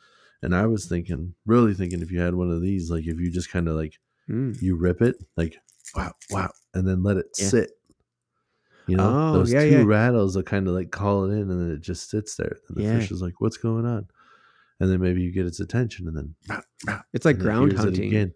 And 0.43 0.55
I 0.55 0.67
was 0.67 0.87
thinking, 0.87 1.35
really 1.47 1.75
thinking, 1.75 2.01
if 2.03 2.13
you 2.13 2.21
had 2.21 2.35
one 2.35 2.51
of 2.51 2.63
these, 2.63 2.91
like 2.91 3.07
if 3.07 3.19
you 3.19 3.31
just 3.31 3.51
kind 3.51 3.69
of 3.69 3.75
like 3.75 3.99
Mm. 4.29 4.59
you 4.61 4.77
rip 4.77 5.03
it, 5.03 5.17
like 5.37 5.59
wow, 5.95 6.13
wow, 6.31 6.51
and 6.75 6.87
then 6.87 7.03
let 7.03 7.17
it 7.17 7.35
Yeah. 7.39 7.53
sit. 7.53 7.71
You 8.89 8.97
know, 8.97 9.13
Oh, 9.13 9.33
those 9.35 9.53
yeah, 9.53 9.63
two 9.65 9.71
yeah. 9.79 9.85
rattles 9.85 10.35
will 10.37 10.43
kind 10.43 10.67
of 10.67 10.75
like 10.75 10.91
call 10.91 11.25
it 11.25 11.33
in, 11.35 11.51
and 11.51 11.61
then 11.61 11.71
it 11.71 11.81
just 11.81 12.11
sits 12.11 12.37
there. 12.37 12.57
And 12.69 12.77
the 12.77 12.83
Yeah. 12.83 12.99
fish 13.01 13.11
is 13.13 13.23
like, 13.23 13.41
"What's 13.41 13.59
going 13.59 13.87
on?" 13.87 14.09
And 14.81 14.91
then 14.91 15.01
maybe 15.01 15.23
you 15.23 15.31
get 15.33 15.47
its 15.47 15.61
attention, 15.61 16.09
and 16.09 16.17
then 16.17 16.35
"Bah, 16.49 16.61
bah," 16.85 17.03
It's 17.13 17.25
like 17.27 17.39
ground 17.39 17.75
hunting. 17.75 18.05
again. 18.07 18.35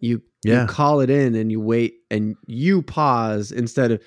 You 0.00 0.22
Yeah. 0.44 0.62
you 0.62 0.66
call 0.68 1.00
it 1.00 1.10
in 1.10 1.34
and 1.34 1.50
you 1.52 1.60
wait 1.60 1.94
and 2.10 2.36
you 2.46 2.82
pause 2.82 3.52
instead 3.52 3.92
of 3.92 4.02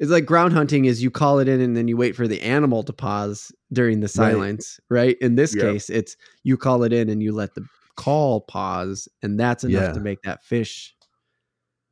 it's 0.00 0.10
like 0.10 0.24
ground 0.26 0.52
hunting 0.54 0.86
is 0.86 1.02
you 1.02 1.10
call 1.10 1.38
it 1.40 1.48
in 1.48 1.60
and 1.60 1.76
then 1.76 1.88
you 1.88 1.96
wait 1.96 2.16
for 2.16 2.26
the 2.28 2.40
animal 2.42 2.82
to 2.84 2.92
pause 2.92 3.52
during 3.72 4.00
the 4.00 4.08
silence, 4.08 4.80
right? 4.90 5.16
In 5.20 5.34
this 5.36 5.54
case, 5.54 5.90
it's 5.90 6.16
you 6.44 6.56
call 6.56 6.84
it 6.84 6.92
in 6.92 7.08
and 7.10 7.22
you 7.22 7.32
let 7.32 7.54
the 7.54 7.66
call 7.96 8.40
pause 8.42 9.08
and 9.22 9.38
that's 9.38 9.64
enough 9.64 9.92
to 9.92 10.00
make 10.00 10.22
that 10.22 10.44
fish. 10.44 10.94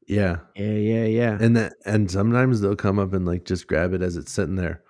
Yeah, 0.09 0.39
Yeah, 0.57 0.73
yeah, 0.73 1.05
yeah. 1.05 1.39
and 1.41 1.57
that 1.57 1.75
and 1.85 2.11
sometimes 2.11 2.61
they'll 2.61 2.75
come 2.77 2.99
up 2.99 3.13
and 3.13 3.27
like 3.27 3.45
just 3.45 3.67
grab 3.67 3.93
it 3.93 4.03
as 4.03 4.17
it's 4.17 4.33
sitting 4.33 4.57
there, 4.57 4.83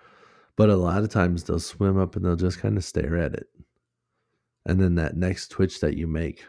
but 0.55 0.69
a 0.69 0.75
lot 0.77 1.03
of 1.03 1.09
times 1.09 1.43
they'll 1.43 1.59
swim 1.59 1.99
up 1.99 2.15
and 2.15 2.23
they'll 2.25 2.35
just 2.37 2.59
kind 2.59 2.77
of 2.77 2.85
stare 2.85 3.17
at 3.17 3.33
it, 3.33 3.47
and 4.65 4.79
then 4.79 4.95
that 4.95 5.17
next 5.17 5.49
twitch 5.49 5.81
that 5.81 5.97
you 5.97 6.07
make, 6.07 6.45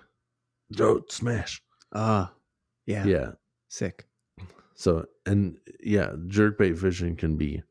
don't 0.72 1.10
smash. 1.10 1.60
Ah. 1.92 2.32
yeah. 2.86 3.04
yeah. 3.04 3.30
Sick. 3.68 4.06
So 4.74 5.04
and 5.26 5.58
yeah, 5.82 6.12
jerkbait 6.28 6.78
fishing 6.78 7.16
can 7.16 7.36
be 7.36 7.62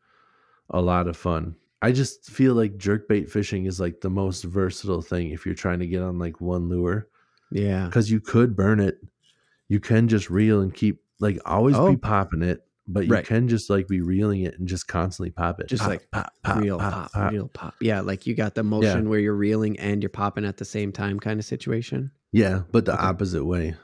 a 0.72 0.82
lot 0.82 1.08
of 1.08 1.16
fun. 1.18 1.56
I 1.82 1.94
just 1.94 2.30
feel 2.30 2.56
like 2.56 2.78
jerkbait 2.78 3.30
fishing 3.30 3.66
is 3.66 3.80
like 3.80 4.02
the 4.02 4.10
most 4.10 4.44
versatile 4.44 5.02
thing 5.02 5.30
if 5.32 5.46
you're 5.46 5.56
trying 5.56 5.80
to 5.80 5.88
get 5.88 6.02
on 6.04 6.20
like 6.20 6.42
one 6.42 6.68
lure 6.68 7.08
Yeah. 7.52 7.86
because 7.86 8.12
you 8.12 8.20
could 8.20 8.54
burn 8.56 8.82
it. 8.82 9.00
You 9.70 9.80
can 9.80 10.08
just 10.08 10.30
reel 10.30 10.60
and 10.62 10.74
keep 10.74 11.02
like 11.20 11.40
always 11.46 11.76
Oh. 11.76 11.91
be 11.91 11.98
popping 11.98 12.41
it, 12.41 12.64
but 12.88 13.06
you 13.06 13.14
Right. 13.14 13.26
can 13.26 13.48
just 13.48 13.70
like 13.70 13.88
be 13.88 14.02
reeling 14.02 14.41
it 14.41 14.58
and 14.60 14.68
just 14.68 14.88
constantly 14.88 15.30
pop 15.32 15.60
it. 15.60 15.68
Just 15.68 15.82
Pop, 15.84 15.90
like 15.90 16.12
pop, 16.12 16.34
pop, 16.44 16.58
real 16.62 16.78
pop, 16.80 16.94
pop, 16.94 17.12
pop. 17.12 17.32
real 17.32 17.48
pop. 17.54 17.76
Yeah, 17.80 18.02
like 18.02 18.26
you 18.28 18.36
got 18.36 18.56
the 18.56 18.64
motion 18.64 19.10
where 19.10 19.20
you're 19.20 19.36
reeling 19.36 19.80
and 19.80 20.02
you're 20.04 20.10
popping 20.10 20.44
at 20.46 20.58
the 20.58 20.66
same 20.66 20.91
time 20.91 21.20
kind 21.20 21.40
of 21.40 21.46
situation. 21.46 22.12
Yeah, 22.32 22.64
but 22.72 22.86
the 22.86 22.94
Okay. 22.94 23.02
opposite 23.04 23.46
way. 23.46 23.76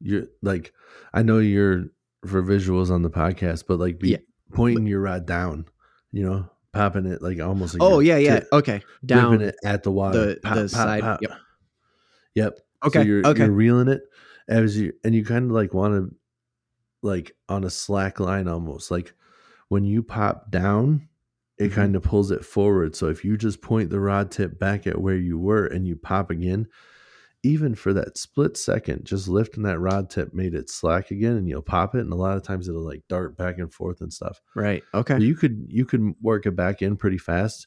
You're 0.00 0.24
like, 0.42 0.72
I 1.14 1.22
know 1.22 1.38
you're 1.38 1.84
for 2.26 2.42
visuals 2.42 2.90
on 2.90 3.02
the 3.02 3.10
podcast, 3.10 3.64
but 3.68 3.78
like 3.78 3.98
be 3.98 4.10
Yeah. 4.10 4.16
pointing 4.52 4.86
your 4.86 5.00
rod 5.00 5.26
down, 5.26 5.66
you 6.12 6.24
know, 6.24 6.48
popping 6.72 7.06
it 7.06 7.20
like 7.22 7.40
almost. 7.40 7.74
Like 7.74 7.82
Oh 7.82 8.00
yeah, 8.00 8.16
yeah. 8.16 8.44
Okay. 8.52 8.82
Down 9.04 9.40
it 9.42 9.56
at 9.64 9.82
the 9.82 9.90
water. 9.90 10.34
the 10.34 10.40
Pop, 10.42 10.54
the 10.54 10.60
pop, 10.62 10.70
side. 10.70 11.02
pop. 11.02 11.22
Yep. 11.22 11.32
Yep. 12.34 12.58
Okay. 12.86 12.98
So 13.00 13.04
you're, 13.04 13.26
okay. 13.26 13.44
you're 13.44 13.52
reeling 13.52 13.88
it 13.88 14.02
as 14.48 14.78
you, 14.78 14.92
and 15.04 15.14
you 15.14 15.24
kind 15.24 15.46
of 15.46 15.50
like 15.52 15.74
want 15.74 16.10
to, 16.10 16.16
like 17.02 17.36
on 17.48 17.64
a 17.64 17.70
slack 17.70 18.20
line 18.20 18.48
almost. 18.48 18.90
Like 18.90 19.14
when 19.68 19.84
you 19.84 20.02
pop 20.02 20.50
down, 20.50 21.08
it 21.58 21.68
Mhm. 21.68 21.72
kind 21.72 21.96
of 21.96 22.02
pulls 22.02 22.30
it 22.30 22.44
forward. 22.44 22.96
So 22.96 23.08
if 23.08 23.24
you 23.24 23.36
just 23.36 23.62
point 23.62 23.90
the 23.90 24.00
rod 24.00 24.30
tip 24.30 24.58
back 24.58 24.86
at 24.86 25.00
where 25.00 25.16
you 25.16 25.38
were 25.38 25.66
and 25.66 25.86
you 25.86 25.96
pop 25.96 26.30
again, 26.30 26.68
even 27.42 27.74
for 27.74 27.92
that 27.94 28.18
split 28.18 28.56
second, 28.56 29.04
just 29.04 29.28
lifting 29.28 29.62
that 29.64 29.78
rod 29.80 30.10
tip 30.10 30.34
made 30.34 30.54
it 30.54 30.70
slack 30.70 31.10
again, 31.10 31.36
and 31.36 31.48
you'll 31.48 31.62
pop 31.62 31.94
it. 31.94 32.00
And 32.00 32.12
a 32.12 32.16
lot 32.16 32.36
of 32.36 32.42
times 32.42 32.68
it'll 32.68 32.84
like 32.84 33.04
dart 33.08 33.36
back 33.36 33.58
and 33.58 33.72
forth 33.72 34.00
and 34.00 34.12
stuff. 34.12 34.40
right. 34.54 34.84
So 35.16 35.22
Okay. 35.22 35.22
you 35.22 35.34
could 35.34 35.66
you 35.68 35.84
could 35.86 36.14
work 36.20 36.46
it 36.46 36.56
back 36.56 36.82
in 36.82 36.96
pretty 36.96 37.18
fast. 37.18 37.66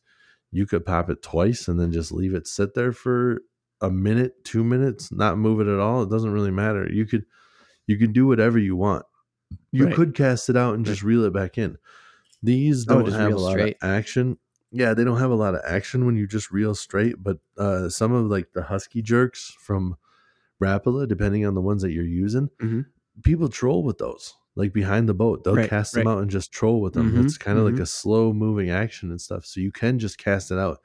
You 0.51 0.65
could 0.65 0.85
pop 0.85 1.09
it 1.09 1.21
twice 1.21 1.67
and 1.67 1.79
then 1.79 1.91
just 1.91 2.11
leave 2.11 2.33
it 2.33 2.47
sit 2.47 2.73
there 2.75 2.91
for 2.93 3.41
a 3.81 3.89
minute, 3.91 4.43
two 4.45 4.63
minutes, 4.63 5.11
not 5.11 5.37
move 5.37 5.61
it 5.61 5.67
at 5.71 5.79
all. 5.79 6.03
It 6.03 6.09
doesn't 6.09 6.31
really 6.33 6.51
matter. 6.51 6.91
You 6.91 7.05
could 7.05 7.25
you 7.87 7.97
could 7.97 8.13
do 8.13 8.27
whatever 8.27 8.59
you 8.59 8.75
want. 8.75 9.05
You 9.71 9.87
Right. 9.87 9.89
could 9.89 10.15
cast 10.15 10.49
it 10.49 10.57
out 10.57 10.75
and 10.75 10.85
just 10.85 11.03
reel 11.03 11.23
it 11.25 11.33
back 11.33 11.57
in. 11.57 11.77
These 12.43 12.85
Oh, 12.87 13.01
don't 13.01 13.03
just 13.03 13.19
have 13.19 13.33
a 13.35 13.39
lot 13.39 13.59
straight. 13.59 13.77
of 13.83 13.89
action. 13.89 14.39
Yeah, 14.71 14.93
they 14.93 15.03
don't 15.03 15.19
have 15.19 15.31
a 15.31 15.35
lot 15.35 15.55
of 15.55 15.61
action 15.65 16.05
when 16.05 16.15
you 16.15 16.27
just 16.27 16.51
reel 16.51 16.75
straight. 16.75 17.15
But 17.23 17.39
uh, 17.57 17.89
some 17.89 18.13
of 18.13 18.27
like 18.27 18.53
the 18.53 18.63
husky 18.63 19.01
jerks 19.01 19.51
from 19.59 19.97
Rapala, 20.63 21.07
depending 21.07 21.45
on 21.45 21.55
the 21.55 21.61
ones 21.61 21.81
that 21.83 21.91
you're 21.93 22.05
using, 22.05 22.49
Mhm. 22.59 22.85
people 23.23 23.49
troll 23.49 23.83
with 23.83 23.97
those. 23.97 24.35
Like 24.55 24.73
behind 24.73 25.07
the 25.07 25.13
boat, 25.13 25.43
they'll 25.43 25.57
Right, 25.57 25.73
cast 25.73 25.95
them 25.95 26.07
out 26.07 26.19
and 26.21 26.29
just 26.29 26.51
troll 26.51 26.81
with 26.81 26.93
them. 26.93 27.13
Mhm, 27.13 27.17
It's 27.17 27.37
kind 27.37 27.57
of 27.57 27.65
like 27.65 27.79
mhm. 27.79 27.79
a 27.79 27.85
slow 27.85 28.33
moving 28.33 28.69
action 28.69 29.09
and 29.11 29.21
stuff. 29.21 29.45
So 29.45 29.61
you 29.61 29.71
can 29.71 29.99
just 29.99 30.17
cast 30.17 30.51
it 30.51 30.57
out 30.57 30.79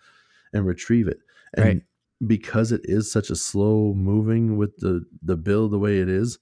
and 0.52 0.66
retrieve 0.66 1.08
it. 1.08 1.18
And 1.54 1.66
Right. 1.66 1.84
Because 2.26 2.72
it 2.72 2.82
is 2.84 3.10
such 3.10 3.30
a 3.30 3.36
slow 3.36 3.92
moving 3.94 4.56
with 4.56 4.76
the 4.78 5.04
the 5.22 5.36
bill 5.36 5.68
the 5.68 5.78
way 5.78 5.98
it 5.98 6.08
is, 6.08 6.38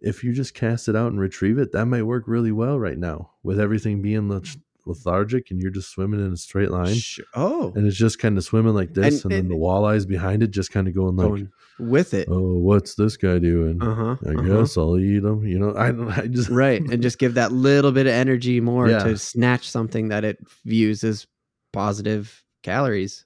if 0.00 0.22
you 0.24 0.32
just 0.32 0.54
cast 0.54 0.88
it 0.88 0.96
out 0.96 1.10
and 1.12 1.20
retrieve 1.20 1.58
it, 1.58 1.72
that 1.72 1.86
might 1.86 2.02
work 2.02 2.24
really 2.26 2.52
well 2.52 2.78
right 2.78 2.98
now 2.98 3.30
with 3.42 3.58
everything 3.60 4.02
being 4.02 4.28
leth- 4.28 4.56
lethargic 4.88 5.50
and 5.50 5.60
you're 5.60 5.70
just 5.72 5.90
swimming 5.90 6.24
in 6.24 6.32
a 6.32 6.36
straight 6.36 6.70
line. 6.70 6.94
Sure. 6.94 7.24
Oh, 7.34 7.72
And 7.74 7.86
it's 7.88 7.96
just 7.96 8.20
kind 8.20 8.38
of 8.38 8.44
swimming 8.44 8.74
like 8.74 8.94
this, 8.94 9.24
And- 9.24 9.24
and, 9.24 9.30
then 9.32 9.38
and- 9.40 9.50
the 9.50 9.56
walleyes 9.66 10.06
behind 10.06 10.42
it 10.44 10.52
just 10.52 10.70
kind 10.70 10.86
of 10.86 10.94
going 10.94 11.16
like, 11.16 11.26
going 11.28 11.50
with 11.80 12.14
it. 12.14 12.28
"Oh, 12.30 12.58
what's 12.58 12.94
this 12.94 13.16
guy 13.16 13.38
doing? 13.40 13.82
Uh 13.82 13.94
huh. 13.94 14.16
I 14.30 14.46
guess 14.46 14.76
I'll 14.78 14.96
eat 14.98 15.24
him." 15.24 15.44
You 15.44 15.58
know, 15.58 15.74
I 15.76 15.90
don't. 15.90 16.08
I 16.10 16.26
just 16.28 16.48
right, 16.50 16.80
and 16.80 17.02
just 17.02 17.18
give 17.18 17.34
that 17.34 17.50
little 17.52 17.90
bit 17.92 18.06
of 18.06 18.12
energy 18.12 18.60
more 18.60 18.88
Yeah. 18.88 19.00
to 19.04 19.18
snatch 19.18 19.68
something 19.68 20.08
that 20.08 20.24
it 20.24 20.38
views 20.64 21.02
as 21.04 21.26
positive 21.72 22.44
calories. 22.62 23.24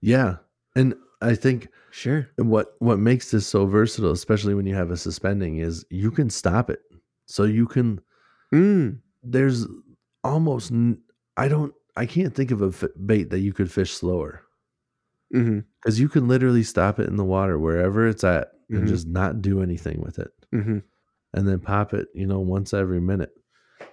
yeah, 0.00 0.36
and 0.78 0.94
I 1.20 1.34
think 1.34 1.68
Sure. 1.90 2.28
what 2.36 2.74
what 2.78 2.98
makes 2.98 3.30
this 3.30 3.46
so 3.46 3.66
versatile, 3.66 4.12
especially 4.12 4.54
when 4.54 4.66
you 4.66 4.74
have 4.74 4.90
a 4.90 4.96
suspending, 4.96 5.58
is 5.58 5.84
you 5.90 6.10
can 6.10 6.30
stop 6.30 6.70
it. 6.70 6.80
So 7.26 7.44
you 7.44 7.66
can. 7.66 8.00
Mm. 8.54 9.00
There's 9.22 9.66
almost. 10.24 10.72
I 11.36 11.48
don't. 11.48 11.74
I 11.96 12.06
can't 12.06 12.34
think 12.34 12.50
of 12.52 12.62
a 12.62 12.68
f- 12.68 12.84
bait 13.04 13.30
that 13.30 13.40
you 13.40 13.52
could 13.52 13.70
fish 13.72 13.92
slower 13.92 14.42
because 15.30 15.98
you 16.00 16.08
can 16.08 16.28
literally 16.28 16.62
stop 16.62 16.98
it 17.00 17.08
in 17.08 17.16
the 17.16 17.24
water 17.24 17.58
wherever 17.58 18.06
it's 18.06 18.22
at 18.24 18.52
and 18.70 18.84
Mhm. 18.84 18.88
just 18.88 19.06
not 19.08 19.42
do 19.42 19.60
anything 19.62 20.00
with 20.00 20.18
it, 20.18 20.30
hmm 20.52 20.78
and 21.34 21.46
then 21.48 21.58
pop 21.58 21.92
it. 21.94 22.08
You 22.14 22.26
know, 22.26 22.40
once 22.40 22.72
every 22.72 23.00
minute. 23.00 23.30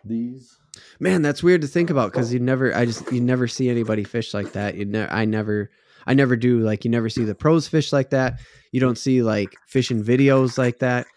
These. 0.06 0.57
Man, 0.99 1.22
that's 1.24 1.41
weird 1.44 1.62
to 1.62 1.68
think 1.68 1.90
about 1.90 2.12
because 2.12 2.32
you 2.34 2.40
never, 2.40 2.74
I 2.76 2.86
just, 2.86 3.12
you 3.12 3.22
never 3.22 3.48
see 3.48 3.70
anybody 3.70 4.03
fish 4.03 4.34
like 4.34 4.52
that. 4.53 4.76
You 4.76 4.86
never, 4.86 5.12
I 5.12 5.26
never, 5.26 5.72
I 6.07 6.14
never 6.14 6.36
do. 6.36 6.60
Like, 6.60 6.86
you 6.86 6.91
never 6.91 7.10
see 7.10 7.23
the 7.23 7.36
pros 7.36 7.68
fish 7.68 7.91
like 7.94 8.11
that. 8.11 8.40
You 8.72 8.80
don't 8.80 8.98
see 8.98 9.22
like 9.23 9.56
fishing 9.68 10.03
videos 10.03 10.57
like 10.57 10.80
that. 10.80 11.07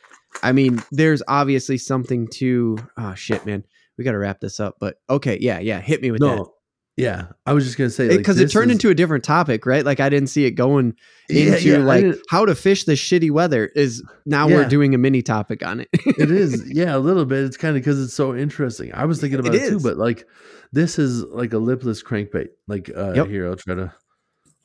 I 0.43 0.53
mean, 0.53 0.83
there's 0.93 1.23
obviously 1.29 1.79
something 1.79 2.29
to. 2.35 2.79
Oh 2.97 3.15
shit, 3.15 3.45
man, 3.47 3.65
we 3.97 4.05
got 4.05 4.13
to 4.13 4.19
wrap 4.19 4.41
this 4.41 4.61
up. 4.61 4.77
But 4.81 4.97
okay, 5.11 5.39
yeah, 5.41 5.59
yeah, 5.59 5.81
hit 5.81 6.01
me 6.03 6.11
with 6.11 6.21
that. 6.21 6.37
No. 6.37 6.55
Yeah, 6.97 7.27
I 7.47 7.53
was 7.53 7.65
just 7.65 7.79
gonna 7.79 7.91
say 7.91 8.09
like, 8.09 8.19
because 8.19 8.41
it 8.41 8.45
this 8.47 8.53
turned 8.53 8.73
is- 8.73 8.75
into 8.77 8.91
a 8.91 8.95
different 8.95 9.23
topic, 9.23 9.67
right? 9.67 9.85
Like 9.85 10.01
I 10.01 10.09
didn't 10.09 10.31
see 10.31 10.47
it 10.47 10.53
going 10.53 10.95
into 11.29 11.61
yeah, 11.61 11.77
I 11.77 11.79
like 11.79 12.17
how 12.29 12.45
to 12.45 12.57
fish 12.57 12.85
the 12.85 12.95
shitty 12.95 13.31
weather. 13.31 13.67
Is 13.77 14.03
now 14.27 14.49
Yeah. 14.49 14.57
we're 14.57 14.69
doing 14.69 14.97
a 14.97 14.99
mini 14.99 15.23
topic 15.23 15.65
on 15.65 15.79
it. 15.79 15.89
it 15.93 16.29
is 16.33 16.69
yeah 16.75 16.97
a 16.97 16.99
little 16.99 17.25
bit 17.25 17.45
it's 17.45 17.57
kind 17.57 17.77
of 17.77 17.83
because 17.85 18.03
it's 18.03 18.15
so 18.15 18.35
interesting 18.35 18.93
i 18.95 19.05
was 19.05 19.21
thinking 19.21 19.39
about 19.39 19.55
It 19.55 19.63
it, 19.63 19.69
too 19.71 19.79
but 19.81 19.97
like 19.97 20.27
this 20.73 20.99
is 20.99 21.23
like 21.23 21.53
a 21.53 21.59
lipless 21.59 22.03
crankbait 22.03 22.49
like 22.67 22.91
uh 22.97 23.13
Yep. 23.13 23.27
here 23.29 23.47
i'll 23.49 23.55
try 23.57 23.77
to 23.77 23.95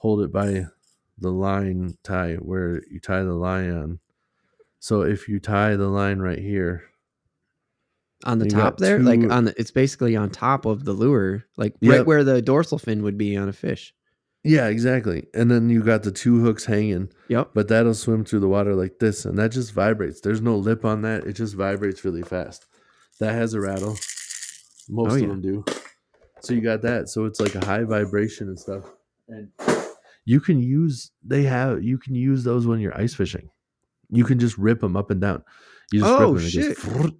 hold 0.03 0.21
it 0.21 0.33
by 0.33 0.65
the 1.17 1.31
line 1.31 1.97
tie 2.03 2.33
where 2.35 2.81
you 2.91 2.99
tie 2.99 3.23
the 3.23 3.33
line 3.33 3.71
on. 3.71 3.99
So 4.79 5.01
if 5.03 5.29
you 5.29 5.39
tie 5.39 5.77
the 5.77 5.87
line 5.87 6.19
right 6.19 6.37
here 6.39 6.83
on 8.25 8.39
the 8.39 8.47
top 8.49 8.77
there, 8.79 8.99
like 8.99 9.19
on 9.31 9.45
the, 9.45 9.53
it's 9.57 9.71
basically 9.71 10.17
on 10.17 10.29
top 10.29 10.65
of 10.65 10.83
the 10.83 10.91
lure, 10.91 11.45
like 11.55 11.75
Yep. 11.79 11.91
right 11.97 12.05
where 12.05 12.23
the 12.25 12.41
dorsal 12.41 12.77
fin 12.77 13.01
would 13.03 13.17
be 13.17 13.37
on 13.37 13.47
a 13.47 13.53
fish. 13.53 13.93
yeah 14.43 14.67
exactly. 14.67 15.27
And 15.33 15.49
then 15.49 15.69
you 15.69 15.81
got 15.81 16.03
the 16.03 16.11
two 16.11 16.41
hooks 16.41 16.65
hanging. 16.65 17.09
Yep. 17.29 17.51
but 17.53 17.69
that'll 17.69 17.93
swim 17.93 18.25
through 18.25 18.41
the 18.41 18.49
water 18.49 18.75
like 18.75 18.99
this 18.99 19.23
and 19.23 19.37
that 19.39 19.51
just 19.53 19.71
vibrates. 19.71 20.19
There's 20.19 20.41
no 20.41 20.57
lip 20.57 20.83
on 20.83 21.01
that. 21.03 21.23
It 21.25 21.33
just 21.33 21.55
vibrates 21.55 22.03
really 22.03 22.23
fast. 22.23 22.65
That 23.21 23.33
has 23.35 23.53
a 23.53 23.61
rattle. 23.61 23.95
Most 24.89 25.11
Oh, 25.11 25.15
of 25.15 25.21
yeah. 25.21 25.27
them 25.27 25.41
do. 25.41 25.63
So 26.41 26.53
you 26.53 26.59
got 26.59 26.81
that. 26.81 27.07
So 27.07 27.23
it's 27.23 27.39
like 27.39 27.55
a 27.55 27.65
high 27.65 27.83
vibration 27.85 28.49
and 28.49 28.59
stuff. 28.59 28.83
And 29.29 29.47
you 30.25 30.39
can 30.39 30.59
use 30.59 31.11
they 31.23 31.43
have 31.43 31.83
you 31.83 31.97
can 31.97 32.15
use 32.15 32.43
those 32.43 32.65
when 32.67 32.79
you're 32.79 32.97
ice 32.97 33.13
fishing 33.13 33.49
you 34.09 34.23
can 34.23 34.39
just 34.39 34.57
rip 34.57 34.79
them 34.81 34.95
up 34.95 35.09
and 35.11 35.21
down 35.21 35.43
you 35.91 35.99
just 35.99 36.11
Oh, 36.13 36.31
rip 36.33 36.41
them 36.41 36.49
shit. 36.49 36.77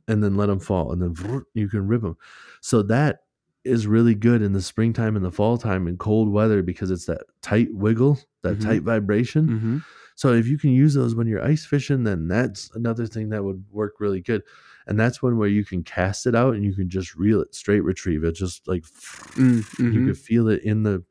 and 0.07 0.23
then 0.23 0.35
let 0.37 0.47
them 0.47 0.59
fall 0.59 0.91
and 0.91 1.01
then 1.01 1.43
you 1.53 1.67
can 1.69 1.87
rip 1.87 2.01
them 2.01 2.17
so 2.61 2.81
that 2.83 3.19
is 3.65 3.87
really 3.87 4.13
good 4.15 4.41
in 4.41 4.51
the 4.53 4.61
springtime 4.61 5.15
and 5.15 5.23
the 5.23 5.31
fall 5.31 5.57
time 5.57 5.87
in 5.87 5.97
cold 5.97 6.29
weather 6.29 6.61
because 6.61 6.91
it's 6.91 7.05
that 7.05 7.21
tight 7.41 7.73
wiggle, 7.73 8.19
that 8.41 8.57
Mhm. 8.57 8.61
tight 8.65 8.81
vibration. 8.83 9.47
Mm-hmm. 9.47 9.77
So 10.15 10.33
if 10.33 10.47
you 10.47 10.57
can 10.57 10.71
use 10.71 10.93
those 10.93 11.15
when 11.15 11.27
you're 11.27 11.41
ice 11.41 11.65
fishing, 11.65 12.03
then 12.03 12.27
that's 12.27 12.69
another 12.75 13.07
thing 13.07 13.29
that 13.29 13.41
would 13.41 13.63
work 13.71 14.01
really 14.01 14.19
good. 14.19 14.43
And 14.85 14.99
that's 14.99 15.23
one 15.23 15.37
where 15.37 15.47
you 15.47 15.63
can 15.63 15.81
cast 15.81 16.25
it 16.27 16.35
out 16.35 16.55
and 16.55 16.65
you 16.65 16.75
can 16.75 16.89
just 16.89 17.15
reel 17.15 17.39
it 17.39 17.55
straight 17.55 17.85
retrieve 17.85 18.25
it, 18.25 18.33
just 18.35 18.67
like 18.67 18.83
Mm-hmm. 18.83 19.93
you 19.93 20.05
can 20.07 20.13
feel 20.13 20.49
it 20.49 20.61
in 20.63 20.83
the 20.83 21.01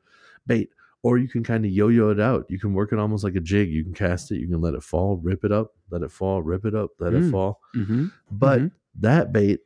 bait. 0.45 0.69
Or 1.03 1.17
you 1.17 1.27
can 1.27 1.43
kind 1.43 1.65
of 1.65 1.71
yo-yo 1.71 2.09
it 2.09 2.19
out. 2.19 2.45
You 2.49 2.57
can 2.59 2.73
work 2.73 2.93
it 2.93 2.99
almost 2.99 3.23
like 3.25 3.35
a 3.35 3.41
jig. 3.41 3.69
You 3.69 3.83
can 3.83 3.93
cast 3.93 4.31
it, 4.31 4.39
you 4.39 4.47
can 4.47 4.61
let 4.61 4.73
it 4.73 4.83
fall, 4.83 5.17
rip 5.17 5.43
it 5.43 5.51
up, 5.51 5.73
let 5.91 6.01
it 6.01 6.11
fall, 6.11 6.41
rip 6.41 6.65
it 6.65 6.73
up, 6.73 6.91
let 6.99 7.13
it 7.13 7.23
Mm. 7.23 7.31
fall. 7.31 7.59
Mm-hmm. 7.75 8.05
But 8.31 8.61
Mhm. 8.61 8.71
that 8.99 9.33
bait 9.33 9.59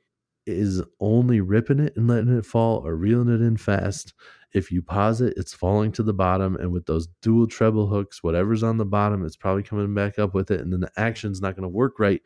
is 0.48 0.82
only 1.00 1.40
ripping 1.42 1.80
it 1.80 1.96
and 1.96 2.08
letting 2.08 2.36
it 2.36 2.46
fall 2.46 2.80
or 2.86 2.96
reeling 2.96 3.28
it 3.30 3.42
in 3.42 3.56
fast. 3.58 4.14
If 4.54 4.72
you 4.72 4.82
pause 4.82 5.22
it, 5.22 5.34
it's 5.38 5.54
falling 5.54 5.92
to 5.92 6.04
the 6.04 6.14
bottom. 6.14 6.56
And 6.56 6.72
with 6.72 6.86
those 6.86 7.08
dual 7.22 7.46
treble 7.48 7.88
hooks, 7.88 8.24
whatever's 8.24 8.64
on 8.64 8.78
the 8.78 8.86
bottom, 8.86 9.24
it's 9.26 9.36
probably 9.36 9.62
coming 9.64 9.94
back 9.94 10.18
up 10.18 10.34
with 10.34 10.50
it. 10.50 10.62
And 10.62 10.72
then 10.74 10.80
the 10.80 10.92
action's 10.98 11.42
not 11.42 11.56
going 11.56 11.64
to 11.64 11.68
work 11.70 12.00
right 12.00 12.22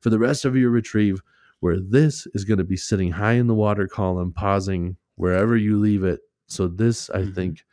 for 0.00 0.08
the 0.10 0.18
rest 0.18 0.44
of 0.44 0.56
your 0.56 0.70
retrieve, 0.70 1.20
where 1.60 1.78
this 1.80 2.26
is 2.32 2.44
going 2.44 2.58
to 2.58 2.64
be 2.64 2.76
sitting 2.76 3.10
high 3.10 3.32
in 3.32 3.48
the 3.48 3.54
water 3.54 3.88
column, 3.88 4.32
pausing 4.32 4.96
wherever 5.16 5.56
you 5.56 5.78
leave 5.78 6.04
it. 6.04 6.20
So 6.46 6.68
this, 6.68 7.10
I 7.10 7.22
Mhm. 7.22 7.34
think, 7.34 7.64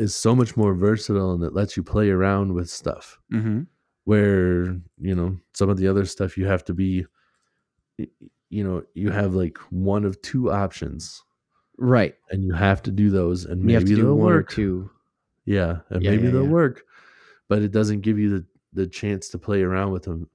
is 0.00 0.14
so 0.14 0.34
much 0.34 0.56
more 0.56 0.74
versatile 0.74 1.32
and 1.32 1.42
it 1.44 1.52
lets 1.54 1.76
you 1.76 1.82
play 1.82 2.10
around 2.10 2.52
with 2.54 2.68
stuff 2.68 3.18
Mm-hmm. 3.32 3.60
where 4.04 4.64
you 4.98 5.14
know 5.14 5.36
some 5.52 5.68
of 5.70 5.76
the 5.78 5.86
other 5.88 6.04
stuff 6.04 6.36
you 6.38 6.46
have 6.46 6.64
to 6.64 6.74
be 6.74 7.06
you 8.48 8.64
know 8.64 8.82
you 8.94 9.10
have 9.10 9.34
like 9.34 9.58
one 9.70 10.04
of 10.04 10.20
two 10.22 10.50
options 10.50 11.22
Right. 11.78 12.14
and 12.30 12.44
you 12.44 12.52
have 12.52 12.82
to 12.82 12.90
do 12.90 13.10
those 13.10 13.44
and 13.46 13.62
you 13.62 13.74
have 13.74 13.84
maybe 13.84 13.94
they'll 14.00 14.16
one 14.16 14.32
or 14.32 14.36
work 14.36 14.50
two. 14.50 14.90
yeah 15.44 15.80
and 15.90 16.02
Yeah, 16.02 16.10
maybe 16.10 16.26
yeah, 16.26 16.32
they'll 16.32 16.44
yeah. 16.44 16.50
work 16.50 16.84
but 17.48 17.62
it 17.62 17.70
doesn't 17.72 18.00
give 18.00 18.18
you 18.18 18.30
the 18.30 18.44
the 18.72 18.86
chance 18.86 19.28
to 19.30 19.38
play 19.38 19.62
around 19.62 19.92
with 19.92 20.04
them 20.04 20.28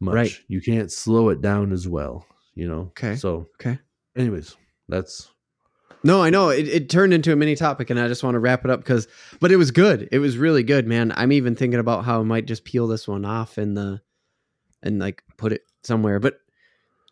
much 0.00 0.14
Right. 0.14 0.32
you 0.48 0.60
can't 0.60 0.90
slow 0.92 1.28
it 1.30 1.40
down 1.40 1.72
as 1.72 1.88
well 1.88 2.24
you 2.54 2.68
know 2.68 2.82
Okay. 2.94 3.14
so 3.16 3.48
Okay. 3.60 3.78
anyways 4.16 4.56
that's 4.88 5.30
No, 6.04 6.22
I 6.22 6.30
know 6.30 6.48
it, 6.48 6.68
it 6.68 6.90
turned 6.90 7.14
into 7.14 7.32
a 7.32 7.36
mini 7.36 7.54
topic, 7.54 7.90
and 7.90 7.98
I 7.98 8.08
just 8.08 8.24
want 8.24 8.34
to 8.34 8.40
wrap 8.40 8.64
it 8.64 8.70
up 8.70 8.80
because, 8.80 9.06
but 9.40 9.52
it 9.52 9.56
was 9.56 9.70
good. 9.70 10.08
It 10.10 10.18
was 10.18 10.36
really 10.36 10.62
good, 10.62 10.86
man. 10.86 11.12
I'm 11.16 11.32
even 11.32 11.54
thinking 11.54 11.78
about 11.78 12.04
how 12.04 12.20
I 12.20 12.24
might 12.24 12.46
just 12.46 12.64
peel 12.64 12.86
this 12.86 13.06
one 13.06 13.24
off 13.24 13.58
and 13.58 13.76
the, 13.76 14.00
and 14.82 14.98
like 14.98 15.22
put 15.36 15.52
it 15.52 15.62
somewhere. 15.84 16.18
But, 16.18 16.40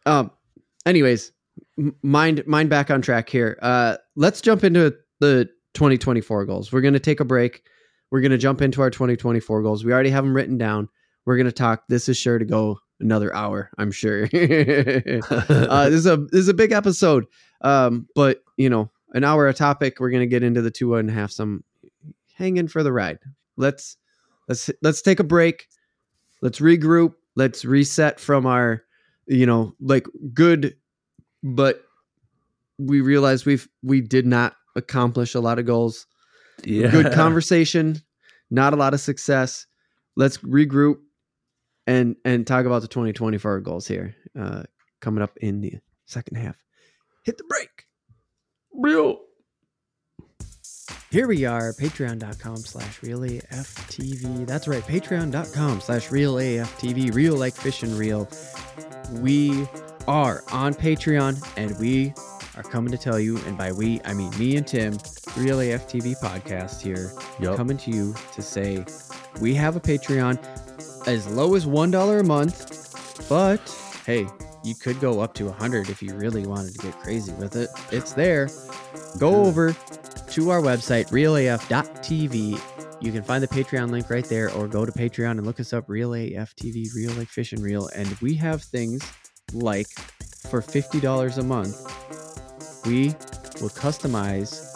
um, 0.07 0.33
anyways, 0.87 1.33
mind 2.03 2.47
mind 2.47 2.71
back 2.71 2.91
on 2.91 3.03
track 3.03 3.29
here. 3.29 3.59
Uh, 3.63 3.97
let's 4.17 4.41
jump 4.41 4.65
into 4.65 4.97
the 5.21 5.49
2024 5.75 6.47
goals. 6.47 6.73
We're 6.73 6.81
gonna 6.81 6.99
take 6.99 7.21
a 7.21 7.25
break. 7.25 7.63
We're 8.11 8.21
gonna 8.21 8.39
jump 8.39 8.61
into 8.61 8.83
our 8.83 8.91
2024 8.91 9.63
goals. 9.63 9.85
We 9.85 9.93
already 9.93 10.11
have 10.11 10.25
them 10.25 10.35
written 10.35 10.59
down. 10.59 10.89
We're 11.27 11.37
gonna 11.37 11.53
talk. 11.53 11.85
This 11.89 12.09
is 12.09 12.17
sure 12.17 12.39
to 12.39 12.45
go 12.45 12.79
another 13.01 13.35
hour. 13.35 13.71
I'm 13.79 13.93
sure. 13.93 14.25
uh, 14.25 14.29
this 14.31 15.95
is 15.95 16.07
a 16.07 16.17
this 16.17 16.41
is 16.41 16.49
a 16.49 16.55
big 16.55 16.73
episode. 16.73 17.27
Um, 17.63 18.09
but 18.15 18.43
you 18.61 18.69
know, 18.69 18.91
an 19.15 19.25
hour 19.25 19.49
a 19.49 19.55
topic. 19.55 20.01
We're 20.01 20.11
gonna 20.11 20.27
get 20.27 20.43
into 20.43 20.61
the 20.61 20.71
two 20.71 20.95
and 20.95 21.09
a 21.09 21.13
half. 21.15 21.31
Some 21.31 21.65
hang 22.35 22.59
in 22.59 22.69
for 22.69 22.83
the 22.83 22.93
ride. 22.93 23.19
Let's 23.57 23.97
let's 24.49 24.69
let's 24.83 25.01
take 25.01 25.19
a 25.19 25.25
break. 25.25 25.67
Let's 26.43 26.61
regroup. 26.61 27.15
Let's 27.37 27.65
reset 27.65 28.21
from 28.21 28.45
our, 28.45 28.83
you 29.27 29.47
know, 29.47 29.75
like 29.81 30.07
good, 30.35 30.77
but 31.43 31.83
we 32.79 33.01
realized 33.01 33.47
we've 33.47 33.67
we 33.83 34.03
did 34.03 34.27
not 34.27 34.57
accomplish 34.77 35.35
a 35.35 35.41
lot 35.41 35.59
of 35.59 35.65
goals. 35.65 36.07
yeah 36.63 36.91
Good 36.91 37.13
conversation, 37.15 37.97
not 38.51 38.75
a 38.75 38.77
lot 38.77 38.93
of 38.93 39.01
success. 39.01 39.65
Let's 40.17 40.37
regroup 40.39 40.99
and 41.87 42.15
and 42.27 42.47
talk 42.47 42.67
about 42.67 42.83
the 42.83 42.89
2024 42.89 43.61
goals 43.61 43.89
here. 43.89 44.15
Uh, 44.39 44.65
coming 45.01 45.23
up 45.23 45.39
in 45.39 45.63
the 45.63 45.77
second 46.05 46.37
half. 46.37 46.57
Hit 47.25 47.39
the 47.39 47.45
break. 47.45 47.87
Real 48.73 49.21
Here 51.11 51.27
we 51.27 51.45
are, 51.45 51.73
patreon.com 51.73 52.57
slash 52.57 53.01
reelaftv. 53.01 54.47
That's 54.47 54.69
right, 54.69 54.83
patreon.com 54.83 55.81
slash 55.81 56.09
reelaftv, 56.09 57.15
reel 57.15 57.37
like 57.37 57.55
fish 57.55 57.83
and 57.83 57.93
real. 57.95 58.29
We 59.15 59.67
are 60.07 60.45
on 60.53 60.75
Patreon 60.75 61.43
and 61.57 61.79
we 61.79 62.15
are 62.57 62.63
coming 62.63 62.93
to 62.93 62.99
tell 62.99 63.19
you, 63.19 63.39
and 63.47 63.57
by 63.57 63.73
we, 63.73 64.01
I 64.05 64.13
mean 64.13 64.37
me 64.39 64.57
and 64.57 64.67
Tim, 64.67 64.93
Reel 65.37 65.59
AFTV 65.59 66.21
podcast 66.21 66.81
here, 66.81 67.13
yep. 67.41 67.57
coming 67.57 67.77
to 67.79 67.91
you 67.91 68.15
to 68.35 68.43
say 68.43 68.85
we 69.41 69.55
have 69.55 69.77
a 69.77 69.81
Patreon 69.81 70.39
as 71.07 71.27
low 71.29 71.55
as 71.55 71.67
$1 71.67 72.21
a 72.21 72.23
month, 72.23 73.29
but 73.29 73.61
hey, 74.05 74.27
you 74.63 74.75
could 74.75 75.01
go 75.01 75.21
up 75.21 75.35
to 75.35 75.47
100 75.47 75.89
if 75.89 76.03
you 76.03 76.15
really 76.15 76.47
wanted 76.47 76.75
to 76.75 76.79
get 76.79 76.99
crazy 76.99 77.33
with 77.33 77.57
it. 77.57 77.71
It's 77.91 78.13
there. 78.13 78.49
Go 79.19 79.31
hmm. 79.31 79.47
over 79.47 79.73
to 79.73 80.51
our 80.51 80.61
website, 80.61 81.11
reelaf.tv. 81.11 82.61
You 83.03 83.13
can 83.13 83.23
find 83.23 83.43
the 83.43 83.49
Patreon 83.49 83.91
link 83.91 84.11
right 84.11 84.25
there, 84.27 84.51
or 84.53 84.69
go 84.69 84.85
to 84.85 84.93
Patreon 84.93 85.33
and 85.33 85.47
look 85.47 85.59
us 85.59 85.73
up, 85.73 85.89
Reel 85.89 86.13
AF 86.15 86.55
TV, 86.55 86.87
Reel 86.95 87.13
Like 87.13 87.29
Fish 87.29 87.53
and 87.53 87.63
Real. 87.63 87.89
And 87.95 88.09
we 88.21 88.35
have 88.35 88.63
things 88.63 89.03
like 89.55 89.89
for 90.49 90.61
$50 90.61 91.39
a 91.39 91.43
month, 91.43 92.87
we 92.87 93.09
will 93.61 93.71
customize. 93.71 94.70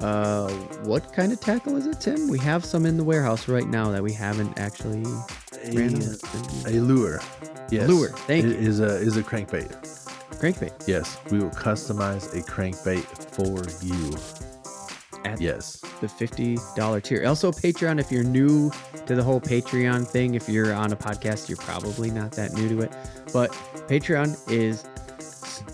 Uh, 0.00 0.48
what 0.84 1.12
kind 1.12 1.32
of 1.32 1.40
tackle 1.40 1.76
is 1.76 1.86
it, 1.86 2.00
Tim? 2.00 2.28
We 2.28 2.38
have 2.40 2.64
some 2.64 2.84
in 2.86 2.96
the 2.96 3.04
warehouse 3.04 3.48
right 3.48 3.66
now 3.66 3.90
that 3.90 4.02
we 4.02 4.12
haven't 4.12 4.58
actually 4.58 5.02
a, 5.64 5.86
out. 5.86 6.66
a 6.66 6.80
lure 6.80 7.20
yes 7.70 7.88
Lure, 7.88 8.10
thank 8.10 8.44
It 8.44 8.60
you. 8.60 8.68
is 8.68 8.80
a 8.80 8.96
is 8.98 9.16
a 9.16 9.22
crankbait 9.22 9.70
Crankbait. 10.38 10.86
yes 10.86 11.18
we 11.30 11.38
will 11.38 11.50
customize 11.50 12.32
a 12.38 12.42
crankbait 12.42 13.04
for 13.34 13.64
you 13.84 14.12
At 15.24 15.40
yes 15.40 15.80
the 16.00 16.06
$50 16.08 17.02
tier. 17.02 17.26
Also, 17.26 17.50
Patreon, 17.50 17.98
if 17.98 18.12
you're 18.12 18.22
new 18.22 18.70
to 19.06 19.14
the 19.14 19.22
whole 19.24 19.40
Patreon 19.40 20.06
thing, 20.06 20.34
if 20.34 20.46
you're 20.46 20.74
on 20.74 20.92
a 20.92 20.96
podcast, 20.96 21.48
you're 21.48 21.56
probably 21.56 22.10
not 22.10 22.32
that 22.32 22.52
new 22.52 22.68
to 22.68 22.82
it. 22.82 22.92
But 23.32 23.50
Patreon 23.88 24.36
is 24.52 24.84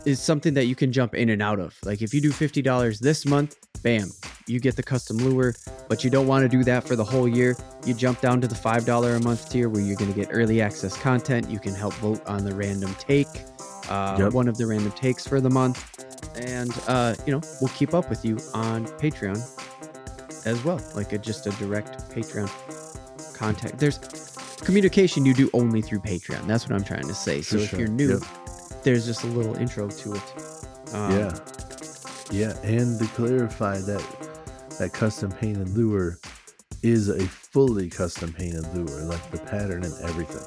is 0.06 0.20
something 0.20 0.54
that 0.54 0.66
you 0.66 0.76
can 0.76 0.92
jump 0.92 1.14
in 1.16 1.28
and 1.28 1.42
out 1.42 1.58
of. 1.58 1.76
Like 1.84 2.02
if 2.02 2.14
you 2.14 2.20
do 2.20 2.30
$50 2.30 3.00
this 3.00 3.26
month, 3.26 3.56
bam, 3.82 4.10
you 4.46 4.60
get 4.60 4.76
the 4.76 4.82
custom 4.82 5.16
lure, 5.18 5.54
but 5.88 6.04
you 6.04 6.10
don't 6.10 6.26
want 6.26 6.42
to 6.42 6.48
do 6.48 6.64
that 6.64 6.84
for 6.84 6.96
the 6.96 7.04
whole 7.04 7.28
year. 7.28 7.56
You 7.84 7.94
jump 7.94 8.20
down 8.20 8.40
to 8.40 8.46
the 8.48 8.54
$5 8.54 9.16
a 9.16 9.20
month 9.20 9.50
tier 9.50 9.68
where 9.68 9.80
you're 9.82 9.96
going 9.96 10.12
to 10.12 10.18
get 10.18 10.28
early 10.32 10.60
access 10.60 10.96
content. 10.96 11.48
You 11.50 11.58
can 11.58 11.74
help 11.74 11.94
vote 11.94 12.20
on 12.26 12.44
the 12.44 12.54
random 12.54 12.94
take, 12.98 13.26
uh, 13.88 14.16
Yep. 14.18 14.32
one 14.32 14.48
of 14.48 14.56
the 14.56 14.66
random 14.66 14.92
takes 14.92 15.26
for 15.26 15.40
the 15.40 15.50
month. 15.50 15.84
And, 16.36 16.72
uh, 16.88 17.14
you 17.26 17.32
know, 17.32 17.40
we'll 17.60 17.72
keep 17.74 17.94
up 17.94 18.08
with 18.08 18.24
you 18.24 18.38
on 18.54 18.86
Patreon 18.98 19.36
as 20.46 20.62
well, 20.64 20.80
like 20.94 21.12
a, 21.12 21.18
just 21.18 21.46
a 21.46 21.50
direct 21.52 22.10
Patreon 22.10 22.48
contact. 23.34 23.78
There's 23.78 23.98
communication 24.62 25.24
you 25.26 25.34
do 25.34 25.50
only 25.52 25.82
through 25.82 26.00
Patreon. 26.00 26.46
That's 26.46 26.68
what 26.68 26.74
I'm 26.74 26.84
trying 26.84 27.06
to 27.08 27.14
say. 27.14 27.42
So 27.42 27.56
For 27.58 27.62
if 27.64 27.70
sure. 27.70 27.78
you're 27.80 27.88
new, 27.88 28.10
Yep. 28.12 28.82
there's 28.82 29.06
just 29.06 29.24
a 29.24 29.26
little 29.26 29.56
intro 29.56 29.88
to 29.88 30.12
it. 30.14 30.22
Um, 30.94 31.10
yeah 31.12 31.38
yeah 32.32 32.56
and 32.62 32.98
to 32.98 33.06
clarify 33.08 33.78
that 33.78 34.02
that 34.78 34.92
custom 34.92 35.30
painted 35.30 35.68
lure 35.76 36.18
is 36.82 37.08
a 37.08 37.20
fully 37.26 37.88
custom 37.88 38.32
painted 38.32 38.66
lure 38.74 39.02
like 39.02 39.30
the 39.30 39.38
pattern 39.38 39.84
and 39.84 39.94
everything 40.02 40.42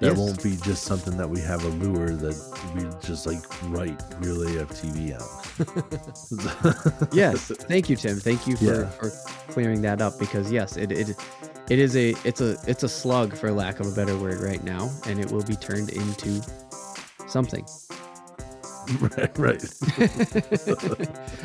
that 0.00 0.08
Yes. 0.10 0.18
won't 0.18 0.42
be 0.42 0.56
just 0.62 0.82
something 0.84 1.16
that 1.16 1.28
we 1.30 1.40
have 1.40 1.64
a 1.64 1.68
lure 1.68 2.10
that 2.10 2.36
we 2.74 2.82
just 3.06 3.26
like 3.26 3.40
write 3.70 3.98
reel 4.18 4.38
AFTV 4.44 5.14
on. 5.18 7.08
yes 7.16 7.50
thank 7.68 7.88
you 7.88 7.96
tim 7.96 8.18
thank 8.18 8.46
you 8.46 8.56
for, 8.56 8.64
Yeah. 8.64 8.88
for 8.90 9.10
clearing 9.52 9.80
that 9.82 10.02
up 10.02 10.18
because 10.18 10.50
yes 10.52 10.76
it, 10.76 10.92
it 10.92 11.16
it 11.70 11.78
is 11.78 11.96
a 11.96 12.10
it's 12.24 12.40
a 12.42 12.56
it's 12.66 12.82
a 12.82 12.88
slug 12.88 13.34
for 13.34 13.50
lack 13.52 13.80
of 13.80 13.86
a 13.86 13.92
better 13.92 14.16
word 14.18 14.40
right 14.40 14.62
now 14.64 14.90
and 15.06 15.18
it 15.18 15.30
will 15.32 15.44
be 15.44 15.56
turned 15.56 15.88
into 15.90 16.42
something 17.26 17.64
right, 19.00 19.38
right. 19.38 19.64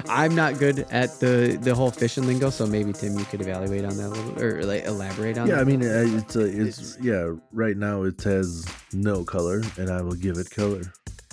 i'm 0.10 0.36
not 0.36 0.58
good 0.60 0.80
at 0.92 1.20
the 1.20 1.58
the 1.62 1.74
whole 1.74 1.90
fishing 1.92 2.26
lingo 2.28 2.50
so 2.50 2.66
maybe 2.68 2.94
tim 2.94 3.18
you 3.18 3.26
could 3.26 3.42
evaluate 3.42 3.84
on 3.86 3.96
that 3.98 4.08
a 4.08 4.10
little 4.10 4.42
or 4.44 4.64
like 4.64 4.84
elaborate 4.86 5.38
on 5.38 5.48
Yeah, 5.48 5.56
that 5.56 5.62
I 5.62 5.64
mean, 5.64 5.82
uh, 5.84 6.04
it's 6.20 6.36
a, 6.36 6.42
it's, 6.46 6.78
It's- 6.80 6.98
yeah. 7.02 7.34
Right 7.52 7.78
now, 7.78 8.04
it 8.04 8.22
has 8.24 8.66
no 8.94 9.24
color, 9.24 9.62
and 9.78 9.90
I 9.90 10.02
will 10.02 10.16
give 10.16 10.38
it 10.38 10.50
color. 10.52 10.82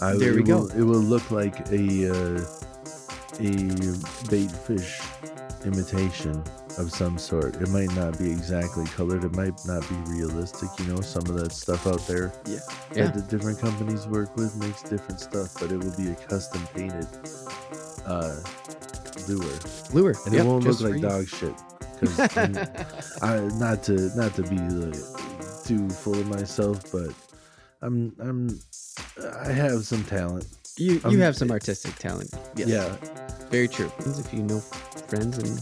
I, 0.01 0.15
There 0.17 0.33
we 0.35 0.41
it 0.41 0.47
go. 0.47 0.59
Will, 0.61 0.71
it 0.71 0.83
will 0.83 1.01
look 1.15 1.31
like 1.31 1.59
a 1.71 2.11
uh, 2.11 2.41
a 3.41 3.51
bait 4.31 4.51
fish 4.67 5.01
imitation 5.65 6.43
of 6.79 6.91
some 6.93 7.19
sort. 7.19 7.57
It 7.57 7.69
might 7.69 7.93
not 7.95 8.19
be 8.19 8.31
exactly 8.31 8.85
colored. 8.87 9.25
It 9.25 9.35
might 9.35 9.55
not 9.67 9.87
be 9.89 9.97
realistic. 10.13 10.69
You 10.79 10.87
know, 10.93 11.01
some 11.01 11.23
of 11.27 11.35
that 11.39 11.53
stuff 11.53 11.87
out 11.87 12.07
there 12.07 12.33
yeah 12.47 12.59
that 12.93 13.15
the 13.15 13.23
different 13.23 13.59
companies 13.59 14.07
work 14.07 14.35
with 14.37 14.55
makes 14.57 14.83
different 14.83 15.21
stuff, 15.21 15.55
but 15.61 15.73
it 15.73 15.77
will 15.79 15.97
be 15.97 16.11
a 16.11 16.15
custom 16.15 16.67
painted 16.75 17.07
uh, 18.07 18.37
lure, 19.29 19.59
Lure. 19.93 20.15
and 20.25 20.35
Yep, 20.35 20.45
it 20.45 20.47
won't 20.47 20.65
look 20.65 20.81
like 20.81 21.01
dog 21.01 21.27
shit. 21.29 21.55
'Cause 22.01 22.19
I'm- 22.37 22.57
I 23.23 23.41
not 23.59 23.83
to 23.85 23.95
not 24.17 24.35
to 24.37 24.43
be 24.43 24.57
like, 24.59 24.95
too 25.65 25.89
full 25.91 26.15
of 26.15 26.29
myself, 26.29 26.91
but 26.93 27.13
I'm 27.83 28.15
I'm 28.21 28.61
I 29.45 29.51
have 29.53 29.85
some 29.85 30.05
talent. 30.05 30.47
you 30.77 30.95
you 30.95 31.01
I'm- 31.05 31.19
have 31.21 31.37
some 31.37 31.51
artistic 31.51 31.97
talent. 31.97 32.31
Yes. 32.57 32.69
Yeah, 32.69 32.97
Very 33.51 33.67
true. 33.69 33.91
If 34.07 34.33
you 34.33 34.43
know 34.45 34.61
friends 35.09 35.39
and 35.39 35.59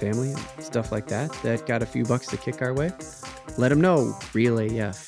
family 0.00 0.30
and 0.32 0.40
stuff 0.64 0.90
like 0.90 1.06
that 1.06 1.30
that 1.42 1.66
got 1.66 1.82
a 1.82 1.86
few 1.86 2.04
bucks 2.04 2.26
to 2.28 2.36
kick 2.36 2.62
our 2.62 2.72
way, 2.74 2.90
let 3.58 3.68
them 3.68 3.80
know. 3.80 4.16
ReelAF.tv. 4.32 5.00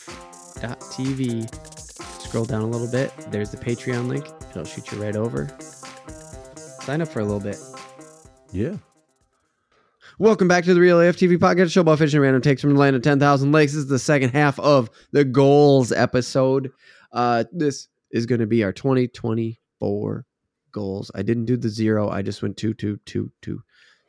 Scroll 2.22 2.44
down 2.44 2.62
a 2.62 2.66
little 2.66 2.90
bit. 2.90 3.12
There's 3.30 3.50
the 3.50 3.56
Patreon 3.56 4.06
link. 4.08 4.26
It'll 4.50 4.64
shoot 4.64 4.92
you 4.92 5.02
right 5.02 5.16
over. 5.16 5.48
Sign 6.82 7.00
up 7.02 7.08
for 7.08 7.20
a 7.20 7.24
little 7.24 7.40
bit. 7.40 7.56
yeah. 8.52 8.76
Welcome 10.18 10.46
back 10.46 10.64
to 10.64 10.74
the 10.74 10.80
Reel 10.80 11.00
AF 11.00 11.16
TV 11.16 11.38
podcast 11.38 11.72
show 11.72 11.80
about 11.80 11.98
fishing 11.98 12.20
random 12.20 12.42
takes 12.42 12.60
from 12.60 12.74
the 12.74 12.78
land 12.78 12.94
of 12.94 13.02
10,000 13.02 13.50
lakes. 13.50 13.72
This 13.72 13.78
is 13.80 13.88
the 13.88 13.98
second 13.98 14.30
half 14.30 14.60
of 14.60 14.90
the 15.10 15.24
goals 15.24 15.90
episode. 15.90 16.70
Uh, 17.12 17.44
this 17.50 17.88
is 18.10 18.26
going 18.26 18.40
to 18.40 18.46
be 18.46 18.62
our 18.62 18.72
2024 18.72 20.26
goals. 20.70 21.10
I 21.14 21.22
didn't 21.22 21.46
do 21.46 21.56
the 21.56 21.68
zero. 21.70 22.08
I 22.10 22.22
just 22.22 22.42
went 22.42 22.56
two, 22.56 22.74
two, 22.74 22.98
two, 23.06 23.32
two. 23.40 23.62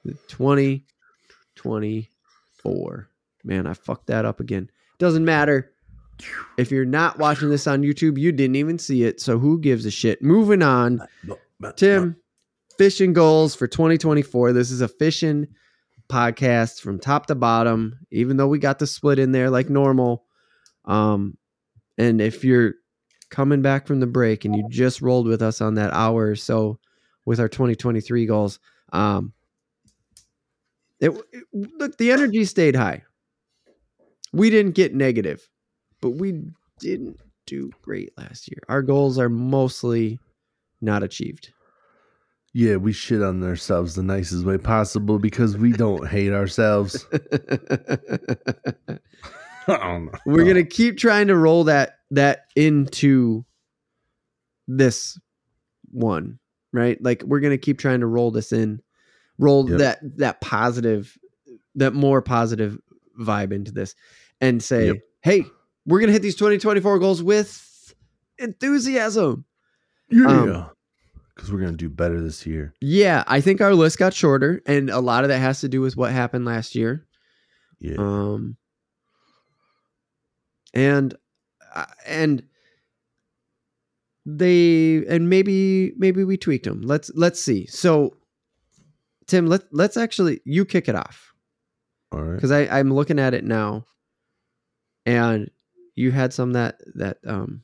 The 0.05 0.13
2024. 0.27 3.07
Man, 3.43 3.67
I 3.67 3.73
fucked 3.73 4.07
that 4.07 4.25
up 4.25 4.39
again. 4.39 4.71
Doesn't 4.99 5.25
matter. 5.25 5.71
If 6.57 6.71
you're 6.71 6.85
not 6.85 7.19
watching 7.19 7.49
this 7.49 7.67
on 7.67 7.81
YouTube, 7.81 8.17
you 8.17 8.31
didn't 8.31 8.55
even 8.55 8.80
see 8.80 9.03
it. 9.03 9.19
So 9.19 9.39
who 9.39 9.59
gives 9.59 9.85
a 9.85 9.91
shit? 9.91 10.21
Moving 10.21 10.61
on. 10.61 11.01
Tim, 11.75 12.15
fishing 12.77 13.13
goals 13.13 13.55
for 13.55 13.67
2024. 13.67 14.53
This 14.53 14.71
is 14.71 14.81
a 14.81 14.88
fishing 14.88 15.47
podcast 16.09 16.81
from 16.81 16.99
top 16.99 17.27
to 17.27 17.35
bottom, 17.35 17.99
even 18.11 18.38
though 18.38 18.47
we 18.47 18.59
got 18.59 18.80
the 18.80 18.88
split 18.88 19.19
in 19.19 19.31
there 19.31 19.49
like 19.49 19.69
normal. 19.69 20.25
Um, 20.85 21.38
and 21.97 22.21
if 22.21 22.43
you're 22.43 22.75
coming 23.30 23.61
back 23.61 23.88
from 23.88 23.99
the 23.99 24.07
break 24.07 24.45
and 24.45 24.55
you 24.55 24.67
just 24.69 25.01
rolled 25.01 25.27
with 25.27 25.41
us 25.41 25.61
on 25.61 25.75
that 25.75 25.93
hour 25.93 26.27
or 26.27 26.35
so 26.35 26.80
with 27.25 27.39
our 27.39 27.49
2023 27.49 28.25
goals, 28.25 28.59
um, 28.91 29.34
it, 31.03 31.11
it- 31.31 31.43
look 31.80 31.97
the 31.97 32.11
energy 32.11 32.45
stayed 32.45 32.75
high. 32.75 33.03
We 34.31 34.49
didn't 34.49 34.73
get 34.73 34.95
negative, 34.95 35.47
but 36.01 36.11
we 36.11 36.41
didn't 36.80 37.19
do 37.45 37.71
great 37.81 38.11
last 38.17 38.49
year. 38.49 38.59
Our 38.69 38.81
goals 38.81 39.19
are 39.19 39.30
mostly 39.30 40.19
not 40.81 41.03
achieved. 41.03 41.51
Yeah, 42.55 42.75
we 42.75 42.93
shit 42.93 43.21
on 43.23 43.43
ourselves 43.43 43.95
the 43.95 44.03
nicest 44.03 44.45
way 44.45 44.57
possible 44.57 45.17
because 45.19 45.57
we 45.57 45.71
don't 45.71 46.07
hate 46.15 46.31
ourselves. 46.34 47.05
I 49.67 49.77
don't 49.77 50.05
know. 50.05 50.11
We're 50.25 50.45
gonna 50.45 50.63
keep 50.65 50.97
trying 50.97 51.27
to 51.27 51.35
roll 51.38 51.63
that 51.65 51.99
that 52.11 52.45
into 52.55 53.45
this 54.67 55.19
one, 55.91 56.39
right? 56.73 57.01
Like 57.03 57.23
we're 57.23 57.39
gonna 57.39 57.57
keep 57.57 57.77
trying 57.80 58.01
to 58.01 58.07
roll 58.07 58.31
this 58.31 58.51
in, 58.51 58.81
roll 59.38 59.69
Yep. 59.69 59.80
that 59.80 60.18
that 60.18 60.41
positive, 60.41 61.18
that 61.76 61.93
more 61.93 62.22
positive 62.22 62.77
vibe 63.19 63.51
into 63.51 63.72
this, 63.72 63.95
and 64.41 64.61
say, 64.64 64.88
Yep. 64.88 64.97
hey, 65.22 65.45
we're 65.85 65.99
gonna 65.99 66.11
hit 66.14 66.22
these 66.22 66.35
2024 66.35 66.99
goals 66.99 67.22
with 67.23 67.93
enthusiasm. 68.39 69.45
Yeah. 70.10 70.27
Um, 70.27 70.69
Because 71.35 71.51
we're 71.51 71.60
gonna 71.61 71.73
do 71.77 71.89
better 71.89 72.22
this 72.22 72.45
year. 72.45 72.73
Yeah, 72.80 73.23
I 73.27 73.41
think 73.41 73.60
our 73.61 73.73
list 73.73 73.97
got 73.97 74.14
shorter, 74.14 74.61
and 74.68 74.89
a 74.89 74.99
lot 74.99 75.23
of 75.23 75.30
that 75.30 75.39
has 75.39 75.61
to 75.61 75.68
do 75.69 75.81
with 75.81 75.97
what 75.97 76.11
happened 76.11 76.45
last 76.45 76.76
year. 76.76 77.05
Yeah. 77.80 77.95
Um, 77.97 78.55
and 80.73 81.15
uh, 81.73 81.85
and 82.05 82.43
they 84.26 85.05
and 85.07 85.30
maybe 85.30 85.93
maybe 85.97 86.23
we 86.23 86.38
tweaked 86.38 86.65
them. 86.65 86.81
Let's 86.81 87.11
let's 87.15 87.41
see. 87.41 87.65
So, 87.68 88.15
Tim, 89.27 89.47
let 89.47 89.61
let's 89.71 89.97
actually 89.97 90.41
you 90.45 90.65
kick 90.65 90.87
it 90.87 90.95
off 90.95 91.33
All 92.11 92.21
right. 92.21 92.35
because 92.35 92.51
I 92.51 92.61
I'm 92.67 92.93
looking 92.93 93.19
at 93.19 93.33
it 93.33 93.43
now, 93.43 93.85
and 95.05 95.49
you 95.95 96.11
had 96.11 96.33
some 96.33 96.53
that 96.53 96.79
that 96.95 97.17
um 97.25 97.61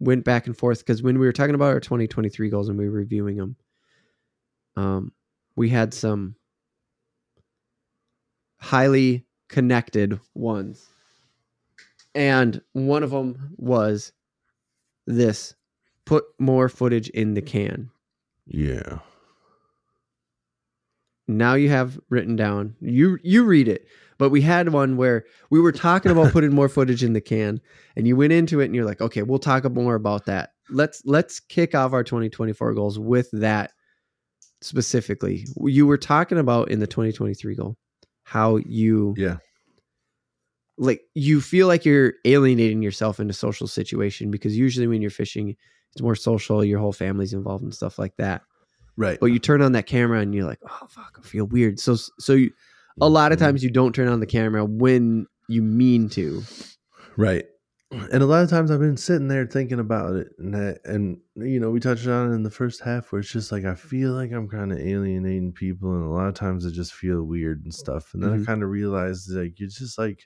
went 0.00 0.24
back 0.24 0.46
and 0.46 0.56
forth 0.56 0.80
because 0.80 1.02
when 1.02 1.18
we 1.18 1.26
were 1.26 1.32
talking 1.32 1.54
about 1.54 1.72
our 1.72 1.80
2023 1.80 2.50
goals 2.50 2.68
and 2.68 2.76
we 2.76 2.88
were 2.88 2.96
reviewing 2.96 3.36
them, 3.36 3.56
um, 4.76 5.12
we 5.54 5.68
had 5.68 5.94
some 5.94 6.34
highly 8.58 9.24
connected 9.48 10.18
ones. 10.34 10.88
And 12.14 12.60
one 12.72 13.02
of 13.02 13.10
them 13.10 13.54
was 13.56 14.12
this 15.06 15.54
put 16.04 16.24
more 16.38 16.68
footage 16.68 17.08
in 17.10 17.34
the 17.34 17.42
can. 17.42 17.90
Yeah. 18.46 18.98
Now 21.36 21.54
you 21.54 21.68
have 21.70 21.98
written 22.10 22.36
down. 22.36 22.74
You 22.80 23.18
you 23.22 23.44
read 23.44 23.68
it. 23.68 23.86
But 24.18 24.30
we 24.30 24.40
had 24.40 24.68
one 24.68 24.96
where 24.96 25.24
we 25.50 25.58
were 25.58 25.72
talking 25.72 26.12
about 26.12 26.32
putting 26.32 26.52
more 26.54 26.68
footage 26.68 27.02
in 27.02 27.12
the 27.12 27.20
can 27.20 27.60
and 27.96 28.06
you 28.06 28.14
went 28.16 28.32
into 28.32 28.60
it 28.60 28.66
and 28.66 28.74
you're 28.74 28.84
like, 28.84 29.00
"Okay, 29.00 29.22
we'll 29.22 29.38
talk 29.38 29.68
more 29.72 29.94
about 29.96 30.26
that." 30.26 30.50
Let's 30.70 31.02
let's 31.04 31.40
kick 31.40 31.74
off 31.74 31.92
our 31.92 32.04
2024 32.04 32.74
goals 32.74 32.98
with 32.98 33.28
that 33.32 33.72
specifically. 34.60 35.44
You 35.64 35.86
were 35.86 35.98
talking 35.98 36.38
about 36.38 36.70
in 36.70 36.78
the 36.78 36.86
2023 36.86 37.54
goal 37.56 37.76
how 38.24 38.56
you 38.58 39.14
Yeah. 39.16 39.38
like 40.78 41.00
you 41.14 41.40
feel 41.40 41.66
like 41.66 41.84
you're 41.84 42.14
alienating 42.24 42.82
yourself 42.82 43.18
in 43.20 43.28
a 43.28 43.32
social 43.34 43.66
situation 43.66 44.30
because 44.30 44.56
usually 44.56 44.86
when 44.86 45.02
you're 45.02 45.10
fishing 45.10 45.56
it's 45.92 46.00
more 46.00 46.14
social 46.14 46.64
your 46.64 46.78
whole 46.78 46.92
family's 46.92 47.32
involved 47.34 47.64
and 47.64 47.74
stuff 47.74 47.98
like 47.98 48.14
that 48.16 48.42
Right. 48.96 49.18
but 49.20 49.26
you 49.26 49.38
turn 49.38 49.62
on 49.62 49.72
that 49.72 49.86
camera 49.86 50.20
and 50.20 50.34
you're 50.34 50.44
like 50.46 50.60
oh 50.68 50.86
fuck 50.88 51.16
i 51.18 51.22
feel 51.26 51.44
weird 51.46 51.80
so 51.80 51.96
so 52.18 52.34
you, 52.34 52.50
a 53.00 53.08
lot 53.08 53.32
of 53.32 53.38
Mhm. 53.38 53.42
times 53.42 53.64
you 53.64 53.70
don't 53.70 53.94
turn 53.94 54.08
on 54.08 54.20
the 54.20 54.26
camera 54.26 54.64
when 54.64 55.26
you 55.48 55.62
mean 55.62 56.08
to 56.10 56.42
Right. 57.16 57.44
And 57.90 58.22
a 58.22 58.26
lot 58.26 58.42
of 58.42 58.48
times 58.48 58.70
I've 58.70 58.80
been 58.80 58.96
sitting 58.96 59.28
there 59.28 59.44
thinking 59.46 59.78
about 59.78 60.16
it, 60.16 60.28
and 60.38 60.56
I, 60.56 60.76
and 60.86 61.18
you 61.36 61.60
know 61.60 61.70
we 61.70 61.78
touched 61.78 62.06
on 62.06 62.30
it 62.30 62.34
in 62.34 62.42
the 62.42 62.50
first 62.50 62.80
half 62.80 63.12
where 63.12 63.20
it's 63.20 63.30
just 63.30 63.52
like 63.52 63.66
I 63.66 63.74
feel 63.74 64.12
like 64.12 64.32
I'm 64.32 64.48
kind 64.48 64.72
of 64.72 64.78
alienating 64.78 65.52
people, 65.52 65.92
and 65.94 66.02
a 66.04 66.08
lot 66.08 66.26
of 66.28 66.32
times 66.34 66.64
I 66.66 66.70
just 66.70 66.94
feel 66.94 67.22
weird 67.22 67.64
and 67.64 67.74
stuff. 67.74 68.14
And 68.14 68.22
then 68.22 68.30
Mhm. 68.30 68.42
I 68.42 68.46
kind 68.46 68.62
of 68.62 68.70
realized 68.70 69.30
like 69.30 69.60
you're 69.60 69.68
just 69.68 69.98
like 69.98 70.22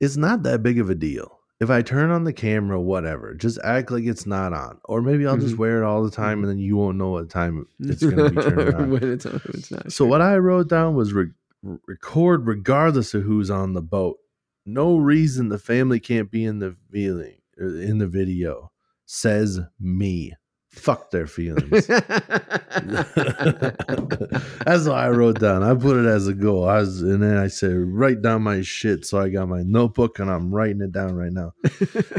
it's 0.00 0.16
not 0.16 0.42
that 0.42 0.62
big 0.64 0.80
of 0.80 0.90
a 0.90 0.96
deal. 0.96 1.38
If 1.62 1.70
I 1.70 1.80
turn 1.80 2.10
on 2.10 2.24
the 2.24 2.32
camera, 2.32 2.80
whatever, 2.80 3.34
just 3.34 3.58
act 3.62 3.90
like 3.92 4.04
it's 4.04 4.26
not 4.26 4.52
on, 4.52 4.78
or 4.84 5.00
maybe 5.00 5.26
I'll 5.26 5.36
just 5.36 5.54
Mhm. 5.54 5.58
wear 5.58 5.82
it 5.82 5.86
all 5.86 6.02
the 6.02 6.10
time, 6.10 6.40
and 6.42 6.50
then 6.50 6.58
you 6.58 6.76
won't 6.76 6.98
know 6.98 7.10
what 7.10 7.30
time 7.30 7.66
it's 7.78 8.02
going 8.04 8.16
to 8.16 8.30
be 8.30 8.42
turned 8.42 8.74
on. 8.74 8.90
when 8.90 9.04
it's, 9.12 9.24
it's 9.26 9.70
not 9.70 9.92
So 9.92 10.04
what 10.04 10.20
I 10.20 10.36
wrote 10.38 10.68
down 10.68 10.94
was 10.96 11.12
re- 11.12 11.30
record 11.86 12.46
regardless 12.46 13.14
of 13.14 13.22
who's 13.22 13.50
on 13.50 13.74
the 13.74 13.82
boat. 13.82 14.18
No 14.66 14.96
reason 14.98 15.48
the 15.50 15.58
family 15.58 16.00
can't 16.00 16.30
be 16.30 16.44
in 16.44 16.58
the 16.58 16.74
feeling 16.90 17.36
in 17.58 17.98
the 17.98 18.08
video. 18.08 18.72
Says 19.06 19.60
me. 19.78 20.32
Fuck 20.72 21.10
their 21.10 21.26
feelings. 21.26 21.86
That's 21.86 22.08
what 24.86 24.96
I 24.96 25.08
wrote 25.10 25.38
down. 25.38 25.62
I 25.62 25.74
put 25.74 25.98
it 25.98 26.06
as 26.06 26.26
a 26.26 26.34
goal. 26.34 26.66
I 26.68 26.78
was, 26.78 27.02
and 27.02 27.22
then 27.22 27.36
I 27.36 27.48
said, 27.48 27.76
write 27.76 28.22
down 28.22 28.42
my 28.42 28.62
shit. 28.62 29.04
So 29.04 29.20
I 29.20 29.28
got 29.28 29.48
my 29.48 29.62
notebook 29.62 30.18
and 30.18 30.30
I'm 30.30 30.52
writing 30.52 30.80
it 30.80 30.92
down 30.92 31.14
right 31.14 31.32
now. 31.32 31.52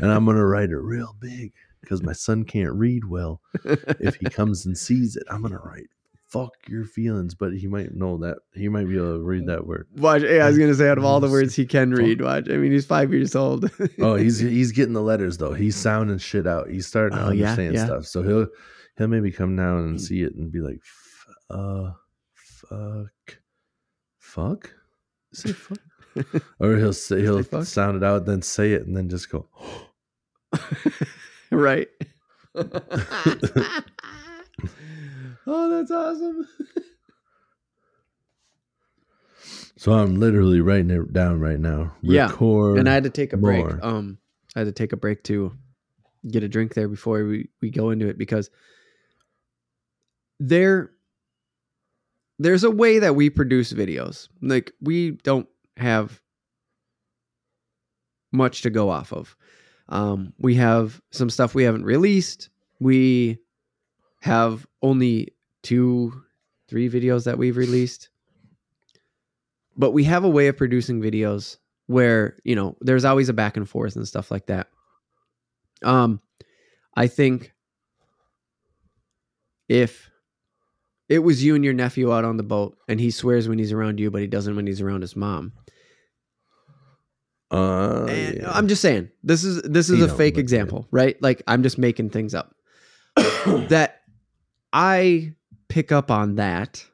And 0.01 0.05
I'm 0.11 0.25
gonna 0.25 0.45
write 0.45 0.69
it 0.69 0.77
real 0.77 1.15
big 1.19 1.51
because 1.81 2.03
my 2.03 2.13
son 2.13 2.45
can't 2.45 2.73
read 2.73 3.05
well. 3.05 3.41
If 3.65 4.15
he 4.15 4.29
comes 4.29 4.65
and 4.65 4.77
sees 4.77 5.15
it, 5.15 5.23
I'm 5.29 5.41
gonna 5.41 5.59
write 5.63 5.89
fuck 6.33 6.53
your 6.67 6.83
feelings, 6.83 7.35
but 7.35 7.53
he 7.53 7.67
might 7.67 7.93
know 7.93 8.17
that 8.17 8.37
he 8.55 8.67
might 8.67 8.87
be 8.87 8.95
able 8.97 9.13
to 9.17 9.23
read 9.23 9.45
that 9.45 9.67
word. 9.67 9.87
watch 9.97 10.23
yeah, 10.23 10.45
i 10.45 10.47
was 10.47 10.57
gonna 10.57 10.73
say 10.73 10.89
out 10.89 10.97
of 10.97 11.05
all 11.05 11.19
the 11.19 11.29
words 11.37 11.55
he 11.55 11.63
can 11.65 11.91
read 11.91 12.21
watch 12.21 12.49
i 12.49 12.57
mean 12.57 12.71
he's 12.71 12.85
five 12.87 13.13
years 13.13 13.35
old 13.35 13.69
Oh, 13.99 14.15
he's 14.23 14.39
he's 14.39 14.71
getting 14.71 14.93
the 14.93 15.01
letters 15.01 15.37
though. 15.37 15.53
He's 15.53 15.75
sounding 15.75 16.17
shit 16.17 16.47
out. 16.47 16.69
He's 16.69 16.87
starting 16.87 17.17
to 17.19 17.23
Oh, 17.25 17.27
understand 17.29 17.75
yeah. 17.75 17.85
stuff. 17.85 18.05
So 18.07 18.23
he'll 18.23 18.47
he'll 18.97 19.07
maybe 19.07 19.31
come 19.31 19.55
down 19.55 19.79
and 19.85 20.01
see 20.01 20.23
it 20.23 20.33
and 20.35 20.51
be 20.51 20.59
like, 20.59 20.79
"F- 20.81 21.27
uh, 21.51 21.91
fuck, 22.33 23.37
fuck, 24.17 24.73
say 25.33 25.51
fuck, 25.53 25.79
or 26.59 26.77
he'll 26.77 26.93
say 26.93 27.21
he'll 27.21 27.43
Say 27.43 27.63
sound 27.63 27.97
it 27.97 28.03
out, 28.03 28.25
then 28.25 28.41
say 28.41 28.73
it, 28.73 28.87
and 28.87 28.95
then 28.97 29.07
just 29.09 29.29
go. 29.29 29.47
right 31.51 31.87
oh 35.47 35.69
that's 35.69 35.91
awesome 35.91 36.47
So 39.83 39.91
I'm 39.91 40.17
literally 40.17 40.61
writing 40.61 40.91
it 40.91 41.11
down 41.11 41.41
right 41.41 41.59
now. 41.59 41.93
Yeah, 42.01 42.27
Record. 42.27 42.79
and 42.79 42.87
I 42.87 42.93
had 42.93 43.03
to 43.03 43.09
take 43.09 43.33
a 43.33 43.37
break. 43.37 43.65
more. 43.65 43.79
Um, 43.83 44.17
I 44.55 44.59
had 44.59 44.65
to 44.65 44.71
take 44.71 44.93
a 44.93 44.97
break 44.97 45.23
to 45.23 45.51
get 46.31 46.41
a 46.41 46.47
drink 46.47 46.73
there 46.73 46.87
before 46.87 47.25
we, 47.25 47.49
we 47.61 47.69
go 47.69 47.89
into 47.89 48.07
it 48.07 48.17
because 48.17 48.49
there 50.39 50.91
there's 52.39 52.63
a 52.63 52.71
way 52.71 52.99
that 52.99 53.15
we 53.15 53.29
produce 53.29 53.73
videos. 53.73 54.29
Like 54.41 54.71
we 54.79 55.11
don't 55.11 55.49
have 55.75 56.21
much 58.31 58.61
to 58.61 58.69
go 58.69 58.89
off 58.89 59.11
of. 59.11 59.35
Um, 59.89 60.31
we 60.37 60.55
have 60.55 61.01
some 61.11 61.29
stuff 61.29 61.53
we 61.53 61.63
haven't 61.63 61.83
released. 61.83 62.49
We 62.79 63.39
have 64.21 64.65
only 64.83 65.33
two, 65.63 66.13
three 66.67 66.89
videos 66.89 67.23
that 67.25 67.39
we've 67.39 67.57
released. 67.57 68.09
But 69.75 69.91
we 69.91 70.03
have 70.03 70.23
a 70.23 70.29
way 70.29 70.47
of 70.47 70.57
producing 70.57 71.01
videos 71.01 71.57
where, 71.87 72.37
you 72.43 72.55
know, 72.55 72.77
there's 72.81 73.05
always 73.05 73.29
a 73.29 73.33
back 73.33 73.57
and 73.57 73.67
forth 73.67 73.95
and 73.95 74.07
stuff 74.07 74.29
like 74.29 74.45
that. 74.45 74.67
Um, 75.83 76.21
I 76.95 77.07
think 77.07 77.53
if 79.67 80.11
it 81.09 81.19
was 81.19 81.43
you 81.43 81.55
and 81.55 81.63
your 81.63 81.73
nephew 81.73 82.13
out 82.13 82.25
on 82.25 82.37
the 82.37 82.43
boat 82.43 82.77
and 82.87 82.99
he 82.99 83.09
swears 83.09 83.49
when 83.49 83.57
he's 83.57 83.71
around 83.71 83.99
you, 83.99 84.11
but 84.11 84.21
he 84.21 84.27
doesn't 84.27 84.55
when 84.55 84.67
he's 84.67 84.81
around 84.81 85.01
his 85.01 85.15
mom. 85.15 85.53
Uh, 87.51 88.05
And 88.09 88.37
yeah. 88.37 88.51
I'm 88.51 88.67
just 88.67 88.81
saying, 88.81 89.09
this 89.23 89.43
is 89.43 89.61
this 89.63 89.89
is 89.89 89.99
You 89.99 90.05
a 90.05 90.07
know, 90.07 90.15
fake 90.15 90.37
example, 90.37 90.87
right? 90.91 91.21
Like 91.21 91.41
I'm 91.47 91.63
just 91.63 91.77
making 91.77 92.09
things 92.11 92.33
up. 92.33 92.55
that 93.15 94.01
I 94.73 95.33
pick 95.69 95.91
up 95.91 96.09
on 96.11 96.35
that 96.35 96.85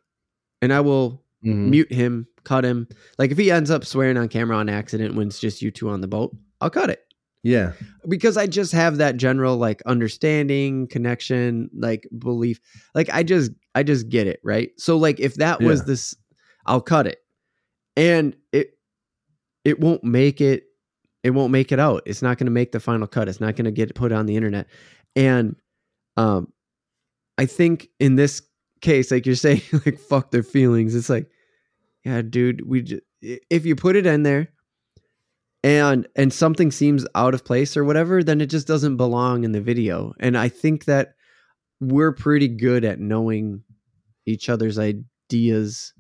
and 0.62 0.72
I 0.74 0.82
will 0.82 1.24
Mhm. 1.46 1.70
mute 1.70 1.92
him, 1.94 2.28
cut 2.44 2.66
him. 2.66 2.88
Like 3.18 3.32
if 3.32 3.38
he 3.38 3.50
ends 3.50 3.72
up 3.72 3.86
swearing 3.86 4.18
on 4.18 4.28
camera 4.28 4.58
on 4.58 4.68
accident 4.70 5.16
when 5.16 5.28
it's 5.28 5.40
just 5.40 5.62
you 5.62 5.72
two 5.72 5.90
on 5.90 6.02
the 6.02 6.08
boat, 6.08 6.36
I'll 6.62 6.70
cut 6.70 6.90
it. 6.90 7.00
yeah, 7.42 7.72
Because 8.10 8.36
I 8.36 8.48
just 8.48 8.74
have 8.74 8.98
that 8.98 9.16
general 9.16 9.56
like 9.56 9.82
understanding, 9.86 10.88
connection, 10.88 11.70
like 11.74 12.06
belief. 12.18 12.60
Like 12.94 13.10
I 13.14 13.24
just 13.24 13.52
I 13.74 13.84
just 13.84 14.10
get 14.10 14.28
it, 14.28 14.42
right? 14.44 14.72
So 14.78 14.98
like 14.98 15.22
if 15.22 15.36
that 15.36 15.62
was 15.62 15.86
this 15.86 16.14
I'll 16.66 16.82
cut 16.82 17.08
it. 17.08 17.20
And 17.96 18.36
it 18.52 18.78
it 19.64 19.80
won't 19.80 20.04
make 20.04 20.42
it 20.42 20.66
it 21.24 21.30
won't 21.32 21.52
make 21.52 21.72
it 21.72 21.80
out. 21.80 22.04
It's 22.06 22.22
not 22.22 22.38
going 22.38 22.46
to 22.48 22.52
make 22.52 22.72
the 22.74 22.80
final 22.82 23.08
cut. 23.08 23.28
It's 23.30 23.40
not 23.42 23.56
going 23.56 23.66
to 23.66 23.72
get 23.72 23.94
put 23.96 24.12
on 24.12 24.26
the 24.26 24.36
internet. 24.36 24.68
And 25.16 25.56
um 26.18 26.52
I 27.40 27.46
think 27.46 27.90
in 28.00 28.16
this 28.16 28.42
case 28.82 29.12
like 29.12 29.26
you're 29.26 29.36
saying 29.36 29.62
like 29.86 29.98
fuck 30.00 30.32
their 30.32 30.44
feelings. 30.44 30.94
It's 30.96 31.10
like 31.10 31.30
yeah, 32.06 32.22
dude, 32.22 32.66
we 32.68 32.82
just, 32.82 33.02
if 33.22 33.66
you 33.66 33.76
put 33.76 33.96
it 33.98 34.06
in 34.06 34.24
there 34.24 34.50
and 35.64 36.08
and 36.16 36.32
something 36.32 36.72
seems 36.72 37.06
out 37.16 37.34
of 37.34 37.44
place 37.44 37.76
or 37.76 37.84
whatever, 37.84 38.24
then 38.24 38.40
it 38.42 38.48
just 38.50 38.68
doesn't 38.68 38.98
belong 38.98 39.44
in 39.44 39.52
the 39.52 39.62
video. 39.62 40.14
And 40.20 40.38
I 40.38 40.48
think 40.50 40.86
that 40.86 41.16
we're 41.82 42.14
pretty 42.14 42.48
good 42.48 42.86
at 42.86 43.00
knowing 43.00 43.64
each 44.26 44.50
other's 44.50 44.78
ideas 44.80 45.94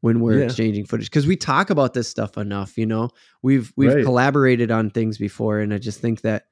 when 0.00 0.20
we're 0.20 0.38
Yeah. 0.38 0.44
exchanging 0.46 0.86
footage 0.86 1.10
because 1.10 1.26
we 1.26 1.36
talk 1.36 1.70
about 1.70 1.92
this 1.92 2.08
stuff 2.08 2.38
enough 2.38 2.78
you 2.78 2.86
know 2.86 3.10
we've 3.42 3.70
we've 3.76 3.94
Right. 3.96 4.04
collaborated 4.04 4.70
on 4.70 4.88
things 4.88 5.18
before 5.18 5.58
and 5.58 5.74
i 5.74 5.78
just 5.78 6.00
think 6.00 6.22
that 6.22 6.46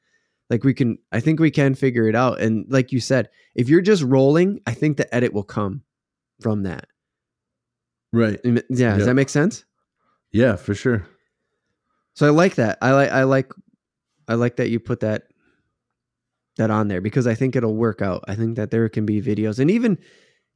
like 0.50 0.64
we 0.64 0.74
can 0.74 0.98
i 1.12 1.20
think 1.20 1.40
we 1.40 1.50
can 1.50 1.74
figure 1.74 2.08
it 2.08 2.14
out 2.14 2.40
and 2.40 2.64
like 2.68 2.92
you 2.92 3.00
said 3.00 3.28
if 3.54 3.68
you're 3.68 3.80
just 3.80 4.02
rolling 4.02 4.60
i 4.66 4.72
think 4.72 4.96
the 4.96 5.14
edit 5.14 5.32
will 5.32 5.42
come 5.44 5.82
from 6.40 6.62
that. 6.62 6.86
Right. 8.12 8.40
yeah 8.70 8.96
does 8.96 9.06
that 9.06 9.14
make 9.14 9.28
sense? 9.28 9.64
Yeah, 10.32 10.56
for 10.56 10.74
sure. 10.74 11.06
so 12.14 12.26
i 12.26 12.30
like 12.30 12.54
that. 12.56 12.78
I 12.80 12.92
like 12.92 13.10
i 13.10 13.22
like 13.24 13.52
i 14.28 14.34
like 14.34 14.56
that 14.56 14.70
you 14.70 14.80
put 14.80 15.00
that 15.00 15.24
that 16.56 16.70
on 16.70 16.88
there 16.88 17.00
because 17.00 17.26
i 17.26 17.34
think 17.34 17.54
it'll 17.56 17.76
work 17.76 18.02
out. 18.02 18.24
I 18.28 18.34
think 18.34 18.56
that 18.56 18.70
there 18.70 18.88
can 18.88 19.04
be 19.04 19.20
videos 19.20 19.58
and 19.58 19.70
even 19.70 19.98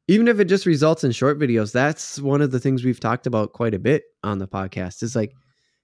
even 0.08 0.28
if 0.28 0.40
it 0.40 0.46
just 0.46 0.66
results 0.66 1.04
in 1.04 1.12
short 1.12 1.38
videos 1.38 1.72
that's 1.72 2.18
one 2.20 2.40
of 2.40 2.50
the 2.50 2.60
things 2.60 2.84
we've 2.84 3.00
talked 3.00 3.26
about 3.26 3.52
quite 3.52 3.74
a 3.74 3.78
bit 3.78 4.04
on 4.22 4.38
the 4.38 4.48
podcast 4.48 5.02
is 5.02 5.14
like 5.14 5.32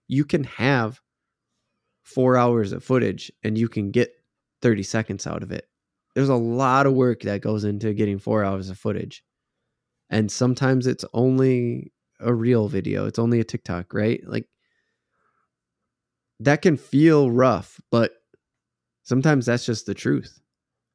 you 0.06 0.24
can 0.24 0.44
have 0.44 1.00
four 2.14 2.36
hours 2.38 2.72
of 2.72 2.82
footage 2.82 3.30
and 3.44 3.58
you 3.58 3.68
can 3.68 3.90
get 3.90 4.10
30 4.62 4.82
seconds 4.82 5.26
out 5.26 5.42
of 5.42 5.52
it 5.52 5.68
there's 6.14 6.30
a 6.30 6.34
lot 6.34 6.86
of 6.86 6.94
work 6.94 7.20
that 7.20 7.42
goes 7.42 7.64
into 7.64 7.92
getting 7.92 8.18
four 8.18 8.42
hours 8.42 8.70
of 8.70 8.78
footage 8.78 9.22
and 10.08 10.32
sometimes 10.32 10.86
it's 10.86 11.04
only 11.12 11.92
a 12.20 12.32
real 12.32 12.66
video 12.66 13.06
it's 13.06 13.18
only 13.18 13.40
a 13.40 13.44
tiktok 13.44 13.92
right 13.92 14.22
like 14.26 14.46
that 16.40 16.62
can 16.62 16.76
feel 16.76 17.30
rough 17.30 17.80
but 17.90 18.12
sometimes 19.02 19.46
that's 19.46 19.66
just 19.66 19.84
the 19.86 19.94
truth 19.94 20.40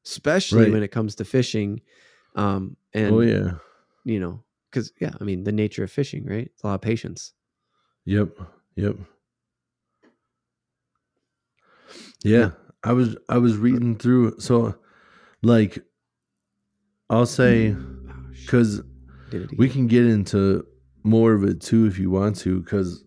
especially 0.05 0.63
Right. 0.63 0.71
when 0.73 0.83
it 0.83 0.91
comes 0.91 1.15
to 1.15 1.25
fishing 1.25 1.81
um 2.35 2.75
and 2.93 3.13
oh 3.13 3.21
yeah. 3.21 3.51
you 4.03 4.19
know 4.19 4.43
because 4.71 4.91
yeah 4.99 5.11
i 5.21 5.23
mean 5.23 5.43
the 5.43 5.51
nature 5.51 5.83
of 5.83 5.91
fishing 5.91 6.25
right 6.25 6.47
it's 6.47 6.63
a 6.63 6.67
lot 6.67 6.75
of 6.75 6.81
patience 6.81 7.33
Yep. 8.05 8.31
Yep. 8.75 8.97
Yeah. 12.23 12.37
Yeah. 12.39 12.51
I 12.83 12.93
was 12.93 13.15
I 13.29 13.37
was 13.37 13.55
reading 13.57 13.95
through 13.95 14.39
so 14.39 14.75
like 15.41 15.79
I'll 17.09 17.25
say 17.25 17.75
Oh, 17.75 18.25
cuz 18.47 18.81
we 19.57 19.69
can 19.69 19.87
get 19.87 20.05
into 20.05 20.65
more 21.03 21.33
of 21.33 21.43
it 21.43 21.59
too 21.61 21.85
if 21.85 21.97
you 21.99 22.09
want 22.09 22.35
to 22.37 22.61
cuz 22.63 23.03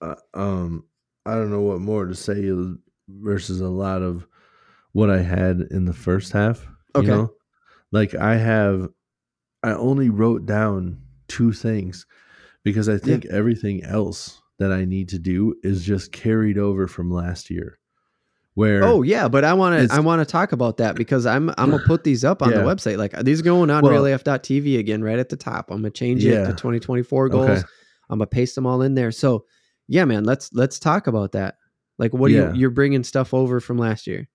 uh, 0.00 0.14
um 0.34 0.84
I 1.26 1.34
don't 1.36 1.50
know 1.50 1.62
what 1.62 1.80
more 1.80 2.06
to 2.06 2.14
say 2.14 2.50
versus 3.08 3.60
a 3.60 3.68
lot 3.68 4.02
of 4.02 4.26
what 4.92 5.10
I 5.10 5.20
had 5.22 5.60
in 5.70 5.86
the 5.86 5.92
first 5.94 6.32
half, 6.32 6.66
Okay. 6.94 7.06
you 7.06 7.12
know? 7.12 7.32
Like 7.92 8.14
I 8.14 8.36
have 8.36 8.88
I 9.62 9.72
only 9.72 10.10
wrote 10.10 10.44
down 10.46 11.00
two 11.28 11.52
things 11.52 12.06
because 12.62 12.88
I 12.88 12.98
think 12.98 13.24
everything 13.26 13.82
else 13.84 14.42
that 14.58 14.70
I 14.72 14.84
need 14.84 15.08
to 15.10 15.18
do 15.18 15.54
is 15.62 15.84
just 15.84 16.12
carried 16.12 16.58
over 16.58 16.86
from 16.86 17.10
last 17.10 17.50
year. 17.50 17.78
Where 18.54 18.84
Oh 18.84 19.02
yeah, 19.02 19.26
but 19.26 19.44
I 19.44 19.52
want 19.54 19.88
to 19.88 19.94
I 19.94 19.98
want 19.98 20.20
to 20.20 20.24
talk 20.24 20.52
about 20.52 20.76
that 20.76 20.94
because 20.94 21.26
I'm 21.26 21.50
I'm 21.58 21.70
gonna 21.70 21.82
put 21.86 22.04
these 22.04 22.24
up 22.24 22.40
on 22.40 22.50
the 22.50 22.58
website. 22.58 22.98
Like 22.98 23.12
these 23.24 23.40
are 23.40 23.44
going 23.44 23.68
on 23.70 23.82
Well- 23.82 23.92
reelaf.tv 23.92 24.78
again 24.78 25.02
right 25.02 25.18
at 25.18 25.28
the 25.28 25.36
top. 25.36 25.70
I'm 25.70 25.78
gonna 25.78 25.90
change 25.90 26.24
it 26.24 26.44
to 26.46 26.52
2024 26.52 27.28
goals. 27.30 27.50
Okay. 27.50 27.62
I'm 28.10 28.18
gonna 28.18 28.26
paste 28.26 28.54
them 28.54 28.66
all 28.66 28.82
in 28.82 28.94
there. 28.94 29.10
So 29.10 29.44
yeah, 29.88 30.04
man, 30.04 30.24
let's 30.24 30.50
let's 30.52 30.78
talk 30.78 31.06
about 31.08 31.32
that. 31.32 31.56
Like 31.98 32.12
what 32.12 32.30
Yeah. 32.30 32.52
you 32.52 32.60
you're 32.60 32.70
bringing 32.70 33.02
stuff 33.02 33.34
over 33.34 33.58
from 33.60 33.76
last 33.76 34.06
year? 34.06 34.28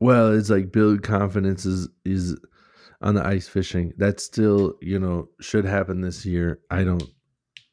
Well, 0.00 0.32
it's 0.38 0.50
like 0.50 0.70
build 0.72 1.02
confidence 1.02 1.66
is 1.66 1.88
is 2.04 2.36
on 3.02 3.14
the 3.14 3.26
ice 3.26 3.48
fishing. 3.48 3.92
That 3.98 4.20
still, 4.20 4.74
you 4.80 4.98
know, 5.00 5.28
should 5.40 5.64
happen 5.64 6.00
this 6.00 6.24
year. 6.24 6.60
I 6.70 6.84
don't 6.84 7.02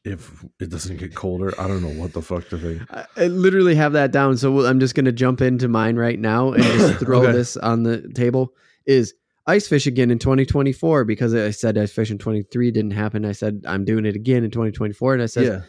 if 0.04 0.44
it 0.60 0.68
doesn't 0.70 0.98
get 0.98 1.14
colder, 1.14 1.52
I 1.58 1.66
don't 1.66 1.82
know 1.82 2.00
what 2.00 2.12
the 2.12 2.20
fuck 2.22 2.48
to 2.50 2.58
think. 2.58 2.82
I, 3.16 3.26
literally 3.26 3.74
have 3.74 3.94
that 3.94 4.12
down, 4.12 4.36
so 4.36 4.64
I'm 4.66 4.78
just 4.80 4.94
gonna 4.94 5.12
jump 5.12 5.40
into 5.40 5.66
mine 5.68 5.96
right 5.96 6.18
now 6.18 6.52
and 6.52 6.62
just 6.62 6.98
throw 7.04 7.22
Okay. 7.22 7.32
this 7.32 7.56
on 7.56 7.82
the 7.84 8.08
table. 8.14 8.54
Is 8.86 9.14
ice 9.46 9.66
fish 9.66 9.86
again 9.86 10.10
in 10.10 10.18
2024 10.18 11.04
because 11.04 11.34
I 11.34 11.50
said 11.50 11.78
ice 11.78 11.92
fish 11.92 12.10
in 12.10 12.18
23 12.18 12.70
didn't 12.70 12.90
happen. 12.92 13.24
I 13.24 13.32
said 13.32 13.62
I'm 13.66 13.84
doing 13.84 14.04
it 14.04 14.14
again 14.14 14.44
in 14.44 14.50
2024, 14.50 15.14
and 15.14 15.22
I 15.22 15.26
said 15.26 15.44
yeah. 15.46 15.60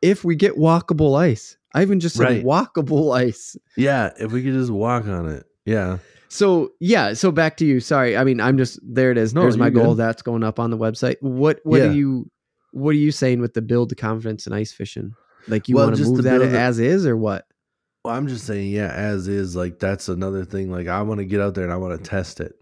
if 0.00 0.24
we 0.24 0.34
get 0.34 0.54
walkable 0.56 1.18
ice. 1.18 1.56
I 1.74 1.82
even 1.82 2.00
just 2.00 2.16
said 2.16 2.22
Right. 2.24 2.44
walkable 2.44 3.14
ice. 3.14 3.56
Yeah, 3.76 4.12
if 4.18 4.32
we 4.32 4.42
could 4.44 4.52
just 4.52 4.70
walk 4.70 5.06
on 5.06 5.28
it. 5.28 5.44
Yeah. 5.66 5.98
So 6.28 6.72
yeah, 6.80 7.12
so 7.14 7.30
back 7.30 7.56
to 7.58 7.66
you. 7.66 7.80
Sorry, 7.80 8.16
I 8.16 8.24
mean 8.24 8.40
I'm 8.40 8.56
just 8.56 8.80
there. 8.82 9.10
It 9.10 9.18
is. 9.18 9.34
No, 9.34 9.42
There's 9.42 9.56
my 9.58 9.66
you're 9.66 9.84
goal. 9.84 9.94
That's 9.94 10.22
going 10.22 10.42
up 10.42 10.58
on 10.58 10.70
the 10.70 10.78
website. 10.78 11.16
What 11.20 11.60
what 11.64 11.78
Yeah. 11.80 11.88
are 11.88 11.92
you 11.92 12.30
what 12.74 12.90
are 12.90 12.98
you 12.98 13.12
saying 13.12 13.40
with 13.40 13.54
the 13.54 13.62
build 13.62 13.88
the 13.88 13.94
confidence 13.94 14.46
in 14.46 14.52
ice 14.52 14.72
fishing? 14.72 15.14
Like 15.48 15.68
you 15.68 15.76
Well, 15.76 15.86
want 15.86 15.96
to 15.96 16.04
move 16.04 16.22
that 16.24 16.42
as 16.42 16.78
is 16.78 17.06
or 17.06 17.16
what? 17.16 17.46
Well, 18.04 18.14
I'm 18.14 18.28
just 18.28 18.46
saying, 18.46 18.70
yeah, 18.70 18.90
as 18.92 19.28
is, 19.28 19.56
like 19.56 19.78
that's 19.78 20.08
another 20.08 20.44
thing. 20.44 20.70
Like 20.70 20.88
I 20.88 21.02
want 21.02 21.18
to 21.18 21.24
get 21.24 21.40
out 21.40 21.54
there 21.54 21.64
and 21.64 21.72
I 21.72 21.76
want 21.76 21.96
to 22.02 22.10
test 22.10 22.40
it. 22.40 22.52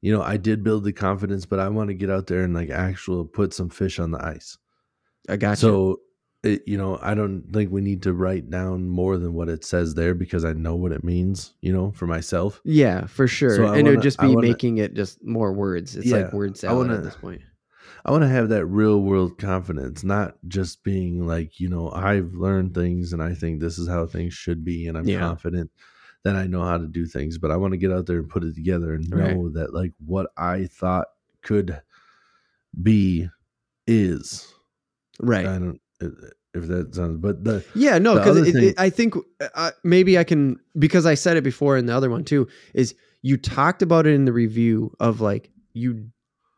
You 0.00 0.12
know, 0.14 0.22
I 0.22 0.36
did 0.36 0.62
build 0.62 0.84
the 0.84 0.92
confidence, 0.92 1.46
but 1.46 1.58
I 1.60 1.68
want 1.68 1.88
to 1.88 1.94
get 1.94 2.10
out 2.10 2.26
there 2.26 2.42
and 2.42 2.54
like 2.54 2.70
actual 2.70 3.24
put 3.24 3.52
some 3.54 3.68
fish 3.70 3.98
on 3.98 4.10
the 4.10 4.24
ice. 4.24 4.56
I 5.28 5.36
got 5.36 5.52
you. 5.52 5.56
So, 5.68 6.00
it, 6.42 6.62
you 6.66 6.76
know, 6.76 6.98
I 7.00 7.14
don't 7.14 7.42
think 7.52 7.72
we 7.72 7.80
need 7.80 8.02
to 8.02 8.12
write 8.12 8.50
down 8.50 8.86
more 8.86 9.16
than 9.16 9.32
what 9.32 9.48
it 9.48 9.64
says 9.64 9.94
there 9.94 10.14
because 10.14 10.44
I 10.44 10.52
know 10.52 10.76
what 10.76 10.92
it 10.92 11.02
means. 11.02 11.54
You 11.62 11.72
know, 11.72 11.90
for 11.92 12.06
myself. 12.06 12.60
Yeah, 12.64 13.06
for 13.06 13.26
sure. 13.26 13.56
So 13.56 13.66
and 13.72 13.88
it 13.88 13.90
would 13.90 14.02
just 14.02 14.18
be 14.20 14.28
wanna- 14.34 14.46
making 14.46 14.76
it 14.78 14.92
just 14.94 15.24
more 15.24 15.52
words. 15.54 15.96
It's 15.96 16.10
like 16.10 16.26
Yeah, 16.30 16.36
word 16.36 16.56
salad 16.58 16.88
wanna- 16.88 16.98
at 16.98 17.04
this 17.04 17.16
point. 17.16 17.40
I 18.04 18.10
want 18.10 18.22
to 18.22 18.28
have 18.28 18.50
that 18.50 18.66
real 18.66 19.00
world 19.00 19.38
confidence, 19.38 20.04
not 20.04 20.36
just 20.46 20.82
being 20.84 21.26
like, 21.26 21.58
you 21.58 21.68
know, 21.68 21.90
I've 21.90 22.34
learned 22.34 22.74
things 22.74 23.12
and 23.12 23.22
I 23.22 23.32
think 23.34 23.60
this 23.60 23.78
is 23.78 23.88
how 23.88 24.06
things 24.06 24.34
should 24.34 24.62
be 24.64 24.86
and 24.88 24.98
I'm 24.98 25.08
Yeah. 25.08 25.20
confident 25.20 25.70
that 26.22 26.36
I 26.36 26.46
know 26.46 26.62
how 26.62 26.76
to 26.78 26.86
do 26.86 27.06
things, 27.06 27.38
but 27.38 27.50
I 27.50 27.56
want 27.56 27.72
to 27.72 27.78
get 27.78 27.90
out 27.92 28.06
there 28.06 28.18
and 28.18 28.28
put 28.28 28.44
it 28.44 28.54
together 28.54 28.94
and 28.94 29.08
know 29.08 29.44
Right. 29.44 29.54
that 29.54 29.74
like 29.74 29.92
what 30.04 30.30
I 30.36 30.66
thought 30.66 31.06
could 31.42 31.80
be 32.82 33.28
is. 33.86 34.52
Right. 35.20 35.46
I 35.46 35.58
don't 35.58 35.80
if 36.54 36.66
that 36.68 36.94
sounds 36.94 37.16
but 37.18 37.42
the 37.44 37.64
Yeah, 37.74 37.98
no, 37.98 38.14
because 38.14 38.36
other 38.38 38.46
it, 38.48 38.52
thing- 38.52 38.64
it- 38.64 38.74
I 38.78 38.90
think 38.90 39.14
uh, 39.54 39.70
maybe 39.82 40.18
I 40.18 40.24
can 40.24 40.58
because 40.78 41.06
I 41.06 41.14
said 41.14 41.36
it 41.36 41.42
before 41.44 41.76
in 41.78 41.86
the 41.86 41.94
other 41.94 42.10
one 42.10 42.24
too. 42.24 42.48
Is 42.74 42.94
you 43.22 43.36
talked 43.38 43.80
about 43.82 44.06
it 44.06 44.12
in 44.14 44.24
the 44.26 44.32
review 44.32 44.92
of 45.00 45.20
like 45.20 45.50
you 45.72 46.06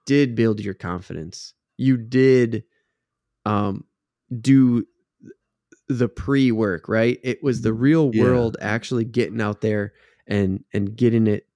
did 0.07 0.35
build 0.35 0.61
your 0.61 0.75
confidence. 0.75 1.53
You 1.77 1.97
did 1.97 2.65
um 3.45 3.85
do 4.41 4.87
the 5.89 6.09
pre-work, 6.09 6.89
right? 6.89 7.21
It 7.23 7.43
was 7.43 7.63
the 7.63 7.73
real 7.73 8.11
Yeah. 8.13 8.25
world 8.25 8.57
actually 8.61 9.05
getting 9.05 9.41
out 9.41 9.61
there 9.61 9.93
and 10.27 10.65
and 10.73 10.97
getting 10.97 11.27
it 11.27 11.47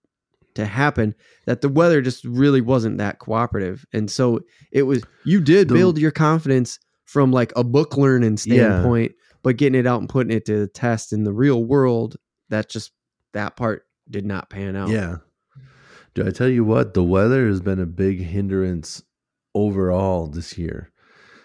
to 0.55 0.66
happen 0.66 1.14
that 1.47 1.60
the 1.60 1.68
weather 1.68 2.02
just 2.02 2.24
really 2.24 2.60
wasn't 2.60 2.98
that 2.98 3.18
cooperative. 3.18 3.85
And 3.93 4.10
so 4.10 4.40
it 4.72 4.82
was 4.82 5.02
you 5.24 5.40
did 5.40 5.68
The- 5.68 5.74
build 5.74 5.98
your 5.98 6.10
confidence 6.10 6.78
from 7.05 7.32
like 7.32 7.52
a 7.56 7.64
book 7.64 7.97
learning 7.97 8.36
standpoint, 8.36 9.12
but 9.43 9.56
getting 9.56 9.78
it 9.81 9.86
out 9.86 10.01
and 10.01 10.09
putting 10.09 10.32
it 10.36 10.44
to 10.47 10.59
the 10.60 10.68
test 10.68 11.12
in 11.12 11.24
the 11.24 11.32
real 11.32 11.64
world, 11.64 12.16
that 12.51 12.68
just 12.68 12.93
that 13.32 13.56
part 13.56 13.86
did 14.09 14.24
not 14.27 14.48
pan 14.51 14.77
out. 14.77 14.90
Yeah. 14.90 15.16
Do 16.22 16.28
I 16.28 16.32
tell 16.32 16.48
you 16.48 16.64
what? 16.64 16.94
The 16.94 17.05
weather 17.05 17.47
has 17.48 17.60
been 17.60 17.80
a 17.80 17.86
big 17.86 18.20
hindrance 18.20 19.02
overall 19.55 20.26
this 20.26 20.56
year. 20.59 20.90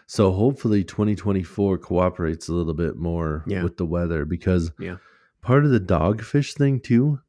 So 0.08 0.32
hopefully 0.32 0.84
2024 0.84 1.78
cooperates 1.80 2.48
a 2.48 2.54
little 2.54 2.74
bit 2.76 2.96
more 2.96 3.44
Yeah. 3.48 3.64
with 3.64 3.78
the 3.78 3.86
weather 3.86 4.26
because 4.26 4.72
Yeah. 4.80 4.98
part 5.42 5.66
of 5.66 5.72
the 5.72 5.80
dogfish 5.80 6.54
thing 6.56 6.80
too. 6.80 7.20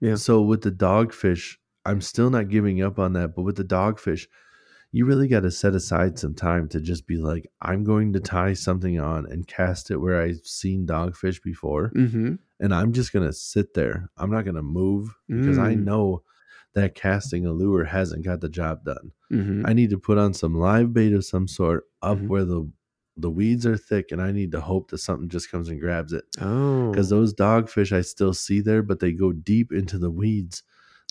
Yeah. 0.00 0.14
So 0.14 0.40
with 0.42 0.62
the 0.62 0.70
dogfish, 0.70 1.56
I'm 1.84 2.00
still 2.00 2.30
not 2.30 2.48
giving 2.48 2.80
up 2.82 2.98
on 2.98 3.14
that, 3.14 3.34
but 3.34 3.42
with 3.42 3.56
the 3.56 3.64
dogfish, 3.64 4.28
you 4.92 5.06
really 5.06 5.28
got 5.28 5.40
to 5.40 5.50
set 5.50 5.74
aside 5.74 6.18
some 6.18 6.34
time 6.34 6.68
to 6.68 6.80
just 6.80 7.06
be 7.06 7.16
like, 7.16 7.50
I'm 7.62 7.84
going 7.84 8.12
to 8.12 8.20
tie 8.20 8.54
something 8.54 8.98
on 9.00 9.24
and 9.30 9.46
cast 9.46 9.90
it 9.90 9.96
where 9.98 10.20
I've 10.20 10.44
seen 10.44 10.86
dogfish 10.86 11.42
before 11.42 11.90
Mm-hmm. 11.96 12.34
and 12.60 12.74
I'm 12.74 12.92
just 12.92 13.12
gonna 13.12 13.32
sit 13.32 13.74
there. 13.74 14.10
I'm 14.16 14.30
not 14.30 14.44
gonna 14.44 14.62
move 14.62 15.14
because 15.28 15.58
I 15.58 15.74
Mm. 15.74 15.84
know 15.84 16.22
that 16.74 16.94
casting 16.94 17.46
a 17.46 17.52
lure 17.52 17.84
hasn't 17.84 18.24
got 18.24 18.40
the 18.40 18.48
job 18.48 18.84
done. 18.84 19.12
Mm-hmm. 19.32 19.66
I 19.66 19.72
need 19.72 19.90
to 19.90 19.98
put 19.98 20.18
on 20.18 20.34
some 20.34 20.54
live 20.58 20.92
bait 20.92 21.12
of 21.12 21.24
some 21.24 21.48
sort 21.48 21.84
up 22.02 22.18
Mhm. 22.18 22.28
where 22.28 22.44
the 22.44 22.70
the 23.16 23.30
weeds 23.30 23.66
are 23.66 23.76
thick, 23.76 24.12
and 24.12 24.22
I 24.22 24.32
need 24.32 24.50
to 24.52 24.60
hope 24.62 24.90
that 24.90 24.98
something 24.98 25.28
just 25.28 25.50
comes 25.50 25.68
and 25.68 25.78
grabs 25.80 26.12
it. 26.14 26.24
Oh, 26.40 26.90
Because 26.90 27.10
those 27.10 27.34
dogfish 27.34 27.92
I 27.94 28.00
still 28.00 28.32
see 28.32 28.60
there, 28.62 28.82
but 28.82 29.00
they 29.00 29.12
go 29.12 29.30
deep 29.32 29.72
into 29.72 29.98
the 29.98 30.10
weeds 30.10 30.62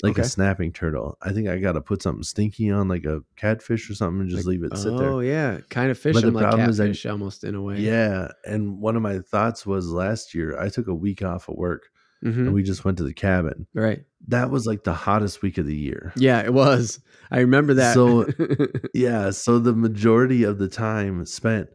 like 0.01 0.11
Okay. 0.13 0.21
a 0.23 0.25
snapping 0.25 0.71
turtle. 0.71 1.17
I 1.21 1.33
think 1.33 1.49
I 1.49 1.59
got 1.59 1.73
to 1.73 1.81
put 1.81 2.01
something 2.01 2.23
stinky 2.23 2.71
on, 2.71 2.87
like 2.87 3.05
a 3.05 3.21
catfish 3.35 3.89
or 3.91 3.93
something, 3.95 4.21
and 4.21 4.29
just 4.29 4.47
leave 4.47 4.63
it 4.63 4.75
sit 4.75 4.97
there. 4.97 5.09
Oh 5.09 5.19
yeah, 5.19 5.59
kind 5.69 5.91
of 5.91 6.01
But 6.01 6.15
the 6.21 6.31
like 6.31 6.41
problem 6.45 6.69
is 6.69 6.79
I- 6.79 6.85
catfish 6.85 7.05
almost 7.05 7.43
in 7.43 7.53
a 7.53 7.61
way. 7.61 7.79
Yeah, 7.81 8.29
and 8.43 8.79
one 8.79 8.95
of 8.95 9.03
my 9.03 9.19
thoughts 9.19 9.67
was 9.67 9.91
last 9.91 10.33
year 10.33 10.57
I 10.57 10.69
took 10.69 10.87
a 10.87 10.95
week 10.95 11.21
off 11.21 11.47
of 11.49 11.57
work 11.57 11.89
Mhm. 12.23 12.37
and 12.47 12.53
we 12.53 12.63
just 12.63 12.83
went 12.85 12.97
to 12.97 13.03
the 13.03 13.13
cabin. 13.13 13.65
right. 13.73 14.03
that 14.27 14.51
was 14.51 14.65
like 14.67 14.83
the 14.83 14.93
hottest 14.93 15.41
week 15.41 15.57
of 15.57 15.65
the 15.65 15.75
year. 15.75 16.11
Yeah, 16.17 16.41
it 16.41 16.53
was. 16.53 16.99
I 17.31 17.39
remember 17.39 17.73
that. 17.75 17.93
So- 17.93 18.27
Yeah, 18.93 19.29
so 19.31 19.59
the 19.59 19.73
majority 19.73 20.43
of 20.43 20.57
the 20.59 20.67
time 20.67 21.25
spent 21.25 21.69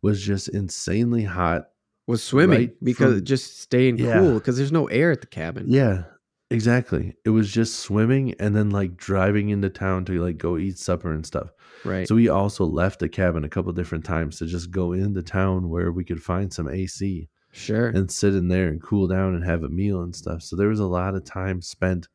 was 0.00 0.22
just 0.22 0.48
insanely 0.48 1.24
hot. 1.24 1.68
was 2.06 2.22
swimming 2.22 2.58
right 2.58 2.84
because 2.84 3.16
from- 3.16 3.24
just 3.24 3.60
staying 3.60 3.98
Yeah. 3.98 4.18
cool 4.20 4.34
because 4.34 4.56
there's 4.56 4.72
no 4.72 4.86
air 4.86 5.10
at 5.10 5.20
the 5.20 5.26
cabin. 5.26 5.64
Yeah, 5.68 6.04
exactly. 6.50 7.14
It 7.24 7.30
was 7.30 7.50
just 7.52 7.80
swimming 7.80 8.34
and 8.40 8.54
then 8.56 8.70
like 8.70 8.96
driving 8.96 9.48
into 9.50 9.68
town 9.68 10.04
to 10.06 10.22
like 10.22 10.38
go 10.38 10.56
eat 10.56 10.78
supper 10.78 11.12
and 11.12 11.26
stuff. 11.26 11.50
Right. 11.84 12.06
So 12.08 12.14
we 12.14 12.28
also 12.28 12.64
left 12.64 13.00
the 13.00 13.08
cabin 13.08 13.44
a 13.44 13.48
couple 13.48 13.72
different 13.72 14.04
times 14.04 14.38
to 14.38 14.46
just 14.46 14.70
go 14.70 14.92
into 14.92 15.22
town 15.22 15.68
where 15.68 15.92
we 15.92 16.04
could 16.04 16.22
find 16.22 16.52
some 16.52 16.68
AC 16.68 17.28
sure. 17.58 17.88
and 17.88 18.10
sit 18.10 18.34
in 18.34 18.48
there 18.48 18.68
and 18.68 18.82
cool 18.82 19.06
down 19.08 19.34
and 19.34 19.44
have 19.44 19.62
a 19.64 19.68
meal 19.68 20.02
and 20.02 20.14
stuff. 20.14 20.42
So 20.42 20.56
there 20.56 20.68
was 20.68 20.80
a 20.80 20.86
lot 20.86 21.14
of 21.14 21.24
time 21.24 21.60
spent 21.62 22.08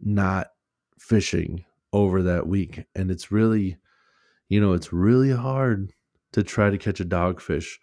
not 0.00 0.48
fishing 0.98 1.64
over 1.92 2.22
that 2.22 2.46
week. 2.46 2.84
And 2.94 3.10
it's 3.10 3.30
really, 3.32 3.76
you 4.48 4.60
know, 4.60 4.72
it's 4.72 4.92
really 4.92 5.30
hard 5.30 5.92
to 6.32 6.42
try 6.42 6.70
to 6.70 6.78
catch 6.78 7.00
a 7.00 7.04
dogfish 7.04 7.74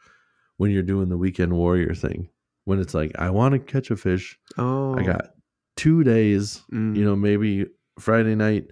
when 0.58 0.72
you're 0.72 0.84
doing 0.84 1.10
the 1.10 1.18
weekend 1.18 1.54
warrior 1.54 1.94
thing. 1.94 2.30
When 2.66 2.80
it's 2.80 2.94
like, 2.94 3.12
I 3.18 3.30
want 3.30 3.54
to 3.54 3.60
catch 3.60 3.92
a 3.92 3.96
fish. 3.96 4.38
oh, 4.58 4.98
I 4.98 5.04
got 5.04 5.30
two 5.76 6.04
days, 6.04 6.64
Mm, 6.72 6.96
you 6.98 7.06
know, 7.06 7.16
maybe 7.16 7.68
Friday 8.00 8.36
night, 8.36 8.72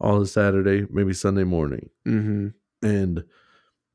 all 0.00 0.20
of 0.20 0.28
Saturday, 0.28 0.86
maybe 0.90 1.12
Sunday 1.12 1.44
morning. 1.44 1.88
mhm. 2.06 2.54
And 2.82 3.24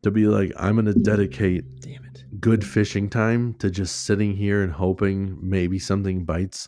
to 0.03 0.11
be 0.11 0.25
like, 0.25 0.51
I'm 0.57 0.75
going 0.75 0.85
to 0.85 0.93
dedicate 0.93 1.63
Damn 1.81 2.03
it. 2.05 2.23
good 2.39 2.65
fishing 2.65 3.09
time 3.09 3.53
to 3.55 3.69
just 3.69 4.03
sitting 4.03 4.35
here 4.35 4.63
and 4.63 4.71
hoping 4.71 5.37
maybe 5.41 5.77
something 5.79 6.25
bites 6.25 6.67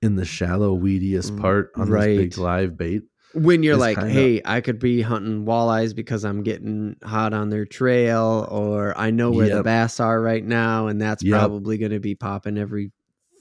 in 0.00 0.16
the 0.16 0.24
shallow, 0.24 0.76
weediest 0.76 1.30
Mm, 1.32 1.40
part 1.40 1.70
on 1.76 1.86
this 1.86 1.90
right. 1.90 2.16
big 2.18 2.38
live 2.38 2.76
bait. 2.76 3.02
When 3.34 3.62
you're 3.62 3.76
like, 3.78 3.96
hey, 3.98 4.42
I 4.44 4.60
could 4.60 4.78
be 4.78 5.00
hunting 5.00 5.46
walleyes 5.46 5.94
because 5.94 6.22
I'm 6.24 6.42
getting 6.42 6.96
hot 7.02 7.32
on 7.32 7.48
their 7.48 7.64
trail, 7.64 8.46
or 8.50 8.92
I 8.98 9.10
know 9.10 9.30
where 9.30 9.48
the 9.48 9.62
bass 9.62 10.00
are 10.00 10.20
right 10.20 10.44
now, 10.44 10.88
and 10.88 11.00
that's 11.00 11.22
Yep. 11.22 11.38
probably 11.38 11.78
going 11.78 11.92
to 11.92 12.00
be 12.00 12.14
popping 12.14 12.58
every 12.58 12.92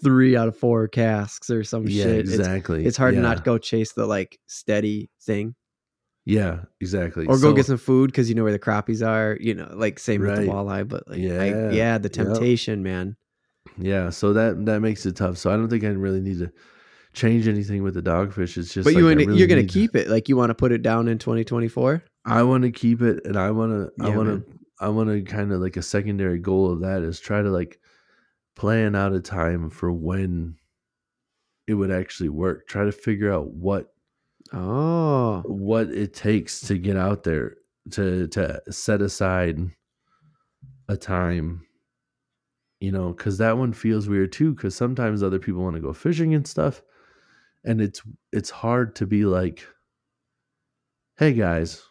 three 0.01 0.38
out 0.38 0.47
of 0.47 0.55
four 0.55 0.88
casks 0.88 1.49
or 1.49 1.63
some 1.65 1.88
yeah, 1.89 2.03
shit. 2.03 2.19
It's- 2.19 2.35
exactly. 2.39 2.85
It's, 2.85 2.95
hard 2.95 3.15
yeah. 3.15 3.22
to 3.22 3.27
not 3.27 3.43
go 3.43 3.57
chase 3.57 3.91
the 3.91 4.05
like 4.05 4.39
steady 4.45 5.09
thing. 5.23 5.55
Yeah, 6.26 6.60
exactly. 6.80 7.26
or 7.26 7.35
go 7.35 7.49
So- 7.49 7.53
get 7.53 7.65
some 7.65 7.77
food 7.77 8.11
because 8.11 8.30
you 8.30 8.35
know 8.35 8.43
where 8.43 8.52
the 8.52 8.60
crappies 8.60 9.06
are. 9.06 9.38
You 9.39 9.56
know, 9.56 9.72
like 9.73 9.98
same 9.99 10.22
with 10.22 10.35
the 10.38 10.43
walleye, 10.48 10.88
but 10.88 11.07
like, 11.07 11.19
Yeah. 11.19 11.41
I, 11.41 11.72
yeah, 11.72 11.98
the 11.98 12.10
Yep. 12.10 12.11
temptation, 12.27 12.84
man. 12.84 13.15
Yeah, 13.77 14.10
so 14.11 14.34
that 14.34 14.65
that 14.65 14.81
makes 14.81 15.06
it 15.06 15.15
tough. 15.15 15.38
So 15.38 15.52
I 15.52 15.56
don't 15.56 15.69
think 15.69 15.84
I 15.84 15.88
really 15.88 16.22
need 16.22 16.39
to 16.39 16.52
change 17.14 17.48
anything 17.48 17.84
with 17.84 17.93
the 17.95 18.02
dogfish. 18.02 18.57
It's 18.57 18.73
just 18.73 18.85
but 18.85 18.93
like 18.93 18.98
you 18.98 19.07
really 19.07 19.38
you're 19.38 19.48
gonna 19.48 19.64
keep 19.64 19.95
it. 19.95 20.07
Like 20.10 20.30
you 20.30 20.38
want 20.38 20.49
to 20.52 20.56
put 20.56 20.72
it 20.72 20.81
down 20.81 21.07
in 21.07 21.18
2024. 21.18 22.03
I 22.26 22.43
want 22.43 22.64
to 22.64 22.72
keep 22.72 23.02
it, 23.02 23.26
and 23.26 23.35
I 23.38 23.49
want 23.52 23.72
to. 23.72 24.03
I 24.06 24.15
want 24.15 24.30
to. 24.30 24.43
I 24.80 24.89
want 24.89 25.10
to 25.10 25.22
kind 25.22 25.52
of 25.52 25.61
like 25.61 25.77
a 25.77 25.81
secondary 25.84 26.39
goal 26.39 26.72
of 26.72 26.81
that 26.81 27.02
is 27.03 27.19
try 27.19 27.41
to 27.41 27.49
like 27.49 27.80
plan 28.56 28.95
out 28.95 29.14
a 29.14 29.19
time 29.19 29.69
for 29.69 29.91
when 29.91 30.56
it 31.68 31.76
would 31.76 31.91
actually 31.91 32.30
work. 32.30 32.68
Try 32.68 32.85
to 32.85 32.91
figure 32.91 33.31
out 33.31 33.52
what 33.52 33.93
Oh, 34.53 35.44
what 35.45 35.90
it 35.90 36.14
takes 36.14 36.60
to 36.61 36.78
get 36.78 36.98
out 36.98 37.23
there 37.23 37.57
to 37.91 38.28
to 38.28 38.61
set 38.69 39.02
aside 39.02 39.60
a 40.88 40.95
time 40.98 41.65
you 42.80 42.91
know 42.91 43.11
because 43.14 43.38
that 43.38 43.57
one 43.57 43.73
feels 43.73 44.07
weird 44.07 44.32
too 44.32 44.53
because 44.53 44.76
sometimes 44.76 45.23
other 45.23 45.40
people 45.40 45.64
want 45.64 45.76
to 45.76 45.82
go 45.82 45.94
fishing 45.94 46.36
and 46.36 46.45
stuff 46.45 46.82
and 47.64 47.82
it's 47.82 48.02
it's 48.32 48.49
hard 48.49 48.95
to 48.95 49.07
be 49.07 49.26
like 49.26 49.65
hey 51.18 51.34
guys 51.34 51.82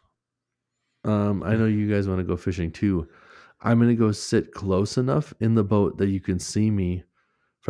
um 1.05 1.43
i 1.43 1.55
know 1.57 1.67
you 1.67 1.93
guys 1.93 2.09
want 2.09 2.19
to 2.21 2.25
go 2.25 2.37
fishing 2.37 2.71
too. 2.71 3.09
I'm 3.63 3.79
gonna 3.79 3.95
go 3.95 4.11
sit 4.11 4.53
close 4.55 4.97
enough 4.97 5.35
in 5.41 5.55
the 5.55 5.65
boat 5.65 5.99
that 5.99 6.09
you 6.09 6.21
can 6.21 6.39
see 6.39 6.71
me 6.71 7.05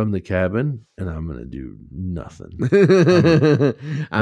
from 0.01 0.11
the 0.13 0.21
cabin 0.21 0.85
and 0.99 1.11
i'm 1.11 1.27
gonna 1.27 1.45
do 1.45 1.77
nothing 1.91 2.51
I'm, 2.63 2.69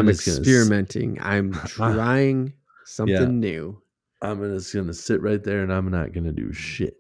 gonna 0.07 0.11
s- 0.11 0.27
experimenting. 0.39 1.19
I'm 1.21 1.53
trying 1.67 2.53
something 2.85 3.15
Yeah. 3.15 3.27
new. 3.27 3.83
i'm 4.23 4.41
just 4.57 4.75
gonna 4.75 4.93
sit 4.93 5.23
right 5.23 5.43
there 5.43 5.63
and 5.63 5.73
i'm 5.73 5.91
not 5.91 6.13
gonna 6.13 6.33
do 6.33 6.53
shit 6.53 6.97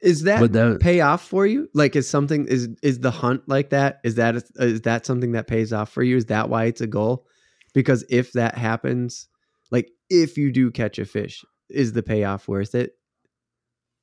Is 0.00 0.22
that 0.24 0.40
but 0.40 0.52
that 0.52 0.80
pay 0.80 1.00
off 1.00 1.24
for 1.24 1.46
you? 1.46 1.68
Like, 1.74 1.94
is 1.94 2.08
something 2.10 2.46
is 2.48 2.68
is 2.82 2.98
the 2.98 3.12
hunt 3.12 3.42
like 3.46 3.70
that? 3.70 4.00
Is 4.02 4.16
that 4.16 4.34
is 4.56 4.80
that 4.80 5.06
something 5.06 5.30
that 5.32 5.46
pays 5.46 5.72
off 5.72 5.90
for 5.92 6.02
you? 6.02 6.16
Is 6.16 6.26
that 6.26 6.48
why 6.48 6.64
it's 6.64 6.80
a 6.80 6.88
goal? 6.88 7.24
Because 7.72 8.04
if 8.10 8.32
that 8.32 8.56
happens, 8.58 9.28
like 9.70 9.92
if 10.10 10.36
you 10.36 10.50
do 10.50 10.72
catch 10.72 10.98
a 10.98 11.04
fish, 11.04 11.44
is 11.70 11.92
the 11.92 12.02
payoff 12.02 12.48
worth 12.48 12.74
it? 12.74 12.96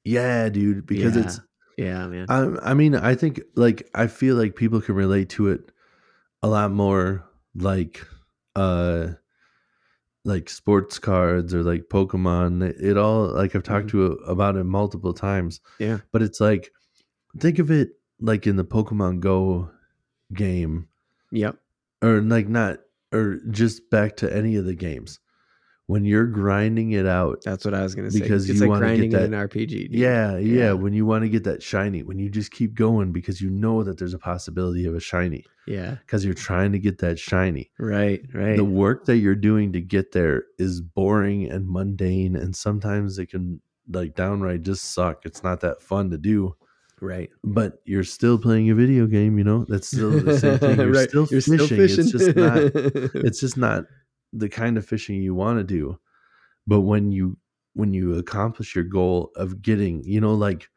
Yeah, 0.06 0.48
dude, 0.48 0.86
because 0.86 1.16
Yeah. 1.18 1.24
it's 1.24 1.40
Yeah, 1.80 2.08
man. 2.08 2.26
I 2.30 2.72
I 2.72 2.74
mean, 2.74 2.94
I 2.96 3.16
think 3.16 3.42
like 3.56 3.90
I 3.96 4.08
feel 4.08 4.36
like 4.36 4.56
people 4.56 4.82
can 4.82 4.96
relate 4.96 5.30
to 5.30 5.48
it 5.50 5.72
a 6.44 6.48
lot 6.48 6.72
more 6.72 7.26
like 7.56 8.06
uh 8.56 9.08
like 10.26 10.50
sports 10.50 11.00
cards 11.00 11.54
or 11.54 11.64
like 11.64 11.86
Pokemon. 11.90 12.62
It, 12.70 12.76
it 12.82 12.98
all 12.98 13.34
like 13.34 13.56
I've 13.56 13.64
talked 13.64 13.90
to 13.92 14.06
about 14.28 14.56
it 14.58 14.66
multiple 14.66 15.14
times. 15.14 15.62
Yeah. 15.80 16.00
But 16.12 16.22
it's 16.22 16.42
like 16.42 16.72
think 17.40 17.60
of 17.60 17.72
it 17.72 17.92
like 18.20 18.46
in 18.46 18.58
the 18.58 18.66
Pokemon 18.66 19.22
Go 19.22 19.72
game 20.34 20.88
Yep. 21.32 21.56
or 22.04 22.22
like 22.22 22.50
not 22.50 22.80
or 23.14 23.38
just 23.50 23.90
back 23.90 24.18
to 24.18 24.36
any 24.36 24.58
of 24.58 24.66
the 24.66 24.76
games. 24.76 25.20
When 25.90 26.06
you're 26.06 26.28
grinding 26.28 26.92
it 26.92 27.08
out 27.08 27.42
That's 27.44 27.66
what 27.66 27.74
I 27.74 27.82
was 27.82 27.96
gonna 27.96 28.12
say. 28.12 28.20
Because 28.20 28.48
it's 28.48 28.60
you 28.60 28.68
like 28.68 28.70
wanna 28.70 28.82
get 28.82 29.10
grinding 29.10 29.12
in 29.14 29.32
that- 29.32 29.42
an 29.42 29.50
RPG. 29.50 29.88
Yeah, 29.90 30.38
yeah, 30.38 30.58
Yeah. 30.58 30.74
When 30.74 30.94
you 30.94 31.04
want 31.04 31.24
to 31.24 31.30
get 31.30 31.44
that 31.46 31.64
shiny, 31.64 32.04
when 32.04 32.20
you 32.20 32.30
just 32.30 32.52
keep 32.52 32.76
going 32.76 33.12
because 33.12 33.42
you 33.42 33.50
know 33.50 33.82
that 33.84 33.98
there's 33.98 34.14
a 34.14 34.20
possibility 34.20 34.86
of 34.86 34.94
a 34.94 35.00
shiny, 35.00 35.46
Yeah. 35.66 35.96
because 36.06 36.24
you're 36.24 36.36
trying 36.36 36.74
to 36.74 36.80
get 36.80 37.00
that 37.00 37.18
shiny. 37.18 37.72
Right. 37.80 38.22
Right. 38.34 38.56
The 38.56 38.64
work 38.64 39.06
that 39.06 39.18
you're 39.18 39.34
doing 39.34 39.74
to 39.74 39.82
get 39.82 40.12
there 40.12 40.44
is 40.60 40.80
boring 40.80 41.50
and 41.50 41.68
mundane, 41.68 42.36
and 42.36 42.56
sometimes 42.56 43.18
it 43.18 43.32
can 43.32 43.60
like 43.92 44.16
downright 44.16 44.62
just 44.62 44.92
suck. 44.94 45.26
It's 45.26 45.44
not 45.44 45.62
that 45.62 45.82
fun 45.82 46.12
to 46.12 46.20
do, 46.20 46.54
right. 47.02 47.32
but 47.44 47.82
you're 47.86 48.04
still 48.04 48.38
playing 48.38 48.70
a 48.70 48.76
video 48.76 49.08
game. 49.08 49.40
You 49.40 49.44
know, 49.44 49.66
that's 49.68 49.88
still 49.88 50.12
the 50.12 50.38
same 50.38 50.60
thing. 50.60 50.78
You're 50.86 50.92
Right. 50.92 51.10
still 51.10 51.28
You're 51.32 51.42
fishing. 51.42 51.66
still 51.66 51.68
fishing. 51.68 52.04
It's 52.06 52.12
just 52.12 52.36
not. 52.36 52.58
It's 53.26 53.40
just 53.40 53.58
not 53.58 53.86
the 54.34 54.50
kind 54.50 54.78
of 54.78 54.86
fishing 54.86 55.22
you 55.22 55.34
want 55.36 55.60
to 55.60 55.64
do. 55.64 56.00
But 56.68 56.82
when 56.82 57.12
you 57.12 57.38
when 57.74 57.94
you 57.94 58.16
accomplish 58.16 58.76
your 58.76 58.84
goal 58.84 59.32
of 59.36 59.62
getting, 59.62 60.04
you 60.04 60.20
know, 60.22 60.34
like 60.34 60.70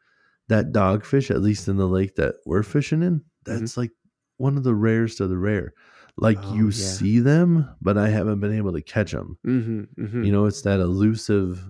that 0.49 0.71
dogfish, 0.71 1.29
at 1.31 1.41
least 1.41 1.67
in 1.67 1.77
the 1.77 1.87
lake 1.87 2.15
that 2.15 2.35
we're 2.45 2.63
fishing 2.63 3.03
in, 3.03 3.23
that's 3.45 3.77
like 3.77 3.91
one 4.37 4.57
of 4.57 4.63
the 4.63 4.75
rarest 4.75 5.19
of 5.19 5.29
the 5.29 5.37
rare. 5.37 5.73
Like 6.17 6.37
Mm-hmm. 6.39 6.53
Oh, 6.53 6.55
you 6.55 6.65
yeah. 6.65 6.71
see 6.71 7.19
them, 7.19 7.69
but 7.81 7.97
I 7.97 8.09
haven't 8.09 8.39
been 8.39 8.53
able 8.55 8.73
to 8.73 8.81
catch 8.81 9.11
them. 9.11 9.37
Mm-hmm, 9.45 10.03
mm-hmm. 10.03 10.23
You 10.23 10.31
know, 10.31 10.45
it's 10.45 10.61
that 10.63 10.79
elusive, 10.79 11.69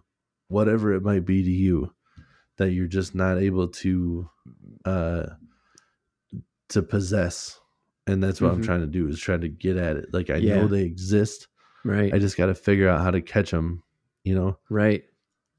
whatever 0.50 0.94
it 0.94 1.02
might 1.04 1.26
be 1.26 1.44
to 1.44 1.50
you, 1.52 1.94
that 2.58 2.72
you're 2.72 2.88
just 2.88 3.16
not 3.16 3.38
able 3.40 3.68
to, 3.70 4.30
uh, 4.86 5.28
to 6.70 6.82
possess. 6.82 7.60
And 8.08 8.22
that's 8.22 8.42
what 8.42 8.52
I'm 8.52 8.62
Mhm. 8.62 8.66
trying 8.66 8.82
to 8.82 8.88
do 8.88 9.08
is 9.08 9.20
trying 9.20 9.42
to 9.42 9.50
get 9.50 9.78
at 9.78 9.96
it. 9.98 10.14
Like 10.14 10.30
I 10.30 10.38
Yeah. 10.38 10.56
know 10.56 10.68
they 10.68 10.84
exist. 10.84 11.48
Right, 11.84 12.14
I 12.14 12.20
just 12.20 12.38
got 12.38 12.48
to 12.48 12.56
figure 12.56 12.90
out 12.90 13.02
how 13.02 13.12
to 13.12 13.22
catch 13.22 13.52
them. 13.52 13.84
You 14.24 14.36
know, 14.36 14.58
right. 14.70 15.04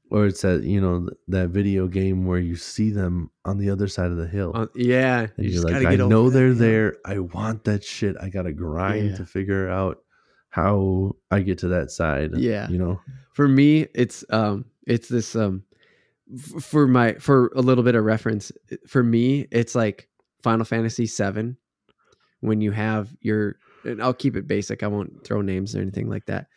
or 0.09 0.25
it's 0.25 0.41
that 0.41 0.63
you 0.63 0.81
know 0.81 1.07
that 1.27 1.49
video 1.49 1.87
game 1.87 2.25
where 2.25 2.39
you 2.39 2.55
see 2.55 2.89
them 2.89 3.29
on 3.45 3.57
the 3.59 3.69
other 3.69 3.87
side 3.87 4.09
of 4.11 4.17
the 4.17 4.27
hill. 4.27 4.51
Uh, 4.55 4.67
yeah, 4.75 5.19
and 5.21 5.31
you 5.37 5.43
you're 5.45 5.51
just 5.53 5.65
like, 5.65 5.73
gotta 5.75 5.87
I 5.87 5.91
get 5.91 6.01
over 6.01 6.09
know 6.09 6.29
they're 6.31 6.53
there. 6.53 6.97
I 7.05 7.19
want 7.19 7.63
that 7.65 7.83
shit. 7.83 8.15
I 8.19 8.29
gotta 8.29 8.51
grind 8.53 9.11
Yeah. 9.11 9.15
to 9.17 9.25
figure 9.25 9.69
out 9.69 9.99
how 10.49 11.15
I 11.29 11.41
get 11.41 11.59
to 11.59 11.67
that 11.69 11.91
side. 11.91 12.31
Yeah. 12.37 12.67
you 12.69 12.77
know. 12.77 12.99
for 13.33 13.47
me 13.47 13.87
it's 13.93 14.23
um 14.29 14.63
it's 14.87 15.09
this 15.09 15.35
um 15.35 15.63
f- 16.33 16.63
for 16.63 16.87
my 16.87 17.13
for 17.15 17.51
a 17.55 17.61
little 17.61 17.83
bit 17.83 17.93
of 17.95 18.05
reference 18.05 18.51
for 18.87 19.03
me 19.03 19.47
it's 19.51 19.75
like 19.75 20.07
final 20.41 20.63
fantasy 20.63 21.05
7 21.05 21.57
when 22.39 22.61
you 22.61 22.71
have 22.71 23.09
your 23.19 23.57
and 23.85 24.01
i'll 24.01 24.13
keep 24.13 24.35
it 24.35 24.47
basic 24.47 24.83
i 24.83 24.87
won't 24.87 25.23
throw 25.23 25.41
names 25.41 25.75
or 25.75 25.81
anything 25.81 26.09
like 26.09 26.25
that 26.25 26.47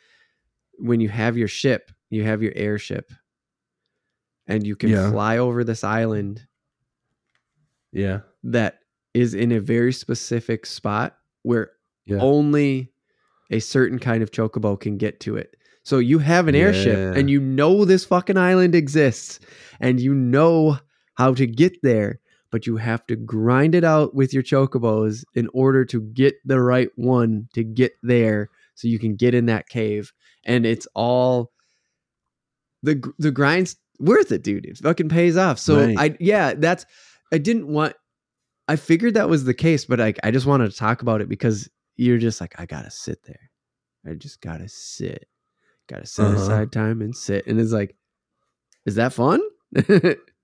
when 0.78 1.00
you 1.00 1.08
have 1.08 1.36
your 1.36 1.48
ship 1.48 1.90
you 2.10 2.24
have 2.24 2.42
your 2.42 2.52
airship 2.56 3.10
and 4.46 4.66
you 4.66 4.74
can 4.76 4.90
Yeah. 4.90 5.10
fly 5.10 5.38
over 5.38 5.62
this 5.64 5.84
island 5.84 6.46
Yeah, 7.92 8.20
that 8.44 8.80
is 9.14 9.34
in 9.34 9.52
a 9.52 9.60
very 9.60 9.92
specific 9.92 10.66
spot 10.66 11.16
where 11.42 11.70
Yeah. 12.06 12.18
only 12.20 12.92
a 13.50 13.60
certain 13.60 13.98
kind 13.98 14.22
of 14.22 14.30
chocobo 14.30 14.78
can 14.78 14.98
get 14.98 15.20
to 15.20 15.36
it. 15.36 15.56
So 15.82 15.98
you 15.98 16.18
have 16.18 16.48
an 16.48 16.54
airship 16.54 16.98
Yeah. 16.98 17.18
and 17.18 17.30
you 17.30 17.40
know 17.40 17.84
this 17.86 18.04
fucking 18.04 18.36
island 18.36 18.74
exists 18.74 19.40
and 19.80 19.98
you 20.00 20.14
know 20.14 20.78
how 21.14 21.32
to 21.34 21.46
get 21.46 21.80
there, 21.82 22.20
but 22.50 22.66
you 22.66 22.76
have 22.76 23.06
to 23.06 23.16
grind 23.16 23.74
it 23.74 23.84
out 23.84 24.14
with 24.14 24.32
your 24.32 24.42
chocobos 24.42 25.24
in 25.34 25.48
order 25.52 25.84
to 25.84 26.00
get 26.00 26.34
the 26.44 26.60
right 26.60 26.90
one 26.96 27.48
to 27.54 27.62
get 27.64 27.92
there 28.02 28.48
so 28.74 28.88
you 28.88 28.98
can 28.98 29.14
get 29.16 29.34
in 29.34 29.46
that 29.46 29.68
cave 29.68 30.12
and 30.44 30.64
it's 30.66 30.86
all 30.94 31.52
the 32.82 33.02
the 33.18 33.30
grind's 33.30 33.76
worth 33.98 34.30
it, 34.30 34.42
dude. 34.42 34.64
It 34.66 34.78
fucking 34.78 35.08
pays 35.08 35.36
off. 35.36 35.58
So 35.58 35.76
Right. 35.78 35.98
I 35.98 36.16
yeah, 36.20 36.54
that's 36.54 36.86
I 37.32 37.38
didn't 37.38 37.66
want 37.68 37.94
I 38.68 38.76
figured 38.76 39.14
that 39.14 39.28
was 39.28 39.44
the 39.44 39.54
case, 39.54 39.84
but 39.84 40.00
I 40.00 40.14
I 40.22 40.30
just 40.30 40.46
wanted 40.46 40.70
to 40.70 40.76
talk 40.76 41.02
about 41.02 41.20
it 41.20 41.28
because 41.28 41.68
you're 41.96 42.18
just 42.18 42.40
like 42.40 42.54
I 42.60 42.66
got 42.66 42.84
to 42.84 42.90
sit 42.90 43.18
there. 43.24 43.50
I 44.06 44.14
just 44.14 44.40
got 44.40 44.58
to 44.58 44.68
sit. 44.68 45.26
Got 45.88 45.98
to 46.00 46.06
set 46.06 46.26
Uh-huh. 46.26 46.36
aside 46.36 46.72
time 46.72 47.00
and 47.02 47.16
sit. 47.16 47.46
And 47.46 47.60
it's 47.60 47.72
like 47.72 47.96
is 48.86 48.94
that 48.94 49.12
fun? 49.12 49.40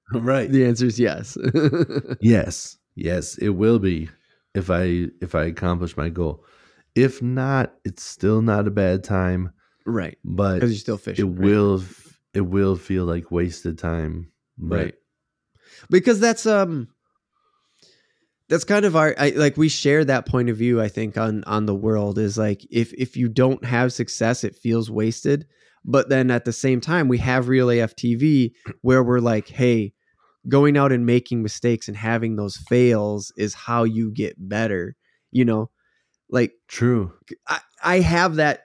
the 0.50 0.64
answer 0.64 0.86
is 0.86 0.98
yes. 0.98 1.36
Yes, 2.20 2.76
yes, 2.94 3.36
it 3.38 3.50
will 3.50 3.78
be 3.78 4.08
if 4.54 4.70
I 4.70 5.08
if 5.20 5.34
I 5.34 5.44
accomplish 5.44 5.96
my 5.96 6.08
goal. 6.08 6.44
If 6.94 7.20
not, 7.22 7.74
it's 7.84 8.04
still 8.04 8.40
not 8.40 8.68
a 8.68 8.70
bad 8.70 9.02
time, 9.02 9.50
right. 9.84 10.16
but 10.24 10.60
Cuz 10.60 10.70
you're 10.70 10.78
still 10.78 10.98
fishing. 10.98 11.26
it 11.26 11.30
right? 11.30 11.40
will 11.40 11.84
it 12.32 12.42
will 12.42 12.76
feel 12.76 13.04
like 13.04 13.30
wasted 13.30 13.78
time. 13.78 14.30
Right 14.58 14.94
because 15.90 16.20
that's 16.20 16.46
um 16.46 16.88
that's 18.48 18.64
kind 18.64 18.84
of 18.84 18.96
our 18.96 19.14
I, 19.18 19.30
like 19.30 19.56
we 19.56 19.68
share 19.68 20.04
that 20.04 20.26
point 20.26 20.50
of 20.50 20.56
view 20.56 20.80
i 20.80 20.88
think 20.88 21.16
on 21.16 21.44
on 21.44 21.66
the 21.66 21.74
world 21.74 22.18
is 22.18 22.38
like 22.38 22.66
if 22.70 22.92
if 22.94 23.16
you 23.16 23.28
don't 23.28 23.64
have 23.64 23.92
success 23.92 24.44
it 24.44 24.56
feels 24.56 24.90
wasted 24.90 25.46
but 25.84 26.08
then 26.08 26.30
at 26.30 26.44
the 26.44 26.52
same 26.52 26.80
time 26.80 27.08
we 27.08 27.18
have 27.18 27.48
reel 27.48 27.68
aftv 27.68 28.52
where 28.82 29.02
we're 29.02 29.20
like 29.20 29.48
hey 29.48 29.94
going 30.48 30.76
out 30.76 30.92
and 30.92 31.06
making 31.06 31.42
mistakes 31.42 31.88
and 31.88 31.96
having 31.96 32.36
those 32.36 32.56
fails 32.56 33.32
is 33.36 33.54
how 33.54 33.84
you 33.84 34.10
get 34.10 34.34
better 34.38 34.96
you 35.30 35.44
know 35.44 35.70
like 36.34 36.52
true. 36.68 37.12
I, 37.46 37.60
I 37.82 38.00
have 38.00 38.36
that 38.36 38.64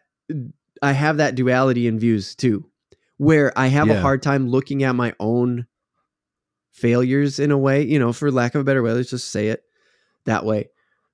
I 0.81 0.93
have 0.93 1.17
that 1.17 1.35
duality 1.35 1.87
in 1.87 1.99
views 1.99 2.35
too, 2.35 2.69
where 3.17 3.57
I 3.57 3.67
have 3.67 3.89
a 3.89 4.01
hard 4.01 4.21
time 4.21 4.49
looking 4.49 4.83
at 4.83 4.95
my 4.95 5.13
own 5.19 5.67
failures 6.71 7.39
in 7.39 7.51
a 7.51 7.57
way, 7.57 7.83
you 7.83 7.99
know, 7.99 8.13
for 8.13 8.31
lack 8.31 8.55
of 8.55 8.61
a 8.61 8.63
better 8.63 8.81
way, 8.81 8.93
let's 8.93 9.09
just 9.09 9.29
say 9.29 9.49
it 9.49 9.63
that 10.25 10.45
way. 10.45 10.69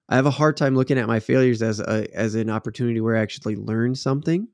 I 0.07 0.15
have 0.15 0.27
a 0.27 0.31
hard 0.31 0.55
time 0.55 0.75
looking 0.75 0.99
at 0.99 1.07
my 1.07 1.19
failures 1.19 1.61
as 1.63 1.79
a 1.79 2.07
as 2.15 2.35
an 2.35 2.49
opportunity 2.49 3.01
where 3.01 3.17
I 3.17 3.21
actually 3.21 3.55
learned 3.55 3.97
something. 3.97 4.47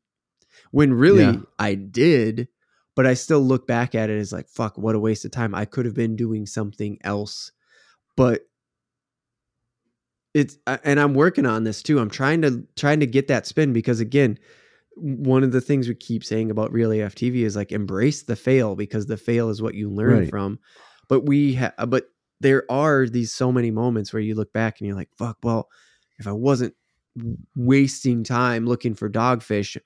When 0.72 0.94
really 0.94 1.26
Yeah. 1.26 1.42
I 1.60 1.76
did, 1.76 2.48
but 2.96 3.06
I 3.08 3.14
still 3.14 3.40
look 3.40 3.68
back 3.68 3.96
at 3.96 4.10
it 4.10 4.18
as 4.18 4.34
like, 4.34 4.48
fuck, 4.50 4.78
what 4.78 4.96
a 4.96 5.00
waste 5.00 5.26
of 5.26 5.32
time. 5.32 5.56
I 5.56 5.66
could 5.66 5.86
have 5.86 5.96
been 5.96 6.16
doing 6.16 6.46
something 6.46 6.98
else. 7.04 7.52
But 8.18 8.42
it's 10.34 10.58
uh, 10.68 10.78
and 10.84 11.00
I'm 11.00 11.14
working 11.14 11.46
on 11.46 11.64
this 11.64 11.84
too. 11.84 12.00
I'm 12.00 12.10
trying 12.10 12.42
to 12.44 12.66
trying 12.76 13.00
to 13.02 13.06
get 13.08 13.28
that 13.28 13.46
spin 13.46 13.74
because 13.74 14.00
again, 14.00 14.38
one 14.96 15.44
of 15.44 15.52
the 15.52 15.62
things 15.62 15.88
we 15.88 15.96
keep 15.96 16.24
saying 16.24 16.52
about 16.52 16.72
reel 16.72 16.90
AFTV 16.90 17.44
is 17.44 17.56
like 17.56 17.72
embrace 17.72 18.24
the 18.24 18.36
fail 18.36 18.76
because 18.76 19.06
the 19.06 19.18
fail 19.18 19.50
is 19.50 19.62
what 19.62 19.76
you 19.76 19.90
learn 19.90 20.20
Right. 20.20 20.30
from. 20.30 20.60
But 21.08 21.26
we 21.26 21.56
ha- 21.56 21.74
but 21.88 22.06
there 22.40 22.70
are 22.72 23.08
these 23.08 23.34
so 23.34 23.52
many 23.52 23.72
moments 23.72 24.14
where 24.14 24.22
you 24.22 24.36
look 24.36 24.52
back 24.54 24.80
and 24.80 24.88
you're 24.88 24.96
like, 24.96 25.14
fuck, 25.18 25.38
well, 25.44 25.70
if 26.18 26.28
I 26.28 26.32
wasn't 26.32 26.74
wasting 27.56 28.24
time 28.24 28.66
looking 28.66 28.96
for 28.96 29.10
dogfish, 29.10 29.78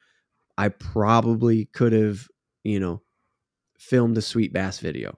I 0.57 0.69
probably 0.69 1.65
could 1.73 1.91
have, 1.91 2.27
you 2.65 2.79
know, 2.79 3.01
filmed 3.77 4.17
a 4.17 4.21
sweet 4.21 4.51
bass 4.51 4.79
video 4.79 5.17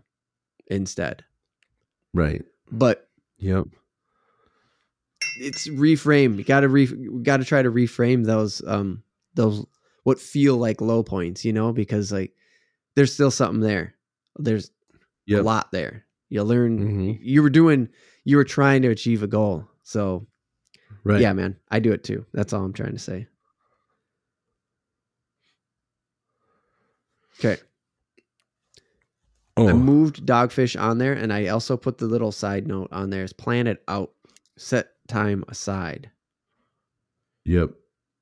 instead. 0.68 1.24
Right. 2.14 2.44
But 2.72 3.10
Yep. 3.38 3.68
it's 5.36 5.68
reframe. 5.68 6.38
You 6.38 6.44
got 6.44 6.62
to 6.62 6.70
re 6.70 6.88
got 7.24 7.38
to 7.38 7.46
try 7.46 7.62
to 7.62 7.72
reframe 7.72 8.26
those 8.26 8.62
um 8.68 9.04
those 9.36 9.66
what 10.04 10.20
feel 10.20 10.58
like 10.58 10.82
low 10.82 11.04
points, 11.04 11.46
you 11.46 11.54
know, 11.54 11.72
because 11.72 12.12
like 12.12 12.34
there's 12.96 13.14
still 13.14 13.32
something 13.32 13.62
there. 13.62 13.96
There's 14.38 14.72
Yep. 15.26 15.42
a 15.42 15.44
lot 15.44 15.72
there. 15.72 16.06
You 16.30 16.44
learn 16.44 16.80
Mhm. 16.80 17.18
you 17.22 17.42
were 17.44 17.50
doing 17.50 17.90
you 18.24 18.38
were 18.38 18.44
trying 18.46 18.82
to 18.84 18.90
achieve 18.90 19.24
a 19.24 19.28
goal. 19.28 19.68
So, 19.84 20.28
Right. 21.04 21.22
yeah, 21.22 21.34
man, 21.34 21.58
I 21.70 21.80
do 21.80 21.92
it 21.92 22.04
too. 22.04 22.26
That's 22.34 22.52
all 22.54 22.64
I'm 22.64 22.74
trying 22.74 22.94
to 22.94 23.00
say. 23.00 23.28
Okay. 27.40 27.62
Oh. 29.56 29.70
I 29.70 29.74
moved 29.74 30.26
dogfish 30.26 30.80
on 30.80 30.98
there 31.00 31.14
and 31.14 31.34
I 31.34 31.48
also 31.48 31.78
put 31.78 31.98
the 31.98 32.06
little 32.06 32.32
side 32.32 32.68
note 32.68 32.90
on 32.92 33.10
there 33.10 33.24
is 33.24 33.34
plan 33.34 33.68
it 33.68 33.84
out. 33.88 34.12
Set 34.58 34.90
time 35.08 35.44
aside. 35.48 36.10
Yep. 37.46 37.72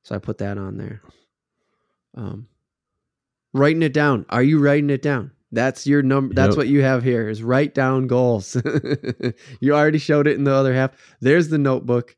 So 0.03 0.15
I 0.15 0.19
put 0.19 0.37
that 0.39 0.57
on 0.57 0.77
there. 0.77 1.01
Um, 2.15 2.47
writing 3.53 3.81
it 3.83 3.93
down. 3.93 4.25
Are 4.29 4.43
you 4.43 4.59
writing 4.59 4.89
it 4.89 5.01
down? 5.01 5.31
That's 5.51 5.87
your 5.87 6.01
number. 6.01 6.33
That's 6.33 6.51
Yep. 6.51 6.57
what 6.57 6.67
you 6.67 6.81
have 6.83 7.03
here 7.03 7.29
is 7.29 7.41
write 7.41 7.73
down 7.73 8.07
goals. 8.07 8.55
you 9.61 9.73
already 9.73 9.97
showed 9.97 10.27
it 10.27 10.37
in 10.37 10.43
the 10.43 10.53
other 10.53 10.73
half. 10.73 10.91
There's 11.21 11.47
the 11.49 11.57
notebook. 11.57 12.15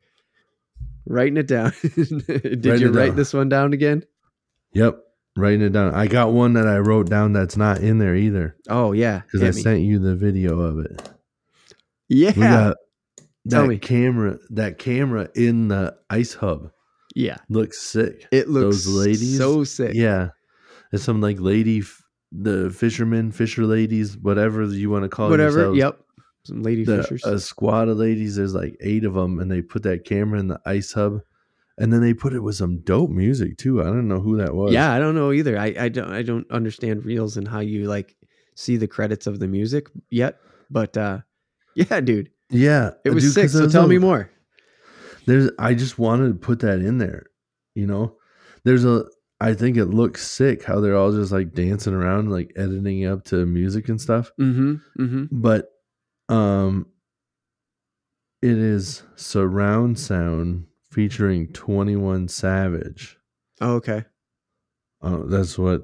Writing 1.05 1.37
it 1.37 1.47
down. 1.47 1.71
Did 1.95 2.65
Write 2.65 2.79
you 2.79 2.91
write 2.91 3.07
down. 3.07 3.15
this 3.15 3.33
one 3.33 3.49
down 3.49 3.73
again? 3.73 4.03
Yep. 4.73 4.99
Writing 5.37 5.61
it 5.61 5.69
down. 5.71 5.93
I 5.93 6.07
got 6.07 6.33
one 6.33 6.53
that 6.53 6.67
I 6.67 6.77
wrote 6.79 7.09
down 7.09 7.31
that's 7.33 7.55
not 7.57 7.79
in 7.79 7.99
there 7.99 8.15
either 8.15 8.55
Oh 8.69 8.91
yeah. 8.91 9.21
because 9.31 9.43
I 9.43 9.55
me. 9.55 9.61
sent 9.61 9.81
you 9.81 9.99
the 9.99 10.15
video 10.15 10.59
of 10.59 10.79
it. 10.79 11.09
Yeah. 12.09 12.31
We 12.35 12.41
got 12.41 12.75
Tell 13.49 13.61
that 13.63 13.67
me. 13.69 13.77
camera. 13.77 14.37
That 14.49 14.77
camera 14.77 15.29
in 15.35 15.67
the 15.69 15.95
ice 16.09 16.33
hub 16.33 16.71
yeah. 17.15 17.37
looks 17.49 17.81
sick. 17.81 18.25
It 18.31 18.49
looks 18.49 18.83
Those 18.85 18.87
ladies? 18.87 19.37
so 19.37 19.63
sick. 19.63 19.91
Yeah, 19.93 20.29
it's 20.91 21.03
some 21.03 21.21
like 21.21 21.39
lady, 21.39 21.83
the 22.31 22.69
fishermen, 22.69 23.31
fisher 23.31 23.63
ladies, 23.63 24.17
whatever 24.17 24.63
you 24.65 24.89
want 24.89 25.03
to 25.03 25.09
call 25.09 25.29
Whatever. 25.29 25.57
yourselves. 25.73 25.77
Yep. 25.77 25.99
Some 26.43 26.63
lady 26.63 26.83
The, 26.83 27.03
fishers. 27.03 27.23
a 27.25 27.39
squad 27.39 27.87
of 27.89 27.97
ladies. 27.97 28.35
There's 28.35 28.53
like 28.53 28.75
eight 28.81 29.03
of 29.05 29.13
them, 29.13 29.39
and 29.39 29.49
they 29.51 29.61
put 29.61 29.83
that 29.83 30.03
camera 30.05 30.39
in 30.39 30.47
the 30.49 30.59
ice 30.65 30.91
hub, 30.93 31.19
and 31.77 31.91
then 31.93 32.01
they 32.01 32.13
put 32.13 32.33
it 32.33 32.39
with 32.41 32.55
some 32.55 32.79
dope 32.79 33.09
music 33.11 33.57
too. 33.57 33.81
I 33.81 33.85
don't 33.85 34.07
know 34.07 34.19
who 34.19 34.37
that 34.37 34.53
was. 34.55 34.73
Yeah, 34.73 34.91
I 34.91 34.99
don't 34.99 35.15
know 35.15 35.31
either. 35.31 35.57
I, 35.57 35.75
I 35.79 35.89
don't 35.89 36.11
I 36.11 36.21
don't 36.23 36.49
understand 36.51 37.05
reels 37.05 37.37
and 37.37 37.47
how 37.47 37.59
you 37.59 37.85
like 37.87 38.15
see 38.55 38.77
the 38.77 38.87
credits 38.87 39.27
of 39.27 39.39
the 39.39 39.47
music 39.47 39.87
yet. 40.09 40.39
But 40.69 40.97
uh 40.97 41.19
yeah, 41.75 41.99
dude. 42.01 42.31
yeah, 42.49 42.91
It 43.05 43.11
was 43.11 43.23
dude, 43.23 43.33
sick. 43.33 43.49
So 43.49 43.67
tell 43.69 43.85
a- 43.85 43.87
me 43.87 43.97
more. 43.99 44.29
There's. 45.25 45.51
I 45.59 45.73
just 45.73 45.99
wanted 45.99 46.29
to 46.29 46.35
put 46.35 46.59
that 46.61 46.79
in 46.79 46.97
there. 46.99 47.25
You 47.75 47.85
know, 47.87 48.15
there's 48.63 48.85
a. 48.85 49.05
I 49.39 49.53
think 49.53 49.77
it 49.77 49.85
looks 49.85 50.25
sick 50.25 50.63
how 50.63 50.79
they're 50.79 50.95
all 50.95 51.11
just 51.11 51.31
like 51.31 51.53
dancing 51.53 51.93
around, 51.93 52.31
like 52.31 52.51
editing 52.55 53.05
up 53.05 53.23
to 53.25 53.45
music 53.45 53.87
and 53.89 53.99
stuff. 54.01 54.31
Mm-hmm. 54.39 54.75
Mm-hmm. 55.03 55.23
But 55.31 55.69
um 56.29 56.87
it 58.41 58.57
is 58.57 59.03
surround 59.15 59.99
sound 59.99 60.65
featuring 60.97 61.47
21 61.53 62.27
Savage. 62.27 63.19
Oh, 63.61 63.75
okay. 63.75 64.03
Uh, 64.99 65.19
that's 65.27 65.55
what 65.55 65.83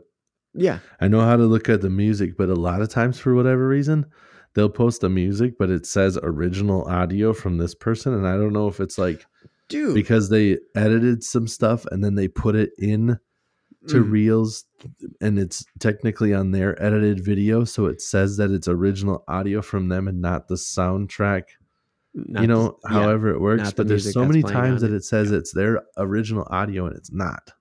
Yeah. 0.56 0.80
I 0.99 1.07
know 1.07 1.22
how 1.22 1.35
to 1.38 1.44
look 1.45 1.69
at 1.69 1.81
the 1.81 1.90
music, 1.91 2.35
but 2.35 2.49
a 2.49 2.56
lot 2.56 2.81
of 2.81 2.90
times 2.90 3.19
for 3.19 3.35
whatever 3.35 3.68
reason, 3.68 4.07
they'll 4.56 4.69
post 4.69 5.02
the 5.02 5.10
music, 5.10 5.53
but 5.60 5.69
it 5.69 5.85
says 5.85 6.18
original 6.23 6.85
audio 6.85 7.31
from 7.31 7.60
this 7.60 7.76
person. 7.76 8.15
And 8.15 8.27
I 8.27 8.38
don't 8.38 8.53
know 8.53 8.68
if 8.68 8.80
it's 8.80 8.98
like 8.98 9.23
Dude. 9.69 9.94
because 9.94 10.30
they 10.30 10.57
edited 10.76 11.23
some 11.23 11.48
stuff 11.48 11.85
and 11.91 12.03
then 12.03 12.15
they 12.15 12.27
put 12.27 12.56
it 12.56 12.72
in 12.80 13.19
to 13.90 14.03
Mm. 14.03 14.11
reels 14.11 14.65
and 15.22 15.38
it's 15.38 15.64
technically 15.80 16.34
on 16.34 16.49
their 16.52 16.81
edited 16.84 17.23
video 17.23 17.65
so 17.65 17.85
it 17.85 18.02
says 18.02 18.38
that 18.38 18.49
it's 18.49 18.68
original 18.68 19.23
audio 19.27 19.61
from 19.61 19.90
them 19.90 20.07
and 20.07 20.22
not 20.22 20.48
the 20.48 20.56
soundtrack 20.56 21.44
Not 22.14 22.41
you 22.41 22.48
know 22.48 22.77
the- 22.84 22.90
yeah. 22.90 22.99
however 23.02 23.30
it 23.30 23.41
works 23.41 23.69
the 23.69 23.76
but 23.76 23.88
there's 23.88 24.11
so 24.14 24.26
many 24.26 24.44
times 24.44 24.81
that 24.81 24.91
it. 24.91 24.98
it 24.98 25.03
says 25.03 25.31
it's 25.31 25.52
their 25.53 25.81
original 25.98 26.48
audio 26.49 26.85
and 26.85 26.95
it's 26.95 27.11
not 27.11 27.52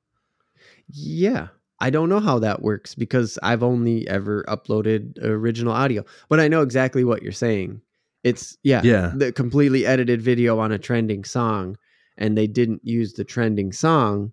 Yeah. 0.89 1.49
I 1.81 1.91
don't 1.91 2.09
know 2.09 2.21
how 2.21 2.39
that 2.39 2.63
works 2.63 2.95
because 2.95 3.39
I've 3.43 3.63
only 3.65 4.07
ever 4.07 4.45
uploaded 4.47 5.21
original 5.25 5.73
audio, 5.73 6.05
but 6.29 6.39
I 6.39 6.47
know 6.47 6.63
exactly 6.63 7.03
what 7.03 7.23
you're 7.23 7.33
saying. 7.33 7.81
It's 8.23 8.57
yeah, 8.63 8.83
Yeah. 8.85 9.13
the 9.17 9.33
completely 9.33 9.85
edited 9.85 10.23
video 10.23 10.59
on 10.61 10.71
a 10.71 10.79
trending 10.79 11.25
song 11.25 11.77
and 12.19 12.37
they 12.39 12.47
didn't 12.47 12.83
use 12.85 13.15
the 13.15 13.25
trending 13.25 13.73
song. 13.73 14.33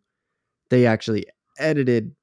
They 0.70 0.86
actually 0.86 1.26
edited 1.58 2.14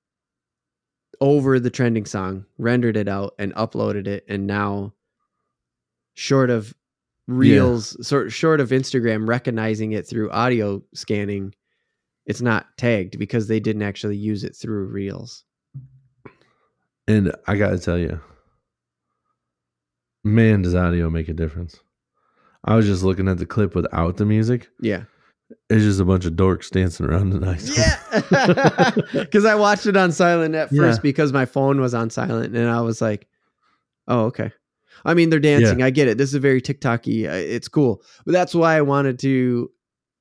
over 1.21 1.59
the 1.59 1.71
trending 1.71 2.05
song, 2.05 2.45
rendered 2.59 2.97
it 2.97 3.09
out 3.09 3.35
and 3.39 3.53
uploaded 3.55 4.07
it 4.07 4.25
and 4.29 4.47
now 4.47 4.93
short 6.15 6.51
of 6.51 6.73
reels 7.27 7.97
sort 8.07 8.31
short 8.33 8.61
of 8.61 8.71
Instagram 8.71 9.29
recognizing 9.29 9.93
it 9.93 10.07
through 10.09 10.31
audio 10.31 10.83
scanning 10.95 11.55
it's 12.27 12.41
not 12.43 12.67
tagged 12.77 13.19
because 13.19 13.47
they 13.49 13.61
didn't 13.61 13.83
actually 13.83 14.17
use 14.17 14.43
it 14.45 14.55
through 14.57 14.87
reels. 14.87 15.45
and 17.09 17.33
i 17.47 17.57
gotta 17.57 17.79
tell 17.79 17.99
you 17.99 18.21
man 20.25 20.63
does 20.63 20.75
audio 20.75 21.09
make 21.11 21.29
a 21.29 21.33
difference 21.33 21.79
i 22.65 22.75
was 22.75 22.87
just 22.87 23.03
looking 23.03 23.29
at 23.29 23.39
the 23.39 23.47
clip 23.47 23.75
without 23.75 24.17
the 24.17 24.25
music 24.25 24.69
Yeah. 24.81 25.05
it's 25.71 25.85
just 25.85 26.01
a 26.01 26.05
bunch 26.05 26.25
of 26.25 26.33
dorks 26.35 26.71
dancing 26.71 27.07
around 27.07 27.31
the 27.31 27.41
night 27.41 27.63
Yeah. 27.77 28.91
Because 29.25 29.45
I 29.45 29.55
watched 29.55 29.87
it 29.87 29.97
on 29.97 30.11
silent 30.13 30.55
at 30.55 30.71
first 30.71 30.99
Yeah. 30.99 31.03
because 31.03 31.33
my 31.33 31.45
phone 31.45 31.81
was 31.81 31.95
on 31.95 32.11
silent 32.11 32.57
and 32.57 32.69
I 32.69 32.81
was 32.81 33.01
like, 33.01 33.27
oh, 34.09 34.25
okay. 34.27 34.53
I 35.07 35.15
mean, 35.15 35.31
they're 35.31 35.41
dancing. 35.41 35.83
I 35.83 35.91
get 35.91 36.09
it. 36.09 36.19
This 36.19 36.35
is 36.35 36.41
very 36.41 36.61
TikToky. 36.61 37.27
uh, 37.29 37.33
It's 37.33 37.69
cool. 37.69 38.03
But 38.25 38.33
that's 38.33 38.55
why 38.55 38.77
I 38.77 38.83
wanted 38.83 39.19
to 39.21 39.71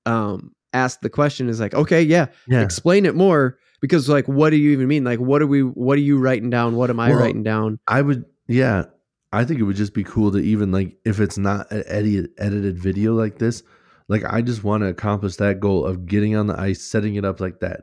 um, 0.05 0.53
ask 0.73 1.01
the 1.01 1.09
question 1.09 1.49
is 1.49 1.59
like, 1.59 1.73
okay, 1.73 2.01
yeah, 2.01 2.27
yeah 2.47 2.61
explain 2.61 3.05
it 3.05 3.15
more 3.15 3.57
because 3.81 4.07
like, 4.07 4.27
what 4.27 4.51
do 4.51 4.57
you 4.57 4.71
even 4.71 4.87
mean? 4.87 5.03
Like, 5.03 5.19
what 5.19 5.41
are 5.41 5.47
we, 5.47 5.61
what 5.61 5.97
are 5.97 6.01
you 6.01 6.17
writing 6.17 6.49
down? 6.49 6.75
What 6.75 6.89
am 6.89 6.99
I 6.99 7.09
Well, 7.09 7.19
writing 7.19 7.43
down? 7.43 7.79
I 7.87 8.01
would, 8.01 8.25
yeah. 8.47 8.85
I 9.33 9.43
think 9.43 9.59
it 9.59 9.63
would 9.63 9.75
just 9.75 9.93
be 9.93 10.03
cool 10.03 10.31
to 10.31 10.37
even 10.37 10.71
like 10.71 10.95
if 11.03 11.19
it's 11.19 11.37
not 11.37 11.69
an 11.71 11.83
edit, 11.87 12.31
edited 12.37 12.77
video 12.79 13.13
like 13.13 13.37
this, 13.37 13.63
like 14.07 14.23
I 14.23 14.41
just 14.41 14.63
want 14.63 14.83
to 14.83 14.87
accomplish 14.87 15.35
that 15.37 15.59
goal 15.59 15.83
of 15.85 16.05
getting 16.05 16.35
on 16.37 16.47
the 16.47 16.57
ice, 16.59 16.81
setting 16.81 17.15
it 17.15 17.25
up 17.25 17.39
like 17.41 17.59
that. 17.59 17.81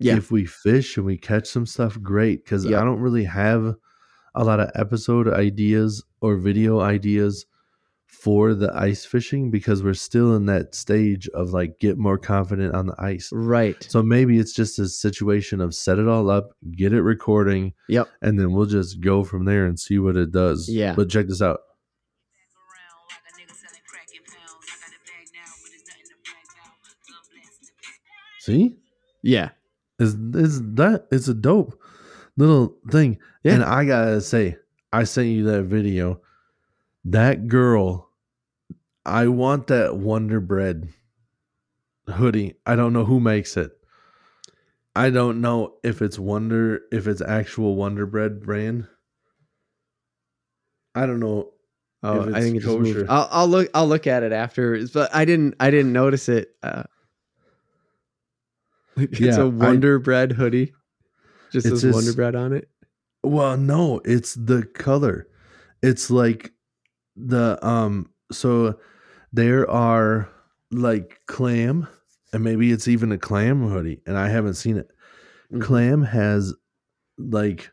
Yeah. 0.00 0.16
If 0.16 0.30
we 0.30 0.46
fish 0.46 0.96
and 0.96 1.04
we 1.04 1.18
catch 1.18 1.46
some 1.46 1.66
stuff, 1.66 2.00
great. 2.00 2.44
Because 2.44 2.64
Yep. 2.64 2.80
I 2.80 2.84
don't 2.84 3.00
really 3.00 3.24
have 3.24 3.74
a 4.34 4.44
lot 4.44 4.60
of 4.60 4.70
episode 4.74 5.28
ideas 5.32 6.02
or 6.20 6.36
video 6.36 6.80
ideas 6.80 7.46
for 8.06 8.54
the 8.54 8.72
ice 8.74 9.04
fishing 9.04 9.50
because 9.50 9.82
we're 9.82 9.92
still 9.94 10.34
in 10.36 10.46
that 10.46 10.74
stage 10.74 11.28
of 11.30 11.50
like 11.50 11.78
get 11.80 11.98
more 11.98 12.16
confident 12.16 12.74
on 12.74 12.86
the 12.86 12.94
ice. 12.98 13.28
Right. 13.32 13.76
So 13.90 14.02
maybe 14.02 14.38
it's 14.38 14.52
just 14.52 14.78
a 14.78 14.88
situation 14.88 15.60
of 15.60 15.74
set 15.74 15.98
it 15.98 16.06
all 16.08 16.30
up, 16.30 16.50
get 16.72 16.92
it 16.92 17.02
recording, 17.02 17.72
Yep. 17.88 18.08
and 18.22 18.38
then 18.38 18.52
we'll 18.52 18.66
just 18.66 19.00
go 19.00 19.24
from 19.24 19.44
there 19.44 19.66
and 19.66 19.78
see 19.78 19.98
what 19.98 20.16
it 20.16 20.30
does. 20.30 20.68
Yeah. 20.68 20.94
But 20.94 21.10
check 21.10 21.26
this 21.26 21.42
out. 21.42 21.60
around 22.56 23.08
like 23.10 23.18
a 23.26 23.32
nigga 23.40 23.54
selling 23.56 23.82
crack 23.86 24.08
in 24.14 24.22
pounds. 24.22 24.64
I 24.64 24.76
got 24.80 24.92
it 24.94 25.04
back 25.06 25.26
now, 25.34 25.50
but 25.62 25.72
it's 25.74 25.88
nothing 25.88 26.06
to 26.06 26.14
brag 26.24 26.46
about. 26.54 26.72
God 27.08 27.22
bless 27.32 27.58
the 27.58 28.52
See? 28.52 28.76
Yeah. 29.22 29.50
Is 29.98 30.14
is 30.34 30.60
that 30.74 31.06
it's 31.12 31.28
a 31.28 31.34
dope 31.34 31.78
little 32.36 32.76
thing. 32.90 33.18
Yeah. 33.42 33.54
And 33.54 33.64
I 33.64 33.84
gotta 33.84 34.20
say, 34.20 34.56
I 34.92 35.04
sent 35.04 35.28
you 35.28 35.44
that 35.44 35.64
video. 35.64 36.20
That 37.04 37.48
girl, 37.48 38.10
I 39.04 39.28
want 39.28 39.66
that 39.68 39.96
Wonder 39.96 40.40
Bread 40.40 40.88
hoodie. 42.08 42.54
I 42.66 42.76
don't 42.76 42.92
know 42.92 43.04
who 43.04 43.20
makes 43.20 43.56
it. 43.56 43.72
I 44.96 45.10
don't 45.10 45.40
know 45.40 45.74
if 45.82 46.02
it's 46.02 46.18
Wonder 46.18 46.82
if 46.92 47.06
it's 47.06 47.20
actual 47.20 47.76
Wonder 47.76 48.06
Bread 48.06 48.42
brand. 48.42 48.86
I 50.94 51.06
don't 51.06 51.20
know. 51.20 51.50
Oh, 52.02 52.28
If 52.28 52.34
I 52.34 52.40
think 52.40 52.54
it 52.54 52.58
it's 52.58 52.66
kosher. 52.66 53.06
I'll, 53.08 53.28
I'll 53.30 53.48
look. 53.48 53.70
I'll 53.74 53.88
look 53.88 54.06
at 54.06 54.22
it 54.22 54.32
afterwards, 54.32 54.90
but 54.92 55.12
I 55.14 55.24
didn't. 55.24 55.54
I 55.58 55.70
didn't 55.70 55.92
notice 55.92 56.28
it. 56.28 56.54
Uh, 56.62 56.84
it's 58.96 59.20
Yeah, 59.20 59.36
a 59.36 59.44
I- 59.46 59.48
Wonder 59.48 59.98
Bread 59.98 60.32
hoodie. 60.32 60.72
Just 61.54 61.66
It 61.66 61.70
says 61.70 61.80
says- 61.82 61.94
Wonder 61.94 62.12
Bread 62.14 62.34
on 62.34 62.52
it. 62.52 62.68
Well, 63.22 63.56
no, 63.56 64.00
it's 64.04 64.34
the 64.34 64.64
color. 64.64 65.28
It's 65.82 66.10
like 66.10 66.52
the 67.16 67.64
um 67.64 68.10
so 68.32 68.80
there 69.32 69.70
are 69.70 70.28
like 70.72 71.20
clam 71.26 71.86
and 72.32 72.42
maybe 72.42 72.72
it's 72.72 72.88
even 72.88 73.12
a 73.12 73.18
clam 73.18 73.68
hoodie 73.68 74.00
and 74.04 74.18
I 74.18 74.28
haven't 74.28 74.54
seen 74.54 74.76
it. 74.76 74.90
Mhm. 75.52 75.62
Clam 75.62 76.02
has 76.02 76.52
like 77.16 77.70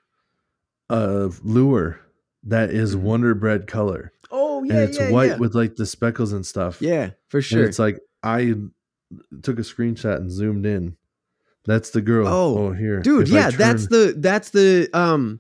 a 0.92 1.32
lure 1.42 2.00
that 2.44 2.70
is 2.70 2.96
Mhm. 2.96 3.00
Wonder 3.02 3.34
Bread 3.34 3.66
color 3.66 4.12
Oh 4.30 4.62
yeah, 4.64 4.74
and 4.82 4.90
it's 4.90 5.00
white 5.12 5.40
with 5.40 5.56
like 5.56 5.76
the 5.76 5.88
speckles 5.88 6.34
and 6.34 6.46
stuff. 6.46 6.82
yeah, 6.84 7.12
for 7.30 7.38
And 7.38 7.46
sure. 7.46 7.64
it's 7.66 7.80
like 7.80 8.00
I 8.22 8.54
took 9.42 9.58
a 9.58 9.64
screenshot 9.64 10.18
and 10.18 10.32
zoomed 10.32 10.68
in. 10.68 10.96
That's 11.66 11.92
the 11.92 12.02
girl. 12.02 12.28
Oh, 12.28 12.72
here. 12.72 13.02
Dude, 13.02 13.28
If 13.28 13.34
yeah, 13.34 13.50
that's 13.52 13.88
the 13.88 14.16
that's 14.18 14.50
the 14.50 14.90
um 14.94 15.40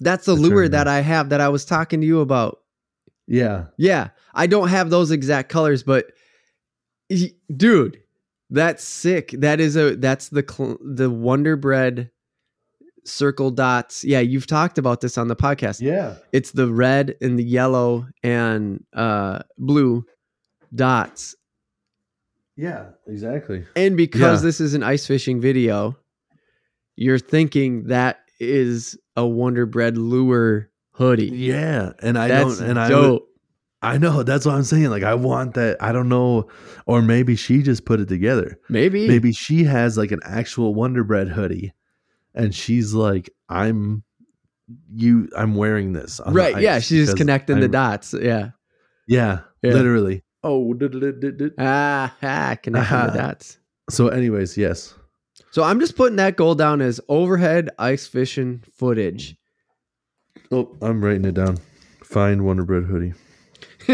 that's 0.00 0.26
the 0.26 0.34
I 0.36 0.38
lure 0.38 0.68
that. 0.68 0.88
I 0.88 1.00
have 1.00 1.28
that 1.30 1.40
I 1.40 1.48
was 1.48 1.64
talking 1.64 2.00
to 2.00 2.06
you 2.06 2.20
about. 2.20 2.60
yeah. 3.26 3.66
Yeah, 3.76 4.08
I 4.34 4.46
don't 4.46 4.68
have 4.68 4.90
those 4.90 5.10
exact 5.10 5.48
colors, 5.48 5.82
but 5.82 6.12
dude, 7.56 8.00
that's 8.50 8.84
sick. 8.84 9.30
That 9.38 9.60
is 9.60 9.76
a 9.76 9.96
that's 9.96 10.28
the 10.28 10.44
cl- 10.48 10.78
the 10.82 11.10
Wonder 11.10 11.56
Bread 11.56 12.10
circle 13.04 13.50
dots. 13.50 14.04
Yeah, 14.04 14.20
you've 14.20 14.46
talked 14.46 14.78
about 14.78 15.00
this 15.00 15.18
on 15.18 15.28
the 15.28 15.36
podcast. 15.36 15.80
Yeah. 15.80 16.16
It's 16.32 16.52
the 16.52 16.72
red 16.72 17.16
and 17.20 17.38
the 17.38 17.44
yellow 17.44 18.06
and 18.22 18.84
uh 18.94 19.40
blue 19.58 20.04
dots. 20.74 21.34
Yeah, 22.56 22.90
exactly. 23.06 23.64
And 23.76 23.96
because 23.96 24.42
Yeah. 24.42 24.46
this 24.46 24.60
is 24.60 24.74
an 24.74 24.82
ice 24.82 25.06
fishing 25.06 25.40
video, 25.40 25.96
you're 26.96 27.18
thinking 27.18 27.84
that 27.86 28.18
is 28.38 28.98
a 29.16 29.26
Wonder 29.26 29.66
Bread 29.66 29.96
lure 29.96 30.68
hoodie. 30.92 31.28
Yeah, 31.28 31.92
and 32.00 32.18
I 32.18 32.28
That's 32.28 32.58
don't, 32.58 32.68
and 32.70 32.78
I, 32.78 32.88
would, 32.88 32.94
dope. 33.02 33.28
I 33.80 33.98
know 33.98 34.22
that's 34.22 34.44
what 34.44 34.54
I'm 34.54 34.64
saying. 34.64 34.90
Like, 34.90 35.02
I 35.02 35.14
want 35.14 35.54
that. 35.54 35.78
I 35.82 35.92
don't 35.92 36.08
know, 36.08 36.48
or 36.86 37.00
maybe 37.02 37.36
she 37.36 37.62
just 37.62 37.84
put 37.86 38.00
it 38.00 38.08
together. 38.08 38.58
Maybe. 38.68 39.08
Maybe 39.08 39.32
she 39.32 39.64
has 39.64 39.96
like 39.96 40.12
an 40.12 40.20
actual 40.24 40.74
Wonder 40.74 41.04
Bread 41.04 41.28
hoodie, 41.28 41.72
and 42.34 42.54
she's 42.54 42.92
like, 42.92 43.30
"I'm 43.48 44.02
you. 44.94 45.28
I'm 45.36 45.54
wearing 45.54 45.94
this." 45.94 46.20
Right. 46.26 46.60
Yeah. 46.60 46.78
She's 46.80 47.06
just 47.06 47.16
connecting 47.16 47.56
the 47.56 47.62
I'm- 47.62 47.70
dots. 47.70 48.14
Yeah. 48.14 48.50
Yeah, 49.08 49.40
Yeah. 49.62 49.72
literally. 49.72 50.21
Oh, 50.44 50.74
did- 50.74 50.92
did- 50.92 51.20
did- 51.20 51.36
did. 51.38 51.52
Ah, 51.58 52.14
ah 52.22 52.56
connecting 52.62 52.72
the 52.98 53.12
Ah. 53.12 53.14
dots. 53.16 53.58
so, 53.90 54.08
anyways, 54.08 54.56
yes. 54.58 54.94
So 55.50 55.62
I'm 55.62 55.78
just 55.80 55.96
putting 55.96 56.16
that 56.16 56.36
goal 56.36 56.54
down 56.54 56.80
as 56.80 57.00
overhead 57.08 57.70
ice 57.78 58.06
fishing 58.06 58.62
footage. 58.72 59.36
Oh, 60.50 60.76
I'm 60.82 61.04
writing 61.04 61.24
it 61.26 61.34
down. 61.34 61.58
Find 62.04 62.44
Wonder 62.44 62.64
Bread 62.64 62.84
hoodie. 62.84 63.12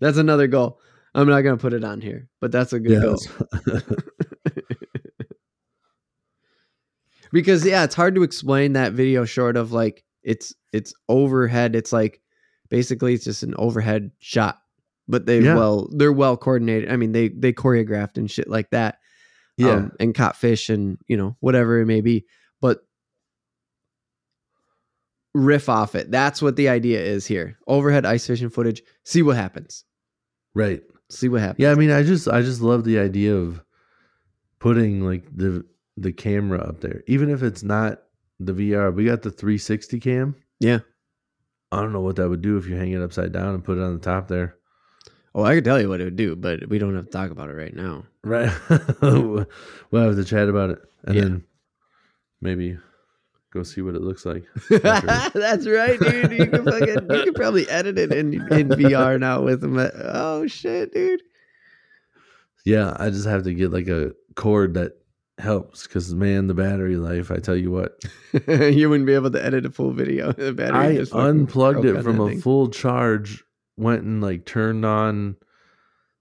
that's 0.00 0.18
another 0.18 0.46
goal. 0.46 0.78
I'm 1.14 1.28
not 1.28 1.40
gonna 1.42 1.56
put 1.56 1.72
it 1.72 1.84
on 1.84 2.00
here, 2.00 2.28
but 2.40 2.52
that's 2.52 2.72
a 2.72 2.80
good 2.80 3.02
goal. 3.02 3.18
because 7.32 7.64
yeah 7.64 7.84
it's 7.84 7.94
hard 7.94 8.14
to 8.16 8.22
explain 8.22 8.72
that 8.74 8.92
video 8.92 9.24
short 9.24 9.56
of 9.56 9.72
like 9.72 10.02
it's 10.22 10.52
it's 10.72 10.92
overhead 11.08 11.76
it's 11.76 11.92
like 11.92 12.20
basically 12.70 13.12
it's 13.14 13.24
just 13.24 13.42
an 13.42 13.54
overhead 13.58 14.10
shot 14.20 14.58
but 15.08 15.26
they 15.26 15.40
Yeah. 15.40 15.56
well 15.56 15.88
they're 15.92 16.12
well 16.12 16.36
coordinated. 16.36 16.90
I 16.90 16.96
mean, 16.96 17.12
they 17.12 17.28
they 17.28 17.52
choreographed 17.52 18.16
and 18.16 18.30
shit 18.30 18.48
like 18.48 18.70
that. 18.70 18.98
Yeah. 19.56 19.72
um, 19.72 19.92
and 20.00 20.14
caught 20.14 20.36
fish 20.36 20.70
and 20.70 20.96
you 21.06 21.16
know 21.18 21.36
whatever 21.40 21.80
it 21.80 21.86
may 21.86 22.00
be 22.00 22.24
but 22.62 22.78
riff 25.34 25.68
off 25.68 25.94
it 25.94 26.10
that's 26.10 26.40
what 26.40 26.56
the 26.56 26.68
idea 26.68 27.00
is 27.00 27.26
here 27.26 27.58
overhead 27.66 28.06
ice 28.06 28.26
fishing 28.26 28.48
footage 28.48 28.82
see 29.04 29.22
what 29.22 29.36
happens 29.36 29.84
right. 30.54 30.82
see 31.10 31.28
what 31.28 31.40
happens 31.40 31.62
Yeah, 31.62 31.72
I 31.72 31.74
mean, 31.74 31.90
I 31.90 32.02
just 32.02 32.26
I 32.26 32.40
just 32.42 32.60
love 32.62 32.84
the 32.84 32.98
idea 32.98 33.34
of 33.36 33.62
putting 34.60 35.04
like 35.04 35.24
the 35.36 35.64
the 35.96 36.12
camera 36.12 36.60
up 36.60 36.80
there, 36.80 37.02
even 37.06 37.28
if 37.30 37.42
it's 37.42 37.62
not 37.62 38.02
the 38.38 38.52
VR. 38.54 38.94
We 38.94 39.04
got 39.04 39.20
the 39.22 39.30
360 39.30 40.00
cam. 40.00 40.34
Yeah. 40.58 40.78
I 41.72 41.80
don't 41.80 41.92
know 41.92 42.00
what 42.00 42.16
that 42.16 42.28
would 42.28 42.42
do 42.42 42.56
if 42.56 42.66
you 42.66 42.74
hang 42.76 42.92
it 42.92 43.00
upside 43.02 43.32
down 43.32 43.54
and 43.54 43.64
put 43.64 43.78
it 43.78 43.82
on 43.82 43.94
the 43.94 44.00
top 44.00 44.26
there. 44.28 44.56
oh 45.34 45.44
i 45.44 45.54
could 45.54 45.64
tell 45.64 45.80
you 45.80 45.88
what 45.88 46.00
it 46.00 46.04
would 46.04 46.16
do 46.16 46.34
but 46.36 46.68
we 46.68 46.78
don't 46.78 46.94
have 46.96 47.04
to 47.06 47.10
talk 47.10 47.30
about 47.30 47.48
it 47.50 47.54
right 47.54 47.74
now 47.74 48.04
Right. 48.24 48.50
we'll 49.02 49.46
have 49.94 50.16
to 50.16 50.24
chat 50.24 50.48
about 50.48 50.70
it 50.70 50.78
and 51.04 51.14
Yeah. 51.14 51.22
then 51.22 51.44
maybe 52.40 52.78
go 53.52 53.62
see 53.62 53.80
what 53.80 53.94
it 53.96 54.02
looks 54.02 54.24
like. 54.26 54.44
that's 54.70 55.66
right 55.66 55.98
dude 55.98 56.30
you 56.32 56.46
can, 56.48 56.64
fucking, 56.70 57.10
you 57.10 57.24
can 57.24 57.34
probably 57.34 57.68
edit 57.68 57.98
it 57.98 58.12
in, 58.12 58.34
in 58.52 58.68
vr 58.68 59.18
now 59.18 59.40
with 59.42 59.60
them 59.60 59.78
oh 59.78 60.46
shit 60.46 60.92
dude 60.92 61.22
Yeah, 62.64 62.94
I 62.98 63.08
just 63.10 63.26
have 63.26 63.44
to 63.44 63.54
get 63.54 63.72
like 63.72 63.88
a 63.88 64.12
cord 64.34 64.74
that 64.74 64.92
helps 65.40 65.86
because 65.86 66.14
man, 66.14 66.46
the 66.46 66.54
battery 66.54 66.96
life. 66.96 67.30
I 67.30 67.36
tell 67.36 67.56
you 67.56 67.70
what, 67.70 68.02
you 68.48 68.88
wouldn't 68.88 69.06
be 69.06 69.14
able 69.14 69.30
to 69.30 69.44
edit 69.44 69.66
a 69.66 69.70
full 69.70 69.92
video 69.92 70.32
the 70.32 70.52
battery 70.52 70.78
I 70.78 70.94
just 70.96 71.12
unplugged 71.14 71.84
it 71.84 72.02
from 72.02 72.20
a 72.20 72.36
full 72.36 72.68
charge, 72.68 73.44
went 73.76 74.02
and 74.02 74.22
like 74.22 74.44
turned 74.46 74.84
on 74.84 75.36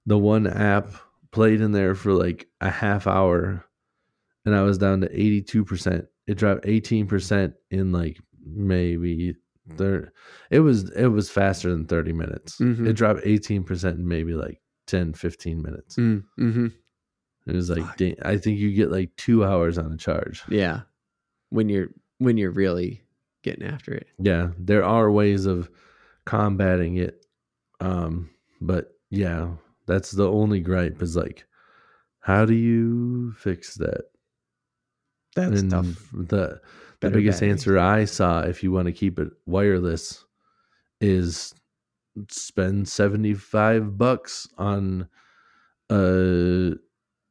the 0.05 0.17
one 0.17 0.47
app, 0.47 0.91
played 1.31 1.61
in 1.61 1.71
there 1.71 1.95
for 1.95 2.13
like 2.13 2.47
a 2.61 2.69
half 2.69 3.07
hour, 3.07 3.65
and 4.45 4.55
I 4.55 4.63
was 4.63 4.77
down 4.77 5.01
to 5.01 5.09
82%. 5.09 6.07
It 6.27 6.35
dropped 6.37 6.65
18% 6.65 7.53
in 7.71 7.91
like 7.91 8.17
maybe 8.43 9.35
there 9.77 10.13
it 10.49 10.61
was 10.61 10.89
it 10.91 11.07
was 11.07 11.29
faster 11.29 11.69
than 11.69 11.85
30 11.85 12.13
minutes. 12.13 12.57
Mhm. 12.57 12.87
It 12.87 12.93
dropped 12.93 13.23
18% 13.23 13.95
in 13.95 14.07
maybe 14.07 14.33
like 14.33 14.61
10 14.87 15.13
15 15.13 15.61
minutes. 15.61 15.95
Mm, 15.95 16.23
hmm 16.37 16.67
It 17.49 17.55
was 17.55 17.69
like 17.69 17.83
Fuck. 17.83 17.97
da- 17.97 18.15
I 18.23 18.37
think 18.37 18.59
you 18.59 18.71
get 18.73 18.91
like 18.91 19.15
2 19.17 19.43
hours 19.43 19.77
on 19.77 19.91
a 19.91 19.97
charge. 19.97 20.43
Yeah. 20.49 20.81
When 21.49 21.67
you're 21.69 21.89
when 22.19 22.37
you're 22.37 22.51
really 22.51 23.01
getting 23.43 23.65
after 23.65 23.93
it. 23.93 24.07
yeah 24.19 24.49
there 24.59 24.83
are 24.83 25.09
ways 25.09 25.45
of 25.45 25.69
combating 26.25 26.97
it 26.97 27.25
um 27.79 28.29
but 28.59 28.91
yeah 29.09 29.47
that's 29.87 30.11
the 30.11 30.29
only 30.29 30.59
gripe 30.59 31.01
is 31.01 31.15
like 31.15 31.45
how 32.19 32.43
do 32.45 32.53
you 32.53 33.31
fix 33.37 33.75
that 33.75 34.01
That's 35.37 35.61
and 35.61 35.71
tough. 35.71 36.09
the 36.13 36.59
the 36.99 37.09
biggest 37.09 37.41
answer 37.41 37.79
i 37.79 38.03
saw 38.03 38.41
if 38.41 38.61
you 38.61 38.73
want 38.73 38.87
to 38.87 38.91
keep 38.91 39.17
it 39.17 39.29
wireless 39.45 40.25
is 40.99 41.55
spend 42.29 42.89
75 42.89 43.97
bucks 43.97 44.49
on 44.57 45.07
a 45.89 46.73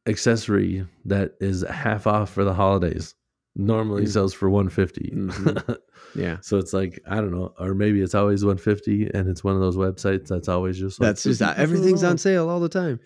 accessory 0.08 0.86
that 1.04 1.34
is 1.40 1.62
half 1.68 2.06
off 2.06 2.30
for 2.30 2.44
the 2.44 2.54
holidays 2.54 3.14
normally 3.56 4.04
Mm. 4.04 4.08
sells 4.12 4.32
for 4.34 4.48
150 4.48 5.12
Mhm. 5.14 5.76
Yeah. 6.14 6.38
So 6.40 6.56
it's 6.58 6.72
like 6.72 7.00
I 7.06 7.16
don't 7.16 7.32
know, 7.32 7.52
or 7.58 7.74
maybe 7.74 8.00
it's 8.00 8.14
always 8.14 8.44
150, 8.44 9.10
and 9.14 9.28
it's 9.28 9.42
one 9.44 9.54
of 9.54 9.60
those 9.60 9.76
websites 9.76 10.28
that's 10.28 10.48
always 10.48 10.78
just 10.78 11.00
like 11.00 11.08
That's 11.08 11.22
just 11.24 11.42
uh, 11.42 11.54
50% 11.54 11.58
everything's 11.64 12.04
on 12.04 12.18
sale 12.18 12.48
all 12.48 12.60
the 12.60 12.68
time. 12.68 12.98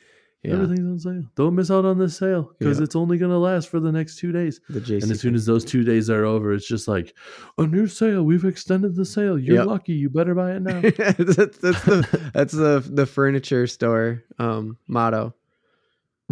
Yeah. 0.45 0.55
Everything's 0.55 0.87
on 0.87 0.99
sale. 0.99 1.25
Don't 1.37 1.55
miss 1.55 1.71
out 1.71 1.85
on 1.85 1.99
this 1.99 2.17
sale 2.17 2.53
because 2.59 2.79
Yeah. 2.79 2.85
it's 2.85 2.97
only 2.97 3.17
gonna 3.17 3.39
last 3.39 3.69
for 3.71 3.81
the 3.81 3.91
next 3.93 4.17
two 4.19 4.31
days. 4.33 4.61
The 4.69 4.81
JC. 4.81 5.03
And 5.05 5.13
as 5.13 5.21
soon 5.21 5.35
as 5.35 5.47
those 5.47 5.65
two 5.65 5.85
days 5.85 6.11
are 6.11 6.25
over, 6.25 6.53
it's 6.53 6.67
just 6.67 6.87
like 6.89 7.15
a 7.59 7.67
new 7.67 7.87
sale. 7.87 8.23
We've 8.25 8.45
extended 8.45 8.95
the 8.95 9.05
sale. 9.05 9.39
You're 9.39 9.57
Yep. 9.59 9.67
lucky. 9.67 9.93
You 9.95 10.11
better 10.11 10.35
buy 10.35 10.53
it 10.57 10.63
now. 10.63 10.81
that's, 10.99 11.59
that's 11.59 11.85
the 11.85 12.31
that's 12.35 12.53
the 12.53 12.85
the 12.93 13.07
furniture 13.07 13.67
store 13.67 14.23
um 14.39 14.77
motto. 14.87 15.35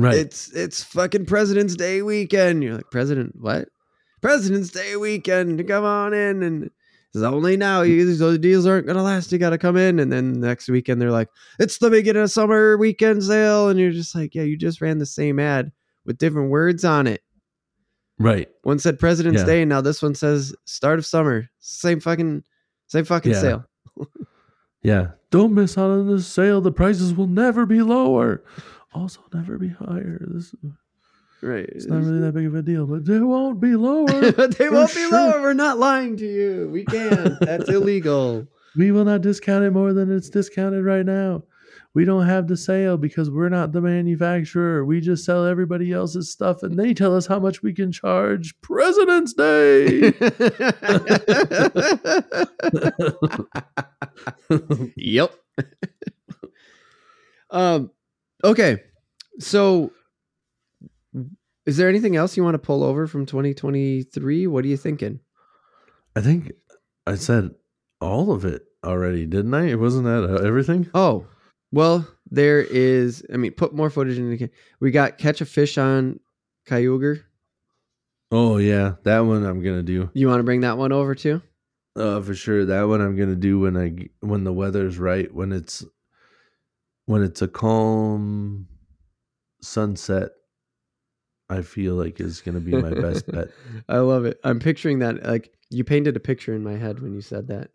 Right. 0.01 0.15
It's 0.15 0.51
it's 0.53 0.83
fucking 0.83 1.27
President's 1.27 1.77
Day 1.77 2.03
weekend. 2.03 2.63
You're 2.63 2.75
like 2.77 2.91
President 2.91 3.35
what? 3.39 3.69
President's 4.21 4.71
Day 4.71 4.97
weekend. 4.97 5.67
Come 5.67 5.85
on 5.85 6.13
in 6.15 6.43
and 6.43 6.71
it's 7.13 7.25
only 7.25 7.57
now. 7.57 7.83
You, 7.83 8.15
those 8.17 8.39
deals 8.39 8.67
aren't 8.67 8.87
gonna 8.87 9.03
last. 9.03 9.33
You 9.33 9.39
got 9.39 9.51
to 9.51 9.59
come 9.59 9.77
in, 9.77 9.99
and 9.99 10.13
then 10.13 10.41
next 10.41 10.69
weekend 10.69 11.01
they're 11.01 11.11
like, 11.11 11.29
"It's 11.59 11.79
the 11.79 11.91
beginning 11.91 12.23
of 12.23 12.31
summer 12.31 12.77
weekend 12.77 13.25
sale," 13.25 13.69
and 13.69 13.81
you're 13.81 13.91
just 13.91 14.15
like, 14.15 14.35
"Yeah, 14.35 14.45
you 14.45 14.57
just 14.57 14.81
ran 14.81 14.99
the 14.99 15.07
same 15.07 15.41
ad 15.41 15.73
with 16.07 16.19
different 16.19 16.51
words 16.51 16.85
on 16.85 17.07
it." 17.09 17.23
right. 18.21 18.49
One 18.63 18.79
said 18.79 18.99
President's 19.01 19.41
Yeah. 19.41 19.47
Day, 19.47 19.63
and 19.63 19.69
now 19.69 19.81
this 19.81 20.03
one 20.03 20.15
says 20.15 20.55
start 20.67 20.99
of 21.01 21.07
summer. 21.07 21.49
Same 21.59 21.99
fucking, 21.99 22.45
same 22.87 23.05
fucking 23.05 23.33
Yeah. 23.33 23.41
sale. 23.41 23.65
Yeah. 24.83 25.09
Don't 25.31 25.53
miss 25.53 25.77
out 25.77 25.91
on 25.91 26.07
this 26.09 26.27
sale. 26.27 26.63
The 26.63 26.73
prices 26.73 27.13
will 27.13 27.27
never 27.27 27.67
be 27.67 27.83
lower. 27.83 28.43
Also, 28.93 29.21
never 29.33 29.59
be 29.59 29.69
higher. 29.69 30.19
This 30.31 30.55
Right. 31.43 31.65
it's 31.71 31.87
not 31.87 32.03
really 32.03 32.21
that 32.21 32.35
big 32.35 32.45
of 32.47 32.55
a 32.55 32.61
deal, 32.61 32.87
but 32.87 33.07
they 33.07 33.19
won't 33.19 33.61
be 33.61 33.75
lower. 33.75 34.33
but 34.37 34.59
they 34.59 34.69
won't 34.69 34.91
be 34.95 35.01
sure. 35.01 35.11
lower. 35.11 35.41
We're 35.41 35.53
not 35.55 35.79
lying 35.79 36.17
to 36.19 36.27
you. 36.27 36.69
We 36.71 36.85
can't. 36.85 37.41
That's 37.41 37.69
illegal. 37.71 38.47
We 38.77 38.93
will 38.93 39.05
not 39.07 39.23
discount 39.23 39.65
it 39.65 39.71
more 39.71 39.93
than 39.95 40.15
it's 40.15 40.29
discounted 40.29 40.85
right 40.85 41.07
now. 41.07 41.45
We 41.95 42.05
don't 42.05 42.27
have 42.27 42.47
the 42.47 42.57
sale 42.57 42.97
because 42.97 43.31
we're 43.31 43.49
not 43.49 43.73
the 43.73 43.81
manufacturer. 43.81 44.85
We 44.85 45.01
just 45.01 45.25
sell 45.25 45.45
everybody 45.45 45.93
else's 45.93 46.31
stuff 46.31 46.63
and 46.63 46.79
they 46.79 46.95
tell 46.95 47.17
us 47.17 47.27
how 47.27 47.41
much 47.41 47.63
we 47.63 47.73
can 47.73 47.91
charge. 47.91 48.55
President's 48.61 49.33
Day. 49.33 50.13
yep. 54.97 55.35
um. 57.51 57.91
Okay. 58.45 58.83
So, 59.39 59.93
is 61.67 61.77
there 61.77 61.89
anything 61.89 62.17
else 62.17 62.37
you 62.37 62.45
want 62.45 62.55
to 62.55 62.59
pull 62.59 62.83
over 62.83 63.07
from 63.07 63.27
2023? 63.27 64.47
What 64.47 64.65
are 64.65 64.69
you 64.69 64.77
thinking? 64.77 65.21
I 66.17 66.21
think 66.21 66.53
I 67.07 67.15
said 67.15 67.51
all 68.01 68.33
of 68.33 68.45
it 68.45 68.63
already, 68.85 69.27
didn't 69.27 69.55
I? 69.55 69.69
It 69.69 69.79
Wasn't 69.79 70.05
that 70.05 70.25
uh, 70.25 70.47
everything? 70.47 70.91
Oh, 70.95 71.27
well, 71.73 72.07
there 72.31 72.61
is. 72.61 73.25
I 73.33 73.37
mean, 73.37 73.53
put 73.53 73.75
more 73.75 73.91
footage 73.91 74.19
in. 74.19 74.31
The, 74.31 74.51
we 74.81 74.91
got 74.91 75.19
catch 75.19 75.41
a 75.41 75.47
fish 75.47 75.79
on 75.79 76.21
Kyogre. 76.67 77.23
Oh 78.33 78.59
yeah, 78.59 78.95
that 79.05 79.21
one 79.21 79.45
I'm 79.45 79.63
gonna 79.63 79.83
do. 79.83 80.11
You 80.15 80.29
want 80.29 80.41
to 80.41 80.45
bring 80.45 80.61
that 80.61 80.79
one 80.79 80.93
over 80.93 81.15
too? 81.15 81.43
Uh, 81.97 82.21
for 82.21 82.35
sure. 82.35 82.65
That 82.65 82.85
one 82.85 83.01
I'm 83.01 83.17
gonna 83.17 83.35
do 83.35 83.61
when 83.61 83.77
I 83.77 84.09
when 84.25 84.45
the 84.45 84.53
weather's 84.53 84.99
right. 84.99 85.33
When 85.33 85.53
it's 85.53 85.85
when 87.11 87.25
it's 87.25 87.43
a 87.43 87.49
calm 87.49 88.69
sunset. 89.61 90.31
I 91.49 91.63
feel 91.63 91.97
like 91.97 92.21
is 92.21 92.41
gonna 92.41 92.61
be 92.61 92.71
my 92.71 92.91
best 92.91 93.27
bet. 93.33 93.49
I 93.89 93.99
love 93.99 94.25
it. 94.25 94.39
I'm 94.45 94.61
picturing 94.61 95.01
that. 95.01 95.25
Like 95.25 95.53
you 95.71 95.83
painted 95.83 96.17
a 96.17 96.21
picture 96.21 96.55
in 96.55 96.63
my 96.63 96.77
head 96.77 97.01
when 97.01 97.13
you 97.13 97.21
said 97.21 97.49
that. 97.49 97.71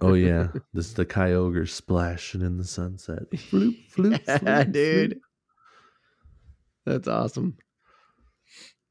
Oh 0.00 0.14
yeah, 0.14 0.48
this 0.72 0.86
is 0.86 0.94
the 0.94 1.04
Kyogre 1.04 1.68
splashing 1.68 2.40
in 2.40 2.56
the 2.56 2.64
sunset. 2.64 3.30
Floop, 3.34 3.76
floop, 3.94 4.18
Yeah, 4.26 4.38
floop, 4.38 4.72
dude. 4.72 5.10
floop. 5.12 5.20
That's 6.86 7.08
awesome. 7.08 7.58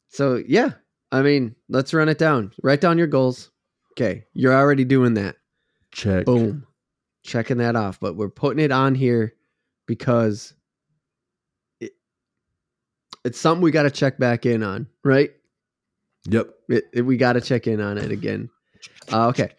So 0.10 0.44
yeah, 0.48 0.74
I 1.12 1.24
mean, 1.24 1.56
let's 1.68 1.96
run 1.96 2.10
it 2.10 2.20
down. 2.20 2.52
Write 2.62 2.82
down 2.82 3.00
your 3.00 3.08
goals. 3.08 3.50
Okay, 3.94 4.26
you're 4.36 4.54
already 4.54 4.86
doing 4.86 5.16
that. 5.16 5.38
Check. 5.92 6.26
Boom, 6.26 6.68
checking 7.24 7.58
that 7.58 7.76
off. 7.76 8.00
But 8.00 8.16
we're 8.16 8.30
putting 8.30 8.64
it 8.64 8.72
on 8.72 8.94
here 8.94 9.34
because 9.90 10.54
it, 11.82 11.94
it's 13.26 13.40
something 13.40 13.64
we 13.64 13.72
got 13.72 13.84
to 13.84 13.92
check 13.92 14.20
back 14.20 14.46
in 14.46 14.62
on, 14.62 14.86
right? 15.04 15.32
Yep. 16.30 16.50
It, 16.70 16.84
it- 16.94 17.02
we 17.02 17.18
got 17.18 17.34
to 17.34 17.42
check 17.42 17.66
in 17.66 17.82
on 17.82 17.98
it 17.98 18.12
again. 18.12 18.50
Uh, 19.12 19.28
okay. 19.30 19.50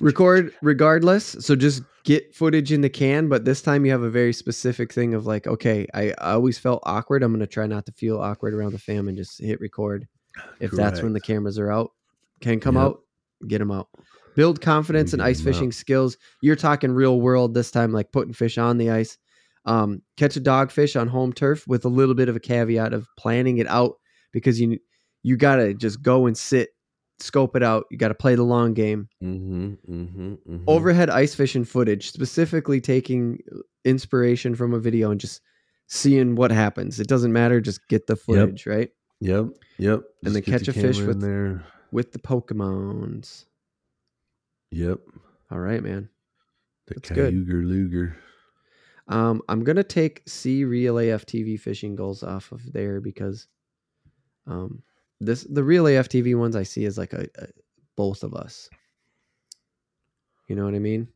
Record 0.00 0.54
regardless 0.62 1.24
so 1.40 1.56
just 1.56 1.82
get 2.04 2.32
footage 2.32 2.70
in 2.70 2.82
the 2.82 2.88
can 2.88 3.28
but 3.28 3.44
this 3.44 3.60
time 3.60 3.84
you 3.84 3.90
have 3.90 4.02
a 4.04 4.08
very 4.10 4.32
specific 4.32 4.92
thing 4.92 5.12
of 5.12 5.26
like 5.26 5.48
okay 5.48 5.88
i, 5.92 6.10
I 6.20 6.34
always 6.34 6.56
felt 6.56 6.84
awkward 6.86 7.24
i'm 7.24 7.32
going 7.32 7.40
to 7.40 7.48
try 7.48 7.66
not 7.66 7.84
to 7.86 7.92
feel 7.92 8.20
awkward 8.20 8.54
around 8.54 8.72
the 8.74 8.78
fam 8.78 9.08
and 9.08 9.16
just 9.18 9.42
hit 9.42 9.60
record 9.60 10.06
if 10.60 10.70
that's 10.70 11.02
when 11.02 11.12
the 11.14 11.20
cameras 11.20 11.58
are 11.58 11.72
out 11.72 11.90
can 12.40 12.60
come 12.60 12.76
Yep. 12.76 12.84
out 12.84 13.00
get 13.48 13.58
them 13.58 13.72
out 13.72 13.88
build 14.36 14.60
confidence 14.60 15.12
and 15.14 15.20
ice 15.20 15.40
'em 15.40 15.48
out. 15.48 15.52
fishing 15.54 15.72
skills 15.72 16.16
you're 16.42 16.54
talking 16.56 16.92
real 16.92 17.20
world 17.20 17.52
this 17.52 17.72
time 17.72 17.92
like 17.92 18.12
putting 18.12 18.32
fish 18.32 18.56
on 18.56 18.78
the 18.78 18.90
ice 18.90 19.18
um, 19.68 20.02
catch 20.16 20.36
a 20.36 20.40
dogfish 20.40 20.98
on 21.00 21.08
home 21.08 21.32
turf 21.32 21.66
with 21.68 21.84
a 21.84 21.88
little 21.88 22.14
bit 22.14 22.28
of 22.28 22.36
a 22.36 22.40
caveat 22.40 22.92
of 22.92 23.06
planning 23.18 23.58
it 23.58 23.66
out 23.68 23.94
because 24.32 24.60
you 24.60 24.78
you 25.22 25.36
gotta 25.36 25.74
just 25.74 26.02
go 26.02 26.26
and 26.26 26.36
sit 26.36 26.70
scope 27.20 27.56
it 27.56 27.62
out. 27.62 27.84
You 27.90 27.98
got 27.98 28.08
to 28.08 28.14
play 28.14 28.34
the 28.36 28.44
long 28.44 28.74
game. 28.74 29.08
Mm-hmm, 29.22 29.72
mm-hmm, 29.92 30.32
mm-hmm. 30.34 30.64
Overhead 30.68 31.10
ice 31.10 31.34
fishing 31.34 31.64
footage, 31.64 32.10
specifically 32.12 32.80
taking 32.80 33.40
inspiration 33.84 34.54
from 34.54 34.72
a 34.72 34.78
video 34.78 35.10
and 35.10 35.20
just 35.20 35.40
seeing 35.88 36.36
what 36.36 36.50
happens. 36.52 37.00
It 37.00 37.08
doesn't 37.08 37.32
matter. 37.32 37.60
Just 37.60 37.86
get 37.88 38.06
the 38.06 38.16
footage, 38.16 38.66
right? 38.66 38.90
Yep, 39.20 39.46
yep. 39.78 40.00
And 40.24 40.34
then 40.34 40.42
Just 40.42 40.46
get 40.46 40.52
catch 40.64 40.74
the 40.74 40.80
a 40.80 40.82
fish 40.82 41.00
with- 41.00 41.20
there. 41.20 41.64
With 41.90 42.12
the 42.12 42.18
Pokemons. 42.18 43.46
Yep. 44.70 44.98
All 45.50 45.58
right, 45.58 45.82
man. 45.82 46.10
The 46.86 46.94
That's. 46.94 47.10
Luger. 47.12 48.16
Um, 49.08 49.42
I'm 49.48 49.64
gonna 49.64 49.84
take 49.84 50.22
C 50.26 50.64
Reel 50.64 50.98
AF 50.98 51.24
TV 51.24 51.58
fishing 51.58 51.96
goals 51.96 52.22
off 52.22 52.52
of 52.52 52.72
there 52.72 53.00
because 53.00 53.46
um 54.46 54.82
this 55.20 55.44
the 55.44 55.64
Reel 55.64 55.86
AF 55.86 56.08
TV 56.08 56.38
ones 56.38 56.54
I 56.54 56.62
see 56.62 56.84
is 56.84 56.98
like 56.98 57.12
a, 57.12 57.26
a 57.38 57.46
both 57.96 58.22
of 58.22 58.34
us. 58.34 58.68
You 60.46 60.56
know 60.56 60.64
what 60.64 60.74
I 60.74 60.78
mean? 60.78 61.08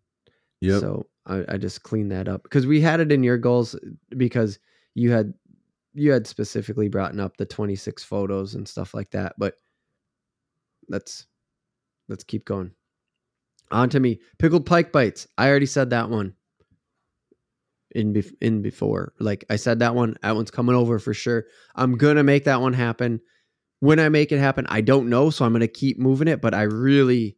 Yeah. 0.61 0.81
So 0.81 1.07
I, 1.27 1.45
I 1.49 1.57
just 1.57 1.83
cleaned 1.83 2.11
that 2.13 2.29
up 2.29 2.43
because 2.43 2.67
we 2.67 2.81
had 2.81 3.01
it 3.01 3.13
in 3.13 3.23
your 3.23 3.39
goals 3.39 3.77
because 4.17 4.59
you 4.95 5.11
had 5.13 5.33
you 5.95 6.11
had 6.11 6.27
specifically 6.27 6.89
brought 6.89 7.19
up 7.19 7.37
the 7.37 7.47
26 7.47 8.03
photos 8.03 8.55
and 8.55 8.67
stuff 8.67 8.95
like 8.95 9.11
that. 9.11 9.35
But 9.39 9.55
let's 10.89 11.27
let's 12.09 12.25
keep 12.25 12.45
going. 12.45 12.73
On 13.71 13.89
to 13.89 14.01
me. 14.01 14.21
Pickled 14.39 14.67
pike 14.67 14.93
bites. 14.93 15.27
I 15.39 15.49
already 15.49 15.67
said 15.67 15.91
that 15.91 16.11
one 16.11 16.35
in 17.95 18.13
bef- 18.13 18.35
in 18.41 18.63
before. 18.63 19.13
Like 19.19 19.45
I 19.51 19.57
said 19.57 19.79
that 19.81 19.95
one. 19.95 20.17
That 20.23 20.35
one's 20.35 20.51
coming 20.51 20.75
over 20.77 20.99
for 20.99 21.15
sure. 21.15 21.45
I'm 21.75 21.97
gonna 21.97 22.25
make 22.25 22.45
that 22.45 22.61
one 22.61 22.73
happen. 22.73 23.21
When 23.81 23.99
I 23.99 24.09
make 24.09 24.31
it 24.33 24.39
happen, 24.39 24.67
I 24.69 24.81
don't 24.81 25.09
know, 25.09 25.31
so 25.31 25.45
I'm 25.45 25.53
gonna 25.53 25.67
keep 25.69 25.99
moving 25.99 26.29
it. 26.29 26.41
But 26.41 26.55
I 26.55 26.63
really, 26.63 27.37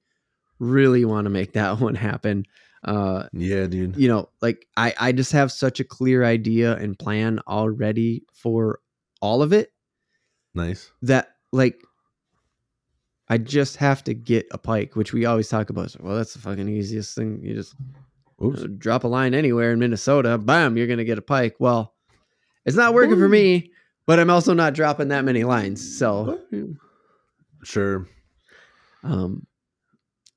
really 0.58 1.04
want 1.04 1.24
to 1.26 1.30
make 1.30 1.52
that 1.54 1.78
one 1.80 1.94
happen. 1.94 2.44
Uh, 2.82 3.28
yeah, 3.32 3.66
dude. 3.66 3.96
you 3.96 4.08
know, 4.08 4.28
like 4.42 4.66
I 4.76 4.94
I 4.98 5.12
just 5.12 5.32
have 5.32 5.50
such 5.50 5.80
a 5.80 5.84
clear 5.84 6.22
idea 6.24 6.76
and 6.76 6.98
plan 6.98 7.40
already 7.48 8.24
for 8.34 8.80
all 9.22 9.40
of 9.42 9.54
it 9.54 9.72
Nice. 10.54 10.90
that 11.00 11.28
like 11.50 11.80
I 13.28 13.38
just 13.38 13.78
have 13.78 14.04
to 14.04 14.12
get 14.12 14.46
a 14.50 14.58
pike, 14.58 14.96
which 14.96 15.14
we 15.14 15.24
always 15.24 15.48
talk 15.48 15.70
about. 15.70 15.90
So, 15.92 16.00
well, 16.02 16.16
that's 16.16 16.34
the 16.34 16.40
fucking 16.40 16.68
easiest 16.68 17.14
thing. 17.14 17.40
You 17.42 17.54
just 17.54 17.74
Oops. 18.44 18.64
drop 18.78 19.04
a 19.04 19.08
line 19.08 19.34
anywhere 19.34 19.72
in 19.72 19.78
Minnesota, 19.78 20.38
bam, 20.38 20.76
you're 20.76 20.86
gonna 20.86 21.04
get 21.04 21.18
a 21.18 21.22
pike. 21.22 21.56
Well, 21.58 21.94
it's 22.64 22.76
not 22.76 22.94
working 22.94 23.16
for 23.16 23.28
me, 23.28 23.72
but 24.06 24.18
I'm 24.18 24.30
also 24.30 24.54
not 24.54 24.74
dropping 24.74 25.08
that 25.08 25.24
many 25.24 25.44
lines. 25.44 25.98
So 25.98 26.40
Sure. 27.62 28.06
um 29.02 29.46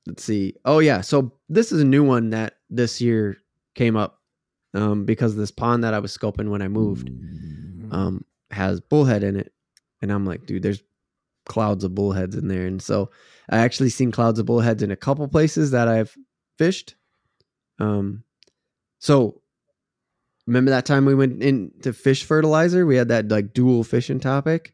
let's 0.06 0.24
see. 0.24 0.54
Oh 0.64 0.78
yeah, 0.78 1.00
so 1.02 1.32
this 1.48 1.72
is 1.72 1.80
a 1.82 1.84
new 1.86 2.02
one 2.04 2.30
that 2.30 2.54
this 2.70 3.00
year 3.00 3.36
came 3.74 3.96
up 3.96 4.20
um 4.74 5.04
because 5.04 5.36
this 5.36 5.50
pond 5.50 5.84
that 5.84 5.94
I 5.94 5.98
was 5.98 6.16
scoping 6.16 6.50
when 6.50 6.62
I 6.62 6.68
moved 6.68 7.10
um 7.90 8.24
has 8.50 8.80
bullhead 8.80 9.22
in 9.24 9.36
it. 9.36 9.52
And 10.00 10.12
I'm 10.12 10.24
like, 10.24 10.46
dude, 10.46 10.62
there's 10.62 10.82
clouds 11.46 11.82
of 11.84 11.94
bullheads 11.94 12.36
in 12.36 12.48
there. 12.48 12.66
And 12.66 12.80
so 12.80 13.10
I 13.50 13.58
actually 13.58 13.88
seen 13.90 14.12
clouds 14.12 14.38
of 14.38 14.46
bullheads 14.46 14.82
in 14.82 14.90
a 14.90 14.96
couple 14.96 15.26
places 15.28 15.70
that 15.72 15.88
I've 15.88 16.14
fished. 16.58 16.94
Um 17.78 18.24
so 18.98 19.42
remember 20.46 20.70
that 20.70 20.86
time 20.86 21.04
we 21.04 21.14
went 21.14 21.42
into 21.42 21.92
fish 21.92 22.24
fertilizer? 22.24 22.86
We 22.86 22.96
had 22.96 23.08
that 23.08 23.28
like 23.28 23.52
dual 23.52 23.84
fishing 23.84 24.20
topic. 24.20 24.72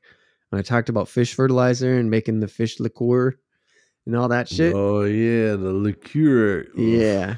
And 0.51 0.59
I 0.59 0.63
talked 0.63 0.89
about 0.89 1.09
fish 1.09 1.35
fertilizer 1.35 1.99
and 1.99 2.11
making 2.11 2.41
the 2.41 2.49
fish 2.49 2.79
liqueur 2.79 3.37
and 4.07 4.17
all 4.17 4.29
that 4.29 4.49
shit. 4.49 4.75
Oh 4.75 5.03
yeah, 5.03 5.57
the 5.57 5.73
liqueur. 5.73 6.67
Yeah. 6.77 7.37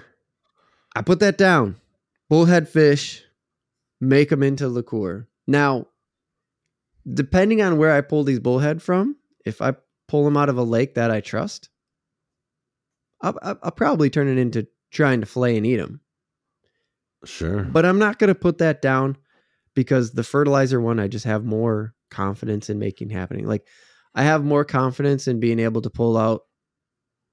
I 0.94 1.02
put 1.02 1.20
that 1.20 1.38
down. 1.38 1.76
Bullhead 2.28 2.68
fish, 2.68 3.22
make 4.00 4.30
them 4.30 4.42
into 4.42 4.68
liqueur. 4.68 5.28
Now, 5.46 5.86
depending 7.10 7.62
on 7.62 7.78
where 7.78 7.92
I 7.92 8.00
pull 8.00 8.24
these 8.24 8.40
bullhead 8.40 8.82
from, 8.82 9.16
if 9.44 9.62
I 9.62 9.74
pull 10.08 10.24
them 10.24 10.36
out 10.36 10.48
of 10.48 10.58
a 10.58 10.62
lake 10.62 10.94
that 10.94 11.10
I 11.10 11.20
trust, 11.20 11.68
I'll, 13.20 13.38
I'll, 13.42 13.58
I'll 13.62 13.70
probably 13.70 14.10
turn 14.10 14.28
it 14.28 14.38
into 14.38 14.66
trying 14.96 15.20
to 15.20 15.26
flay 15.26 15.56
and 15.56 15.66
eat 15.66 15.76
them. 15.76 16.00
Sure. 17.24 17.62
But 17.62 17.84
I'm 17.84 17.98
not 17.98 18.18
going 18.18 18.28
to 18.28 18.34
put 18.34 18.58
that 18.58 18.82
down 18.82 19.16
because 19.74 20.12
the 20.12 20.24
fertilizer 20.24 20.80
one, 20.80 20.98
I 20.98 21.08
just 21.08 21.24
have 21.24 21.44
more 21.44 21.94
confidence 22.10 22.70
in 22.70 22.78
making 22.78 23.10
happening. 23.10 23.46
Like 23.46 23.66
I 24.14 24.22
have 24.22 24.44
more 24.44 24.64
confidence 24.64 25.28
in 25.28 25.40
being 25.40 25.58
able 25.58 25.82
to 25.82 25.90
pull 25.90 26.16
out 26.16 26.42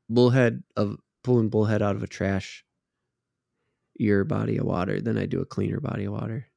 bullhead 0.09 0.63
of 0.75 0.97
pulling 1.23 1.49
bullhead 1.49 1.81
out 1.81 1.95
of 1.95 2.03
a 2.03 2.07
trash 2.07 2.65
your 3.95 4.23
body 4.25 4.57
of 4.57 4.65
water 4.65 4.99
than 4.99 5.17
I 5.17 5.25
do 5.25 5.39
a 5.39 5.45
cleaner 5.45 5.79
body 5.79 6.05
of 6.05 6.13
water. 6.13 6.47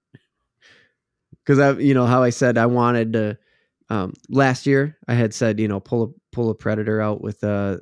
Cause 1.45 1.59
I, 1.61 1.73
you 1.73 1.95
know, 1.95 2.07
how 2.07 2.23
I 2.23 2.31
said 2.31 2.59
I 2.59 2.67
wanted 2.67 3.13
to, 3.13 3.39
um, 3.89 4.15
last 4.29 4.67
year 4.67 4.99
I 5.07 5.15
had 5.15 5.33
said, 5.33 5.61
you 5.61 5.69
know, 5.69 5.79
pull 5.79 6.03
a, 6.03 6.09
pull 6.35 6.51
a 6.51 6.55
predator 6.55 7.01
out 7.01 7.21
with 7.21 7.45
a, 7.45 7.81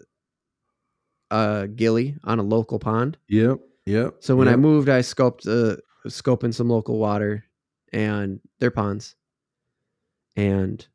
a 1.35 1.69
gilly 1.69 2.17
on 2.25 2.39
a 2.39 2.43
local 2.43 2.79
pond. 2.79 3.17
Yep. 3.29 3.59
Yep. 3.87 4.17
So 4.21 4.37
when 4.37 4.49
I 4.49 4.57
moved, 4.57 4.89
I 4.89 5.01
scoped 5.01 5.47
uh 5.47 5.77
scoping 6.09 6.55
some 6.55 6.69
local 6.69 6.99
water 6.99 7.45
and 7.93 8.41
their 8.59 8.71
ponds, 8.71 9.15
and 10.37 10.87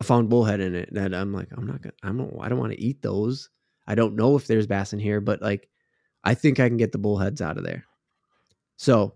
I 0.00 0.04
found 0.04 0.28
bullhead 0.28 0.60
in 0.60 0.74
it. 0.74 0.92
That 0.92 1.14
I'm 1.14 1.32
like, 1.32 1.48
I'm 1.52 1.66
not 1.66 1.82
gonna, 1.82 1.94
I'm 2.02 2.20
I 2.40 2.48
don't 2.48 2.58
want 2.58 2.72
to 2.72 2.80
eat 2.80 3.02
those. 3.02 3.50
I 3.86 3.94
don't 3.94 4.16
know 4.16 4.36
if 4.36 4.46
there's 4.46 4.66
bass 4.66 4.92
in 4.92 5.00
here, 5.00 5.20
but 5.20 5.42
like, 5.42 5.68
I 6.24 6.34
think 6.34 6.60
I 6.60 6.68
can 6.68 6.76
get 6.76 6.92
the 6.92 6.98
bullheads 6.98 7.40
out 7.40 7.58
of 7.58 7.64
there. 7.64 7.84
So 8.76 9.14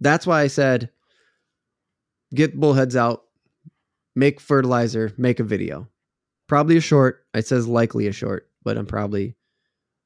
that's 0.00 0.26
why 0.26 0.42
I 0.42 0.48
said, 0.48 0.90
get 2.34 2.58
bullheads 2.58 2.96
out, 2.96 3.24
make 4.14 4.40
fertilizer, 4.40 5.12
make 5.16 5.40
a 5.40 5.44
video. 5.44 5.88
Probably 6.48 6.76
a 6.76 6.80
short. 6.80 7.24
It 7.34 7.46
says 7.46 7.66
likely 7.66 8.08
a 8.08 8.12
short, 8.12 8.50
but 8.64 8.76
I'm 8.78 8.86
probably 8.86 9.36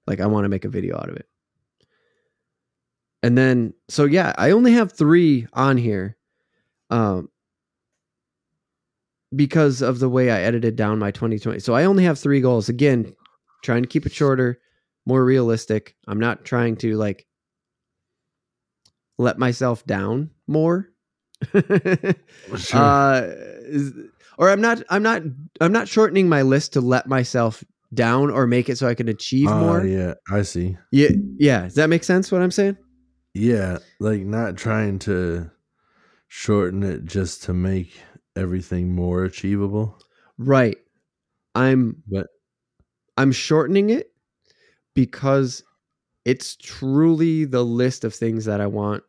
like 0.07 0.21
I 0.21 0.27
want 0.27 0.45
to 0.45 0.49
make 0.49 0.65
a 0.65 0.69
video 0.71 0.97
out 0.97 1.09
of 1.09 1.17
it. 1.17 1.29
And 3.23 3.37
then 3.37 3.75
so 3.89 4.05
yeah, 4.05 4.35
I 4.39 4.51
only 4.51 4.73
have 4.73 4.93
3 4.93 5.47
on 5.53 5.77
here. 5.77 6.17
Um 6.91 7.29
because 9.35 9.83
of 9.83 9.99
the 9.99 10.09
way 10.09 10.31
I 10.31 10.41
edited 10.43 10.77
down 10.77 10.99
my 10.99 11.11
2020. 11.11 11.59
So 11.59 11.75
I 11.75 11.85
only 11.85 12.05
have 12.05 12.19
3 12.19 12.41
goals. 12.41 12.69
Again, 12.69 13.15
trying 13.63 13.83
to 13.83 13.89
keep 13.89 14.07
it 14.07 14.13
shorter, 14.13 14.61
more 15.05 15.25
realistic. 15.25 15.97
I'm 16.07 16.21
not 16.21 16.45
trying 16.45 16.77
to 16.79 16.97
like 16.97 17.27
let 19.19 19.39
myself 19.39 19.85
down 19.87 20.31
more. 20.47 20.91
Sure. 22.57 22.81
uh 22.81 23.33
or 24.39 24.49
i'm 24.49 24.61
not 24.61 24.83
i'm 24.89 25.03
not 25.03 25.23
i'm 25.61 25.73
not 25.73 25.87
shortening 25.89 26.29
my 26.29 26.43
list 26.43 26.73
to 26.73 26.81
let 26.81 27.07
myself 27.07 27.63
down 27.95 28.31
or 28.31 28.47
make 28.47 28.69
it 28.69 28.77
so 28.79 28.87
i 28.89 28.95
can 28.95 29.09
achieve 29.09 29.49
Ah, 29.49 29.61
more? 29.61 29.85
yeah, 29.85 30.15
I 30.31 30.43
see. 30.43 30.77
yeah 30.93 31.11
yeah 31.39 31.63
does 31.63 31.75
that 31.75 31.89
make 31.91 32.05
sense 32.05 32.31
what 32.33 32.43
i'm 32.43 32.51
saying? 32.51 32.77
Yeah, 33.35 33.79
like 34.01 34.23
not 34.23 34.57
trying 34.57 34.99
to 35.01 35.51
shorten 36.29 36.83
it 36.83 37.05
just 37.05 37.43
to 37.45 37.53
make 37.53 37.93
everything 38.35 38.95
more 38.95 39.25
achievable. 39.25 39.99
right. 40.39 40.79
I'm 41.55 42.03
But 42.09 42.27
i'm 43.19 43.33
shortening 43.33 43.91
it 43.91 44.11
because 44.95 45.63
it's 46.25 46.57
truly 46.57 47.45
the 47.45 47.65
list 47.65 48.05
of 48.05 48.15
things 48.15 48.47
that 48.47 48.61
i 48.61 48.67
want 48.67 49.03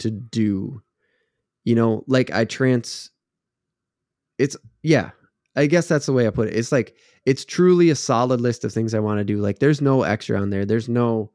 to 0.00 0.10
do. 0.10 0.80
You 1.64 1.74
know 1.74 2.04
like 2.06 2.30
i 2.30 2.44
trans 2.44 3.10
it's 4.38 4.56
yeah 4.82 5.10
i 5.56 5.66
guess 5.66 5.86
that's 5.88 6.06
the 6.06 6.12
way 6.12 6.26
i 6.26 6.30
put 6.30 6.48
it. 6.48 6.54
It's 6.56 6.72
like 6.72 6.94
it's 7.26 7.44
truly 7.44 7.90
a 7.90 7.94
solid 7.94 8.40
list 8.40 8.64
of 8.64 8.72
things 8.72 8.94
i 8.94 8.98
want 8.98 9.18
to 9.18 9.24
do 9.24 9.38
like 9.38 9.58
there's 9.58 9.80
no 9.80 10.02
extra 10.02 10.40
on 10.40 10.50
there 10.50 10.64
there's 10.64 10.88
no 10.88 11.30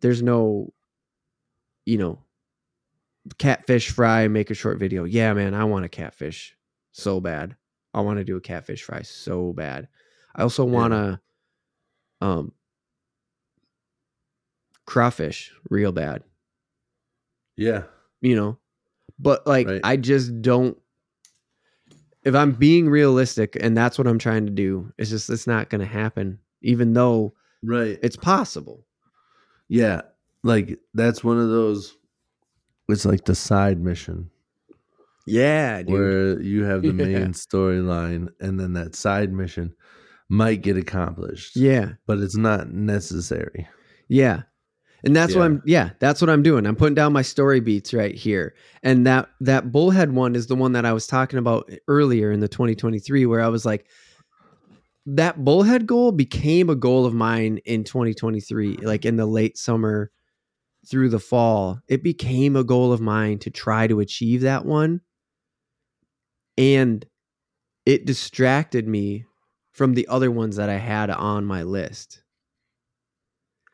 there's 0.00 0.22
no 0.22 0.72
you 1.84 1.96
know 1.98 2.18
catfish 3.38 3.90
fry 3.90 4.28
make 4.28 4.50
a 4.50 4.54
short 4.54 4.78
video. 4.78 5.04
Yeah 5.04 5.32
man 5.34 5.54
i 5.54 5.64
want 5.64 5.84
a 5.84 5.88
catfish 5.88 6.56
so 6.92 7.20
bad. 7.20 7.54
I 7.92 8.00
want 8.00 8.18
to 8.18 8.24
do 8.24 8.36
a 8.36 8.40
catfish 8.40 8.82
fry 8.82 9.02
so 9.02 9.52
bad. 9.52 9.88
I 10.34 10.42
also 10.42 10.64
want 10.64 10.92
to 10.92 11.20
um 12.20 12.52
crawfish 14.86 15.52
real 15.70 15.92
bad. 15.92 16.22
Yeah, 17.56 17.84
you 18.20 18.36
know? 18.36 18.58
But 19.18 19.46
like 19.46 19.66
Right. 19.66 19.80
i 19.82 19.96
just 19.96 20.40
don't 20.42 20.76
if 22.26 22.34
i'm 22.34 22.52
being 22.52 22.88
realistic 22.90 23.56
and 23.60 23.74
that's 23.76 23.96
what 23.96 24.06
i'm 24.06 24.18
trying 24.18 24.44
to 24.44 24.52
do 24.52 24.92
it's 24.98 25.08
just 25.10 25.30
it's 25.30 25.46
not 25.46 25.70
going 25.70 25.80
to 25.80 25.86
happen 25.86 26.38
even 26.62 26.92
though 26.92 27.32
right. 27.62 27.98
it's 28.02 28.16
possible 28.16 28.84
Yeah, 29.68 30.02
like 30.42 30.78
that's 30.94 31.24
one 31.24 31.38
of 31.40 31.48
those. 31.48 31.96
It's 32.88 33.04
like 33.04 33.24
the 33.24 33.34
side 33.34 33.80
mission. 33.80 34.30
Yeah, 35.26 35.82
dude. 35.82 35.90
where 35.92 36.40
you 36.40 36.62
have 36.64 36.82
the 36.82 36.88
Yeah. 36.94 37.18
main 37.18 37.32
storyline 37.32 38.28
and 38.40 38.60
then 38.60 38.74
that 38.74 38.94
side 38.94 39.32
mission 39.32 39.74
might 40.28 40.62
get 40.62 40.76
accomplished. 40.76 41.56
yeah. 41.56 41.92
But 42.06 42.18
it's 42.18 42.36
not 42.36 42.70
necessary. 42.72 43.66
Yeah. 44.08 44.42
And 45.06 45.14
that's 45.14 45.36
what 45.36 45.44
I'm 45.44 45.62
yeah, 45.64 45.90
that's 46.00 46.20
what 46.20 46.28
I'm 46.28 46.42
doing. 46.42 46.66
I'm 46.66 46.74
putting 46.74 46.96
down 46.96 47.12
my 47.12 47.22
story 47.22 47.60
beats 47.60 47.94
right 47.94 48.16
here. 48.16 48.56
And 48.82 49.06
that 49.06 49.28
that 49.40 49.70
bullhead 49.70 50.12
one 50.12 50.34
is 50.34 50.48
the 50.48 50.56
one 50.56 50.72
that 50.72 50.84
I 50.84 50.92
was 50.92 51.06
talking 51.06 51.38
about 51.38 51.70
earlier 51.86 52.32
in 52.32 52.40
the 52.40 52.48
2023 52.48 53.24
where 53.24 53.40
I 53.40 53.46
was 53.46 53.64
like 53.64 53.86
that 55.06 55.44
bullhead 55.44 55.86
goal 55.86 56.10
became 56.10 56.68
a 56.68 56.74
goal 56.74 57.06
of 57.06 57.14
mine 57.14 57.60
in 57.64 57.84
2023 57.84 58.78
like 58.78 59.04
in 59.04 59.14
the 59.14 59.26
late 59.26 59.56
summer 59.56 60.10
through 60.90 61.10
the 61.10 61.20
fall. 61.20 61.78
It 61.86 62.02
became 62.02 62.56
a 62.56 62.64
goal 62.64 62.92
of 62.92 63.00
mine 63.00 63.38
to 63.40 63.50
try 63.50 63.86
to 63.86 64.00
achieve 64.00 64.40
that 64.40 64.66
one. 64.66 65.02
And 66.58 67.06
it 67.84 68.06
distracted 68.06 68.88
me 68.88 69.24
from 69.70 69.94
the 69.94 70.08
other 70.08 70.32
ones 70.32 70.56
that 70.56 70.68
I 70.68 70.78
had 70.78 71.10
on 71.10 71.44
my 71.44 71.62
list. 71.62 72.22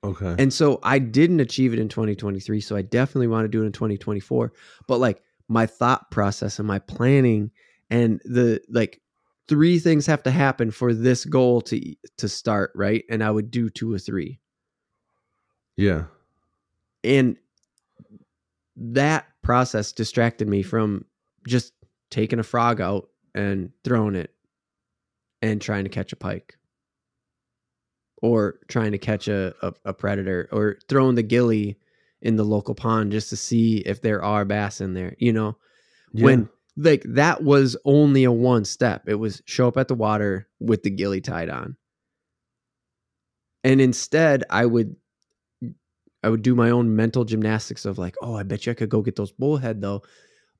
Okay. 0.04 0.34
And 0.38 0.52
so 0.52 0.80
I 0.82 0.98
didn't 0.98 1.40
achieve 1.40 1.72
it 1.72 1.78
in 1.78 1.88
2023. 1.88 2.60
So 2.60 2.76
I 2.76 2.82
definitely 2.82 3.28
want 3.28 3.44
to 3.44 3.48
do 3.48 3.62
it 3.62 3.66
in 3.66 3.72
2024. 3.72 4.52
But 4.88 4.98
like 4.98 5.22
my 5.48 5.66
thought 5.66 6.10
process 6.10 6.58
and 6.58 6.66
my 6.66 6.80
planning 6.80 7.50
and 7.90 8.20
the 8.24 8.60
like 8.68 9.00
three 9.48 9.78
things 9.78 10.06
have 10.06 10.22
to 10.24 10.30
happen 10.30 10.70
for 10.70 10.92
this 10.92 11.24
goal 11.24 11.60
to 11.62 11.94
to 12.16 12.28
start, 12.28 12.72
right? 12.74 13.04
And 13.10 13.22
I 13.22 13.30
would 13.30 13.50
do 13.50 13.70
two 13.70 13.92
or 13.92 13.98
three. 13.98 14.40
yeah. 15.76 16.04
And 17.04 17.36
that 18.76 19.26
process 19.42 19.92
distracted 19.92 20.48
me 20.48 20.62
from 20.62 21.04
just 21.46 21.72
taking 22.10 22.38
a 22.38 22.44
frog 22.44 22.80
out 22.80 23.08
and 23.34 23.70
throwing 23.84 24.14
it 24.14 24.32
and 25.40 25.60
trying 25.60 25.84
to 25.84 25.90
catch 25.90 26.12
a 26.12 26.16
pike 26.16 26.56
or 28.22 28.60
trying 28.68 28.92
to 28.92 28.98
catch 28.98 29.28
a, 29.28 29.54
a, 29.62 29.74
a 29.86 29.92
predator 29.92 30.48
or 30.52 30.78
throwing 30.88 31.16
the 31.16 31.22
gilly 31.22 31.76
in 32.22 32.36
the 32.36 32.44
local 32.44 32.74
pond 32.74 33.12
just 33.12 33.28
to 33.28 33.36
see 33.36 33.78
if 33.78 34.00
there 34.00 34.22
are 34.22 34.44
bass 34.44 34.80
in 34.80 34.94
there 34.94 35.14
you 35.18 35.32
know? 35.32 35.56
Yeah. 36.12 36.24
when 36.24 36.48
like 36.76 37.02
that 37.06 37.42
was 37.42 37.76
only 37.84 38.24
a 38.24 38.32
one 38.32 38.64
step. 38.64 39.06
It 39.06 39.16
was 39.16 39.42
show 39.44 39.68
up 39.68 39.76
at 39.76 39.88
the 39.88 39.94
water 39.94 40.48
with 40.58 40.82
the 40.82 40.90
gilly 40.90 41.20
tied 41.20 41.50
on. 41.50 41.76
And 43.64 43.80
instead 43.80 44.44
i 44.48 44.64
would 44.64 44.96
i 46.22 46.28
would 46.28 46.42
do 46.42 46.54
my 46.54 46.70
own 46.70 46.96
mental 46.96 47.24
gymnastics 47.24 47.84
of 47.84 47.98
like 47.98 48.14
oh 48.22 48.36
i 48.36 48.42
bet 48.42 48.64
you 48.66 48.72
i 48.72 48.74
could 48.74 48.88
go 48.88 49.02
get 49.02 49.16
those 49.16 49.32
bullhead 49.32 49.80
though. 49.80 50.02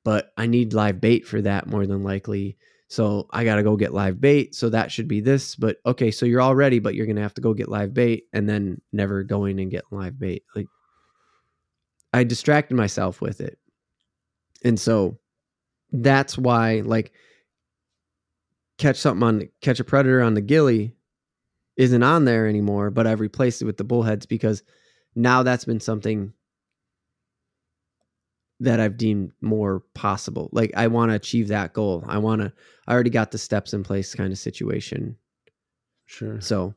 But 0.03 0.33
i 0.37 0.45
need 0.47 0.73
live 0.73 0.99
bait 0.99 1.25
for 1.25 1.41
that 1.41 1.67
more 1.67 1.87
than 1.87 2.03
likely 2.03 2.57
so 2.93 3.27
i 3.31 3.43
gotta 3.43 3.63
go 3.63 3.75
get 3.75 3.91
live 3.91 4.21
bait 4.21 4.53
so 4.53 4.69
that 4.69 4.91
should 4.91 5.07
be 5.07 5.19
this 5.19 5.55
but 5.55 5.77
okay 5.83 6.11
so 6.11 6.27
you're 6.27 6.39
all 6.39 6.53
ready 6.53 6.77
but 6.77 6.93
you're 6.93 7.07
gonna 7.07 7.19
have 7.19 7.33
to 7.33 7.41
go 7.41 7.51
get 7.51 7.67
live 7.67 7.91
bait 7.91 8.25
and 8.33 8.47
then 8.47 8.79
never 8.91 9.23
going 9.23 9.59
and 9.59 9.71
get 9.71 9.83
live 9.89 10.19
bait 10.19 10.43
like 10.55 10.67
i 12.13 12.23
distracted 12.23 12.75
myself 12.75 13.19
with 13.19 13.41
it. 13.41 13.57
And 14.63 14.79
so 14.79 15.17
that's 15.91 16.37
why 16.37 16.81
like 16.85 17.13
catch 18.77 18.97
something 18.97 19.23
on 19.23 19.49
catch 19.61 19.79
a 19.79 19.83
predator 19.83 20.21
on 20.21 20.35
the 20.35 20.41
gilly 20.41 20.95
isn't 21.77 22.03
on 22.03 22.25
there 22.25 22.47
anymore 22.47 22.91
but 22.91 23.07
i've 23.07 23.19
replaced 23.19 23.61
it 23.61 23.65
with 23.65 23.77
the 23.77 23.83
bullheads 23.83 24.27
because 24.27 24.63
now 25.15 25.41
that's 25.41 25.65
been 25.65 25.79
something 25.79 26.31
that 28.63 28.79
i've 28.79 28.97
deemed 28.97 29.31
more 29.41 29.81
possible. 29.93 30.49
Like 30.51 30.71
i 30.75 30.87
want 30.87 31.11
to 31.11 31.15
achieve 31.15 31.47
that 31.49 31.73
goal. 31.73 32.03
I 32.07 32.17
want 32.17 32.41
to 32.41 32.51
i 32.87 32.93
already 32.93 33.09
got 33.09 33.31
the 33.31 33.37
steps 33.37 33.73
in 33.73 33.83
place 33.83 34.13
kind 34.15 34.31
of 34.31 34.39
situation. 34.39 35.15
Sure. 36.05 36.39
so 36.41 36.73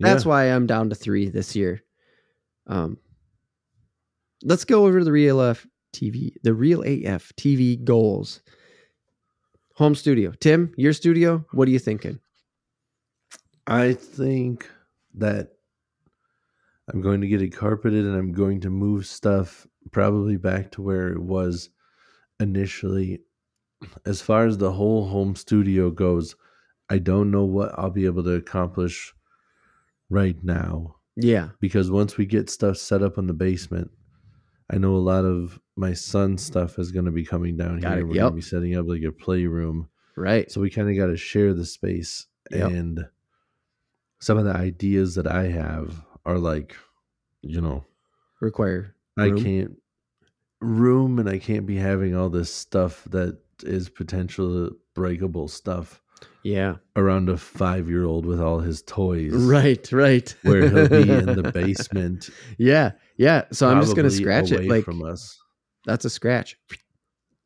that's 0.00 0.24
Yeah. 0.24 0.28
why 0.28 0.44
i'm 0.52 0.66
down 0.66 0.88
to 0.90 0.94
three 0.94 1.28
this 1.28 1.54
year. 1.56 1.82
Um 2.66 2.98
let's 4.42 4.64
go 4.64 4.86
over 4.86 4.98
to 4.98 5.04
the 5.04 5.12
real 5.12 5.40
f 5.40 5.66
tv 5.94 6.32
the 6.42 6.54
reel 6.54 6.82
af 6.82 7.32
tv 7.36 7.82
goals. 7.84 8.40
Home 9.76 9.94
studio. 9.94 10.32
Tim 10.40 10.72
your 10.76 10.92
studio 10.92 11.44
what 11.52 11.68
are 11.68 11.70
you 11.72 11.78
thinking? 11.78 12.18
I 13.66 13.92
think 13.94 14.68
that 15.14 15.52
I'm 16.92 17.00
going 17.00 17.20
to 17.20 17.28
get 17.28 17.40
it 17.40 17.50
carpeted 17.50 18.04
and 18.04 18.16
I'm 18.16 18.32
going 18.32 18.60
to 18.62 18.70
move 18.70 19.06
stuff 19.06 19.66
probably 19.90 20.36
back 20.36 20.70
to 20.72 20.82
where 20.82 21.08
it 21.08 21.20
was 21.20 21.70
initially. 22.40 23.20
As 24.06 24.22
far 24.22 24.46
as 24.46 24.58
the 24.58 24.72
whole 24.72 25.08
home 25.08 25.34
studio 25.34 25.90
goes, 25.90 26.36
I 26.88 26.98
don't 26.98 27.30
know 27.30 27.44
what 27.44 27.76
I'll 27.78 27.90
be 27.90 28.06
able 28.06 28.22
to 28.24 28.34
accomplish 28.34 29.12
right 30.10 30.36
now 30.42 30.96
yeah 31.16 31.48
because 31.60 31.90
once 31.90 32.16
we 32.16 32.26
get 32.26 32.50
stuff 32.50 32.76
set 32.76 33.02
up 33.02 33.18
in 33.18 33.26
the 33.26 33.32
basement, 33.32 33.90
I 34.70 34.78
know 34.78 34.94
a 34.94 34.98
lot 34.98 35.24
of 35.24 35.58
my 35.76 35.92
son's 35.92 36.42
stuff 36.42 36.78
is 36.78 36.92
going 36.92 37.04
to 37.04 37.10
be 37.10 37.24
coming 37.24 37.56
down 37.56 37.80
Got 37.80 37.92
here. 37.92 38.00
it, 38.00 38.04
We're 38.04 38.14
yep. 38.14 38.22
going 38.22 38.32
to 38.32 38.36
be 38.36 38.42
setting 38.42 38.76
up 38.76 38.86
like 38.86 39.02
a 39.02 39.12
playroom. 39.12 39.88
right 40.16 40.50
So 40.50 40.60
we 40.60 40.70
kind 40.70 40.88
of 40.88 40.96
got 40.96 41.06
to 41.06 41.16
share 41.16 41.54
the 41.54 41.66
space. 41.66 42.26
Yep. 42.50 42.70
And 42.70 43.06
some 44.20 44.38
of 44.38 44.44
the 44.44 44.54
ideas 44.54 45.14
that 45.16 45.26
I 45.26 45.48
have 45.48 46.04
are 46.24 46.38
like, 46.38 46.76
you 47.42 47.60
know, 47.60 47.84
require 48.40 48.94
I 49.18 49.30
can't 49.30 49.76
room 50.60 51.18
and 51.18 51.28
I 51.28 51.38
can't 51.38 51.66
be 51.66 51.76
having 51.76 52.14
all 52.16 52.30
this 52.30 52.52
stuff 52.52 53.04
that 53.10 53.38
is 53.64 53.88
potential 53.88 54.70
breakable 54.94 55.48
stuff 55.48 56.00
yeah 56.44 56.76
around 56.96 57.28
a 57.28 57.36
five 57.36 57.88
year 57.88 58.04
old 58.04 58.26
with 58.26 58.40
all 58.40 58.58
his 58.60 58.82
toys. 58.82 59.32
right 59.32 59.90
right 59.92 60.34
Where 60.42 60.68
he'll 60.68 60.88
be 60.88 61.10
in 61.10 61.34
the 61.34 61.42
basement. 61.54 62.30
yeah 62.58 62.92
yeah 63.16 63.44
so 63.52 63.68
i'm 63.68 63.80
just 63.80 63.96
gonna 63.96 64.10
scratch 64.10 64.52
it 64.52 64.68
like 64.68 64.84
from 64.84 65.02
us. 65.04 65.36
that's 65.84 66.04
a 66.04 66.10
scratch 66.10 66.56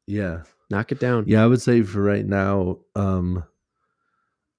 Yeah. 0.07 0.43
knock 0.71 0.93
it 0.93 1.01
down 1.01 1.25
Yeah, 1.27 1.43
I 1.43 1.47
would 1.47 1.61
say 1.63 1.83
for 1.83 2.03
right 2.03 2.25
now, 2.27 2.79
um 2.95 3.45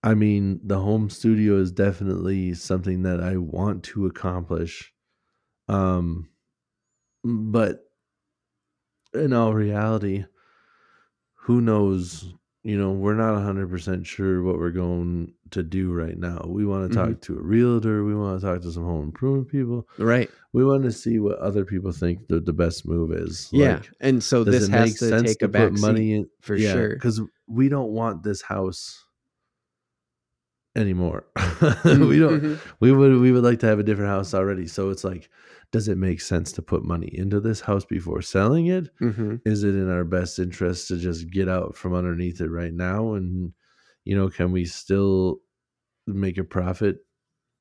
I 0.04 0.14
mean, 0.14 0.60
the 0.64 0.80
home 0.80 1.10
studio 1.10 1.58
is 1.58 1.72
definitely 1.72 2.54
something 2.54 3.02
that 3.04 3.20
I 3.22 3.38
want 3.38 3.84
to 3.86 4.06
accomplish. 4.06 4.94
Um 5.68 6.30
but 7.28 7.84
in 9.14 9.34
all 9.34 9.54
reality, 9.54 10.26
who 11.34 11.62
knows, 11.62 12.34
you 12.64 12.78
know, 12.78 12.92
we're 12.92 13.16
not 13.16 13.36
100% 13.36 14.06
sure 14.06 14.44
what 14.44 14.58
we're 14.58 14.72
going 14.72 15.34
to 15.52 15.64
do 15.64 15.92
right 15.94 16.18
now. 16.18 16.44
We 16.48 16.66
want 16.66 16.90
to 16.90 16.96
talk 16.96 17.10
Mhm. 17.10 17.22
to 17.22 17.38
a 17.38 17.42
realtor, 17.42 18.04
we 18.04 18.16
want 18.16 18.40
to 18.42 18.46
talk 18.46 18.62
to 18.62 18.72
some 18.72 18.84
home 18.84 19.06
improvement 19.06 19.48
people. 19.50 19.88
right 19.98 20.30
We 20.54 20.64
want 20.66 20.84
to 20.84 20.92
see 20.92 21.20
what 21.20 21.38
other 21.40 21.64
people 21.66 21.92
think 21.92 22.28
the, 22.28 22.40
the 22.40 22.54
best 22.54 22.88
move 22.88 23.12
is. 23.12 23.50
yeah 23.52 23.76
Like, 23.76 23.90
and 24.02 24.24
so 24.24 24.44
this 24.44 24.68
has 24.68 24.96
to 25.00 25.22
take 25.24 25.40
to 25.40 25.46
a 25.46 25.50
back 25.50 25.72
money 25.74 26.14
in 26.16 26.30
for 26.42 26.58
sure 26.58 26.90
because 26.90 27.22
we 27.48 27.70
don't 27.70 27.92
want 27.92 28.24
this 28.24 28.42
house 28.42 29.06
anymore. 30.76 31.26
We 31.86 32.20
don't. 32.20 32.42
mhm. 32.42 32.60
We 32.80 32.92
would. 32.92 33.20
We 33.20 33.32
would 33.32 33.44
like 33.44 33.60
to 33.60 33.66
have 33.68 33.80
a 33.80 33.84
different 33.84 34.10
house 34.12 34.34
already. 34.34 34.68
So 34.68 34.90
it's 34.90 35.04
like, 35.04 35.30
does 35.72 35.88
it 35.90 35.98
make 35.98 36.22
sense 36.22 36.52
to 36.54 36.62
put 36.62 36.84
money 36.86 37.10
into 37.14 37.40
this 37.42 37.60
house 37.62 37.84
before 37.86 38.22
selling 38.22 38.68
it? 38.68 38.90
Mhm. 39.02 39.42
Is 39.46 39.64
it 39.64 39.76
in 39.76 39.90
our 39.90 40.06
best 40.06 40.40
interest 40.40 40.88
to 40.88 40.98
just 40.98 41.30
get 41.30 41.50
out 41.50 41.76
from 41.76 41.94
underneath 41.94 42.40
it 42.42 42.50
right 42.50 42.74
now? 42.74 43.14
And 43.14 43.54
you 44.06 44.16
know, 44.16 44.30
can 44.30 44.52
we 44.54 44.64
still 44.66 45.40
make 46.08 46.38
a 46.38 46.44
profit? 46.44 47.00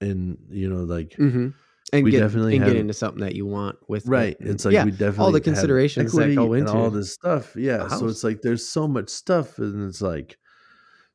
And 0.00 0.38
you 0.50 0.68
know, 0.68 0.84
like 0.84 1.10
Mhm. 1.18 1.54
and 1.92 2.04
We 2.04 2.10
get 2.12 2.20
definitely 2.20 2.56
and 2.56 2.64
get 2.64 2.76
into 2.76 2.94
something 2.94 3.20
that 3.22 3.34
you 3.34 3.46
want 3.46 3.76
with 3.88 4.06
right 4.06 4.36
And- 4.40 4.50
it's 4.50 4.64
like 4.64 4.74
yeah 4.74 4.84
we 4.84 4.90
definitely 4.92 5.24
all 5.24 5.32
the 5.32 5.38
have 5.38 5.44
considerations 5.44 6.12
that 6.12 6.34
go 6.34 6.52
into 6.52 6.72
all 6.72 6.90
this 6.90 7.12
stuff 7.12 7.54
yeah 7.56 7.86
so 7.88 8.06
it's 8.08 8.22
like 8.24 8.42
there's 8.42 8.68
so 8.68 8.86
much 8.88 9.08
stuff 9.08 9.58
and 9.58 9.82
it's 9.88 10.02
like 10.02 10.36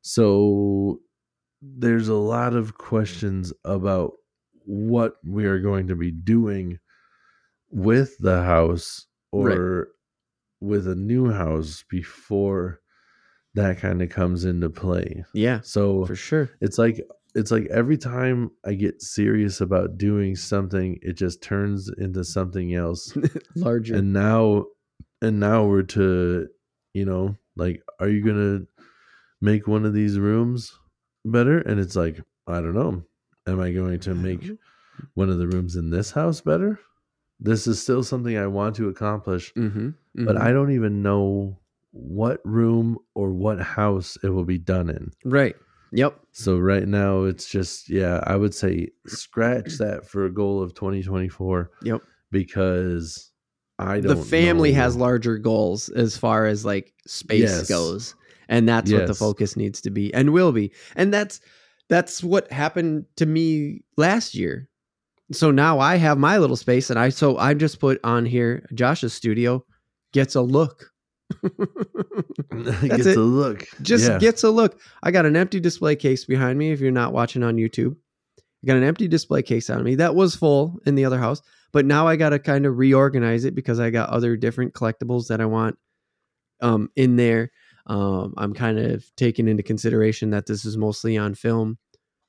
so 0.00 1.00
there's 1.60 2.08
a 2.08 2.14
lot 2.14 2.54
of 2.54 2.76
questions 2.76 3.52
about 3.64 4.12
what 4.64 5.14
we 5.24 5.44
are 5.46 5.58
going 5.60 5.88
to 5.88 5.96
be 5.96 6.10
doing 6.10 6.78
with 7.72 8.16
the 8.18 8.42
house 8.42 9.06
Right. 9.32 9.56
or 9.56 9.88
with 10.60 10.86
a 10.86 10.94
new 10.94 11.30
house 11.32 11.84
before 11.88 12.80
that 13.54 13.78
kind 13.78 14.02
of 14.02 14.10
comes 14.10 14.44
into 14.44 14.68
play 14.70 15.24
yeah 15.34 15.60
so 15.62 16.04
for 16.06 16.14
sure 16.14 16.50
it's 16.60 16.78
like 16.78 17.00
it's 17.34 17.50
like 17.50 17.66
every 17.70 17.96
time 17.96 18.50
I 18.66 18.74
get 18.74 19.00
serious 19.00 19.62
about 19.62 19.96
doing 19.96 20.36
something, 20.36 20.98
it 21.00 21.14
just 21.14 21.42
turns 21.42 21.88
into 21.96 22.24
something 22.24 22.74
else. 22.74 23.16
larger 23.56 23.96
and 23.96 24.12
now 24.12 24.66
and 25.22 25.40
now 25.40 25.64
we're 25.64 25.82
to 25.96 26.46
you 26.92 27.06
know, 27.06 27.34
like, 27.56 27.82
are 28.00 28.08
you 28.10 28.22
gonna 28.22 28.66
make 29.40 29.66
one 29.66 29.86
of 29.86 29.94
these 29.94 30.18
rooms 30.18 30.78
better? 31.24 31.60
And 31.60 31.80
it's 31.80 31.96
like, 31.96 32.20
I 32.46 32.60
don't 32.60 32.74
know. 32.74 33.02
Am 33.46 33.60
I 33.60 33.72
going 33.72 34.00
to 34.00 34.14
make 34.14 34.46
one 35.14 35.30
of 35.30 35.38
the 35.38 35.48
rooms 35.48 35.76
in 35.76 35.88
this 35.88 36.10
house 36.10 36.42
better? 36.42 36.78
This 37.44 37.66
is 37.66 37.82
still 37.82 38.02
something 38.04 38.36
I 38.38 38.46
want 38.46 38.76
to 38.76 38.88
accomplish, 38.88 39.52
mm-hmm, 39.54 39.90
but 40.24 40.36
I 40.36 40.52
don't 40.52 40.70
even 40.72 41.02
know 41.02 41.58
what 41.90 42.40
room 42.44 42.98
or 43.14 43.32
what 43.32 43.60
house 43.60 44.16
it 44.22 44.28
will 44.28 44.44
be 44.44 44.58
done 44.58 44.88
in. 44.88 45.10
Right. 45.24 45.56
Yep. 45.92 46.18
So 46.30 46.56
right 46.58 46.86
now 46.88 47.24
it's 47.24 47.46
just 47.50 47.90
yeah, 47.90 48.22
I 48.26 48.36
would 48.36 48.54
say 48.54 48.88
scratch 49.06 49.76
that 49.78 50.06
for 50.08 50.24
a 50.24 50.30
goal 50.32 50.62
of 50.62 50.72
2024 50.74 51.70
Yep. 51.82 52.00
because 52.30 53.30
I 53.78 54.00
don't 54.00 54.16
The 54.16 54.24
family 54.24 54.70
know. 54.72 54.78
has 54.78 54.96
larger 54.96 55.36
goals 55.38 55.88
as 55.90 56.16
far 56.16 56.46
as 56.46 56.64
like 56.64 56.94
space 57.06 57.40
Yes. 57.40 57.68
goes 57.68 58.14
and 58.48 58.68
that's 58.68 58.90
what 58.92 59.06
the 59.06 59.14
focus 59.14 59.56
needs 59.56 59.80
to 59.82 59.90
be 59.90 60.12
and 60.14 60.32
will 60.32 60.52
be 60.52 60.72
and 60.96 61.12
that's 61.12 61.40
that's 61.88 62.22
what 62.24 62.50
happened 62.50 63.04
to 63.16 63.26
me 63.26 63.82
last 63.96 64.34
year 64.34 64.68
so 65.32 65.50
now 65.50 65.78
i 65.78 65.96
have 65.96 66.18
my 66.18 66.38
little 66.38 66.56
space 66.56 66.90
and 66.90 66.98
i 66.98 67.08
so 67.08 67.36
i 67.38 67.54
just 67.54 67.80
put 67.80 67.98
on 68.04 68.24
here 68.24 68.66
josh's 68.74 69.12
studio 69.12 69.64
gets 70.12 70.34
a 70.34 70.40
look 70.40 70.90
gets 72.82 73.06
it. 73.06 73.16
a 73.16 73.20
look. 73.20 73.64
just 73.80 74.08
yeah. 74.08 74.18
gets 74.18 74.42
a 74.42 74.50
look 74.50 74.78
i 75.02 75.10
got 75.10 75.26
an 75.26 75.36
empty 75.36 75.60
display 75.60 75.96
case 75.96 76.24
behind 76.24 76.58
me 76.58 76.70
if 76.72 76.80
you're 76.80 76.90
not 76.90 77.12
watching 77.12 77.42
on 77.42 77.56
youtube 77.56 77.96
i 78.38 78.66
got 78.66 78.76
an 78.76 78.84
empty 78.84 79.08
display 79.08 79.42
case 79.42 79.70
on 79.70 79.82
me 79.82 79.94
that 79.94 80.14
was 80.14 80.34
full 80.34 80.78
in 80.86 80.94
the 80.94 81.04
other 81.04 81.18
house 81.18 81.40
but 81.72 81.86
now 81.86 82.06
i 82.06 82.16
got 82.16 82.30
to 82.30 82.38
kind 82.38 82.66
of 82.66 82.76
reorganize 82.76 83.44
it 83.44 83.54
because 83.54 83.80
i 83.80 83.90
got 83.90 84.10
other 84.10 84.36
different 84.36 84.74
collectibles 84.74 85.28
that 85.28 85.40
i 85.40 85.46
want 85.46 85.76
um, 86.60 86.88
in 86.96 87.16
there 87.16 87.50
um, 87.86 88.34
i'm 88.36 88.54
kind 88.54 88.78
of 88.78 89.04
taking 89.16 89.48
into 89.48 89.62
consideration 89.62 90.30
that 90.30 90.46
this 90.46 90.64
is 90.64 90.76
mostly 90.76 91.16
on 91.16 91.34
film 91.34 91.78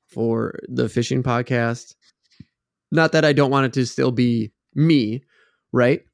for 0.07 0.59
the 0.67 0.87
fishing 0.87 1.23
podcast 1.23 1.95
not 2.93 3.11
that 3.11 3.25
i 3.25 3.33
don't 3.33 3.51
want 3.51 3.65
it 3.65 3.73
to 3.73 3.85
still 3.85 4.11
be 4.11 4.51
me 4.75 5.21
right 5.71 6.05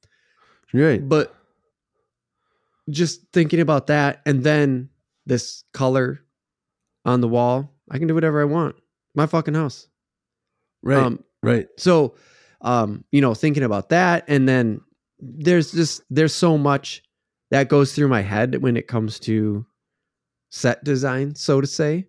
right. 0.73 1.07
but 1.07 1.35
just 2.89 3.21
thinking 3.31 3.59
about 3.59 3.87
that 3.87 4.21
and 4.25 4.43
then 4.43 4.89
this 5.25 5.63
color 5.73 6.21
on 7.05 7.21
the 7.21 7.27
wall, 7.27 7.73
I 7.89 7.97
can 7.97 8.07
do 8.07 8.13
whatever 8.15 8.41
I 8.41 8.45
want. 8.45 8.75
My 9.15 9.25
fucking 9.25 9.53
house. 9.53 9.87
Right. 10.83 10.97
Um, 10.97 11.23
right. 11.41 11.67
so 11.77 12.15
um, 12.61 13.05
you 13.11 13.21
know, 13.21 13.33
thinking 13.33 13.63
about 13.63 13.89
that 13.89 14.25
and 14.27 14.47
then 14.47 14.81
there's 15.19 15.71
just 15.71 16.01
there's 16.09 16.33
so 16.33 16.57
much 16.57 17.03
that 17.51 17.69
goes 17.69 17.93
through 17.93 18.07
my 18.07 18.21
head 18.21 18.61
when 18.61 18.77
it 18.77 18.87
comes 18.87 19.19
to 19.21 19.65
set 20.49 20.83
design, 20.83 21.35
so 21.35 21.61
to 21.61 21.67
say. 21.67 22.07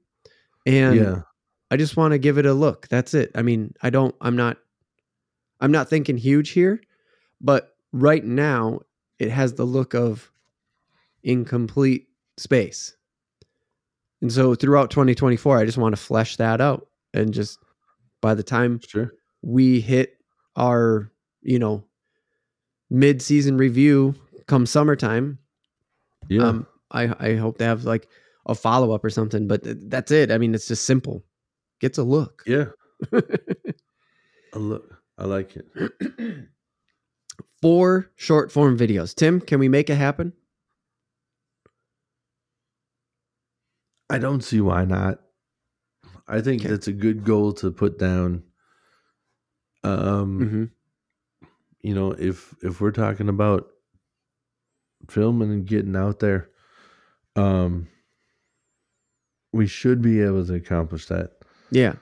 And 0.67 0.97
yeah. 0.97 1.23
I 1.71 1.77
just 1.77 1.97
want 1.97 2.13
to 2.13 2.19
give 2.19 2.37
it 2.39 2.47
a 2.47 2.53
look. 2.55 2.89
That's 2.89 3.15
it. 3.15 3.31
I 3.35 3.43
mean, 3.43 3.75
I 3.83 3.91
don't 3.91 4.15
I'm 4.21 4.37
not 4.37 4.57
I'm 5.61 5.73
not 5.73 5.89
thinking 5.89 6.17
huge 6.17 6.51
here, 6.51 6.81
but 7.41 7.75
right 7.93 8.25
now 8.25 8.81
it 9.19 9.31
has 9.31 9.55
the 9.55 9.65
look 9.65 9.95
of 9.95 10.31
incomplete 11.23 12.09
space. 12.37 12.97
And 14.23 14.33
so 14.33 14.55
throughout 14.55 14.91
2024, 14.91 15.59
I 15.59 15.65
just 15.65 15.79
want 15.79 15.95
to 15.95 16.01
flesh 16.01 16.37
that 16.37 16.61
out 16.61 16.89
and 17.15 17.33
just 17.33 17.59
by 18.21 18.35
the 18.35 18.43
time 18.43 18.81
Sure. 18.87 19.13
we 19.43 19.81
hit 19.81 20.17
our, 20.57 21.11
you 21.43 21.59
know, 21.59 21.85
mid-season 22.91 23.57
review 23.57 24.15
come 24.47 24.67
summertime, 24.67 25.39
Yeah. 26.29 26.43
um 26.49 26.67
I 26.91 27.15
I 27.31 27.35
hope 27.37 27.59
to 27.59 27.65
have 27.65 27.85
like 27.85 28.09
a 28.47 28.55
follow-up 28.55 29.05
or 29.05 29.11
something, 29.11 29.47
but 29.47 29.63
th- 29.63 29.77
that's 29.83 30.11
it. 30.11 30.31
I 30.33 30.39
mean, 30.39 30.55
it's 30.55 30.67
just 30.67 30.85
simple. 30.85 31.23
Gets 31.81 31.99
a 31.99 32.03
look. 32.03 32.43
yeah. 32.47 32.67
A 34.53 34.59
look. 34.59 34.97
I 35.17 35.25
like 35.27 35.57
it. 35.57 35.67
four 37.63 38.11
short 38.17 38.51
form 38.51 38.77
videos. 38.77 39.15
Tim, 39.15 39.41
can 39.41 39.61
we 39.61 39.69
make 39.69 39.89
it 39.89 39.95
happen? 39.95 40.33
I 44.11 44.19
don't 44.19 44.43
see 44.43 44.61
why 44.61 44.85
not. 44.85 45.21
I 46.27 46.41
think 46.41 46.63
Okay. 46.63 46.71
that's 46.71 46.89
a 46.89 46.93
good 46.93 47.25
goal 47.25 47.53
to 47.55 47.71
put 47.71 47.99
down. 47.99 48.43
Um, 49.85 50.41
Mm-hmm. 50.41 50.65
you 51.83 51.95
know, 51.95 52.13
if 52.13 52.55
if 52.63 52.81
we're 52.81 52.91
talking 52.91 53.29
about 53.29 53.69
filming 55.09 55.51
and 55.51 55.65
getting 55.67 55.97
out 55.97 56.19
there, 56.19 56.51
um, 57.37 57.89
we 59.53 59.67
should 59.67 60.03
be 60.03 60.21
able 60.21 60.45
to 60.47 60.55
accomplish 60.55 61.07
that. 61.07 61.33
Yeah. 61.71 61.95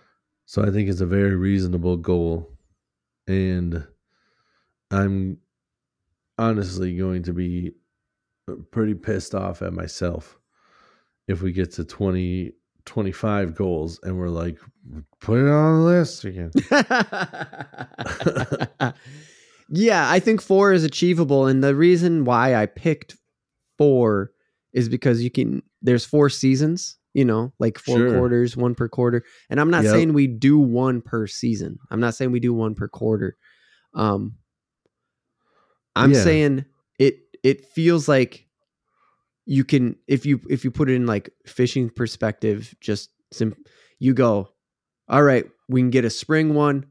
So 0.47 0.63
I 0.63 0.71
think 0.71 0.89
it's 0.89 1.01
a 1.01 1.07
very 1.07 1.37
reasonable 1.37 1.97
goal, 1.97 2.51
and 3.27 3.87
I'm 4.91 5.39
honestly 6.39 6.97
going 6.97 7.25
to 7.25 7.33
be 7.33 7.73
pretty 8.71 8.95
pissed 8.95 9.35
off 9.35 9.61
at 9.61 9.73
myself 9.73 10.39
if 11.27 11.43
we 11.43 11.53
get 11.53 11.73
to 11.73 11.85
20 11.85 12.53
25 12.87 13.55
goals 13.55 14.01
and 14.03 14.17
we're 14.17 14.29
like 14.29 14.59
put 15.21 15.39
it 15.39 15.51
on 15.51 15.75
the 15.75 15.83
list 15.83 16.25
again 16.25 16.51
yeah, 19.69 20.11
I 20.11 20.19
think 20.19 20.41
four 20.41 20.73
is 20.73 20.85
achievable. 20.85 21.47
And 21.47 21.63
the 21.63 21.75
reason 21.75 22.25
why 22.25 22.55
I 22.55 22.67
picked 22.67 23.17
four 23.77 24.33
is 24.73 24.89
because 24.89 25.23
you 25.23 25.31
can, 25.31 25.63
there's 25.83 26.05
four 26.05 26.31
seasons, 26.31 26.97
you 27.19 27.25
know, 27.25 27.53
like 27.59 27.81
four 27.81 27.97
Sure. 27.99 28.13
quarters, 28.13 28.57
one 28.57 28.77
per 28.77 28.89
quarter. 28.89 29.25
And 29.51 29.61
I'm 29.61 29.71
not 29.71 29.83
Yep. 29.83 29.93
saying 29.93 30.13
we 30.13 30.29
do 30.29 30.57
one 30.57 31.01
per 31.01 31.27
season. 31.27 31.81
I'm 31.91 31.99
not 31.99 32.15
saying 32.15 32.31
we 32.31 32.39
do 32.39 32.55
one 32.55 32.77
per 32.77 32.87
quarter. 32.87 33.37
Um, 33.93 34.37
I'm 35.97 36.13
Yeah. 36.15 36.23
saying 36.23 36.65
it, 37.01 37.17
it 37.43 37.65
feels 37.67 38.07
like 38.09 38.47
you 39.47 39.65
can, 39.65 39.97
if 40.07 40.25
you, 40.25 40.41
if 40.49 40.63
you 40.63 40.71
put 40.71 40.89
it 40.89 40.95
in 40.95 41.07
like 41.07 41.29
fishing 41.45 41.91
perspective, 41.91 42.73
just 42.81 43.11
sim- 43.33 43.57
you 43.99 44.15
go, 44.15 44.51
all 45.09 45.25
right, 45.25 45.45
we 45.69 45.81
can 45.81 45.91
get 45.91 46.05
a 46.05 46.11
spring 46.11 46.55
one. 46.55 46.87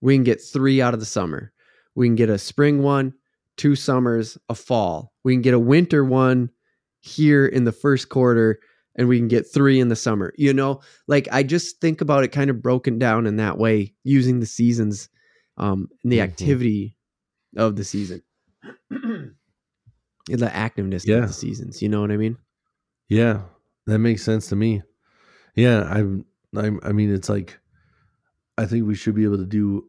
We 0.00 0.14
can 0.14 0.24
get 0.24 0.40
three 0.40 0.80
out 0.80 0.94
of 0.94 1.00
the 1.00 1.04
summer. 1.06 1.52
We 1.94 2.06
can 2.06 2.14
get 2.16 2.30
a 2.30 2.38
spring 2.38 2.82
one, 2.82 3.12
two 3.58 3.76
summers, 3.76 4.38
a 4.48 4.54
fall. 4.54 5.12
We 5.24 5.34
can 5.34 5.42
get 5.42 5.52
a 5.52 5.58
winter 5.58 6.06
one 6.06 6.48
here 7.00 7.44
in 7.44 7.64
the 7.64 7.72
first 7.72 8.08
quarter, 8.08 8.60
and 8.98 9.08
we 9.08 9.16
can 9.18 9.28
get 9.28 9.46
three 9.50 9.80
in 9.80 9.88
the 9.88 9.96
summer. 9.96 10.34
You 10.36 10.52
know, 10.52 10.80
like 11.06 11.26
I 11.32 11.42
just 11.42 11.80
think 11.80 12.02
about 12.02 12.24
it 12.24 12.28
kind 12.32 12.50
of 12.50 12.60
broken 12.60 12.98
down 12.98 13.26
in 13.26 13.36
that 13.36 13.56
way, 13.56 13.94
using 14.04 14.40
the 14.40 14.46
seasons 14.46 15.08
um, 15.56 15.88
and 16.02 16.12
the 16.12 16.18
Mhm. 16.18 16.24
activity 16.24 16.96
of 17.56 17.76
the 17.76 17.84
season, 17.84 18.22
the 18.90 19.32
activeness 20.28 21.04
Yeah. 21.06 21.22
of 21.22 21.28
the 21.28 21.32
seasons. 21.32 21.80
You 21.80 21.88
know 21.88 22.00
what 22.00 22.10
I 22.12 22.16
mean? 22.16 22.36
Yeah, 23.08 23.42
that 23.86 24.00
makes 24.00 24.22
sense 24.22 24.48
to 24.48 24.56
me. 24.56 24.82
Yeah, 25.54 25.82
I'm, 25.84 26.26
I'm. 26.54 26.78
I 26.82 26.92
mean, 26.92 27.12
it's 27.12 27.28
like, 27.28 27.58
I 28.58 28.66
think 28.66 28.86
we 28.86 28.94
should 28.94 29.14
be 29.14 29.24
able 29.24 29.38
to 29.38 29.46
do 29.46 29.88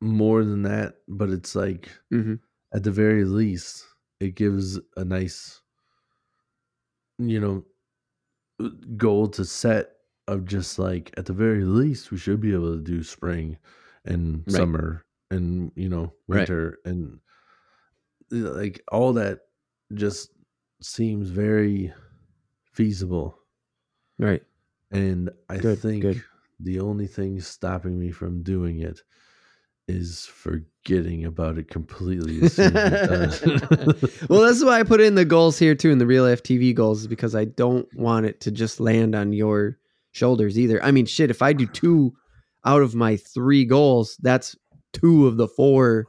more 0.00 0.44
than 0.44 0.62
that, 0.62 0.94
but 1.08 1.28
it's 1.30 1.54
like, 1.54 1.90
Mm-hmm. 2.12 2.36
at 2.72 2.82
the 2.84 2.90
very 2.90 3.24
least, 3.24 3.84
it 4.20 4.34
gives 4.34 4.78
a 4.96 5.04
nice, 5.04 5.60
you 7.18 7.40
know, 7.40 7.64
goal 8.96 9.28
to 9.28 9.44
set 9.44 9.96
of 10.26 10.44
just 10.44 10.78
like 10.78 11.12
at 11.16 11.26
the 11.26 11.32
very 11.32 11.64
least, 11.64 12.10
we 12.10 12.18
should 12.18 12.40
be 12.40 12.52
able 12.52 12.74
to 12.76 12.82
do 12.82 13.02
spring 13.02 13.58
and 14.04 14.44
Right. 14.46 14.68
summer 14.68 15.04
and 15.30 15.72
you 15.76 15.88
know 15.88 16.14
Right. 16.32 16.50
winter 16.50 16.78
and 16.84 17.20
uh, 18.32 18.36
like 18.54 18.82
all 18.92 19.12
that 19.14 19.40
just 19.94 20.30
seems 20.82 21.30
very 21.30 21.92
feasible 22.72 23.38
Right. 24.18 24.42
and 24.90 25.30
i 25.48 25.58
Good, 25.58 25.82
think 25.82 26.00
good. 26.00 26.24
the 26.60 26.80
only 26.80 27.06
thing 27.06 27.40
stopping 27.40 27.98
me 27.98 28.10
from 28.10 28.42
doing 28.42 28.78
it 28.80 29.02
is 29.88 30.26
forgetting 30.26 31.24
about 31.24 31.58
it 31.58 31.68
completely 31.68 32.42
as 32.42 32.58
as 32.58 33.42
we're 33.42 33.58
well, 34.28 34.42
that's 34.42 34.62
why 34.62 34.78
I 34.78 34.82
put 34.82 35.00
in 35.00 35.14
the 35.14 35.24
goals 35.24 35.58
here 35.58 35.74
too, 35.74 35.90
in 35.90 35.98
the 35.98 36.06
reel 36.06 36.24
AFTV 36.24 36.74
goals, 36.74 37.00
is 37.00 37.06
because 37.06 37.34
I 37.34 37.46
don't 37.46 37.88
want 37.96 38.26
it 38.26 38.40
to 38.42 38.50
just 38.50 38.80
land 38.80 39.14
on 39.14 39.32
your 39.32 39.78
shoulders 40.12 40.58
either. 40.58 40.82
I 40.82 40.90
mean, 40.90 41.06
shit, 41.06 41.30
if 41.30 41.42
I 41.42 41.52
do 41.52 41.66
two 41.66 42.12
out 42.64 42.82
of 42.82 42.94
my 42.94 43.16
three 43.16 43.64
goals, 43.64 44.16
that's 44.20 44.54
two 44.92 45.26
of 45.26 45.36
the 45.36 45.48
four 45.48 46.06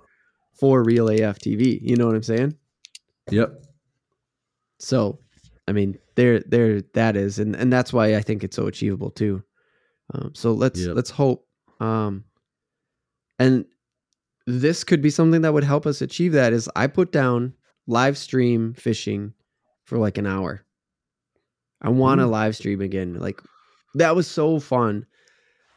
for 0.53 0.84
reel 0.84 1.07
AFTV. 1.07 1.80
You 1.81 1.95
know 1.95 2.06
what 2.07 2.15
I'm 2.15 2.23
saying? 2.23 2.56
yep 3.31 3.61
So, 4.80 5.19
I 5.68 5.72
mean, 5.72 5.97
there, 6.15 6.39
there, 6.41 6.81
that 6.93 7.15
is, 7.15 7.39
and 7.39 7.56
and 7.56 7.72
that's 7.72 7.93
why 7.93 8.15
I 8.15 8.22
think 8.22 8.43
it's 8.43 8.56
so 8.56 8.68
achievable 8.68 9.11
too. 9.11 9.43
Um, 10.14 10.31
so 10.34 10.51
let's 10.53 10.80
Yep. 10.80 10.95
let's 10.95 11.11
hope, 11.11 11.47
um, 11.80 12.23
and 13.40 13.66
this 14.45 14.84
could 14.84 15.02
be 15.02 15.10
something 15.10 15.41
that 15.41 15.53
would 15.53 15.64
help 15.64 15.86
us 15.86 16.02
achieve 16.02 16.34
that. 16.34 16.53
Is 16.53 16.70
I 16.76 16.88
put 16.88 17.11
down 17.11 17.53
live 17.88 18.18
stream 18.18 18.74
fishing 18.74 19.34
for 19.86 19.98
like 19.98 20.18
an 20.18 20.28
hour. 20.28 20.66
I 21.82 21.90
want 21.90 22.20
to 22.20 22.26
Ooh. 22.26 22.30
live 22.30 22.56
stream 22.56 22.82
again. 22.82 23.16
Like 23.16 23.41
that 23.95 24.16
was 24.16 24.28
so 24.28 24.60
fun. 24.60 25.06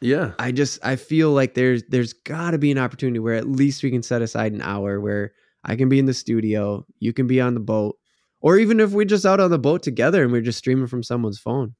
yeah 0.01 0.33
I 0.39 0.53
just 0.53 0.79
I 0.85 0.97
feel 0.97 1.31
like 1.31 1.55
there's 1.55 1.83
there's 1.89 2.13
got 2.13 2.51
to 2.51 2.59
be 2.59 2.71
an 2.71 2.79
opportunity 2.79 3.19
where 3.19 3.35
at 3.35 3.49
least 3.49 3.83
we 3.83 3.91
can 3.91 4.03
set 4.03 4.21
aside 4.21 4.53
an 4.53 4.61
hour 4.63 5.01
where 5.01 5.33
I 5.65 5.77
can 5.77 5.89
be 5.89 5.99
in 5.99 6.07
the 6.07 6.15
studio, 6.15 6.85
you 6.99 7.13
can 7.13 7.27
be 7.27 7.41
on 7.41 7.55
the 7.55 7.61
boat, 7.61 7.97
or 8.41 8.59
even 8.59 8.81
if 8.81 8.91
we're 8.91 9.05
just 9.05 9.25
out 9.25 9.39
on 9.41 9.51
the 9.51 9.59
boat 9.59 9.83
together 9.83 10.23
and 10.23 10.33
we're 10.33 10.43
just 10.43 10.59
streaming 10.59 10.89
from 10.89 11.05
someone's 11.05 11.39
phone. 11.39 11.75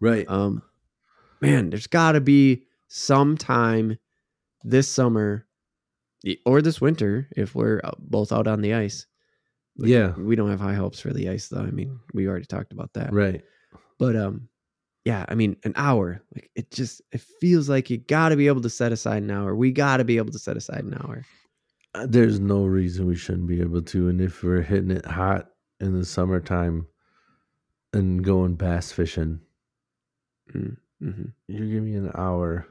Right. 0.00 0.26
Um, 0.28 0.62
man, 1.40 1.70
there's 1.70 1.86
got 1.86 2.12
to 2.12 2.20
be 2.20 2.64
some 2.88 3.36
time 3.36 3.98
this 4.62 4.88
summer 4.88 5.46
or 6.44 6.60
this 6.62 6.80
winter 6.80 7.28
if 7.36 7.54
we're 7.54 7.80
both 7.98 8.32
out 8.32 8.46
on 8.46 8.60
the 8.60 8.74
ice. 8.74 9.06
Like, 9.76 9.88
Yeah. 9.90 10.12
we 10.16 10.36
don't 10.36 10.50
have 10.50 10.60
high 10.60 10.74
hopes 10.74 11.00
for 11.00 11.12
the 11.12 11.28
ice 11.30 11.48
though. 11.48 11.60
I 11.62 11.70
mean, 11.70 11.98
we 12.12 12.26
already 12.28 12.44
talked 12.46 12.72
about 12.72 12.92
that. 12.94 13.12
Right. 13.12 13.42
But 13.98 14.16
um, 14.16 14.48
yeah, 15.04 15.24
I 15.28 15.34
mean, 15.34 15.56
an 15.64 15.72
hour. 15.76 16.22
Like 16.34 16.50
it 16.54 16.70
just 16.70 17.00
it 17.12 17.20
feels 17.40 17.68
like 17.68 17.88
you 17.90 17.98
got 17.98 18.30
to 18.30 18.36
be 18.36 18.48
able 18.48 18.60
to 18.62 18.70
set 18.70 18.92
aside 18.92 19.22
an 19.22 19.30
hour. 19.30 19.54
We 19.54 19.72
got 19.72 19.98
to 19.98 20.04
be 20.04 20.16
able 20.18 20.32
to 20.32 20.38
set 20.38 20.56
aside 20.56 20.84
an 20.84 20.94
hour. 20.94 21.24
Uh, 21.94 22.06
There's 22.08 22.38
no 22.38 22.64
reason 22.66 23.06
we 23.06 23.16
shouldn't 23.16 23.48
be 23.48 23.60
able 23.60 23.82
to. 23.82 24.08
And 24.08 24.20
if 24.20 24.42
we're 24.42 24.62
hitting 24.62 24.90
it 24.90 25.06
hot 25.06 25.48
in 25.80 25.98
the 25.98 26.04
summertime 26.04 26.86
and 27.92 28.22
going 28.22 28.54
bass 28.56 28.92
fishing, 28.92 29.40
Mm-hmm. 30.54 31.24
you 31.48 31.72
give 31.72 31.82
me 31.82 31.94
an 31.94 32.10
hour 32.14 32.66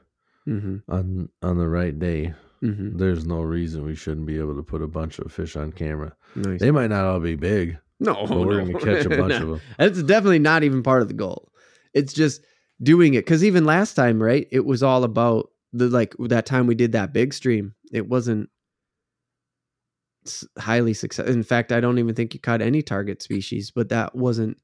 Mm-hmm. 0.50 0.92
on 0.92 1.30
on 1.42 1.58
the 1.58 1.68
right 1.68 1.98
day. 1.98 2.34
Mm-hmm. 2.64 2.98
There's 2.98 3.26
no 3.26 3.42
reason 3.42 3.86
we 3.86 3.96
shouldn't 3.96 4.26
be 4.26 4.38
able 4.38 4.56
to 4.56 4.64
put 4.64 4.82
a 4.82 4.88
bunch 4.88 5.20
of 5.20 5.32
fish 5.32 5.56
on 5.56 5.72
camera. 5.72 6.14
Nice. 6.36 6.60
They 6.60 6.72
might 6.72 6.90
not 6.90 7.06
all 7.06 7.20
be 7.22 7.36
big, 7.36 7.78
No, 8.02 8.26
but 8.28 8.38
we're 8.40 8.62
no. 8.62 8.74
gonna 8.74 8.86
catch 8.96 9.06
a 9.06 9.10
bunch 9.10 9.30
No. 9.30 9.36
of 9.44 9.48
them. 9.50 9.62
That's 9.78 10.04
definitely 10.04 10.40
not 10.40 10.64
even 10.64 10.84
part 10.84 11.02
of 11.02 11.08
the 11.08 11.14
goal. 11.14 11.52
It's 11.94 12.12
just 12.14 12.42
doing 12.84 13.14
it 13.14 13.26
because 13.26 13.44
even 13.46 13.64
last 13.66 13.94
time, 13.94 14.22
right? 14.22 14.48
It 14.52 14.66
was 14.66 14.84
all 14.84 15.04
about 15.06 15.50
the 15.72 15.88
like 15.88 16.16
that 16.20 16.46
time 16.46 16.68
we 16.68 16.76
did 16.76 16.92
that 16.94 17.14
big 17.14 17.34
stream. 17.34 17.76
It 17.94 18.10
wasn't 18.10 18.50
highly 20.58 20.94
successful. 20.94 21.34
In 21.34 21.44
fact, 21.44 21.72
I 21.72 21.80
don't 21.80 21.98
even 22.00 22.16
think 22.16 22.34
you 22.34 22.40
caught 22.40 22.62
any 22.62 22.82
target 22.82 23.22
species. 23.22 23.72
But 23.72 23.90
that 23.90 24.16
wasn't. 24.16 24.58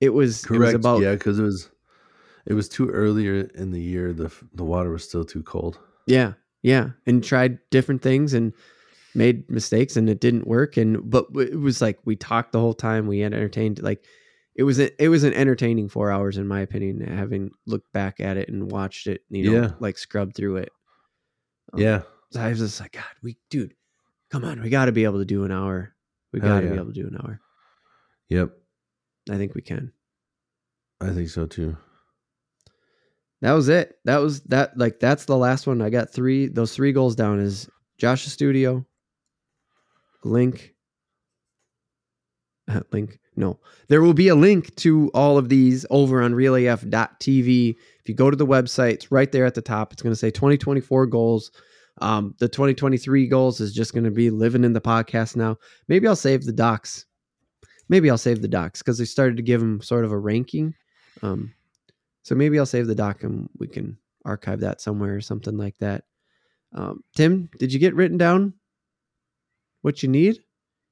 It 0.00 0.10
was. 0.10 0.44
It 0.44 0.50
was 0.50 0.58
Correct. 0.58 0.74
about 0.74 1.02
yeah, 1.02 1.12
because 1.12 1.38
it 1.38 1.42
was 1.44 1.68
it 2.46 2.54
was 2.54 2.68
too 2.68 2.88
earlier 2.88 3.48
in 3.54 3.70
the 3.70 3.80
year. 3.80 4.12
The 4.12 4.32
the 4.54 4.64
water 4.64 4.90
was 4.90 5.04
still 5.04 5.24
too 5.24 5.42
cold. 5.42 5.78
Yeah, 6.06 6.32
yeah, 6.62 6.90
and 7.06 7.22
tried 7.22 7.58
different 7.70 8.02
things 8.02 8.34
and 8.34 8.52
made 9.14 9.48
mistakes 9.50 9.96
and 9.96 10.08
it 10.08 10.20
didn't 10.20 10.46
work. 10.46 10.76
And 10.76 11.08
but 11.10 11.26
it 11.36 11.58
was 11.60 11.80
like 11.80 11.98
we 12.04 12.16
talked 12.16 12.52
the 12.52 12.60
whole 12.60 12.74
time. 12.74 13.06
We 13.06 13.20
had 13.20 13.32
entertained 13.34 13.82
like 13.82 14.04
it 14.54 14.64
was 14.64 14.78
a, 14.80 15.02
it 15.02 15.08
was 15.08 15.24
an 15.24 15.32
entertaining 15.34 15.88
four 15.88 16.10
hours 16.10 16.36
in 16.38 16.46
my 16.48 16.60
opinion. 16.60 17.00
Having 17.00 17.50
looked 17.66 17.92
back 17.92 18.20
at 18.20 18.36
it 18.36 18.48
and 18.48 18.70
watched 18.70 19.06
it, 19.06 19.22
you 19.30 19.50
know, 19.50 19.60
Yeah. 19.62 19.70
like 19.80 19.96
scrubbed 19.98 20.34
through 20.36 20.56
it. 20.56 20.70
Um, 21.72 21.80
Yeah. 21.80 22.02
so 22.30 22.40
I 22.40 22.48
was 22.48 22.58
just 22.58 22.80
like, 22.80 22.92
God, 22.92 23.04
we 23.22 23.38
dude, 23.50 23.74
come 24.30 24.44
on, 24.44 24.60
we 24.60 24.68
got 24.70 24.86
to 24.86 24.92
be 24.92 25.04
able 25.04 25.18
to 25.20 25.24
do 25.24 25.44
an 25.44 25.52
hour. 25.52 25.94
We 26.32 26.40
got 26.40 26.60
to 26.60 26.66
yeah. 26.66 26.72
be 26.72 26.76
able 26.76 26.92
to 26.92 27.00
do 27.02 27.06
an 27.06 27.16
hour. 27.22 27.40
Yep. 28.28 28.50
I 29.30 29.36
think 29.36 29.54
we 29.54 29.60
can. 29.62 29.92
I 31.00 31.10
think 31.10 31.28
so 31.28 31.46
too. 31.46 31.76
That 33.42 33.52
was 33.52 33.68
it. 33.68 33.98
That 34.04 34.18
was 34.18 34.40
that. 34.42 34.78
Like 34.78 35.00
that's 35.00 35.24
the 35.24 35.36
last 35.36 35.66
one. 35.66 35.82
I 35.82 35.90
got 35.90 36.12
three. 36.12 36.46
Those 36.46 36.74
three 36.74 36.92
goals 36.92 37.16
down 37.16 37.40
is 37.40 37.68
Josh's 37.98 38.32
studio, 38.32 38.86
link, 40.24 40.74
uh, 42.70 42.80
link. 42.92 43.18
No, 43.34 43.58
there 43.88 44.00
will 44.00 44.14
be 44.14 44.28
a 44.28 44.34
link 44.36 44.74
to 44.76 45.10
all 45.12 45.38
of 45.38 45.48
these 45.48 45.84
over 45.90 46.22
on 46.22 46.34
reelaf.tv. 46.34 47.70
If 47.70 48.08
you 48.08 48.14
go 48.14 48.30
to 48.30 48.36
the 48.36 48.46
website, 48.46 48.92
it's 48.92 49.10
right 49.10 49.30
there 49.32 49.44
at 49.44 49.54
the 49.54 49.62
top. 49.62 49.92
It's 49.92 50.02
going 50.02 50.12
to 50.12 50.18
say 50.18 50.30
2024 50.30 51.06
goals. 51.06 51.50
Um, 52.00 52.34
the 52.38 52.48
2023 52.48 53.26
goals 53.26 53.60
is 53.60 53.74
just 53.74 53.92
going 53.92 54.04
to 54.04 54.10
be 54.10 54.30
living 54.30 54.64
in 54.64 54.72
the 54.72 54.80
podcast 54.80 55.34
now. 55.34 55.56
Maybe 55.88 56.06
I'll 56.06 56.14
save 56.14 56.44
the 56.44 56.52
docs. 56.52 57.06
Maybe 57.88 58.08
I'll 58.08 58.18
save 58.18 58.40
the 58.40 58.48
docs 58.48 58.80
because 58.80 58.98
they 58.98 59.04
started 59.04 59.36
to 59.38 59.42
give 59.42 59.60
them 59.60 59.82
sort 59.82 60.04
of 60.04 60.12
a 60.12 60.18
ranking. 60.18 60.74
Um, 61.22 61.54
so 62.22 62.34
maybe 62.34 62.58
I'll 62.58 62.66
save 62.66 62.86
the 62.86 62.94
doc 62.94 63.22
and 63.24 63.48
we 63.58 63.66
can 63.68 63.98
archive 64.24 64.60
that 64.60 64.80
somewhere 64.80 65.14
or 65.16 65.20
something 65.20 65.56
like 65.56 65.76
that. 65.80 66.04
Um, 66.72 67.02
Tim, 67.16 67.50
did 67.58 67.72
you 67.72 67.78
get 67.78 67.94
written 67.94 68.16
down 68.18 68.54
what 69.82 70.02
you 70.02 70.08
need? 70.08 70.38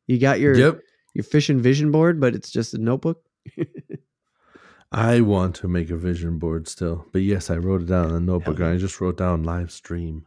You 0.06 0.18
got 0.18 0.40
your 0.40 0.54
Yep. 0.56 0.80
your 1.14 1.24
fishing 1.24 1.60
vision 1.60 1.90
board, 1.90 2.20
but 2.20 2.34
it's 2.34 2.50
just 2.50 2.74
a 2.74 2.78
notebook. 2.78 3.22
I 4.92 5.20
want 5.20 5.54
to 5.56 5.68
make 5.68 5.90
a 5.90 5.96
vision 5.96 6.38
board 6.38 6.66
still, 6.66 7.06
but 7.12 7.22
yes, 7.22 7.48
I 7.48 7.56
wrote 7.56 7.82
it 7.82 7.86
down 7.86 8.08
in 8.10 8.14
a 8.16 8.20
notebook. 8.20 8.58
Yeah. 8.58 8.66
and 8.66 8.74
I 8.74 8.78
just 8.78 9.00
wrote 9.00 9.18
down 9.18 9.44
live 9.44 9.70
stream. 9.70 10.26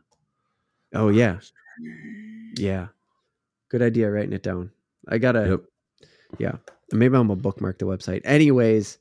Oh 0.93 1.09
yeah, 1.09 1.39
yeah. 2.57 2.87
Good 3.69 3.81
idea 3.81 4.09
writing 4.09 4.33
it 4.33 4.43
down. 4.43 4.71
I 5.09 5.17
gotta. 5.17 5.47
Yep. 5.49 5.61
Yeah, 6.39 6.55
maybe 6.93 7.15
I'm 7.17 7.27
gonna 7.27 7.35
bookmark 7.41 7.77
the 7.79 7.85
website. 7.85 8.21
Anyways, 8.23 8.99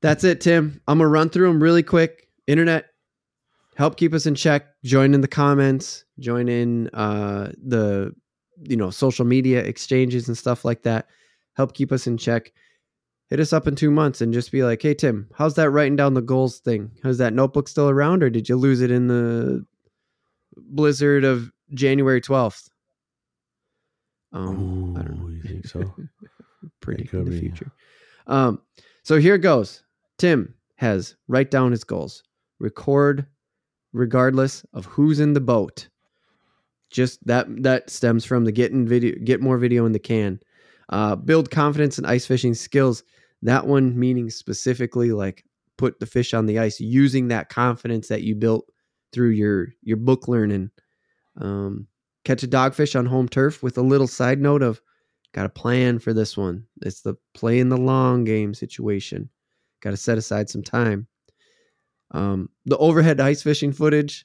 that's 0.00 0.24
it, 0.24 0.40
Tim. 0.40 0.80
I'm 0.86 0.98
gonna 0.98 1.08
run 1.08 1.30
through 1.30 1.48
them 1.48 1.62
really 1.62 1.82
quick. 1.82 2.28
Internet, 2.46 2.86
help 3.76 3.96
keep 3.96 4.14
us 4.14 4.26
in 4.26 4.34
check. 4.34 4.66
Join 4.84 5.14
in 5.14 5.20
the 5.20 5.28
comments. 5.28 6.04
Join 6.18 6.48
in 6.48 6.88
uh, 6.94 7.52
the 7.62 8.14
you 8.62 8.76
know 8.76 8.90
social 8.90 9.24
media 9.24 9.60
exchanges 9.62 10.28
and 10.28 10.36
stuff 10.36 10.64
like 10.64 10.82
that. 10.82 11.06
Help 11.56 11.74
keep 11.74 11.92
us 11.92 12.06
in 12.06 12.16
check. 12.16 12.52
Hit 13.30 13.40
us 13.40 13.52
up 13.52 13.66
in 13.66 13.74
two 13.74 13.90
months 13.90 14.20
and 14.20 14.32
just 14.32 14.52
be 14.52 14.62
like, 14.62 14.80
"Hey 14.80 14.94
Tim, 14.94 15.28
how's 15.34 15.54
that 15.54 15.70
writing 15.70 15.96
down 15.96 16.14
the 16.14 16.22
goals 16.22 16.60
thing? 16.60 16.90
How's 17.02 17.18
that 17.18 17.34
notebook 17.34 17.68
still 17.68 17.90
around, 17.90 18.22
or 18.22 18.30
did 18.30 18.48
you 18.48 18.56
lose 18.56 18.80
it 18.80 18.90
in 18.90 19.08
the 19.08 19.64
blizzard 20.56 21.24
of 21.24 21.50
January 21.74 22.20
12th?" 22.20 22.68
Um, 24.32 24.96
I 24.96 25.02
don't 25.02 25.18
know. 25.20 25.28
You 25.28 25.42
think 25.42 25.66
so? 25.66 25.94
predicting 26.80 27.24
could 27.24 27.26
the 27.26 27.30
be. 27.32 27.40
future. 27.40 27.70
Um, 28.26 28.60
so 29.02 29.18
here 29.18 29.34
it 29.34 29.38
goes. 29.40 29.82
Tim 30.18 30.54
has 30.76 31.16
write 31.28 31.50
down 31.50 31.70
his 31.70 31.84
goals. 31.84 32.22
Record 32.58 33.26
regardless 33.92 34.64
of 34.74 34.84
who's 34.86 35.20
in 35.20 35.32
the 35.32 35.40
boat. 35.40 35.88
Just 36.90 37.24
that 37.26 37.46
that 37.62 37.90
stems 37.90 38.24
from 38.24 38.44
the 38.44 38.52
getting 38.52 38.86
video 38.86 39.14
get 39.24 39.40
more 39.40 39.58
video 39.58 39.86
in 39.86 39.92
the 39.92 39.98
can. 39.98 40.40
Uh, 40.88 41.16
build 41.16 41.50
confidence 41.50 41.98
in 41.98 42.06
ice 42.06 42.26
fishing 42.26 42.54
skills. 42.54 43.02
That 43.42 43.66
one 43.66 43.98
meaning 43.98 44.30
specifically 44.30 45.12
like 45.12 45.44
put 45.76 46.00
the 46.00 46.06
fish 46.06 46.34
on 46.34 46.46
the 46.46 46.58
ice 46.58 46.80
using 46.80 47.28
that 47.28 47.50
confidence 47.50 48.08
that 48.08 48.22
you 48.22 48.34
built 48.34 48.70
through 49.12 49.30
your 49.30 49.68
your 49.82 49.96
book 49.96 50.28
learning. 50.28 50.70
Um, 51.36 51.86
catch 52.24 52.42
a 52.42 52.48
dogfish 52.48 52.98
on 52.98 53.06
home 53.06 53.28
turf 53.28 53.62
with 53.62 53.78
a 53.78 53.82
little 53.82 54.08
side 54.08 54.40
note 54.40 54.62
of 54.62 54.80
got 55.32 55.46
a 55.46 55.50
plan 55.50 55.98
for 55.98 56.12
this 56.12 56.36
one. 56.36 56.64
It's 56.82 57.02
the 57.02 57.14
play 57.34 57.60
in 57.60 57.68
the 57.68 57.76
long 57.76 58.24
game 58.24 58.54
situation. 58.54 59.28
Got 59.82 59.90
to 59.90 59.96
set 59.96 60.18
aside 60.18 60.50
some 60.50 60.62
time. 60.62 61.06
Um, 62.10 62.48
the 62.64 62.76
overhead 62.78 63.20
ice 63.20 63.42
fishing 63.42 63.72
footage. 63.72 64.24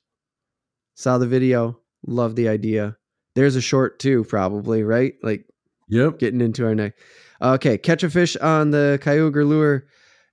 Saw 0.96 1.18
the 1.18 1.28
video. 1.28 1.80
Love 2.06 2.36
the 2.36 2.48
idea. 2.50 2.98
There's 3.36 3.56
a 3.56 3.62
short 3.62 4.00
too, 4.00 4.24
probably 4.26 4.84
right. 4.84 5.14
Like 5.24 5.46
Yep. 5.90 6.20
getting 6.20 6.42
into 6.42 6.66
our 6.66 6.76
neck. 6.76 6.94
Okay, 7.42 7.78
catch 7.78 8.04
a 8.04 8.10
fish 8.10 8.36
on 8.38 8.72
the 8.72 9.00
Kyogre 9.02 9.48
lure. 9.48 9.86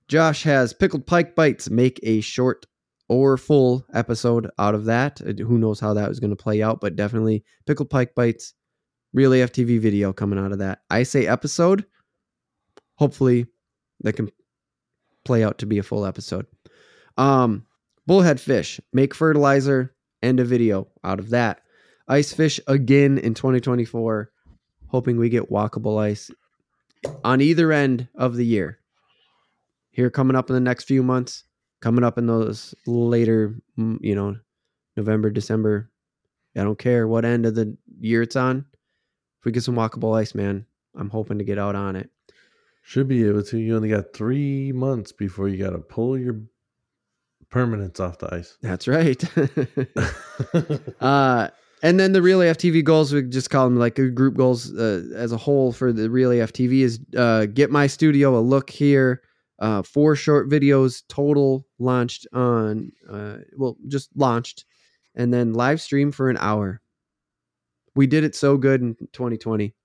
Josh 0.07 0.43
has 0.43 0.73
pickled 0.73 1.05
pike 1.05 1.35
bites. 1.35 1.69
Make 1.69 1.99
a 2.03 2.21
short 2.21 2.65
or 3.09 3.37
full 3.37 3.85
episode 3.93 4.49
out 4.57 4.75
of 4.75 4.85
that. 4.85 5.19
Uh, 5.21 5.33
Who 5.43 5.57
knows 5.57 5.79
how 5.79 5.93
that 5.93 6.07
was 6.07 6.19
going 6.19 6.29
to 6.29 6.41
play 6.41 6.61
out, 6.63 6.79
but 6.79 6.95
definitely 6.95 7.43
pickled 7.65 7.89
pike 7.89 8.15
bites. 8.15 8.53
Reel 9.13 9.31
AFTV 9.31 9.79
video 9.79 10.13
coming 10.13 10.39
out 10.39 10.53
of 10.53 10.59
that. 10.59 10.79
I 10.89 11.03
say 11.03 11.27
episode. 11.27 11.85
Hopefully, 12.95 13.47
that 14.01 14.13
can 14.13 14.29
play 15.25 15.43
out 15.43 15.57
to 15.59 15.65
be 15.65 15.77
a 15.77 15.83
full 15.83 16.05
episode. 16.05 16.45
Um, 17.17 17.65
bullhead 18.07 18.39
fish. 18.39 18.79
Make 18.93 19.13
fertilizer 19.13 19.93
and 20.21 20.39
a 20.39 20.45
video 20.45 20.87
out 21.03 21.19
of 21.19 21.29
that. 21.29 21.61
Ice 22.07 22.33
fish 22.33 22.59
again 22.67 23.17
in 23.17 23.33
2024 23.33 24.31
hoping 24.91 25.17
we 25.17 25.29
get 25.29 25.49
walkable 25.49 25.99
ice 25.99 26.29
on 27.23 27.41
either 27.41 27.71
end 27.71 28.07
of 28.15 28.35
the 28.35 28.45
year. 28.45 28.79
Here 29.91 30.09
coming 30.09 30.35
up 30.35 30.49
in 30.49 30.53
the 30.53 30.59
next 30.59 30.83
few 30.83 31.01
months, 31.01 31.45
coming 31.81 32.03
up 32.03 32.17
in 32.17 32.27
those 32.27 32.75
later, 32.85 33.55
you 33.77 34.15
know, 34.15 34.35
November, 34.95 35.29
December. 35.29 35.89
I 36.55 36.63
don't 36.63 36.77
care 36.77 37.07
what 37.07 37.23
end 37.23 37.45
of 37.45 37.55
the 37.55 37.75
year 37.99 38.21
it's 38.21 38.35
on. 38.35 38.65
If 39.39 39.45
we 39.45 39.53
get 39.53 39.63
some 39.63 39.75
walkable 39.75 40.17
ice, 40.17 40.35
man, 40.35 40.65
I'm 40.95 41.09
hoping 41.09 41.37
to 41.37 41.45
get 41.45 41.57
out 41.57 41.75
on 41.75 41.95
it. 41.95 42.09
Should 42.81 43.07
be 43.07 43.27
able 43.27 43.43
to. 43.43 43.57
You 43.57 43.75
only 43.75 43.89
got 43.89 44.13
three 44.13 44.71
months 44.71 45.11
before 45.11 45.47
you 45.47 45.63
got 45.63 45.71
to 45.71 45.79
pull 45.79 46.17
your 46.17 46.41
permanents 47.51 47.99
off 47.99 48.17
the 48.17 48.33
ice. 48.33 48.57
That's 48.61 48.87
right. 48.87 49.23
uh, 51.01 51.49
and 51.83 51.99
then 51.99 52.11
the 52.11 52.21
Reel 52.21 52.39
AFTV 52.39 52.83
goals, 52.83 53.13
we 53.13 53.23
just 53.23 53.49
call 53.49 53.65
them 53.65 53.77
like 53.77 53.95
group 53.95 54.35
goals 54.35 54.73
uh, 54.73 55.03
as 55.15 55.31
a 55.31 55.37
whole 55.37 55.71
for 55.71 55.91
the 55.91 56.09
Reel 56.09 56.29
AFTV 56.29 56.81
is 56.81 56.99
uh, 57.17 57.45
get 57.47 57.71
my 57.71 57.87
studio 57.87 58.37
a 58.37 58.41
look 58.41 58.69
here. 58.69 59.21
Uh, 59.59 59.83
four 59.83 60.15
short 60.15 60.49
videos 60.49 61.03
total 61.07 61.67
launched 61.77 62.25
on, 62.33 62.91
uh, 63.09 63.37
well, 63.55 63.77
just 63.87 64.09
launched, 64.15 64.65
and 65.13 65.31
then 65.31 65.53
live 65.53 65.79
stream 65.79 66.11
for 66.11 66.31
an 66.31 66.37
hour. 66.39 66.81
We 67.95 68.07
did 68.07 68.23
it 68.23 68.35
so 68.35 68.57
good 68.57 68.81
in 68.81 68.95
2020. 69.13 69.75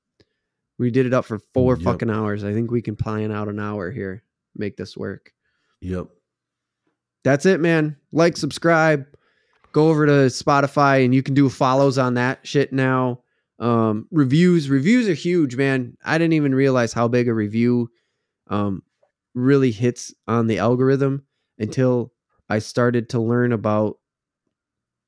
We 0.78 0.90
did 0.90 1.06
it 1.06 1.14
up 1.14 1.24
for 1.24 1.38
four 1.54 1.76
Yep. 1.76 1.84
fucking 1.84 2.10
hours. 2.10 2.44
I 2.44 2.52
think 2.52 2.70
we 2.70 2.82
can 2.82 2.96
plan 2.96 3.32
out 3.32 3.48
an 3.48 3.58
hour 3.58 3.90
here. 3.90 4.22
Make 4.54 4.76
this 4.76 4.96
work. 4.96 5.32
Yep. 5.80 6.08
That's 7.24 7.46
it, 7.46 7.60
man. 7.60 7.96
Like, 8.12 8.36
subscribe, 8.36 9.06
go 9.72 9.88
over 9.88 10.06
to 10.06 10.12
Spotify, 10.26 11.04
and 11.04 11.14
you 11.14 11.22
can 11.22 11.34
do 11.34 11.48
follows 11.48 11.98
on 11.98 12.14
that 12.14 12.46
shit 12.46 12.72
now. 12.72 13.20
Um, 13.58 14.06
reviews, 14.10 14.68
reviews 14.68 15.08
are 15.08 15.14
huge, 15.14 15.56
man. 15.56 15.96
I 16.04 16.18
didn't 16.18 16.34
even 16.34 16.54
realize 16.54 16.92
how 16.92 17.08
big 17.08 17.28
a 17.28 17.34
review 17.34 17.90
um 18.48 18.82
really 19.34 19.70
hits 19.72 20.14
on 20.28 20.46
the 20.46 20.58
algorithm 20.58 21.24
until 21.58 22.12
I 22.48 22.60
started 22.60 23.08
to 23.10 23.18
learn 23.20 23.52
about 23.52 23.98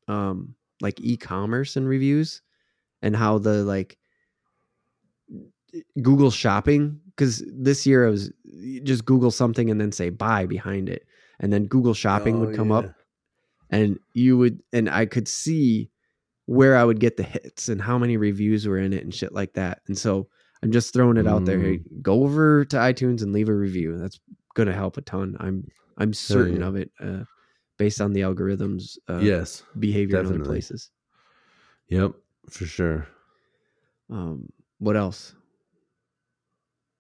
um 0.09 0.55
like 0.81 1.01
e-commerce 1.01 1.77
and 1.77 1.87
reviews 1.89 2.43
and 3.01 3.15
how 3.15 3.39
the 3.39 3.63
like 3.65 3.97
Google 6.03 6.31
shopping 6.31 7.01
because 7.11 7.45
this 7.53 7.87
year 7.87 8.07
I 8.07 8.11
was 8.11 8.33
just 8.83 9.05
Google 9.05 9.31
something 9.31 9.71
and 9.71 9.81
then 9.81 9.93
say 9.93 10.11
buy 10.11 10.47
behind 10.47 10.89
it 10.89 11.07
and 11.41 11.53
then 11.53 11.67
Google 11.67 11.95
shopping 11.95 12.37
Oh, 12.37 12.41
would 12.41 12.57
come 12.57 12.71
yeah. 12.71 12.77
up 12.77 12.95
and 13.71 13.99
you 14.15 14.39
would 14.39 14.63
and 14.73 14.89
I 14.89 15.07
could 15.07 15.29
see 15.29 15.91
where 16.47 16.77
I 16.77 16.85
would 16.85 16.99
get 17.01 17.17
the 17.17 17.23
hits 17.23 17.69
and 17.69 17.81
how 17.83 17.99
many 17.99 18.17
reviews 18.17 18.67
were 18.67 18.79
in 18.79 18.93
it 18.93 19.05
and 19.05 19.15
shit 19.15 19.33
like 19.35 19.53
that. 19.55 19.83
And 19.87 19.99
so 19.99 20.29
I'm 20.63 20.73
just 20.73 20.93
throwing 20.95 21.19
it 21.19 21.27
out 21.27 21.45
there. 21.45 21.61
Hey, 21.61 21.81
go 22.01 22.25
over 22.25 22.65
to 22.65 22.77
iTunes 22.77 23.23
and 23.23 23.33
leave 23.33 23.49
a 23.49 23.55
review. 23.55 23.99
That's 23.99 24.19
gonna 24.55 24.73
help 24.73 24.97
a 24.97 25.03
ton. 25.03 25.37
I'm 25.39 25.69
I'm 25.99 26.13
certain 26.13 26.63
of 26.63 26.77
it, 26.77 26.91
uh, 27.01 27.25
based 27.77 28.01
on 28.01 28.13
the 28.13 28.21
algorithms 28.23 28.97
uh, 29.09 29.19
yes. 29.19 29.63
behavior 29.79 30.21
in 30.21 30.27
other 30.27 30.45
places. 30.45 30.91
Yep. 31.89 32.13
For 32.51 32.67
sure. 32.67 33.07
Um, 34.11 34.49
what 34.79 34.97
else? 34.97 35.35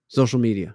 Social 0.08 0.38
media. 0.38 0.74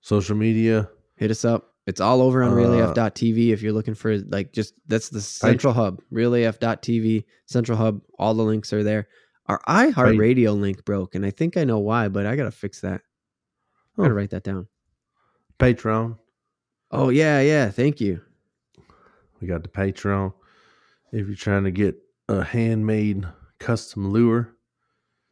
Social 0.00 0.36
media. 0.36 0.88
Hit 1.16 1.30
us 1.30 1.44
up. 1.44 1.72
It's 1.86 2.00
all 2.00 2.20
over 2.22 2.42
on 2.42 2.52
Uh, 2.52 2.56
reelaf.tv 2.56 3.50
if 3.52 3.62
you're 3.62 3.72
looking 3.72 3.94
for 3.94 4.18
like 4.18 4.52
just 4.52 4.74
that's 4.88 5.08
the 5.08 5.20
central 5.20 5.72
hub. 5.72 6.00
reelaf.tv, 6.12 7.24
central 7.46 7.78
hub. 7.78 8.00
All 8.18 8.34
the 8.34 8.42
links 8.42 8.72
are 8.72 8.82
there. 8.82 9.08
Our 9.46 9.60
iHeartRadio 9.68 10.58
link 10.58 10.84
broke, 10.84 11.14
and 11.14 11.24
I 11.24 11.30
think 11.30 11.56
I 11.56 11.62
know 11.64 11.78
why, 11.78 12.08
but 12.08 12.26
I 12.26 12.34
gotta 12.34 12.50
fix 12.50 12.80
that. 12.80 13.02
I 13.96 14.02
gotta 14.02 14.10
Oh. 14.12 14.16
write 14.16 14.30
that 14.30 14.42
down. 14.42 14.66
Patreon. 15.60 16.18
Oh 16.90 17.08
yeah, 17.10 17.40
yeah. 17.40 17.70
Thank 17.70 18.00
you. 18.00 18.20
We 19.40 19.46
got 19.46 19.62
the 19.62 19.68
Patreon. 19.68 20.32
If 21.12 21.26
you're 21.28 21.36
trying 21.36 21.64
to 21.64 21.70
get 21.70 21.96
a 22.28 22.42
handmade 22.42 23.26
custom 23.60 24.10
lure, 24.10 24.55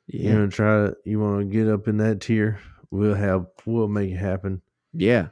you 0.07 0.28
Yeah, 0.28 0.34
want 0.34 0.50
to 0.50 0.57
try 0.57 0.86
to, 0.86 0.97
you 1.05 1.20
want 1.20 1.41
to 1.41 1.47
get 1.47 1.68
up 1.68 1.89
in 1.89 1.97
that 1.99 2.20
tier, 2.20 2.60
we'll 2.91 3.15
have, 3.15 3.47
we'll 3.66 3.89
make 3.89 4.10
it 4.12 4.16
happen. 4.16 4.62
yeah, 4.92 5.28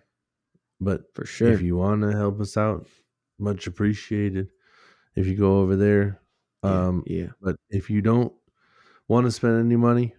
But 0.80 1.14
for 1.14 1.24
sure. 1.24 1.52
if 1.52 1.62
you 1.62 1.76
want 1.76 2.02
to 2.02 2.12
help 2.12 2.40
us 2.40 2.56
out, 2.56 2.88
much 3.38 3.66
appreciated. 3.66 4.50
If 5.16 5.26
you 5.26 5.36
go 5.36 5.60
over 5.60 5.76
there, 5.76 6.20
Yeah, 6.64 6.88
um, 6.88 7.04
yeah, 7.06 7.28
but 7.40 7.56
if 7.70 7.90
you 7.90 8.02
don't 8.02 8.32
want 9.08 9.26
to 9.26 9.32
spend 9.32 9.60
any 9.60 9.76
money, 9.76 10.14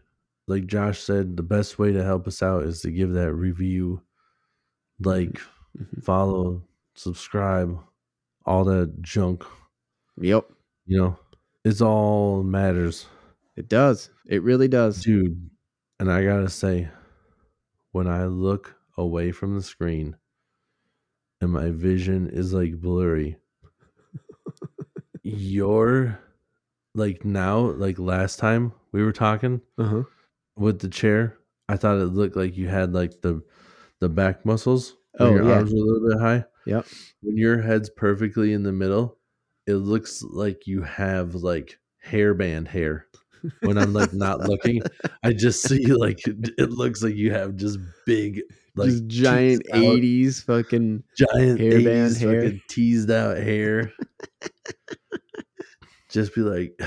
like 0.47 0.67
Josh 0.67 0.99
said, 0.99 1.37
the 1.37 1.43
best 1.43 1.79
way 1.79 1.91
to 1.93 2.03
help 2.03 2.27
us 2.27 2.43
out 2.43 2.63
is 2.63 2.81
to 2.81 2.91
give 2.91 3.13
that 3.13 3.33
review, 3.33 4.01
like, 4.99 5.39
Mhm. 5.77 6.03
follow, 6.03 6.63
subscribe, 6.95 7.79
all 8.45 8.63
that 8.65 9.01
junk. 9.01 9.43
yep. 10.17 10.49
You 10.85 10.97
know, 10.97 11.19
it's 11.65 11.81
all 11.81 12.43
matters, 12.43 13.07
It 13.55 13.69
does. 13.69 14.09
It 14.27 14.41
really 14.43 14.67
does. 14.67 15.01
dude. 15.03 15.49
And 15.99 16.11
I 16.11 16.23
gotta 16.23 16.49
say, 16.49 16.89
when 17.91 18.07
I 18.07 18.25
look 18.25 18.75
away 18.97 19.31
from 19.31 19.55
the 19.55 19.61
screen 19.63 20.15
and 21.41 21.51
my 21.51 21.69
vision 21.69 22.29
is 22.29 22.51
like 22.53 22.79
blurry, 22.81 23.37
your 25.23 26.19
like 26.95 27.23
now, 27.25 27.59
like 27.59 27.99
last 27.99 28.39
time 28.39 28.71
we 28.91 29.03
were 29.03 29.11
talking 29.11 29.61
Uh 29.77 29.83
huh. 29.83 30.03
with 30.55 30.79
the 30.79 30.89
chair, 30.89 31.37
I 31.69 31.77
thought 31.77 31.97
it 31.99 32.05
looked 32.07 32.35
like 32.35 32.57
you 32.57 32.67
had 32.67 32.93
like 32.93 33.21
the 33.21 33.43
the 33.99 34.09
back 34.09 34.45
muscles. 34.45 34.95
Oh, 35.19 35.29
your 35.33 35.43
yeah. 35.45 35.53
arms 35.57 35.71
were 35.71 35.79
a 35.79 35.83
little 35.83 36.09
bit 36.09 36.19
high. 36.19 36.45
Yep. 36.65 36.85
When 37.21 37.37
your 37.37 37.61
head's 37.61 37.89
perfectly 37.89 38.51
in 38.53 38.63
the 38.63 38.71
middle, 38.71 39.17
it 39.67 39.75
looks 39.75 40.23
like 40.23 40.65
you 40.65 40.81
have 40.81 41.35
like 41.35 41.77
hairband 42.05 42.67
hair. 42.67 43.07
When 43.61 43.77
I'm 43.77 43.93
like 43.93 44.13
not 44.13 44.41
looking, 44.41 44.81
I 45.23 45.33
just 45.33 45.67
see 45.67 45.85
like 45.85 46.19
it 46.25 46.69
looks 46.69 47.01
like 47.03 47.15
you 47.15 47.31
have 47.31 47.55
just 47.55 47.79
big, 48.05 48.41
like 48.75 48.89
just 48.89 49.07
giant 49.07 49.63
'80s 49.73 50.43
fucking. 50.43 51.03
giant 51.17 51.59
hairband 51.59 52.11
80s 52.11 52.19
hair. 52.19 52.41
fucking 52.41 52.61
teased 52.69 53.11
out 53.11 53.37
hair. 53.37 53.91
just 56.09 56.35
be 56.35 56.41
like, 56.41 56.73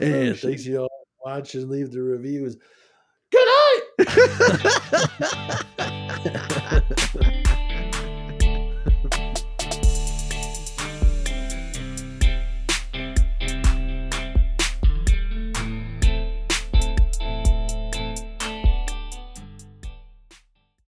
and 0.00 0.02
oh, 0.02 0.34
thanks 0.34 0.66
you 0.66 0.80
all 0.80 1.06
watch 1.24 1.54
and 1.54 1.70
Leave 1.70 1.90
the 1.90 2.02
reviews. 2.02 2.56
Good 3.30 3.48
night. 3.98 4.12